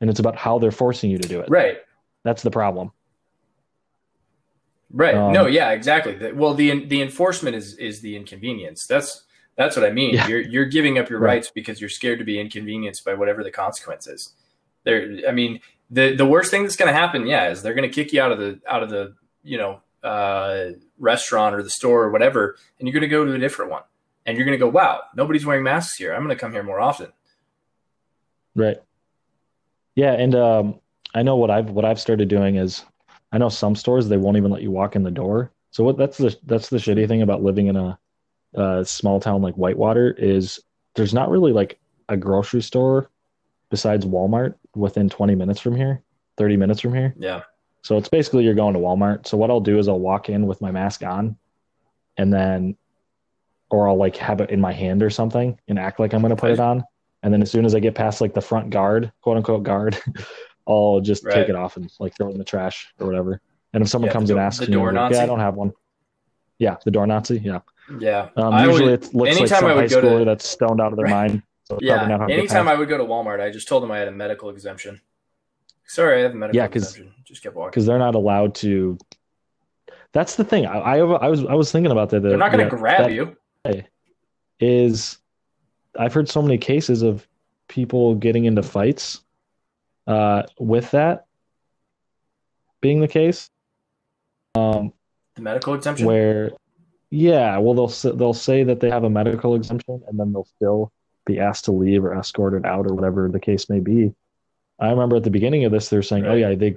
and 0.00 0.08
it's 0.10 0.20
about 0.20 0.36
how 0.36 0.58
they're 0.58 0.70
forcing 0.70 1.10
you 1.10 1.18
to 1.18 1.28
do 1.28 1.40
it 1.40 1.48
Right. 1.50 1.78
that's 2.24 2.42
the 2.42 2.50
problem 2.50 2.90
Right. 4.90 5.14
Um, 5.14 5.32
no, 5.34 5.46
yeah, 5.46 5.72
exactly. 5.72 6.14
The- 6.14 6.32
Well, 6.34 6.54
the 6.54 6.86
the 6.86 7.02
enforcement 7.02 7.54
is 7.54 7.74
is 7.76 8.00
the 8.00 8.16
inconvenience. 8.16 8.86
That's 8.86 9.24
that's 9.56 9.76
what 9.76 9.84
I 9.84 9.90
mean. 9.90 10.14
Yeah. 10.14 10.26
You're 10.28 10.40
you're 10.40 10.64
giving 10.64 10.98
up 10.98 11.10
your 11.10 11.18
Right. 11.20 11.34
rights 11.34 11.50
because 11.50 11.78
you're 11.78 11.90
scared 11.90 12.18
to 12.20 12.24
be 12.24 12.40
inconvenienced 12.40 13.04
by 13.04 13.12
whatever 13.14 13.44
the 13.44 13.50
consequence 13.50 14.06
is. 14.06 14.32
There 14.84 15.18
I 15.28 15.32
mean, 15.32 15.60
the 15.90 16.14
the 16.16 16.24
worst 16.24 16.50
thing 16.50 16.62
that's 16.62 16.76
going 16.76 16.90
to 16.90 16.98
happen, 16.98 17.26
yeah, 17.26 17.50
is 17.50 17.62
they're 17.62 17.74
going 17.74 17.86
to 17.90 17.94
kick 17.94 18.14
you 18.14 18.22
out 18.22 18.32
of 18.32 18.38
the 18.38 18.60
out 18.66 18.82
of 18.82 18.88
the, 18.88 19.14
you 19.42 19.58
know, 19.58 19.80
uh 20.02 20.70
restaurant 20.98 21.54
or 21.54 21.62
the 21.62 21.68
store 21.70 22.04
or 22.04 22.10
whatever, 22.10 22.56
and 22.78 22.88
you're 22.88 22.94
going 22.94 23.02
to 23.02 23.08
go 23.08 23.26
to 23.26 23.32
a 23.34 23.38
different 23.38 23.70
one. 23.70 23.82
And 24.28 24.36
you're 24.36 24.44
going 24.44 24.58
to 24.58 24.62
go, 24.62 24.68
"Wow, 24.68 25.04
nobody's 25.16 25.46
wearing 25.46 25.62
masks 25.64 25.96
here. 25.96 26.12
I'm 26.12 26.22
going 26.22 26.36
to 26.36 26.40
come 26.40 26.52
here 26.52 26.62
more 26.62 26.80
often." 26.80 27.10
Right. 28.54 28.76
Yeah, 29.94 30.12
and 30.12 30.34
um, 30.34 30.80
I 31.14 31.22
know 31.22 31.36
what 31.36 31.50
I've 31.50 31.70
what 31.70 31.86
I've 31.86 31.98
started 31.98 32.28
doing 32.28 32.56
is 32.56 32.84
I 33.32 33.38
know 33.38 33.48
some 33.48 33.74
stores 33.74 34.06
they 34.06 34.18
won't 34.18 34.36
even 34.36 34.50
let 34.50 34.60
you 34.60 34.70
walk 34.70 34.96
in 34.96 35.02
the 35.02 35.10
door. 35.10 35.50
So 35.70 35.82
what 35.82 35.96
that's 35.96 36.18
the 36.18 36.36
that's 36.44 36.68
the 36.68 36.76
shitty 36.76 37.08
thing 37.08 37.22
about 37.22 37.42
living 37.42 37.68
in 37.68 37.76
a, 37.76 37.98
a 38.52 38.84
small 38.84 39.18
town 39.18 39.40
like 39.40 39.54
Whitewater 39.54 40.12
is 40.12 40.60
there's 40.94 41.14
not 41.14 41.30
really 41.30 41.52
like 41.52 41.78
a 42.10 42.16
grocery 42.16 42.60
store 42.60 43.10
besides 43.70 44.04
Walmart 44.04 44.54
within 44.74 45.08
20 45.08 45.34
minutes 45.34 45.60
from 45.60 45.74
here, 45.74 46.02
30 46.36 46.58
minutes 46.58 46.80
from 46.80 46.94
here. 46.94 47.14
Yeah. 47.18 47.42
So 47.82 47.96
it's 47.96 48.08
basically 48.08 48.44
you're 48.44 48.54
going 48.54 48.74
to 48.74 48.80
Walmart. 48.80 49.26
So 49.26 49.38
what 49.38 49.50
I'll 49.50 49.60
do 49.60 49.78
is 49.78 49.88
I'll 49.88 49.98
walk 49.98 50.28
in 50.28 50.46
with 50.46 50.60
my 50.60 50.70
mask 50.70 51.02
on 51.02 51.36
and 52.18 52.32
then 52.32 52.76
or 53.70 53.88
I'll 53.88 53.96
like 53.96 54.16
have 54.16 54.40
it 54.40 54.50
in 54.50 54.60
my 54.60 54.72
hand 54.72 55.02
or 55.02 55.10
something 55.10 55.58
and 55.68 55.78
act 55.78 56.00
like 56.00 56.14
I'm 56.14 56.20
going 56.22 56.34
to 56.34 56.40
put 56.40 56.50
it 56.50 56.60
on. 56.60 56.84
And 57.22 57.32
then 57.32 57.42
as 57.42 57.50
soon 57.50 57.64
as 57.64 57.74
I 57.74 57.80
get 57.80 57.94
past 57.94 58.20
like 58.20 58.32
the 58.34 58.40
front 58.40 58.70
guard, 58.70 59.12
quote 59.22 59.36
unquote 59.36 59.62
guard, 59.62 59.98
I'll 60.66 61.00
just 61.00 61.24
Right. 61.24 61.34
take 61.34 61.48
it 61.48 61.54
off 61.56 61.76
and 61.76 61.90
like 62.00 62.16
throw 62.16 62.28
it 62.28 62.32
in 62.32 62.38
the 62.38 62.44
trash 62.44 62.88
or 62.98 63.06
whatever. 63.06 63.40
And 63.74 63.82
if 63.82 63.88
someone 63.90 64.08
Yeah, 64.08 64.12
comes 64.12 64.30
and 64.30 64.38
asks 64.38 64.60
the 64.60 64.66
me, 64.66 64.72
door 64.72 64.92
Nazi? 64.92 65.16
yeah, 65.16 65.22
I 65.22 65.26
don't 65.26 65.40
have 65.40 65.54
one. 65.54 65.72
Yeah, 66.58 66.76
the 66.84 66.90
door 66.90 67.06
Nazi. 67.06 67.38
Yeah. 67.38 67.60
Yeah. 68.00 68.28
Um, 68.36 68.54
usually 68.68 68.90
would- 68.90 69.04
it 69.04 69.14
looks 69.14 69.38
like 69.40 69.48
some 69.48 69.64
high 69.64 69.86
go 69.86 70.00
to- 70.00 70.06
schooler 70.06 70.24
that's 70.24 70.48
stoned 70.48 70.80
out 70.80 70.92
of 70.92 70.96
their 70.96 71.04
Right. 71.04 71.30
mind. 71.30 71.42
So 71.64 71.78
Yeah. 71.80 71.94
probably 71.96 72.08
not 72.12 72.20
how 72.20 72.26
to 72.26 72.32
get 72.32 72.38
Anytime. 72.38 72.68
I 72.68 72.74
would 72.74 72.88
go 72.88 72.96
to 72.98 73.04
Walmart, 73.04 73.40
I 73.40 73.50
just 73.50 73.68
told 73.68 73.82
them 73.82 73.90
I 73.90 73.98
had 73.98 74.08
a 74.08 74.12
medical 74.12 74.48
exemption. 74.50 75.00
Sorry, 75.84 76.20
I 76.20 76.22
have 76.22 76.32
a 76.32 76.34
medical 76.34 76.56
Yeah, 76.56 76.64
exemption. 76.66 77.12
Just 77.24 77.42
kept 77.42 77.54
walking. 77.56 77.70
because 77.70 77.86
they're 77.86 77.98
not 77.98 78.14
allowed 78.14 78.54
to. 78.56 78.96
That's 80.12 80.36
the 80.36 80.44
thing. 80.44 80.66
I, 80.66 80.78
I, 80.78 80.96
I 80.98 81.28
was 81.28 81.44
I 81.44 81.54
was 81.54 81.70
thinking 81.72 81.92
about 81.92 82.10
that. 82.10 82.22
They're 82.22 82.36
not 82.38 82.52
going 82.52 82.64
to 82.68 82.74
grab 82.74 83.04
that 83.04 83.12
you. 83.12 83.36
Is 84.60 85.18
I've 85.98 86.12
heard 86.14 86.28
so 86.28 86.42
many 86.42 86.58
cases 86.58 87.02
of 87.02 87.26
people 87.68 88.14
getting 88.14 88.44
into 88.44 88.62
fights 88.62 89.20
uh, 90.06 90.42
with 90.58 90.90
that 90.92 91.26
being 92.80 93.00
the 93.00 93.08
case. 93.08 93.50
Um, 94.54 94.92
The 95.36 95.42
medical 95.42 95.74
exemption. 95.74 96.06
where 96.06 96.50
yeah 97.10 97.56
well 97.58 97.74
they'll 97.74 98.12
they'll 98.16 98.34
say 98.34 98.64
that 98.64 98.80
they 98.80 98.90
have 98.90 99.04
a 99.04 99.10
medical 99.10 99.54
exemption 99.54 100.02
and 100.06 100.20
then 100.20 100.32
they'll 100.32 100.48
still 100.56 100.92
be 101.24 101.38
asked 101.40 101.64
to 101.64 101.72
leave 101.72 102.04
or 102.04 102.14
escorted 102.14 102.66
out 102.66 102.86
or 102.86 102.94
whatever 102.94 103.30
the 103.30 103.40
case 103.40 103.70
may 103.70 103.80
be 103.80 104.12
i 104.78 104.90
remember 104.90 105.16
at 105.16 105.22
the 105.22 105.30
beginning 105.30 105.64
of 105.64 105.72
this 105.72 105.88
they're 105.88 106.02
saying 106.02 106.26
oh 106.26 106.34
yeah 106.34 106.54
they 106.54 106.74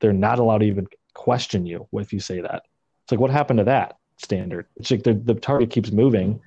they're 0.00 0.12
not 0.12 0.38
allowed 0.38 0.58
to 0.58 0.66
even 0.66 0.86
question 1.14 1.66
you 1.66 1.88
if 1.94 2.12
you 2.12 2.20
say 2.20 2.40
that 2.40 2.62
it's 3.02 3.10
like 3.10 3.18
what 3.18 3.30
happened 3.32 3.58
to 3.58 3.64
that 3.64 3.96
standard 4.18 4.66
it's 4.76 4.90
like 4.90 5.02
the, 5.02 5.14
the 5.14 5.34
target 5.34 5.70
keeps 5.70 5.90
moving 5.90 6.40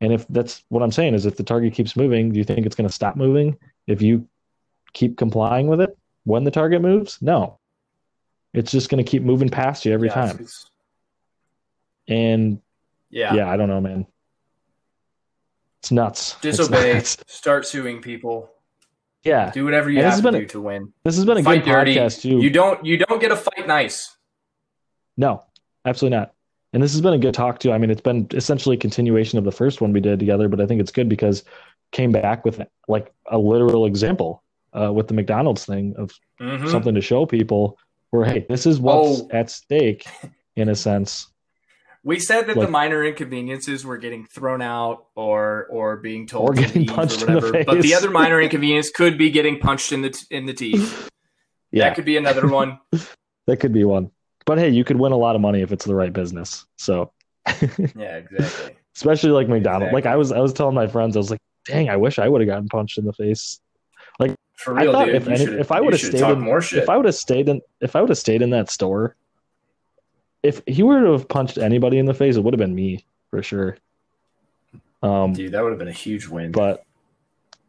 and 0.00 0.12
if 0.12 0.26
that's 0.28 0.64
what 0.68 0.82
i'm 0.82 0.90
saying 0.92 1.14
is 1.14 1.26
if 1.26 1.36
the 1.36 1.42
target 1.42 1.72
keeps 1.72 1.96
moving 1.96 2.32
do 2.32 2.38
you 2.38 2.44
think 2.44 2.66
it's 2.66 2.74
going 2.76 2.88
to 2.88 2.92
stop 2.94 3.16
moving 3.16 3.56
if 3.86 4.02
you 4.02 4.26
keep 4.92 5.16
complying 5.16 5.66
with 5.68 5.80
it 5.80 5.96
when 6.24 6.44
the 6.44 6.50
target 6.50 6.82
moves 6.82 7.18
no 7.22 7.58
it's 8.54 8.70
just 8.72 8.88
going 8.90 9.02
to 9.02 9.08
keep 9.08 9.22
moving 9.22 9.48
past 9.48 9.84
you 9.84 9.92
every 9.92 10.08
Yeah, 10.08 10.14
time 10.14 10.30
it's- 10.30 10.66
and 12.08 12.60
Yeah. 13.10 13.34
yeah, 13.34 13.48
I 13.50 13.56
don't 13.56 13.68
know, 13.68 13.80
man. 13.80 14.06
It's 15.80 15.90
nuts. 15.92 16.32
It's 16.42 16.58
Disobey. 16.58 16.94
nuts. 16.94 17.16
Start 17.28 17.66
suing 17.66 18.00
people. 18.02 18.50
Yeah, 19.24 19.50
Do 19.52 19.64
whatever 19.64 19.88
you 19.90 19.98
And 19.98 20.06
have 20.06 20.16
to 20.16 20.22
been 20.22 20.34
do 20.40 20.46
to 20.46 20.60
win. 20.60 20.92
this 21.04 21.14
has 21.16 21.24
been 21.24 21.38
a 21.38 21.42
Fight 21.42 21.64
good 21.64 21.70
dirty. 21.70 21.94
podcast 21.94 22.22
too. 22.22 22.40
You 22.40 22.50
don't. 22.50 22.84
You 22.84 22.98
don't 22.98 23.20
get 23.20 23.30
a 23.30 23.36
fight 23.36 23.66
nice. 23.68 24.16
No, 25.16 25.44
absolutely 25.84 26.18
not. 26.18 26.34
And 26.72 26.82
this 26.82 26.92
has 26.92 27.00
been 27.00 27.12
a 27.12 27.18
good 27.18 27.34
talk 27.34 27.58
too. 27.58 27.72
I 27.72 27.78
mean, 27.78 27.90
it's 27.90 28.00
been 28.00 28.26
essentially 28.32 28.76
a 28.76 28.78
continuation 28.78 29.38
of 29.38 29.44
the 29.44 29.52
first 29.52 29.80
one 29.80 29.92
we 29.92 30.00
did 30.00 30.18
together, 30.18 30.48
but 30.48 30.60
I 30.60 30.66
think 30.66 30.80
it's 30.80 30.92
good 30.92 31.08
because 31.08 31.44
came 31.90 32.10
back 32.12 32.44
with 32.44 32.60
like 32.88 33.12
a 33.30 33.36
literal 33.38 33.84
example 33.86 34.42
uh, 34.72 34.90
with 34.92 35.06
the 35.08 35.12
McDonald's 35.14 35.66
thing 35.66 35.94
of 35.98 36.10
Mhm. 36.40 36.70
something 36.70 36.94
to 36.94 37.00
show 37.02 37.26
people 37.26 37.78
where 38.10 38.24
hey, 38.24 38.46
this 38.48 38.64
is 38.66 38.80
what's 38.80 39.20
Oh. 39.20 39.28
at 39.30 39.50
stake 39.50 40.06
in 40.56 40.70
a 40.70 40.74
sense. 40.74 41.28
We 42.04 42.18
said 42.18 42.46
that 42.48 42.56
Like- 42.56 42.66
the 42.66 42.72
minor 42.72 43.04
inconveniences 43.04 43.84
were 43.84 43.98
getting 43.98 44.24
thrown 44.24 44.62
out 44.62 45.04
or 45.14 45.66
or 45.70 45.98
being 45.98 46.26
told 46.26 46.50
Or 46.50 46.54
to 46.54 46.60
getting 46.62 46.82
leave 46.82 46.90
punched 46.90 47.22
or 47.22 47.26
in 47.28 47.34
the 47.34 47.40
whatever. 47.46 47.64
But 47.64 47.82
the 47.82 47.94
other 47.94 48.10
minor 48.10 48.40
inconvenience 48.40 48.90
could 48.90 49.16
be 49.18 49.30
getting 49.30 49.58
punched 49.58 49.92
in 49.92 50.00
the 50.02 50.10
t- 50.10 50.26
in 50.30 50.46
the 50.46 50.54
teeth. 50.54 51.08
Yeah, 51.74 51.84
That 51.88 51.94
could 51.96 52.04
be 52.04 52.16
another 52.18 52.48
one. 52.48 52.78
that 53.46 53.56
could 53.60 53.72
be 53.72 53.84
one. 53.84 54.10
But 54.52 54.58
hey, 54.58 54.68
you 54.68 54.84
could 54.84 54.98
win 54.98 55.12
a 55.12 55.16
lot 55.16 55.34
of 55.34 55.40
money 55.40 55.62
if 55.62 55.72
it's 55.72 55.86
the 55.86 55.94
right 55.94 56.12
business. 56.12 56.66
So 56.76 57.10
Yeah, 57.96 58.18
exactly. 58.18 58.76
especially 58.94 59.30
like 59.30 59.48
McDonald's. 59.48 59.94
Like 59.94 60.04
I 60.04 60.14
was, 60.16 60.30
I 60.30 60.40
was 60.40 60.52
telling 60.52 60.74
my 60.74 60.86
friends, 60.86 61.16
I 61.16 61.20
was 61.20 61.30
like, 61.30 61.40
"Dang, 61.64 61.88
I 61.88 61.96
wish 61.96 62.18
I 62.18 62.28
would 62.28 62.42
have 62.42 62.48
gotten 62.48 62.68
punched 62.68 62.98
in 62.98 63.06
the 63.06 63.14
face." 63.14 63.60
Like 64.18 64.34
for 64.56 64.78
I 64.78 64.82
real, 64.82 64.92
thought 64.92 65.06
dude. 65.06 65.14
if 65.14 65.26
any- 65.28 65.44
if 65.58 65.72
I 65.72 65.80
would've 65.80 65.98
stayed 66.00 66.20
in- 66.22 66.40
more 66.40 66.60
shit. 66.60 66.82
If 66.82 66.90
I 66.90 66.98
would 66.98 67.06
have 67.06 67.14
stayed 67.14 67.48
in, 67.48 67.62
if 67.80 67.96
I 67.96 68.00
would 68.02 68.10
have 68.10 68.18
stayed 68.18 68.42
in 68.42 68.50
that 68.50 68.68
store, 68.70 69.16
if 70.42 70.60
he 70.66 70.82
were 70.82 71.00
to 71.02 71.12
have 71.12 71.28
punched 71.28 71.56
anybody 71.56 71.96
in 71.98 72.04
the 72.04 72.12
face, 72.12 72.36
it 72.36 72.44
would 72.44 72.52
have 72.52 72.58
been 72.58 72.74
me 72.74 73.06
for 73.30 73.42
sure. 73.42 73.78
Um, 75.02 75.32
Dude, 75.32 75.52
that 75.52 75.62
would 75.62 75.70
have 75.70 75.78
been 75.78 75.88
a 75.88 75.92
huge 75.92 76.26
win. 76.28 76.52
but 76.52 76.84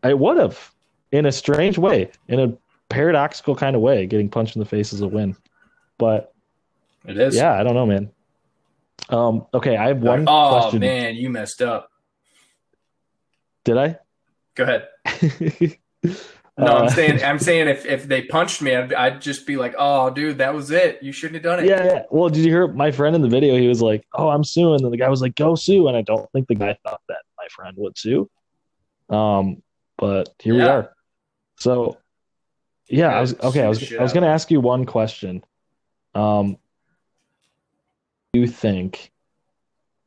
I 0.04 0.14
would 0.14 0.38
have, 0.38 0.72
in 1.14 1.26
a 1.26 1.32
strange 1.32 1.78
way, 1.78 2.12
in 2.28 2.42
a 2.42 2.54
paradoxical 2.90 3.56
kind 3.56 3.74
of 3.78 3.82
way, 3.82 4.06
getting 4.06 4.28
punched 4.30 4.58
in 4.58 4.60
the 4.60 4.66
face 4.66 4.92
is 4.92 5.00
a 5.02 5.08
win. 5.08 5.36
But 5.98 6.33
it 7.06 7.18
is. 7.18 7.36
yeah, 7.36 7.54
I 7.54 7.64
don't 7.64 7.74
know, 7.74 7.86
man. 7.86 8.12
Um, 9.10 9.46
okay, 9.54 9.76
I 9.76 9.88
have 9.88 10.02
one 10.02 10.26
oh 10.28 10.60
question. 10.60 10.80
man, 10.80 11.16
you 11.16 11.30
messed 11.30 11.62
up. 11.62 11.90
Did 13.66 13.78
I? 13.78 14.00
Go 14.56 14.64
ahead. 14.64 15.78
No, 16.58 16.68
I'm 16.68 16.86
uh, 16.86 16.90
saying 16.90 17.24
I'm 17.24 17.40
saying 17.50 17.68
if, 17.68 17.86
if 17.86 18.04
they 18.04 18.24
punched 18.24 18.62
me, 18.62 18.76
I'd, 18.76 18.94
I'd, 18.94 19.22
just 19.22 19.48
be 19.48 19.56
like, 19.56 19.74
"Oh, 19.78 20.10
dude, 20.12 20.38
that 20.38 20.54
was 20.54 20.70
it. 20.70 21.02
You 21.02 21.12
shouldn't 21.12 21.36
have 21.36 21.44
done 21.44 21.64
it." 21.64 21.68
Yeah, 21.68 21.84
yeah. 21.84 22.04
Well, 22.12 22.30
did 22.30 22.46
you 22.46 22.52
hear 22.52 22.68
my 22.68 22.92
friend 22.92 23.16
in 23.16 23.22
the 23.22 23.28
video? 23.28 23.58
He 23.58 23.68
was 23.68 23.82
like, 23.82 24.06
"Oh, 24.14 24.30
I'm 24.30 24.44
suing," 24.44 24.84
and 24.84 24.94
the 24.94 24.98
guy 24.98 25.10
was 25.10 25.22
like, 25.22 25.36
"Go 25.36 25.56
sue." 25.56 25.88
And 25.88 25.98
I 25.98 26.02
don't 26.04 26.32
think 26.32 26.48
the 26.48 26.56
guy 26.56 26.78
thought 26.84 27.02
that 27.10 27.24
my 27.38 27.48
friend 27.50 27.76
would 27.78 27.98
sue. 27.98 28.30
Um, 29.10 29.64
but 29.98 30.30
here 30.40 30.54
yeah. 30.54 30.64
we 30.64 30.70
are. 30.70 30.94
So, 31.58 31.98
yeah, 32.88 33.10
yeah 33.10 33.18
I 33.18 33.22
was 33.22 33.40
okay. 33.40 33.64
I 33.64 33.70
was 33.70 33.94
I 33.94 34.04
was 34.04 34.14
going 34.14 34.24
to 34.24 34.30
ask 34.30 34.52
you 34.52 34.62
one 34.62 34.86
question. 34.86 35.44
Um, 36.14 36.58
you 38.34 38.48
think 38.48 39.12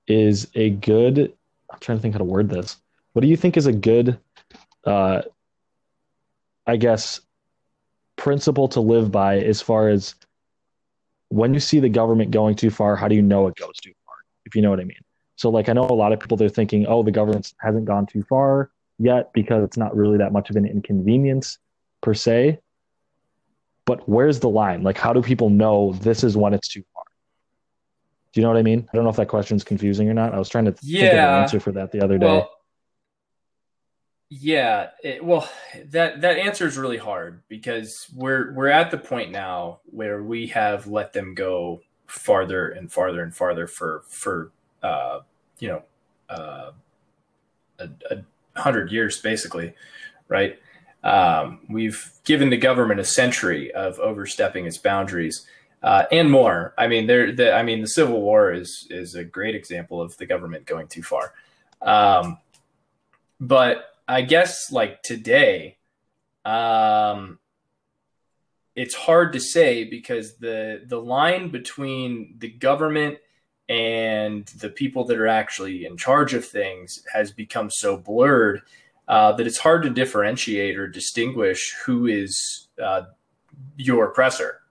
is 0.09 0.49
a 0.55 0.71
good? 0.71 1.33
I'm 1.73 1.79
trying 1.81 1.99
to 1.99 2.03
think 2.03 2.15
how 2.15 2.19
to 2.19 2.25
word 2.25 2.49
this. 2.49 2.77
What 3.13 3.23
do 3.23 3.29
you 3.29 3.37
think 3.37 3.57
is 3.57 3.67
a 3.67 3.73
good? 3.73 4.19
Uh, 4.85 5.23
I 6.67 6.77
guess, 6.77 7.21
principle 8.17 8.69
to 8.69 8.81
live 8.81 9.13
by 9.13 9.39
as 9.39 9.63
far 9.63 9.89
as 9.89 10.15
when 11.29 11.55
you 11.55 11.61
see 11.61 11.81
the 11.81 11.89
government 11.89 12.31
going 12.31 12.57
too 12.57 12.71
far, 12.71 12.97
how 12.97 13.09
do 13.09 13.15
you 13.15 13.23
know 13.23 13.47
it 13.47 13.55
goes 13.57 13.77
too 13.81 13.93
far? 14.05 14.17
If 14.45 14.55
you 14.55 14.63
know 14.63 14.71
what 14.71 14.81
I 14.81 14.85
mean. 14.85 14.99
So, 15.37 15.49
like, 15.49 15.69
I 15.69 15.73
know 15.73 15.85
a 15.85 15.93
lot 15.93 16.13
of 16.13 16.21
people 16.21 16.37
they're 16.37 16.49
thinking, 16.49 16.87
oh, 16.87 17.03
the 17.03 17.11
government 17.11 17.53
hasn't 17.59 17.85
gone 17.85 18.07
too 18.07 18.23
far 18.25 18.71
yet 18.99 19.33
because 19.33 19.63
it's 19.63 19.77
not 19.77 19.95
really 19.95 20.19
that 20.19 20.33
much 20.33 20.51
of 20.51 20.57
an 20.57 20.67
inconvenience 20.67 21.59
per 22.01 22.15
se. 22.15 22.59
But 23.85 24.09
where's 24.09 24.41
the 24.41 24.49
line? 24.49 24.83
Like, 24.83 24.99
how 24.99 25.13
do 25.13 25.23
people 25.23 25.51
know 25.51 25.93
this 26.01 26.25
is 26.25 26.37
when 26.37 26.55
it's 26.55 26.69
too 26.69 26.83
far? 26.95 26.96
Do 28.37 28.43
you 28.43 28.45
know 28.45 28.53
what 28.53 28.59
I 28.59 28.65
mean? 28.65 28.87
I 28.93 28.95
don't 28.95 29.05
know 29.05 29.09
if 29.09 29.17
that 29.17 29.29
question's 29.29 29.65
confusing 29.65 30.11
or 30.11 30.13
not. 30.13 30.35
I 30.35 30.39
was 30.39 30.51
trying 30.51 30.67
to 30.67 30.75
yeah. 30.83 31.01
think 31.01 31.13
of 31.15 31.19
an 31.19 31.43
answer 31.43 31.61
for 31.61 31.73
that 31.73 31.91
the 31.91 32.05
other 32.05 32.19
day. 32.19 32.45
Yeah, 34.29 34.91
it, 35.03 35.25
well, 35.25 35.49
that 35.87 36.21
that 36.21 36.37
answer 36.37 36.67
is 36.67 36.77
really 36.77 36.99
hard 36.99 37.41
because 37.49 38.07
we're 38.15 38.53
we're 38.53 38.69
at 38.69 38.91
the 38.91 38.99
point 38.99 39.31
now 39.31 39.81
where 39.87 40.23
we 40.23 40.49
have 40.49 40.87
let 40.87 41.15
them 41.15 41.35
go 41.35 41.81
farther 42.07 42.69
and 42.69 42.93
farther 42.93 43.23
and 43.23 43.35
farther 43.35 43.67
for 43.67 44.03
for 44.07 44.53
uh, 44.83 45.21
you 45.59 45.69
know 45.69 45.83
uh, 46.29 46.73
a, 47.79 47.89
a 48.11 48.61
hundred 48.61 48.93
years 48.93 49.19
basically, 49.23 49.73
right? 50.29 50.59
Um, 51.03 51.61
we've 51.71 52.13
given 52.25 52.51
the 52.51 52.59
government 52.59 53.01
a 53.01 53.05
century 53.07 53.73
of 53.73 53.99
overstepping 53.99 54.67
its 54.67 54.77
boundaries 54.77 55.47
uh, 55.87 56.05
and 56.11 56.29
more. 56.29 56.75
I 56.77 56.89
mean, 56.89 57.07
there. 57.07 57.31
The, 57.31 57.55
I 57.55 57.63
mean, 57.63 57.81
the 57.81 57.87
Civil 57.87 58.21
War 58.21 58.53
is 58.53 58.89
is 58.91 59.15
a 59.15 59.23
great 59.23 59.55
example 59.55 60.03
of 60.03 60.17
the 60.17 60.27
government 60.27 60.67
going 60.67 60.89
too 60.89 61.05
far. 61.05 61.33
Um, 61.81 62.39
but 63.39 63.85
I 64.09 64.23
guess 64.23 64.73
like 64.73 65.03
today, 65.03 65.77
um, 66.45 67.39
it's 68.75 68.97
hard 68.97 69.33
to 69.35 69.41
say 69.41 69.85
because 69.85 70.39
the 70.39 70.83
the 70.85 71.01
line 71.01 71.51
between 71.51 72.35
the 72.37 72.51
government 72.51 73.19
and 73.69 74.45
the 74.59 74.71
people 74.71 75.05
that 75.05 75.19
are 75.19 75.29
actually 75.29 75.87
in 75.87 75.97
charge 75.97 76.35
of 76.35 76.45
things 76.45 77.05
has 77.13 77.31
become 77.31 77.71
so 77.71 77.97
blurred 77.97 78.63
uh, 79.07 79.31
that 79.33 79.47
it's 79.47 79.59
hard 79.59 79.85
to 79.85 79.91
differentiate 79.91 80.77
or 80.77 80.89
distinguish 80.89 81.77
who 81.85 82.07
is 82.07 82.67
uh, 82.83 83.03
your 83.77 84.07
oppressor. 84.07 84.63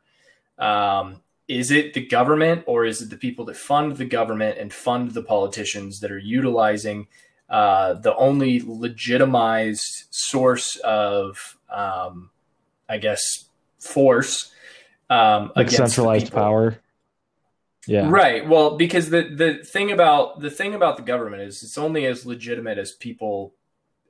Um, 0.58 1.22
is 1.48 1.70
it 1.72 1.94
the 1.94 2.06
government 2.06 2.64
or 2.66 2.86
is 2.86 3.02
it 3.02 3.10
the 3.10 3.18
people 3.18 3.46
that 3.46 3.58
fund 3.58 3.98
the 3.98 4.06
government 4.06 4.58
and 4.58 4.74
fund 4.74 5.12
the 5.12 5.22
politicians 5.22 6.00
that 6.00 6.12
are 6.12 6.18
utilizing 6.18 7.08
uh, 7.50 7.94
the 7.94 8.16
only 8.16 8.62
legitimized 8.66 10.06
source 10.10 10.78
of, 10.78 11.58
um, 11.70 12.32
I 12.90 12.98
guess, 12.98 13.46
force 13.80 14.52
um, 15.10 15.52
like 15.56 15.70
centralized 15.70 16.32
power. 16.32 16.80
Yeah. 17.88 18.10
Right. 18.10 18.48
Well, 18.48 18.78
because 18.78 19.10
the 19.10 19.24
the 19.24 19.64
thing 19.64 19.92
about 19.92 20.40
the 20.40 20.50
thing 20.50 20.74
about 20.74 20.98
the 20.98 21.04
government 21.04 21.44
is 21.44 21.62
it's 21.62 21.78
only 21.78 22.06
as 22.08 22.26
legitimate 22.26 22.80
as 22.80 22.94
people 22.94 23.54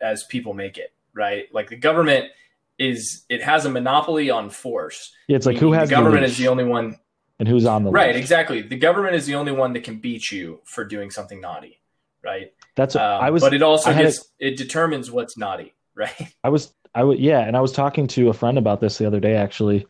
as 0.02 0.24
people 0.24 0.54
make 0.54 0.78
it. 0.78 0.94
Right. 1.14 1.54
Like 1.54 1.70
the 1.70 1.76
government 1.76 2.32
is 2.78 3.26
it 3.30 3.44
has 3.44 3.66
a 3.66 3.70
monopoly 3.70 4.30
on 4.30 4.50
force. 4.50 5.12
Yeah, 5.28 5.38
it's 5.38 5.46
like 5.46 5.58
who 5.58 5.72
has 5.74 5.90
the 5.90 5.96
government 5.96 6.22
the 6.22 6.28
is 6.28 6.38
the 6.38 6.48
only 6.48 6.64
one 6.64 6.98
and 7.40 7.48
who's 7.48 7.66
on 7.66 7.84
the 7.84 7.92
right. 7.92 8.08
List. 8.08 8.20
Exactly. 8.20 8.62
The 8.62 8.78
government 8.78 9.16
is 9.16 9.26
the 9.26 9.36
only 9.36 9.52
one 9.52 9.74
that 9.74 9.84
can 9.84 10.00
beat 10.00 10.32
you 10.32 10.62
for 10.64 10.86
doing 10.86 11.12
something 11.12 11.42
naughty. 11.42 11.82
Right. 12.24 12.54
That's 12.76 12.96
um, 12.96 13.22
I 13.22 13.30
was, 13.30 13.42
but 13.42 13.54
it 13.54 13.62
also 13.62 13.94
gets 13.94 14.20
a, 14.20 14.48
it 14.48 14.58
determines 14.58 15.12
what's 15.12 15.38
naughty, 15.38 15.74
right? 15.96 16.34
I 16.44 16.50
was 16.50 16.74
I 16.94 17.04
would 17.04 17.20
yeah, 17.20 17.42
and 17.42 17.56
I 17.56 17.62
was 17.62 17.72
talking 17.72 18.08
to 18.08 18.30
a 18.30 18.34
friend 18.34 18.58
about 18.58 18.82
this 18.82 18.98
the 18.98 19.06
other 19.06 19.20
day 19.20 19.36
actually, 19.36 19.86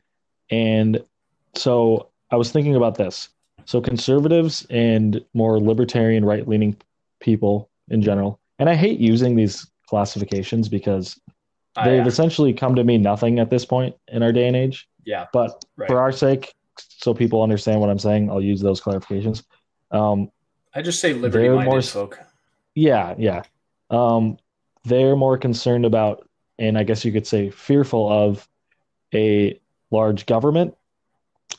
and 0.50 1.04
so 1.56 2.10
I 2.32 2.36
was 2.36 2.52
thinking 2.52 2.76
about 2.76 2.96
this. 2.96 3.30
So 3.66 3.82
conservatives 3.82 4.68
and 4.70 5.24
more 5.34 5.60
libertarian, 5.60 6.24
right 6.26 6.48
leaning 6.48 6.76
people 7.20 7.70
in 7.90 8.02
general, 8.02 8.40
and 8.60 8.70
I 8.70 8.76
hate 8.76 9.00
using 9.00 9.36
these 9.36 9.68
classifications 9.88 10.68
because 10.68 11.20
they've 11.84 12.08
essentially 12.08 12.54
come 12.54 12.76
to 12.76 12.84
mean 12.84 13.02
nothing 13.02 13.40
at 13.40 13.50
this 13.50 13.66
point 13.66 13.96
in 14.08 14.24
our 14.24 14.32
day 14.32 14.48
and 14.48 14.56
age. 14.56 14.88
Yeah. 15.04 15.26
But 15.34 15.66
right. 15.76 15.88
for 15.88 16.00
our 16.00 16.12
sake, 16.12 16.54
so 16.78 17.14
people 17.14 17.42
understand 17.42 17.82
what 17.82 17.90
I'm 17.90 18.00
saying, 18.00 18.30
I'll 18.30 18.42
use 18.42 18.62
those 18.62 18.82
clarifications. 18.82 19.44
Um, 19.92 20.32
I 20.74 20.82
just 20.82 21.00
say 21.00 21.14
liberty-minded 21.14 21.70
more, 21.70 21.82
folk. 21.82 22.20
Yeah, 22.74 23.16
yeah. 23.18 23.44
Um, 23.90 24.38
they're 24.84 25.16
more 25.16 25.38
concerned 25.38 25.86
about, 25.86 26.28
and 26.60 26.78
I 26.78 26.84
guess 26.84 27.06
you 27.06 27.12
could 27.12 27.28
say 27.28 27.50
fearful 27.50 28.12
of, 28.12 28.48
a 29.14 29.60
large 29.92 30.26
government, 30.26 30.76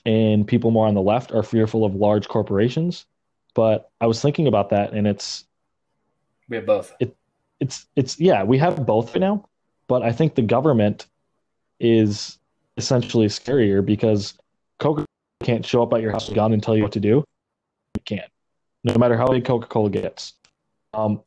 and 0.04 0.46
people 0.46 0.70
more 0.70 0.86
on 0.86 0.94
the 0.94 1.00
left 1.00 1.32
are 1.32 1.42
fearful 1.42 1.84
of 1.84 1.94
large 1.94 2.28
corporations. 2.28 3.06
But 3.54 3.90
I 4.00 4.06
was 4.06 4.20
thinking 4.20 4.46
about 4.46 4.70
that, 4.70 4.92
and 4.92 5.06
it's 5.06 5.44
we 6.48 6.56
have 6.56 6.66
both. 6.66 6.94
It, 7.00 7.16
it's 7.60 7.86
it's 7.96 8.20
yeah, 8.20 8.42
we 8.42 8.58
have 8.58 8.84
both 8.84 9.14
right 9.14 9.20
now, 9.20 9.48
but 9.88 10.02
I 10.02 10.12
think 10.12 10.34
the 10.34 10.42
government 10.42 11.06
is 11.80 12.38
essentially 12.76 13.26
scarier 13.26 13.84
because 13.84 14.34
Coca 14.78 15.04
can't 15.42 15.64
show 15.64 15.82
up 15.82 15.92
at 15.92 16.00
your 16.00 16.12
house 16.12 16.28
with 16.28 16.32
a 16.32 16.34
gun 16.36 16.52
and 16.52 16.62
tell 16.62 16.76
you 16.76 16.82
what 16.82 16.92
to 16.92 17.00
do. 17.00 17.24
You 17.94 18.02
can't, 18.04 18.30
no 18.84 18.96
matter 18.98 19.16
how 19.16 19.28
big 19.28 19.44
Coca 19.44 19.66
Cola 19.66 19.90
gets. 19.90 20.34
Um, 20.94 21.22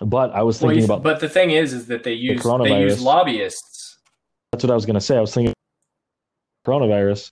but 0.00 0.32
I 0.32 0.42
was 0.42 0.58
thinking 0.58 0.80
well, 0.80 0.98
about. 0.98 1.02
But 1.02 1.20
the 1.20 1.28
thing 1.28 1.50
is, 1.50 1.72
is 1.72 1.86
that 1.86 2.04
they 2.04 2.12
use 2.12 2.42
the 2.42 2.58
they 2.58 2.82
use 2.82 3.00
lobbyists. 3.00 3.98
That's 4.52 4.64
what 4.64 4.70
I 4.70 4.74
was 4.74 4.86
going 4.86 4.94
to 4.94 5.00
say. 5.00 5.16
I 5.16 5.20
was 5.20 5.32
thinking 5.32 5.54
coronavirus, 6.66 7.30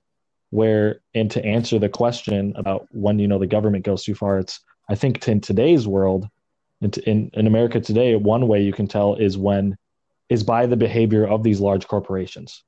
where 0.50 1.00
and 1.14 1.30
to 1.32 1.44
answer 1.44 1.78
the 1.78 1.88
question 1.88 2.54
about 2.56 2.86
when 2.92 3.18
you 3.18 3.28
know 3.28 3.38
the 3.38 3.46
government 3.46 3.84
goes 3.84 4.04
too 4.04 4.14
far, 4.14 4.38
it's 4.38 4.60
I 4.88 4.94
think 4.94 5.26
in 5.28 5.40
today's 5.40 5.86
world, 5.86 6.28
in 6.80 6.90
in, 7.06 7.30
in 7.34 7.46
America 7.46 7.80
today, 7.80 8.16
one 8.16 8.48
way 8.48 8.62
you 8.62 8.72
can 8.72 8.86
tell 8.86 9.14
is 9.16 9.36
when 9.36 9.76
is 10.28 10.42
by 10.42 10.66
the 10.66 10.76
behavior 10.76 11.26
of 11.26 11.42
these 11.42 11.60
large 11.60 11.86
corporations. 11.86 12.62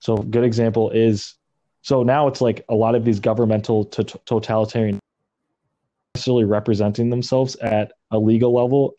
So, 0.00 0.16
a 0.16 0.24
good 0.24 0.44
example 0.44 0.90
is 0.90 1.34
so 1.82 2.02
now 2.02 2.28
it's 2.28 2.40
like 2.40 2.64
a 2.68 2.74
lot 2.74 2.94
of 2.94 3.04
these 3.04 3.20
governmental 3.20 3.84
t- 3.84 4.04
totalitarian 4.24 5.00
necessarily 6.14 6.44
representing 6.44 7.10
themselves 7.10 7.56
at 7.56 7.92
a 8.10 8.18
legal 8.18 8.54
level, 8.54 8.94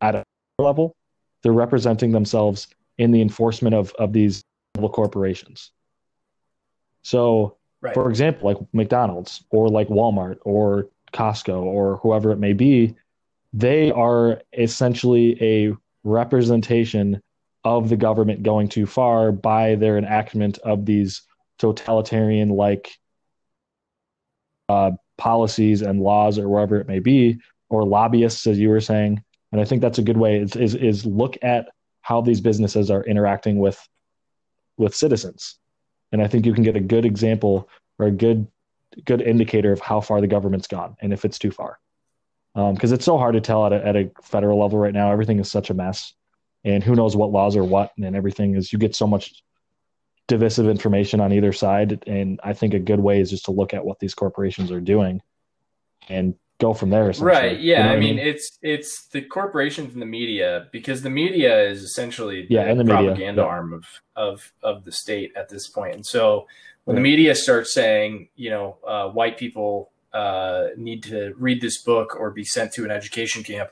at 0.00 0.14
a 0.14 0.24
level. 0.58 0.96
They're 1.42 1.52
representing 1.52 2.10
themselves 2.10 2.68
in 2.98 3.12
the 3.12 3.20
enforcement 3.20 3.74
of, 3.74 3.92
of 3.98 4.12
these 4.12 4.42
corporations. 4.76 5.70
So, 7.02 7.56
right. 7.80 7.94
for 7.94 8.08
example, 8.08 8.48
like 8.48 8.56
McDonald's 8.72 9.44
or 9.50 9.68
like 9.68 9.88
Walmart 9.88 10.38
or 10.42 10.88
Costco 11.12 11.62
or 11.62 11.98
whoever 11.98 12.32
it 12.32 12.38
may 12.38 12.52
be, 12.52 12.94
they 13.52 13.92
are 13.92 14.42
essentially 14.52 15.36
a 15.40 15.76
representation 16.02 17.20
of 17.64 17.88
the 17.88 17.96
government 17.96 18.42
going 18.42 18.68
too 18.68 18.86
far 18.86 19.32
by 19.32 19.74
their 19.74 19.96
enactment 19.96 20.58
of 20.58 20.84
these 20.84 21.22
totalitarian 21.58 22.50
like 22.50 22.90
uh, 24.68 24.92
policies 25.16 25.82
and 25.82 26.00
laws 26.00 26.38
or 26.38 26.48
wherever 26.48 26.76
it 26.76 26.88
may 26.88 26.98
be, 26.98 27.38
or 27.68 27.84
lobbyists, 27.84 28.46
as 28.46 28.58
you 28.58 28.68
were 28.68 28.80
saying. 28.80 29.22
And 29.52 29.60
I 29.60 29.64
think 29.64 29.82
that's 29.82 29.98
a 29.98 30.02
good 30.02 30.16
way 30.16 30.38
is, 30.38 30.56
is, 30.56 30.74
is 30.74 31.06
look 31.06 31.36
at 31.42 31.68
how 32.02 32.20
these 32.20 32.40
businesses 32.40 32.90
are 32.90 33.04
interacting 33.04 33.58
with 33.58 33.78
with 34.76 34.94
citizens. 34.94 35.56
And 36.12 36.20
I 36.20 36.26
think 36.26 36.44
you 36.44 36.52
can 36.52 36.64
get 36.64 36.76
a 36.76 36.80
good 36.80 37.04
example 37.04 37.68
or 37.98 38.06
a 38.06 38.10
good 38.10 38.46
good 39.04 39.22
indicator 39.22 39.72
of 39.72 39.80
how 39.80 40.00
far 40.00 40.20
the 40.20 40.26
government's 40.26 40.66
gone 40.66 40.96
and 41.00 41.12
if 41.12 41.24
it's 41.24 41.38
too 41.38 41.50
far. 41.50 41.78
Because 42.54 42.92
um, 42.92 42.94
it's 42.94 43.04
so 43.04 43.18
hard 43.18 43.34
to 43.34 43.40
tell 43.40 43.66
at 43.66 43.72
a, 43.72 43.86
at 43.86 43.96
a 43.96 44.10
federal 44.22 44.60
level 44.60 44.78
right 44.78 44.92
now. 44.92 45.10
Everything 45.10 45.40
is 45.40 45.50
such 45.50 45.70
a 45.70 45.74
mess, 45.74 46.14
and 46.64 46.82
who 46.82 46.94
knows 46.94 47.16
what 47.16 47.30
laws 47.30 47.56
are 47.56 47.64
what, 47.64 47.92
and 47.96 48.16
everything 48.16 48.54
is. 48.54 48.72
You 48.72 48.78
get 48.78 48.94
so 48.94 49.06
much 49.06 49.42
divisive 50.26 50.68
information 50.68 51.20
on 51.20 51.32
either 51.32 51.52
side. 51.52 52.02
And 52.06 52.40
I 52.42 52.54
think 52.54 52.74
a 52.74 52.78
good 52.78 53.00
way 53.00 53.20
is 53.20 53.30
just 53.30 53.44
to 53.46 53.50
look 53.50 53.74
at 53.74 53.84
what 53.84 53.98
these 53.98 54.14
corporations 54.14 54.70
are 54.70 54.80
doing 54.80 55.20
and 56.08 56.34
go 56.58 56.72
from 56.72 56.90
there. 56.90 57.12
Right. 57.18 57.60
Yeah. 57.60 57.78
You 57.78 57.82
know 57.82 57.88
I 57.88 57.92
what 57.92 58.00
mean, 58.00 58.18
it's 58.18 58.58
it's 58.62 59.06
the 59.08 59.22
corporations 59.22 59.92
and 59.92 60.00
the 60.00 60.06
media 60.06 60.68
because 60.72 61.02
the 61.02 61.10
media 61.10 61.68
is 61.68 61.82
essentially 61.82 62.46
the 62.46 62.54
Yeah, 62.54 62.62
and 62.62 62.80
the 62.80 62.84
propaganda 62.84 63.42
yeah. 63.42 63.48
arm 63.48 63.72
of 63.72 63.84
of 64.16 64.52
of 64.62 64.84
the 64.84 64.92
state 64.92 65.32
at 65.36 65.48
this 65.48 65.68
point. 65.68 65.94
And 65.94 66.06
so 66.06 66.46
when 66.84 66.96
the 66.96 67.02
media 67.02 67.34
starts 67.34 67.72
saying, 67.72 68.28
you 68.36 68.50
know, 68.50 68.76
uh, 68.86 69.08
white 69.08 69.38
people 69.38 69.90
uh, 70.12 70.68
need 70.76 71.02
to 71.02 71.34
read 71.36 71.60
this 71.60 71.82
book 71.82 72.14
or 72.18 72.30
be 72.30 72.44
sent 72.44 72.72
to 72.74 72.84
an 72.84 72.90
education 72.90 73.42
camp. 73.42 73.70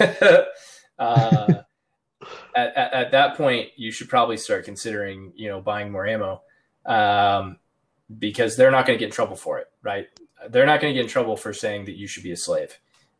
uh, 0.98 1.62
at, 2.54 2.76
at, 2.76 2.92
at 2.92 3.10
that 3.12 3.36
point, 3.36 3.70
you 3.76 3.90
should 3.90 4.08
probably 4.08 4.36
start 4.36 4.64
considering, 4.64 5.32
you 5.34 5.48
know, 5.48 5.60
buying 5.60 5.90
more 5.90 6.06
ammo 6.06 6.42
um, 6.86 7.58
because 8.18 8.56
they're 8.56 8.70
not 8.70 8.86
going 8.86 8.98
to 8.98 9.00
get 9.00 9.06
in 9.06 9.12
trouble 9.12 9.36
for 9.36 9.58
it, 9.58 9.70
right? 9.82 10.08
They're 10.48 10.66
not 10.66 10.80
going 10.80 10.92
to 10.92 10.94
get 10.94 11.04
in 11.04 11.10
trouble 11.10 11.36
for 11.36 11.52
saying 11.52 11.86
that 11.86 11.96
you 11.96 12.06
should 12.06 12.22
be 12.22 12.32
a 12.32 12.36
slave. 12.36 12.78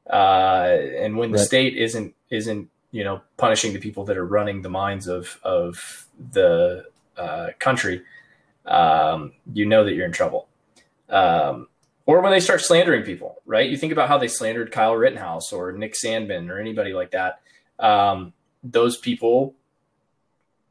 Uh, 0.09 0.76
and 0.99 1.16
when 1.16 1.30
the 1.30 1.39
state 1.39 1.76
isn't 1.78 2.14
isn't 2.28 2.68
you 2.91 3.03
know 3.03 3.22
punishing 3.39 3.72
the 3.72 3.78
people 3.78 4.05
that 4.05 4.18
are 4.18 4.26
running 4.26 4.61
the 4.61 4.68
minds 4.68 5.07
of 5.07 5.41
of 5.43 6.07
the 6.32 6.85
uh, 7.16 7.49
country, 7.59 8.03
um, 8.66 9.32
you 9.55 9.64
know 9.64 9.82
that 9.85 9.95
you're 9.95 10.05
in 10.05 10.12
trouble. 10.12 10.47
Um, 11.09 11.68
or 12.07 12.20
when 12.20 12.32
they 12.32 12.41
start 12.41 12.61
slandering 12.61 13.03
people, 13.03 13.37
right? 13.47 13.68
You 13.68 13.78
think 13.78 13.93
about 13.93 14.09
how 14.09 14.18
they 14.18 14.28
slandered 14.28 14.70
Kyle 14.70 14.95
Rittenhouse 14.95 15.55
or 15.55 15.72
Nick 15.72 15.95
Sandmann 15.95 16.51
or 16.51 16.59
anybody 16.59 16.93
like 16.93 17.12
that. 17.12 17.41
Um, 17.78 18.34
those 18.64 18.96
people, 18.96 19.54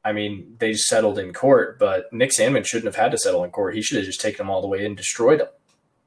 I 0.03 0.11
mean, 0.11 0.55
they 0.59 0.73
settled 0.73 1.19
in 1.19 1.31
court, 1.31 1.79
but 1.79 2.11
Nick 2.11 2.31
Sandmann 2.31 2.65
shouldn't 2.65 2.93
have 2.93 3.01
had 3.01 3.11
to 3.11 3.17
settle 3.17 3.43
in 3.43 3.51
court. 3.51 3.75
He 3.75 3.81
should 3.81 3.97
have 3.97 4.05
just 4.05 4.19
taken 4.19 4.39
them 4.39 4.49
all 4.49 4.61
the 4.61 4.67
way 4.67 4.85
and 4.85 4.97
destroyed 4.97 5.39
them, 5.39 5.47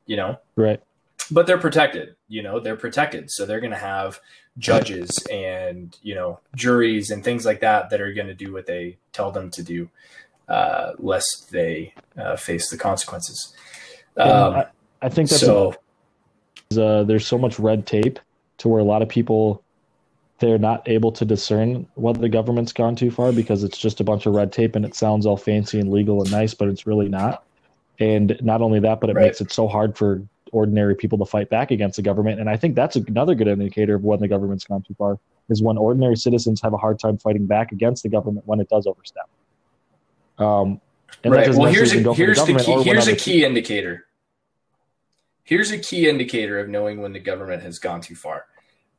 you 0.04 0.16
know? 0.16 0.38
right. 0.56 0.82
But 1.30 1.46
they're 1.46 1.58
protected, 1.58 2.14
you 2.28 2.42
know, 2.42 2.60
they're 2.60 2.76
protected. 2.76 3.30
So 3.30 3.46
they're 3.46 3.60
going 3.60 3.72
to 3.72 3.78
have 3.78 4.20
judges 4.58 5.10
and, 5.30 5.96
you 6.02 6.14
know, 6.14 6.40
juries 6.54 7.10
and 7.10 7.24
things 7.24 7.44
like 7.44 7.60
that 7.60 7.90
that 7.90 8.00
are 8.00 8.12
going 8.12 8.28
to 8.28 8.34
do 8.34 8.52
what 8.52 8.66
they 8.66 8.98
tell 9.12 9.32
them 9.32 9.50
to 9.52 9.62
do, 9.62 9.88
uh, 10.48 10.92
lest 10.98 11.50
they 11.50 11.94
uh, 12.16 12.36
face 12.36 12.70
the 12.70 12.76
consequences. 12.76 13.54
Um, 14.16 14.54
I, 14.54 14.66
I 15.02 15.08
think 15.08 15.28
that's 15.28 15.40
so, 15.40 15.74
uh, 16.78 17.02
there's 17.02 17.26
so 17.26 17.38
much 17.38 17.58
red 17.58 17.86
tape 17.86 18.20
to 18.58 18.68
where 18.68 18.80
a 18.80 18.84
lot 18.84 19.02
of 19.02 19.08
people 19.08 19.64
they're 20.38 20.58
not 20.58 20.86
able 20.88 21.12
to 21.12 21.24
discern 21.24 21.86
whether 21.94 22.20
the 22.20 22.28
government's 22.28 22.72
gone 22.72 22.94
too 22.94 23.10
far 23.10 23.32
because 23.32 23.64
it's 23.64 23.78
just 23.78 24.00
a 24.00 24.04
bunch 24.04 24.26
of 24.26 24.34
red 24.34 24.52
tape 24.52 24.76
and 24.76 24.84
it 24.84 24.94
sounds 24.94 25.24
all 25.24 25.36
fancy 25.36 25.80
and 25.80 25.90
legal 25.90 26.20
and 26.20 26.30
nice, 26.30 26.52
but 26.52 26.68
it's 26.68 26.86
really 26.86 27.08
not. 27.08 27.44
And 27.98 28.38
not 28.42 28.60
only 28.60 28.80
that, 28.80 29.00
but 29.00 29.08
it 29.08 29.16
Right. 29.16 29.26
makes 29.26 29.40
it 29.40 29.50
so 29.50 29.66
hard 29.66 29.96
for 29.96 30.22
ordinary 30.52 30.94
people 30.94 31.16
to 31.18 31.24
fight 31.24 31.48
back 31.48 31.70
against 31.70 31.96
the 31.96 32.02
government. 32.02 32.38
And 32.38 32.50
I 32.50 32.56
think 32.56 32.74
that's 32.74 32.96
another 32.96 33.34
good 33.34 33.48
indicator 33.48 33.94
of 33.94 34.04
when 34.04 34.20
the 34.20 34.28
government's 34.28 34.64
gone 34.64 34.82
too 34.82 34.94
far 34.94 35.18
is 35.48 35.62
when 35.62 35.78
ordinary 35.78 36.16
citizens 36.16 36.60
have 36.60 36.74
a 36.74 36.76
hard 36.76 36.98
time 36.98 37.16
fighting 37.18 37.46
back 37.46 37.72
against 37.72 38.02
the 38.02 38.08
government 38.08 38.46
when 38.46 38.60
it 38.60 38.68
does 38.68 38.86
overstep. 38.86 39.28
Um, 40.38 40.80
and 41.24 41.32
right. 41.32 41.48
Well, 41.54 41.72
here's 41.72 41.92
a, 41.92 41.96
for 41.96 42.02
the 42.02 42.14
here's 42.14 42.44
the 42.44 42.54
key, 42.54 42.82
here's 42.82 43.08
a 43.08 43.16
key 43.16 43.44
indicator. 43.44 44.06
Here's 45.44 45.70
a 45.70 45.78
key 45.78 46.08
indicator 46.08 46.58
of 46.58 46.68
knowing 46.68 47.00
when 47.00 47.12
the 47.12 47.20
government 47.20 47.62
has 47.62 47.78
gone 47.78 48.00
too 48.00 48.16
far. 48.16 48.46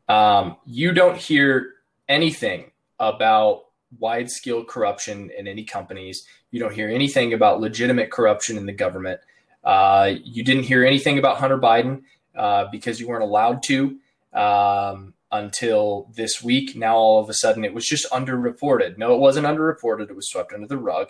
Um, 0.07 0.57
you 0.65 0.93
don't 0.93 1.17
hear 1.17 1.73
anything 2.07 2.71
about 2.99 3.65
wide 3.99 4.29
scale 4.29 4.63
corruption 4.63 5.29
in 5.37 5.47
any 5.47 5.63
companies. 5.63 6.25
You 6.51 6.59
don't 6.59 6.73
hear 6.73 6.89
anything 6.89 7.33
about 7.33 7.59
legitimate 7.59 8.11
corruption 8.11 8.57
in 8.57 8.65
the 8.65 8.73
government. 8.73 9.19
Uh, 9.63 10.13
you 10.23 10.43
didn't 10.43 10.63
hear 10.63 10.85
anything 10.85 11.17
about 11.17 11.37
Hunter 11.37 11.57
Biden 11.57 12.03
uh, 12.35 12.65
because 12.71 12.99
you 12.99 13.07
weren't 13.07 13.23
allowed 13.23 13.63
to 13.63 13.97
um, 14.33 15.13
until 15.31 16.09
this 16.15 16.41
week. 16.41 16.75
Now, 16.75 16.95
all 16.95 17.21
of 17.21 17.29
a 17.29 17.33
sudden, 17.33 17.65
it 17.65 17.73
was 17.73 17.85
just 17.85 18.09
underreported. 18.11 18.97
No, 18.97 19.13
it 19.13 19.19
wasn't 19.19 19.47
underreported. 19.47 20.09
It 20.09 20.15
was 20.15 20.29
swept 20.29 20.53
under 20.53 20.67
the 20.67 20.77
rug. 20.77 21.09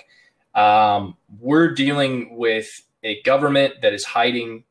Um, 0.55 1.17
we're 1.39 1.73
dealing 1.73 2.37
with 2.37 2.67
a 3.03 3.21
government 3.21 3.75
that 3.81 3.93
is 3.93 4.05
hiding 4.05 4.63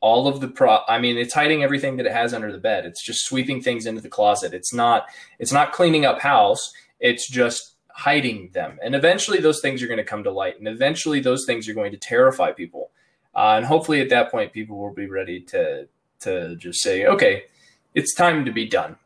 all 0.00 0.26
of 0.26 0.40
the 0.40 0.48
pro 0.48 0.78
i 0.88 0.98
mean 0.98 1.16
it's 1.18 1.34
hiding 1.34 1.62
everything 1.62 1.96
that 1.96 2.06
it 2.06 2.12
has 2.12 2.32
under 2.32 2.50
the 2.50 2.58
bed. 2.58 2.86
It's 2.86 3.04
just 3.04 3.24
sweeping 3.24 3.62
things 3.62 3.86
into 3.86 4.00
the 4.00 4.08
closet. 4.08 4.54
It's 4.54 4.72
not 4.72 5.06
it's 5.38 5.52
not 5.52 5.72
cleaning 5.72 6.04
up 6.04 6.20
house. 6.20 6.72
It's 6.98 7.28
just 7.28 7.74
hiding 7.88 8.50
them. 8.52 8.78
And 8.82 8.94
eventually 8.94 9.40
those 9.40 9.60
things 9.60 9.82
are 9.82 9.86
going 9.86 9.98
to 9.98 10.04
come 10.04 10.24
to 10.24 10.30
light 10.30 10.58
and 10.58 10.68
eventually 10.68 11.20
those 11.20 11.44
things 11.46 11.68
are 11.68 11.74
going 11.74 11.92
to 11.92 11.98
terrify 11.98 12.52
people. 12.52 12.90
Uh, 13.34 13.54
and 13.56 13.66
hopefully 13.66 14.00
at 14.00 14.08
that 14.08 14.30
point 14.30 14.52
people 14.52 14.78
will 14.78 14.94
be 14.94 15.06
ready 15.06 15.40
to 15.40 15.86
to 16.20 16.56
just 16.56 16.82
say 16.82 17.06
okay 17.06 17.44
it's 17.94 18.14
time 18.14 18.44
to 18.44 18.52
be 18.52 18.66
done. 18.66 18.96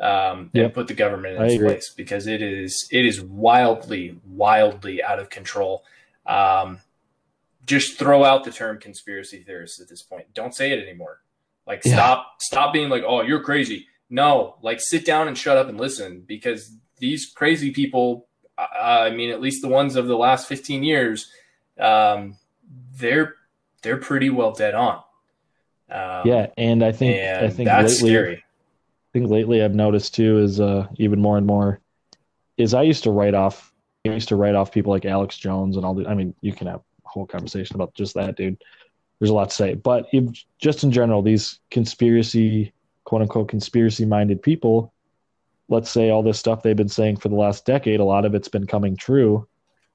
Um, 0.00 0.50
and 0.54 0.72
put 0.72 0.88
the 0.88 0.94
government 0.94 1.36
in 1.36 1.42
I 1.42 1.44
its 1.46 1.54
agree. 1.54 1.68
place 1.68 1.92
because 1.94 2.26
it 2.26 2.42
is 2.42 2.88
it 2.90 3.04
is 3.04 3.20
wildly 3.20 4.18
wildly 4.26 5.02
out 5.02 5.18
of 5.18 5.28
control. 5.28 5.84
Um, 6.26 6.80
just 7.64 7.98
throw 7.98 8.24
out 8.24 8.44
the 8.44 8.50
term 8.50 8.78
conspiracy 8.78 9.42
theorist 9.42 9.80
at 9.80 9.88
this 9.88 10.02
point. 10.02 10.26
Don't 10.34 10.54
say 10.54 10.72
it 10.72 10.82
anymore. 10.82 11.20
Like 11.66 11.82
Yeah. 11.84 11.94
stop 11.94 12.26
stop 12.42 12.72
being 12.72 12.88
like, 12.88 13.04
"Oh, 13.06 13.22
you're 13.22 13.42
crazy." 13.42 13.86
No, 14.10 14.56
like 14.62 14.80
sit 14.80 15.06
down 15.06 15.28
and 15.28 15.38
shut 15.38 15.56
up 15.56 15.68
and 15.68 15.78
listen 15.78 16.24
because 16.26 16.76
these 16.98 17.26
crazy 17.26 17.70
people 17.70 18.26
uh, 18.58 18.66
I 19.06 19.10
mean, 19.10 19.30
at 19.30 19.40
least 19.40 19.62
the 19.62 19.68
ones 19.68 19.96
of 19.96 20.06
the 20.06 20.16
last 20.16 20.46
15 20.46 20.82
years, 20.84 21.30
um, 21.78 22.36
they're 22.96 23.34
they're 23.82 23.96
pretty 23.96 24.30
well 24.30 24.52
dead 24.52 24.74
on. 24.74 25.02
Um, 25.90 26.22
Yeah, 26.26 26.46
and 26.56 26.84
I 26.84 26.92
think 26.92 27.16
and 27.16 27.46
I 27.46 27.50
think 27.50 27.68
that's 27.68 27.94
lately 27.94 28.10
scary. 28.10 28.36
I 28.36 29.10
think 29.12 29.30
lately 29.30 29.62
I've 29.62 29.74
noticed 29.74 30.14
too 30.14 30.38
is 30.38 30.60
uh, 30.60 30.86
even 30.96 31.20
more 31.20 31.36
and 31.36 31.46
more 31.46 31.80
is 32.56 32.74
I 32.74 32.82
used 32.82 33.04
to 33.04 33.10
write 33.10 33.34
off 33.34 33.72
I 34.06 34.10
used 34.10 34.28
to 34.28 34.36
write 34.36 34.54
off 34.54 34.72
people 34.72 34.92
like 34.92 35.04
Alex 35.04 35.36
Jones 35.36 35.76
and 35.76 35.84
all 35.84 35.94
the 35.94 36.06
I 36.06 36.14
mean 36.14 36.34
you 36.40 36.52
can 36.52 36.66
have 36.66 36.80
whole 37.12 37.26
conversation 37.26 37.76
about 37.76 37.94
just 37.94 38.14
that 38.14 38.36
dude. 38.36 38.62
There's 39.18 39.30
a 39.30 39.34
lot 39.34 39.50
to 39.50 39.54
say, 39.54 39.74
but 39.74 40.06
if, 40.12 40.24
just 40.58 40.82
in 40.82 40.90
general, 40.90 41.22
these 41.22 41.60
conspiracy 41.70 42.72
quote 43.04 43.22
unquote 43.22 43.48
conspiracy 43.48 44.04
minded 44.04 44.42
people, 44.42 44.92
let's 45.68 45.90
say 45.90 46.10
all 46.10 46.22
this 46.22 46.38
stuff 46.38 46.62
they've 46.62 46.76
been 46.76 46.88
saying 46.88 47.18
for 47.18 47.28
the 47.28 47.36
last 47.36 47.64
decade, 47.64 48.00
a 48.00 48.04
lot 48.04 48.24
of 48.24 48.34
it's 48.34 48.48
been 48.48 48.66
coming 48.66 48.96
true 48.96 49.46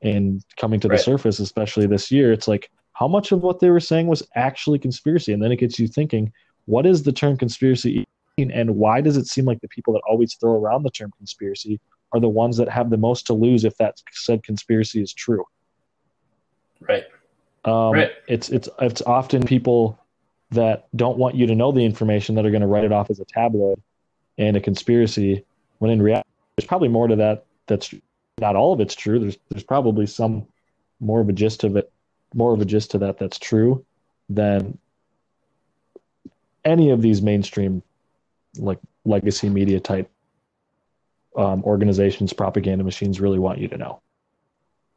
and 0.01 0.43
coming 0.57 0.79
to 0.79 0.87
the 0.87 0.97
surface, 0.97 1.39
especially 1.39 1.87
this 1.87 2.11
year. 2.11 2.31
It's 2.31 2.47
like 2.47 2.69
how 2.93 3.07
much 3.07 3.31
of 3.31 3.43
what 3.43 3.59
they 3.59 3.69
were 3.69 3.79
saying 3.79 4.07
was 4.07 4.23
actually 4.35 4.79
conspiracy, 4.79 5.33
and 5.33 5.41
then 5.41 5.51
it 5.51 5.57
gets 5.57 5.79
you 5.79 5.87
thinking, 5.87 6.31
what 6.65 6.85
is 6.85 7.03
the 7.03 7.11
term 7.11 7.37
conspiracy 7.37 8.05
and 8.37 8.75
why 8.75 9.01
does 9.01 9.17
it 9.17 9.25
seem 9.25 9.45
like 9.45 9.59
the 9.61 9.67
people 9.67 9.93
that 9.93 10.01
always 10.07 10.35
throw 10.35 10.51
around 10.51 10.83
the 10.83 10.91
term 10.91 11.11
conspiracy 11.17 11.79
are 12.13 12.19
the 12.19 12.29
ones 12.29 12.55
that 12.57 12.69
have 12.69 12.89
the 12.89 12.97
most 12.97 13.25
to 13.27 13.33
lose 13.33 13.65
if 13.65 13.75
that 13.77 13.95
said 14.11 14.43
conspiracy 14.43 15.01
is 15.01 15.11
true? 15.11 15.43
Right. 16.81 17.03
Um, 17.65 17.93
Right. 17.93 18.11
It's 18.27 18.49
it's 18.49 18.69
it's 18.79 19.01
often 19.01 19.43
people 19.43 19.99
that 20.51 20.87
don't 20.95 21.17
want 21.17 21.35
you 21.35 21.47
to 21.47 21.55
know 21.55 21.71
the 21.71 21.83
information 21.83 22.35
that 22.35 22.45
are 22.45 22.51
going 22.51 22.61
to 22.61 22.67
write 22.67 22.85
it 22.85 22.91
off 22.91 23.09
as 23.09 23.19
a 23.19 23.25
tabloid 23.25 23.81
and 24.37 24.55
a 24.55 24.61
conspiracy. 24.61 25.43
When 25.79 25.91
in 25.91 26.01
reality, 26.01 26.27
there's 26.55 26.67
probably 26.67 26.87
more 26.87 27.07
to 27.07 27.15
that. 27.17 27.45
That's 27.67 27.93
not 28.39 28.55
all 28.55 28.73
of 28.73 28.79
it's 28.79 28.95
true. 28.95 29.19
There's 29.19 29.37
there's 29.49 29.63
probably 29.63 30.05
some 30.05 30.47
more 30.99 31.19
of 31.19 31.29
a 31.29 31.33
gist 31.33 31.63
of 31.63 31.75
it, 31.75 31.91
more 32.33 32.53
of 32.53 32.61
a 32.61 32.65
gist 32.65 32.91
to 32.91 32.97
that 32.99 33.17
that's 33.17 33.37
true 33.37 33.85
than 34.29 34.77
any 36.65 36.89
of 36.89 37.01
these 37.01 37.21
mainstream 37.21 37.81
like 38.57 38.79
legacy 39.05 39.49
media 39.49 39.79
type 39.79 40.09
um, 41.35 41.63
organizations, 41.63 42.33
propaganda 42.33 42.83
machines 42.83 43.21
really 43.21 43.39
want 43.39 43.59
you 43.59 43.67
to 43.67 43.77
know. 43.77 44.01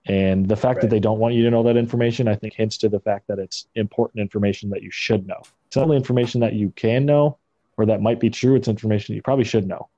And 0.06 0.48
the 0.48 0.56
fact 0.56 0.80
that 0.80 0.90
they 0.90 1.00
don't 1.00 1.18
want 1.18 1.34
you 1.34 1.42
to 1.44 1.50
know 1.50 1.62
that 1.62 1.76
information, 1.76 2.26
I 2.26 2.34
think, 2.34 2.54
hints 2.54 2.78
to 2.78 2.88
the 2.88 3.00
fact 3.00 3.28
that 3.28 3.38
it's 3.38 3.66
important 3.74 4.20
information 4.20 4.70
that 4.70 4.82
you 4.82 4.90
should 4.90 5.26
know. 5.26 5.40
It's 5.66 5.76
not 5.76 5.84
only 5.84 5.96
information 5.96 6.40
that 6.40 6.54
you 6.54 6.70
can 6.70 7.04
know 7.04 7.38
or 7.76 7.86
that 7.86 8.00
might 8.00 8.18
be 8.18 8.30
true, 8.30 8.56
it's 8.56 8.66
information 8.66 9.12
that 9.12 9.16
you 9.16 9.22
probably 9.22 9.44
should 9.44 9.66
know. 9.66 9.88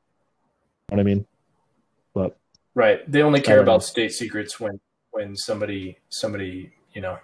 You 0.91 0.97
know 0.97 1.01
what 1.03 1.11
I 1.11 1.15
mean? 1.15 1.27
But 2.15 2.37
Right. 2.75 3.11
They 3.11 3.23
only 3.23 3.41
care 3.41 3.57
don't 3.57 3.67
know. 3.67 3.73
about 3.73 3.85
state 3.85 4.13
secrets 4.13 4.59
when 4.59 4.81
when 5.13 5.37
somebody 5.37 5.99
somebody 6.09 6.73
you 6.95 7.03
know 7.03 7.19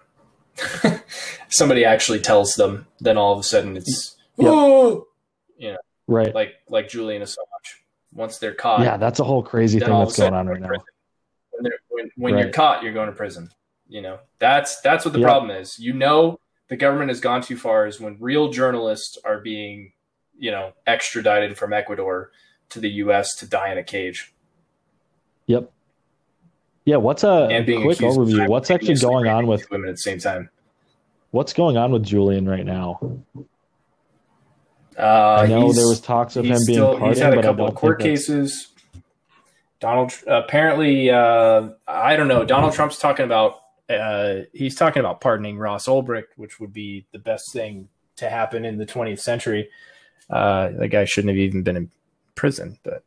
somebody 1.48 1.84
actually 1.84 2.20
tells 2.20 2.54
them. 2.54 2.86
Then 3.00 3.16
all 3.16 3.32
of 3.32 3.40
a 3.40 3.42
sudden 3.42 3.76
it's 3.76 4.16
Yep. 4.36 4.50
oh, 4.52 5.08
right. 6.06 6.34
like 6.34 6.54
like 6.68 6.88
Julian 6.88 7.22
Assange. 7.22 7.36
Once 8.14 8.38
they're 8.38 8.54
caught, 8.54 8.80
yeah, 8.80 8.96
that's 8.96 9.20
a 9.20 9.24
whole 9.24 9.42
crazy 9.42 9.78
thing 9.78 9.90
that's 9.90 10.16
going 10.16 10.32
on 10.32 10.46
right 10.46 10.60
now. 10.60 10.68
prison. 10.68 10.84
When, 11.58 11.72
when, 11.88 12.10
when 12.16 12.38
you're 12.38 12.50
caught, 12.50 12.82
you're 12.82 12.92
going 12.92 13.08
to 13.08 13.14
prison. 13.14 13.50
You 13.88 14.02
know 14.02 14.18
that's 14.38 14.80
that's 14.80 15.04
what 15.04 15.14
the 15.14 15.22
problem 15.22 15.50
is. 15.50 15.78
You 15.78 15.94
know 15.94 16.40
the 16.68 16.76
government 16.76 17.08
has 17.08 17.20
gone 17.20 17.42
too 17.42 17.56
far 17.56 17.86
is 17.86 17.98
when 17.98 18.16
real 18.20 18.50
journalists 18.50 19.16
are 19.24 19.40
being 19.40 19.92
you 20.38 20.50
know 20.50 20.72
extradited 20.86 21.56
from 21.56 21.72
Ecuador 21.72 22.30
to 22.70 22.80
the 22.80 22.90
U.S. 22.90 23.34
to 23.36 23.46
die 23.46 23.72
in 23.72 23.78
a 23.78 23.82
cage 23.82 24.34
Yep. 25.48 25.72
Yeah, 26.84 26.96
what's 26.96 27.24
a 27.24 27.48
quick 27.48 27.98
overview? 27.98 28.48
What's 28.48 28.70
actually 28.70 28.94
going 28.94 29.26
on 29.26 29.46
with 29.46 29.68
women 29.70 29.88
at 29.88 29.94
the 29.94 29.98
same 29.98 30.18
time. 30.18 30.48
what's 31.32 31.52
going 31.52 31.76
on 31.76 31.90
with 31.90 32.04
Julian 32.04 32.48
right 32.48 32.64
now? 32.64 33.00
Uh, 34.96 35.40
I 35.42 35.46
know 35.46 35.72
there 35.72 35.86
was 35.86 36.00
talks 36.00 36.36
of 36.36 36.44
him 36.44 36.58
being 36.66 36.76
still, 36.76 36.98
pardoned, 36.98 37.10
he's 37.10 37.18
had 37.18 37.32
a 37.32 37.36
but 37.36 37.44
I 37.44 37.48
couple 37.48 37.66
don't 37.66 37.74
of 37.74 37.80
court 37.80 38.02
think 38.02 38.10
cases. 38.10 38.68
Donald 39.80 40.12
apparently, 40.26 41.10
uh, 41.10 41.70
I 41.86 42.16
don't 42.16 42.28
know. 42.28 42.44
Donald 42.44 42.74
Trump's 42.74 42.98
talking 42.98 43.24
about 43.24 43.60
uh, 43.88 44.40
he's 44.52 44.74
talking 44.74 45.00
about 45.00 45.20
pardoning 45.20 45.58
Ross 45.58 45.86
Ulbricht, 45.86 46.36
which 46.36 46.60
would 46.60 46.72
be 46.72 47.06
the 47.12 47.18
best 47.18 47.52
thing 47.52 47.88
to 48.16 48.28
happen 48.28 48.64
in 48.64 48.76
the 48.76 48.86
20th 48.86 49.20
century. 49.20 49.68
Uh, 50.28 50.70
that 50.78 50.88
guy 50.88 51.04
shouldn't 51.04 51.30
have 51.30 51.38
even 51.38 51.62
been 51.62 51.76
in 51.76 51.90
prison, 52.34 52.78
but 52.82 53.02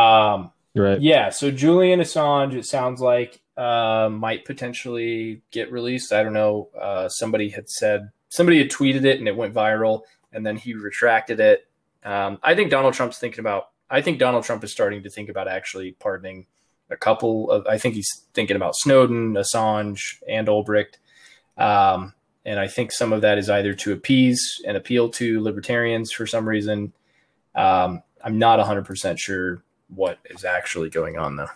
um, 0.00 0.50
Right. 0.74 1.00
yeah. 1.00 1.30
So 1.30 1.50
Julian 1.50 2.00
Assange, 2.00 2.54
it 2.54 2.66
sounds 2.66 3.00
like, 3.00 3.40
uh, 3.56 4.08
might 4.10 4.44
potentially 4.44 5.42
get 5.50 5.70
released. 5.72 6.12
I 6.12 6.22
don't 6.22 6.32
know. 6.32 6.68
Uh, 6.80 7.08
somebody 7.08 7.48
had 7.48 7.68
said 7.68 8.10
somebody 8.28 8.58
had 8.58 8.70
tweeted 8.70 9.04
it 9.04 9.18
and 9.18 9.28
it 9.28 9.36
went 9.36 9.54
viral, 9.54 10.02
and 10.32 10.44
then 10.46 10.56
he 10.56 10.74
retracted 10.74 11.40
it. 11.40 11.66
Um, 12.04 12.38
I 12.42 12.54
think 12.54 12.70
Donald 12.70 12.94
Trump's 12.94 13.18
thinking 13.18 13.40
about. 13.40 13.70
I 13.90 14.02
think 14.02 14.18
Donald 14.18 14.44
Trump 14.44 14.62
is 14.64 14.72
starting 14.72 15.02
to 15.02 15.10
think 15.10 15.28
about 15.28 15.48
actually 15.48 15.92
pardoning 15.92 16.46
a 16.90 16.96
couple 16.96 17.50
of. 17.50 17.66
I 17.66 17.78
think 17.78 17.94
he's 17.94 18.24
thinking 18.34 18.56
about 18.56 18.76
Snowden, 18.76 19.34
Assange, 19.34 20.00
and 20.28 20.48
Ulbricht. 20.48 20.96
Um, 21.56 22.14
and 22.44 22.58
I 22.58 22.68
think 22.68 22.92
some 22.92 23.12
of 23.12 23.20
that 23.22 23.38
is 23.38 23.50
either 23.50 23.74
to 23.74 23.92
appease 23.92 24.62
and 24.66 24.76
appeal 24.76 25.10
to 25.10 25.42
libertarians 25.42 26.12
for 26.12 26.26
some 26.26 26.48
reason. 26.48 26.92
Um, 27.54 28.02
I'm 28.24 28.38
not 28.38 28.58
100% 28.58 29.18
sure 29.18 29.62
what 29.88 30.18
is 30.30 30.44
actually 30.44 30.90
going 30.90 31.18
on, 31.18 31.36
though. 31.36 31.48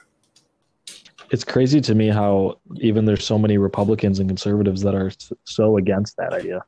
It's 1.30 1.44
crazy 1.44 1.80
to 1.80 1.94
me 1.94 2.08
how 2.08 2.58
even 2.76 3.06
there's 3.06 3.24
so 3.24 3.38
many 3.38 3.56
Republicans 3.56 4.18
and 4.18 4.28
conservatives 4.28 4.82
that 4.82 4.94
are 4.94 5.10
so 5.44 5.78
against 5.78 6.16
that 6.18 6.34
idea. 6.34 6.62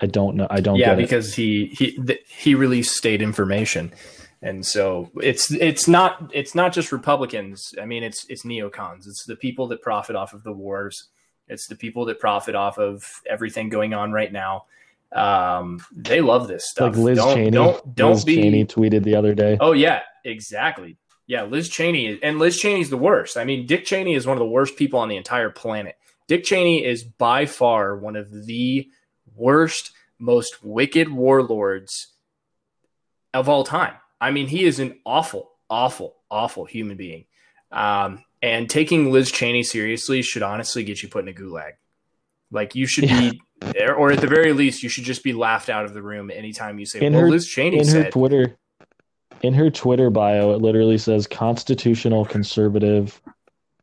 I 0.00 0.06
don't 0.06 0.36
know. 0.36 0.46
I 0.50 0.60
don't 0.60 0.76
yeah, 0.76 0.90
get 0.90 0.98
it. 0.98 1.02
because 1.02 1.34
he 1.34 1.66
he 1.78 1.92
th- 1.92 2.20
he 2.28 2.54
released 2.54 2.96
state 2.96 3.22
information, 3.22 3.92
and 4.42 4.66
so 4.66 5.10
it's 5.22 5.52
it's 5.52 5.86
not 5.86 6.30
it's 6.34 6.54
not 6.54 6.72
just 6.72 6.90
Republicans. 6.90 7.74
I 7.80 7.86
mean, 7.86 8.02
it's 8.02 8.26
it's 8.28 8.42
neocons. 8.42 9.06
It's 9.06 9.24
the 9.24 9.36
people 9.36 9.68
that 9.68 9.80
profit 9.80 10.16
off 10.16 10.34
of 10.34 10.42
the 10.42 10.52
wars. 10.52 11.08
It's 11.48 11.68
the 11.68 11.76
people 11.76 12.04
that 12.06 12.18
profit 12.18 12.54
off 12.54 12.78
of 12.78 13.08
everything 13.28 13.68
going 13.68 13.94
on 13.94 14.12
right 14.12 14.32
now. 14.32 14.66
Um, 15.12 15.84
they 15.94 16.20
love 16.20 16.48
this 16.48 16.68
stuff. 16.68 16.96
Like 16.96 17.04
Liz 17.04 17.18
don't, 17.18 17.36
Cheney. 17.36 17.50
Don't 17.50 17.94
don't 17.94 18.14
Liz 18.14 18.24
be. 18.24 18.36
Cheney 18.36 18.64
tweeted 18.64 19.04
the 19.04 19.14
other 19.14 19.34
day. 19.34 19.58
Oh 19.60 19.72
yeah, 19.72 20.00
exactly. 20.24 20.96
Yeah, 21.28 21.44
Liz 21.44 21.68
Cheney 21.68 22.18
and 22.20 22.40
Liz 22.40 22.58
Cheney's 22.58 22.90
the 22.90 22.96
worst. 22.96 23.36
I 23.36 23.44
mean, 23.44 23.66
Dick 23.66 23.84
Cheney 23.84 24.14
is 24.14 24.26
one 24.26 24.36
of 24.36 24.40
the 24.40 24.46
worst 24.46 24.76
people 24.76 24.98
on 24.98 25.08
the 25.08 25.16
entire 25.16 25.50
planet. 25.50 25.96
Dick 26.26 26.42
Cheney 26.42 26.84
is 26.84 27.04
by 27.04 27.46
far 27.46 27.96
one 27.96 28.16
of 28.16 28.46
the 28.46 28.88
worst, 29.36 29.92
most 30.18 30.64
wicked 30.64 31.08
warlords 31.08 32.08
of 33.32 33.48
all 33.48 33.62
time. 33.62 33.94
I 34.22 34.30
mean, 34.30 34.46
he 34.46 34.64
is 34.64 34.78
an 34.78 35.00
awful, 35.04 35.50
awful, 35.68 36.14
awful 36.30 36.64
human 36.64 36.96
being. 36.96 37.24
Um, 37.72 38.22
and 38.40 38.70
taking 38.70 39.10
Liz 39.10 39.32
Cheney 39.32 39.64
seriously 39.64 40.22
should 40.22 40.44
honestly 40.44 40.84
get 40.84 41.02
you 41.02 41.08
put 41.08 41.24
in 41.24 41.28
a 41.28 41.32
gulag. 41.32 41.72
Like 42.52 42.76
you 42.76 42.86
should 42.86 43.08
be, 43.08 43.40
or 43.96 44.12
at 44.12 44.20
the 44.20 44.28
very 44.28 44.52
least, 44.52 44.84
you 44.84 44.88
should 44.88 45.02
just 45.04 45.24
be 45.24 45.32
laughed 45.32 45.68
out 45.68 45.84
of 45.84 45.92
the 45.92 46.02
room 46.02 46.30
anytime 46.30 46.78
you 46.78 46.86
say, 46.86 47.00
In 47.00 47.14
"Well, 47.14 47.22
her- 47.22 47.30
Liz 47.30 47.48
Cheney 47.48 47.80
in 47.80 47.88
her. 47.88 48.10
Twitter 48.10 48.56
in 49.42 49.54
her 49.54 49.70
Twitter 49.70 50.08
bio, 50.08 50.52
it 50.52 50.62
literally 50.62 50.98
says 50.98 51.26
constitutional 51.26 52.24
conservative, 52.24 53.20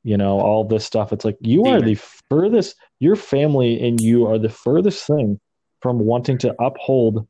you 0.04 0.16
know, 0.16 0.40
all 0.40 0.64
this 0.64 0.86
stuff. 0.86 1.12
It's 1.12 1.26
like 1.26 1.38
you 1.42 1.66
are 1.66 1.82
the 1.82 1.96
furthest 2.30 2.78
your 3.00 3.18
family 3.18 3.86
and 3.86 4.00
you 4.00 4.26
are 4.26 4.40
the 4.40 4.50
furthest 4.50 5.06
thing 5.06 5.38
from 5.82 6.00
wanting 6.00 6.38
to 6.40 6.56
uphold 6.62 7.28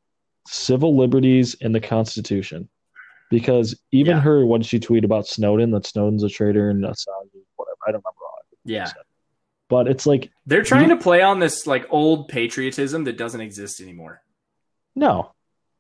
civil 0.47 0.95
liberties 0.95 1.55
and 1.62 1.74
the 1.74 1.80
Constitution. 1.80 2.70
Because 3.30 3.80
even 3.91 4.15
Yeah. 4.17 4.21
her, 4.21 4.45
when 4.45 4.61
she 4.61 4.80
tweet 4.80 5.03
about 5.03 5.27
Snowden? 5.27 5.71
That 5.71 5.86
Snowden's 5.86 6.23
a 6.23 6.30
traitor 6.30 6.69
and 6.69 6.84
Assange, 6.84 7.30
whatever. 7.55 7.77
I 7.88 7.91
don't 7.91 8.03
remember 8.03 8.25
all. 8.25 8.39
That. 8.65 8.71
yeah. 8.71 8.91
But 9.69 9.88
it's 9.88 10.07
like 10.07 10.32
They're 10.47 10.63
trying 10.63 10.89
to 10.89 10.97
play 10.97 11.21
on 11.21 11.38
this 11.39 11.67
like 11.67 11.86
old 11.91 12.27
patriotism 12.27 13.03
that 13.03 13.17
doesn't 13.17 13.41
exist 13.41 13.82
anymore. 13.82 14.21
no, 14.95 15.32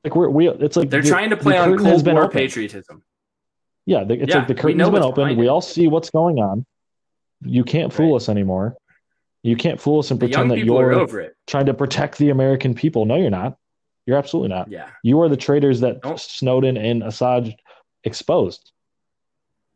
like 0.03 0.15
we're 0.15 0.29
we. 0.29 0.47
It's 0.47 0.77
like 0.77 0.89
They're 0.91 1.01
the- 1.01 1.09
trying 1.09 1.31
to 1.31 1.37
play 1.37 1.57
on 1.57 1.75
Cold 1.77 2.05
War 2.05 2.19
opened. 2.25 2.33
patriotism. 2.33 3.03
Yeah, 3.87 4.03
the, 4.03 4.13
it's 4.21 4.29
Yeah, 4.29 4.37
like 4.39 4.47
the 4.47 4.53
curtain's 4.55 4.87
been 4.89 5.01
opened. 5.01 5.37
We 5.37 5.47
all 5.47 5.61
see 5.61 5.87
what's 5.87 6.11
going 6.11 6.37
on. 6.37 6.65
You 7.43 7.63
can't 7.63 7.91
fool 7.91 8.11
Right. 8.11 8.17
us 8.17 8.29
anymore. 8.29 8.77
You 9.41 9.55
can't 9.55 9.81
fool 9.81 9.99
us 9.99 10.11
and 10.11 10.19
pretend 10.19 10.51
that 10.51 10.59
you're 10.59 10.93
over 10.93 11.21
it. 11.21 11.35
trying 11.47 11.65
to 11.65 11.73
protect 11.73 12.17
the 12.19 12.29
American 12.29 12.75
people. 12.75 13.05
No, 13.05 13.15
you're 13.15 13.29
not. 13.31 13.57
You're 14.09 14.17
absolutely 14.17 14.49
not. 14.49 14.71
Yeah. 14.71 14.89
You 15.03 15.21
are 15.21 15.29
the 15.29 15.37
traitors 15.37 15.81
that 15.81 15.99
Nope. 16.03 16.19
Snowden 16.19 16.77
and 16.77 17.03
Assange 17.03 17.53
exposed. 18.03 18.71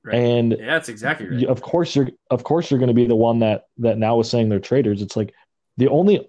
Right. 0.04 0.16
And 0.16 0.56
Yeah, 0.60 0.66
that's 0.66 0.90
exactly 0.90 1.28
right. 1.30 1.46
of 1.46 1.62
course 1.62 1.96
you're 1.96 2.10
of 2.32 2.44
course 2.44 2.72
you're 2.72 2.80
going 2.80 2.88
to 2.88 2.96
be 2.96 3.06
the 3.06 3.16
one 3.16 3.38
that 3.40 3.68
that 3.78 4.00
now 4.00 4.20
is 4.20 4.28
saying 4.30 4.50
they're 4.50 4.60
traitors. 4.60 5.04
It's 5.04 5.16
like 5.16 5.36
the 5.78 5.88
only 5.88 6.28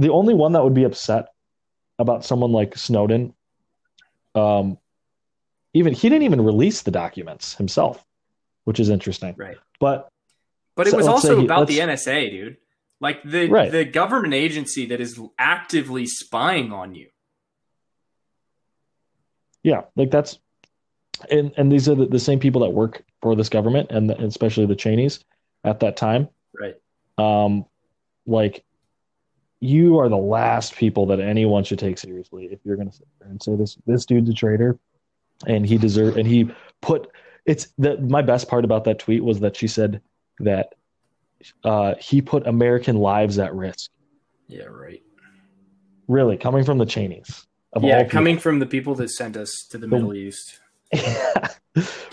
the 0.00 0.10
only 0.10 0.34
one 0.34 0.52
that 0.54 0.64
would 0.64 0.74
be 0.74 0.82
upset 0.82 1.26
about 2.00 2.24
someone 2.24 2.50
like 2.50 2.76
Snowden 2.76 3.32
um 4.34 4.78
even 5.74 5.92
he 5.94 6.08
didn't 6.08 6.24
even 6.24 6.40
release 6.40 6.82
the 6.82 6.90
documents 6.90 7.54
himself, 7.54 8.04
which 8.64 8.80
is 8.80 8.88
interesting. 8.88 9.34
Right. 9.38 9.58
But 9.78 10.08
But 10.74 10.88
it 10.88 10.90
So 10.90 10.96
was 10.96 11.06
also 11.06 11.38
he- 11.38 11.44
about 11.44 11.68
the 11.68 11.78
NSA, 11.78 12.30
dude. 12.30 12.56
Like 13.00 13.22
the 13.22 13.48
Right. 13.48 13.70
the 13.70 13.84
government 13.84 14.34
agency 14.34 14.86
that 14.86 15.00
is 15.00 15.20
actively 15.38 16.04
spying 16.06 16.72
on 16.72 16.94
you. 16.94 17.08
Yeah, 19.64 19.82
like 19.96 20.12
that's 20.12 20.38
and 21.30 21.52
and 21.56 21.72
these 21.72 21.88
are 21.88 21.96
the, 21.96 22.06
the 22.06 22.20
same 22.20 22.38
people 22.38 22.60
that 22.60 22.70
work 22.70 23.02
for 23.22 23.34
this 23.34 23.48
government 23.48 23.90
and, 23.90 24.10
the, 24.10 24.22
especially 24.22 24.66
the 24.66 24.76
Cheneys 24.76 25.24
at 25.64 25.80
that 25.80 25.96
time. 25.96 26.28
Right. 26.58 26.76
Um 27.18 27.64
like 28.26 28.64
you 29.60 29.98
are 29.98 30.08
the 30.08 30.16
last 30.16 30.76
people 30.76 31.06
that 31.06 31.20
anyone 31.20 31.64
should 31.64 31.78
take 31.78 31.98
seriously 31.98 32.48
if 32.52 32.60
you're 32.64 32.76
going 32.76 32.90
to 32.90 32.94
sit 32.94 33.08
there 33.18 33.30
and 33.30 33.42
say 33.42 33.56
this 33.56 33.76
this 33.86 34.04
dude's 34.04 34.28
a 34.28 34.34
traitor 34.34 34.78
and 35.46 35.66
he 35.66 35.78
deserve 35.78 36.16
and 36.16 36.26
he 36.26 36.50
put 36.82 37.10
it's 37.46 37.68
the 37.78 37.96
my 37.98 38.22
best 38.22 38.48
part 38.48 38.64
about 38.64 38.84
that 38.84 38.98
tweet 38.98 39.24
was 39.24 39.40
that 39.40 39.56
she 39.56 39.66
said 39.66 40.00
that 40.40 40.74
uh 41.64 41.94
he 41.98 42.20
put 42.20 42.46
American 42.46 42.96
lives 42.96 43.38
at 43.38 43.54
risk. 43.54 43.90
Yeah, 44.48 44.64
right. 44.64 45.02
Really, 46.06 46.36
coming 46.36 46.64
from 46.64 46.76
the 46.76 46.84
Cheneys. 46.84 47.46
Of 47.74 47.82
Yeah, 47.84 48.04
coming 48.04 48.38
from 48.38 48.58
the 48.60 48.66
people 48.66 48.94
that 48.96 49.10
sent 49.10 49.36
us 49.36 49.66
to 49.70 49.78
the 49.78 49.86
The- 49.86 49.96
Middle 49.96 50.14
East. 50.14 50.60
Get- 50.92 51.58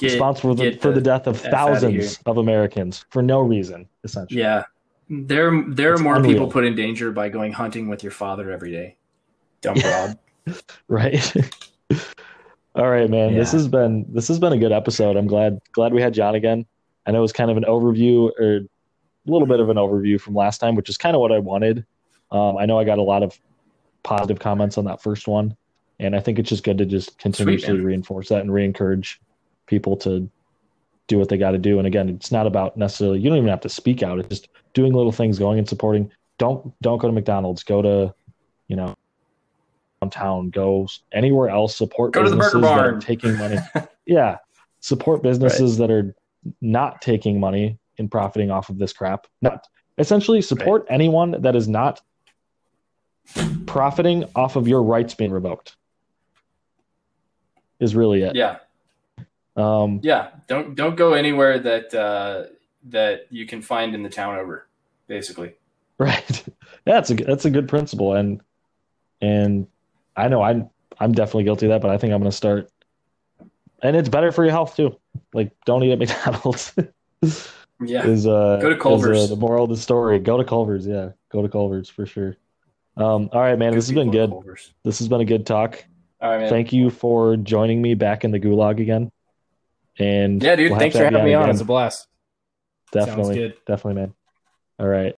responsible 0.02 0.56
for 0.58 0.64
the, 0.64 0.78
for 0.78 0.92
the 0.92 1.02
death 1.02 1.28
of 1.28 1.40
thousands 1.40 2.20
of 2.26 2.38
Americans 2.38 3.06
for 3.12 3.22
no 3.22 3.40
reason, 3.42 3.88
essentially. 4.04 4.40
Yeah. 4.42 4.64
There 5.10 5.64
there 5.68 5.94
are 5.94 5.98
more 5.98 6.16
unreal. 6.16 6.32
people 6.34 6.48
put 6.48 6.64
in 6.66 6.74
danger 6.74 7.12
by 7.12 7.30
going 7.30 7.52
hunting 7.52 7.88
with 7.90 8.02
your 8.02 8.12
father 8.14 8.50
every 8.50 8.72
day. 8.72 8.96
Dumb 9.62 9.76
broad. 9.82 10.18
Right. 10.88 11.34
All 12.76 12.90
right, 12.90 13.10
man. 13.10 13.36
This 13.36 13.52
has 13.52 13.68
been 13.68 14.06
this 14.12 14.28
has 14.30 14.40
been 14.40 14.54
a 14.54 14.58
good 14.58 14.72
episode. 14.72 15.18
I'm 15.18 15.28
glad 15.28 15.60
glad 15.74 15.94
we 15.94 16.02
had 16.02 16.14
John 16.14 16.34
again. 16.36 16.66
I 17.06 17.12
know 17.12 17.20
it 17.20 17.22
was 17.22 17.34
kind 17.34 17.52
of 17.52 17.58
an 17.58 17.66
overview 17.66 18.32
or 18.40 18.58
a 18.58 18.62
little 19.32 19.48
bit 19.48 19.60
of 19.60 19.70
an 19.70 19.78
overview 19.78 20.20
from 20.20 20.34
last 20.34 20.60
time, 20.60 20.76
which 20.76 20.90
is 20.90 20.98
kind 20.98 21.16
of 21.16 21.20
what 21.20 21.32
I 21.34 21.40
wanted. 21.40 21.86
Um, 22.32 22.58
I 22.58 22.66
know 22.66 22.80
I 22.80 22.86
got 22.86 22.98
a 22.98 23.04
lot 23.04 23.22
of 23.22 23.38
positive 24.04 24.40
comments 24.40 24.78
on 24.78 24.86
that 24.86 25.02
first 25.02 25.28
one, 25.28 25.56
and 26.00 26.16
I 26.16 26.20
think 26.20 26.40
it's 26.40 26.50
just 26.50 26.64
good 26.64 26.78
to 26.80 26.86
just 26.86 27.18
continuously 27.20 27.74
man. 27.74 27.84
reinforce 27.84 28.30
that 28.30 28.42
and 28.42 28.54
re-encourage 28.54 29.22
people 29.68 29.96
to 29.98 30.30
do 31.08 31.20
what 31.20 31.30
they 31.30 31.38
got 31.38 31.52
to 31.52 31.58
do. 31.58 31.78
And 31.78 31.88
again, 31.88 32.10
it's 32.10 32.32
not 32.32 32.48
about 32.48 32.78
necessarily 32.78 33.20
you 33.20 33.30
don't 33.30 33.38
even 33.38 33.50
have 33.50 33.62
to 33.62 33.70
speak 33.70 34.02
out. 34.04 34.20
It's 34.20 34.30
just 34.30 34.48
doing 34.74 34.94
little 34.94 35.12
things, 35.12 35.38
going 35.38 35.60
and 35.60 35.68
supporting. 35.68 36.12
Don't 36.38 36.74
don't 36.82 36.98
go 36.98 37.08
to 37.08 37.14
McDonald's. 37.14 37.64
Go 37.64 37.82
to 37.82 38.14
you 38.68 38.76
know 38.76 38.96
downtown. 40.02 40.50
Go 40.50 40.88
anywhere 41.12 41.50
else. 41.50 41.76
Support 41.76 42.14
Go 42.14 42.24
to 42.24 42.30
the 42.30 42.36
businesses 42.36 42.62
Burger 42.62 42.76
that 42.76 42.86
are 42.86 43.00
taking 43.00 43.38
money. 43.38 43.58
yeah, 44.06 44.38
support 44.80 45.22
businesses 45.22 45.78
that 45.78 45.92
are 45.92 46.16
not 46.62 47.02
taking 47.02 47.40
money 47.40 47.78
and 47.98 48.10
profiting 48.10 48.52
off 48.52 48.70
of 48.70 48.78
this 48.78 48.94
crap. 48.94 49.28
Not 49.42 49.68
essentially 49.98 50.42
support 50.42 50.86
anyone 50.90 51.42
that 51.42 51.56
is 51.56 51.68
not 51.68 52.02
profiting 53.66 54.26
off 54.36 54.56
of 54.56 54.68
your 54.68 54.84
rights 54.84 55.14
being 55.14 55.32
revoked. 55.32 55.76
Is 57.80 57.96
really 57.96 58.22
it. 58.24 58.36
yeah. 58.36 58.58
Um, 59.56 60.00
Yeah. 60.04 60.30
Don't 60.48 60.76
don't 60.76 60.96
go 60.96 61.14
anywhere 61.14 61.60
that 61.60 61.94
uh 61.94 62.46
that 62.90 63.28
you 63.30 63.46
can 63.46 63.62
find 63.62 63.94
in 63.96 64.04
the 64.04 64.10
town 64.10 64.38
over, 64.38 64.68
basically. 65.08 65.54
Right. 65.98 66.44
That's 66.84 67.12
a 67.12 67.14
that's 67.14 67.46
a 67.46 67.52
good 67.52 67.68
principle, 67.70 68.16
and 68.16 68.42
and 69.22 69.68
I 70.18 70.30
know 70.30 70.42
I'm 70.42 70.68
I'm 71.00 71.12
definitely 71.12 71.44
guilty 71.44 71.68
of 71.68 71.70
that, 71.72 71.82
but 71.82 71.92
I 71.92 72.00
think 72.00 72.12
I'm 72.12 72.22
going 72.22 72.32
to 72.32 72.36
start. 72.36 72.72
And 73.84 73.96
it's 73.96 74.10
better 74.10 74.32
for 74.32 74.44
your 74.44 74.52
health 74.52 74.76
too. 74.76 74.98
Like, 75.32 75.52
don't 75.66 75.84
eat 75.84 75.92
at 75.92 76.00
McDonald's. 76.00 76.74
Yeah. 77.84 78.04
is 78.08 78.26
uh 78.26 78.58
Go 78.62 78.70
to 78.70 78.76
is, 78.76 78.80
uh, 78.80 78.82
Culver's. 78.82 79.30
the 79.30 79.36
moral 79.36 79.66
of 79.66 79.70
the 79.70 79.78
story. 79.78 80.18
Go 80.18 80.38
to 80.38 80.44
Culver's. 80.44 80.88
Yeah, 80.88 81.12
go 81.32 81.44
to 81.44 81.50
Culver's 81.50 81.88
for 81.88 82.08
sure. 82.08 82.36
Um, 82.98 83.30
all 83.32 83.42
right, 83.42 83.58
man. 83.58 83.74
This 83.74 83.88
has 83.88 83.96
been 83.96 84.12
good. 84.12 84.30
Culver's. 84.30 84.74
This 84.84 85.00
has 85.00 85.08
been 85.08 85.22
a 85.22 85.26
good 85.26 85.46
talk. 85.46 85.84
All 86.22 86.30
right, 86.30 86.42
man. 86.42 86.50
Thank 86.50 86.74
you 86.74 86.90
for 86.90 87.38
joining 87.38 87.82
me 87.82 87.94
back 87.94 88.24
in 88.24 88.32
the 88.32 88.40
gulag 88.40 88.80
again. 88.80 89.12
And 89.98 90.42
yeah, 90.42 90.56
dude. 90.56 90.72
we'll 90.72 90.80
thanks 90.80 90.96
for 90.96 91.04
having 91.04 91.24
me 91.24 91.34
on. 91.34 91.44
again. 91.44 91.52
It's 91.52 91.62
a 91.62 91.66
blast. 91.66 92.08
Definitely, 92.92 93.36
good. 93.36 93.54
definitely, 93.66 94.02
man. 94.02 94.14
All 94.80 94.88
right. 94.88 95.10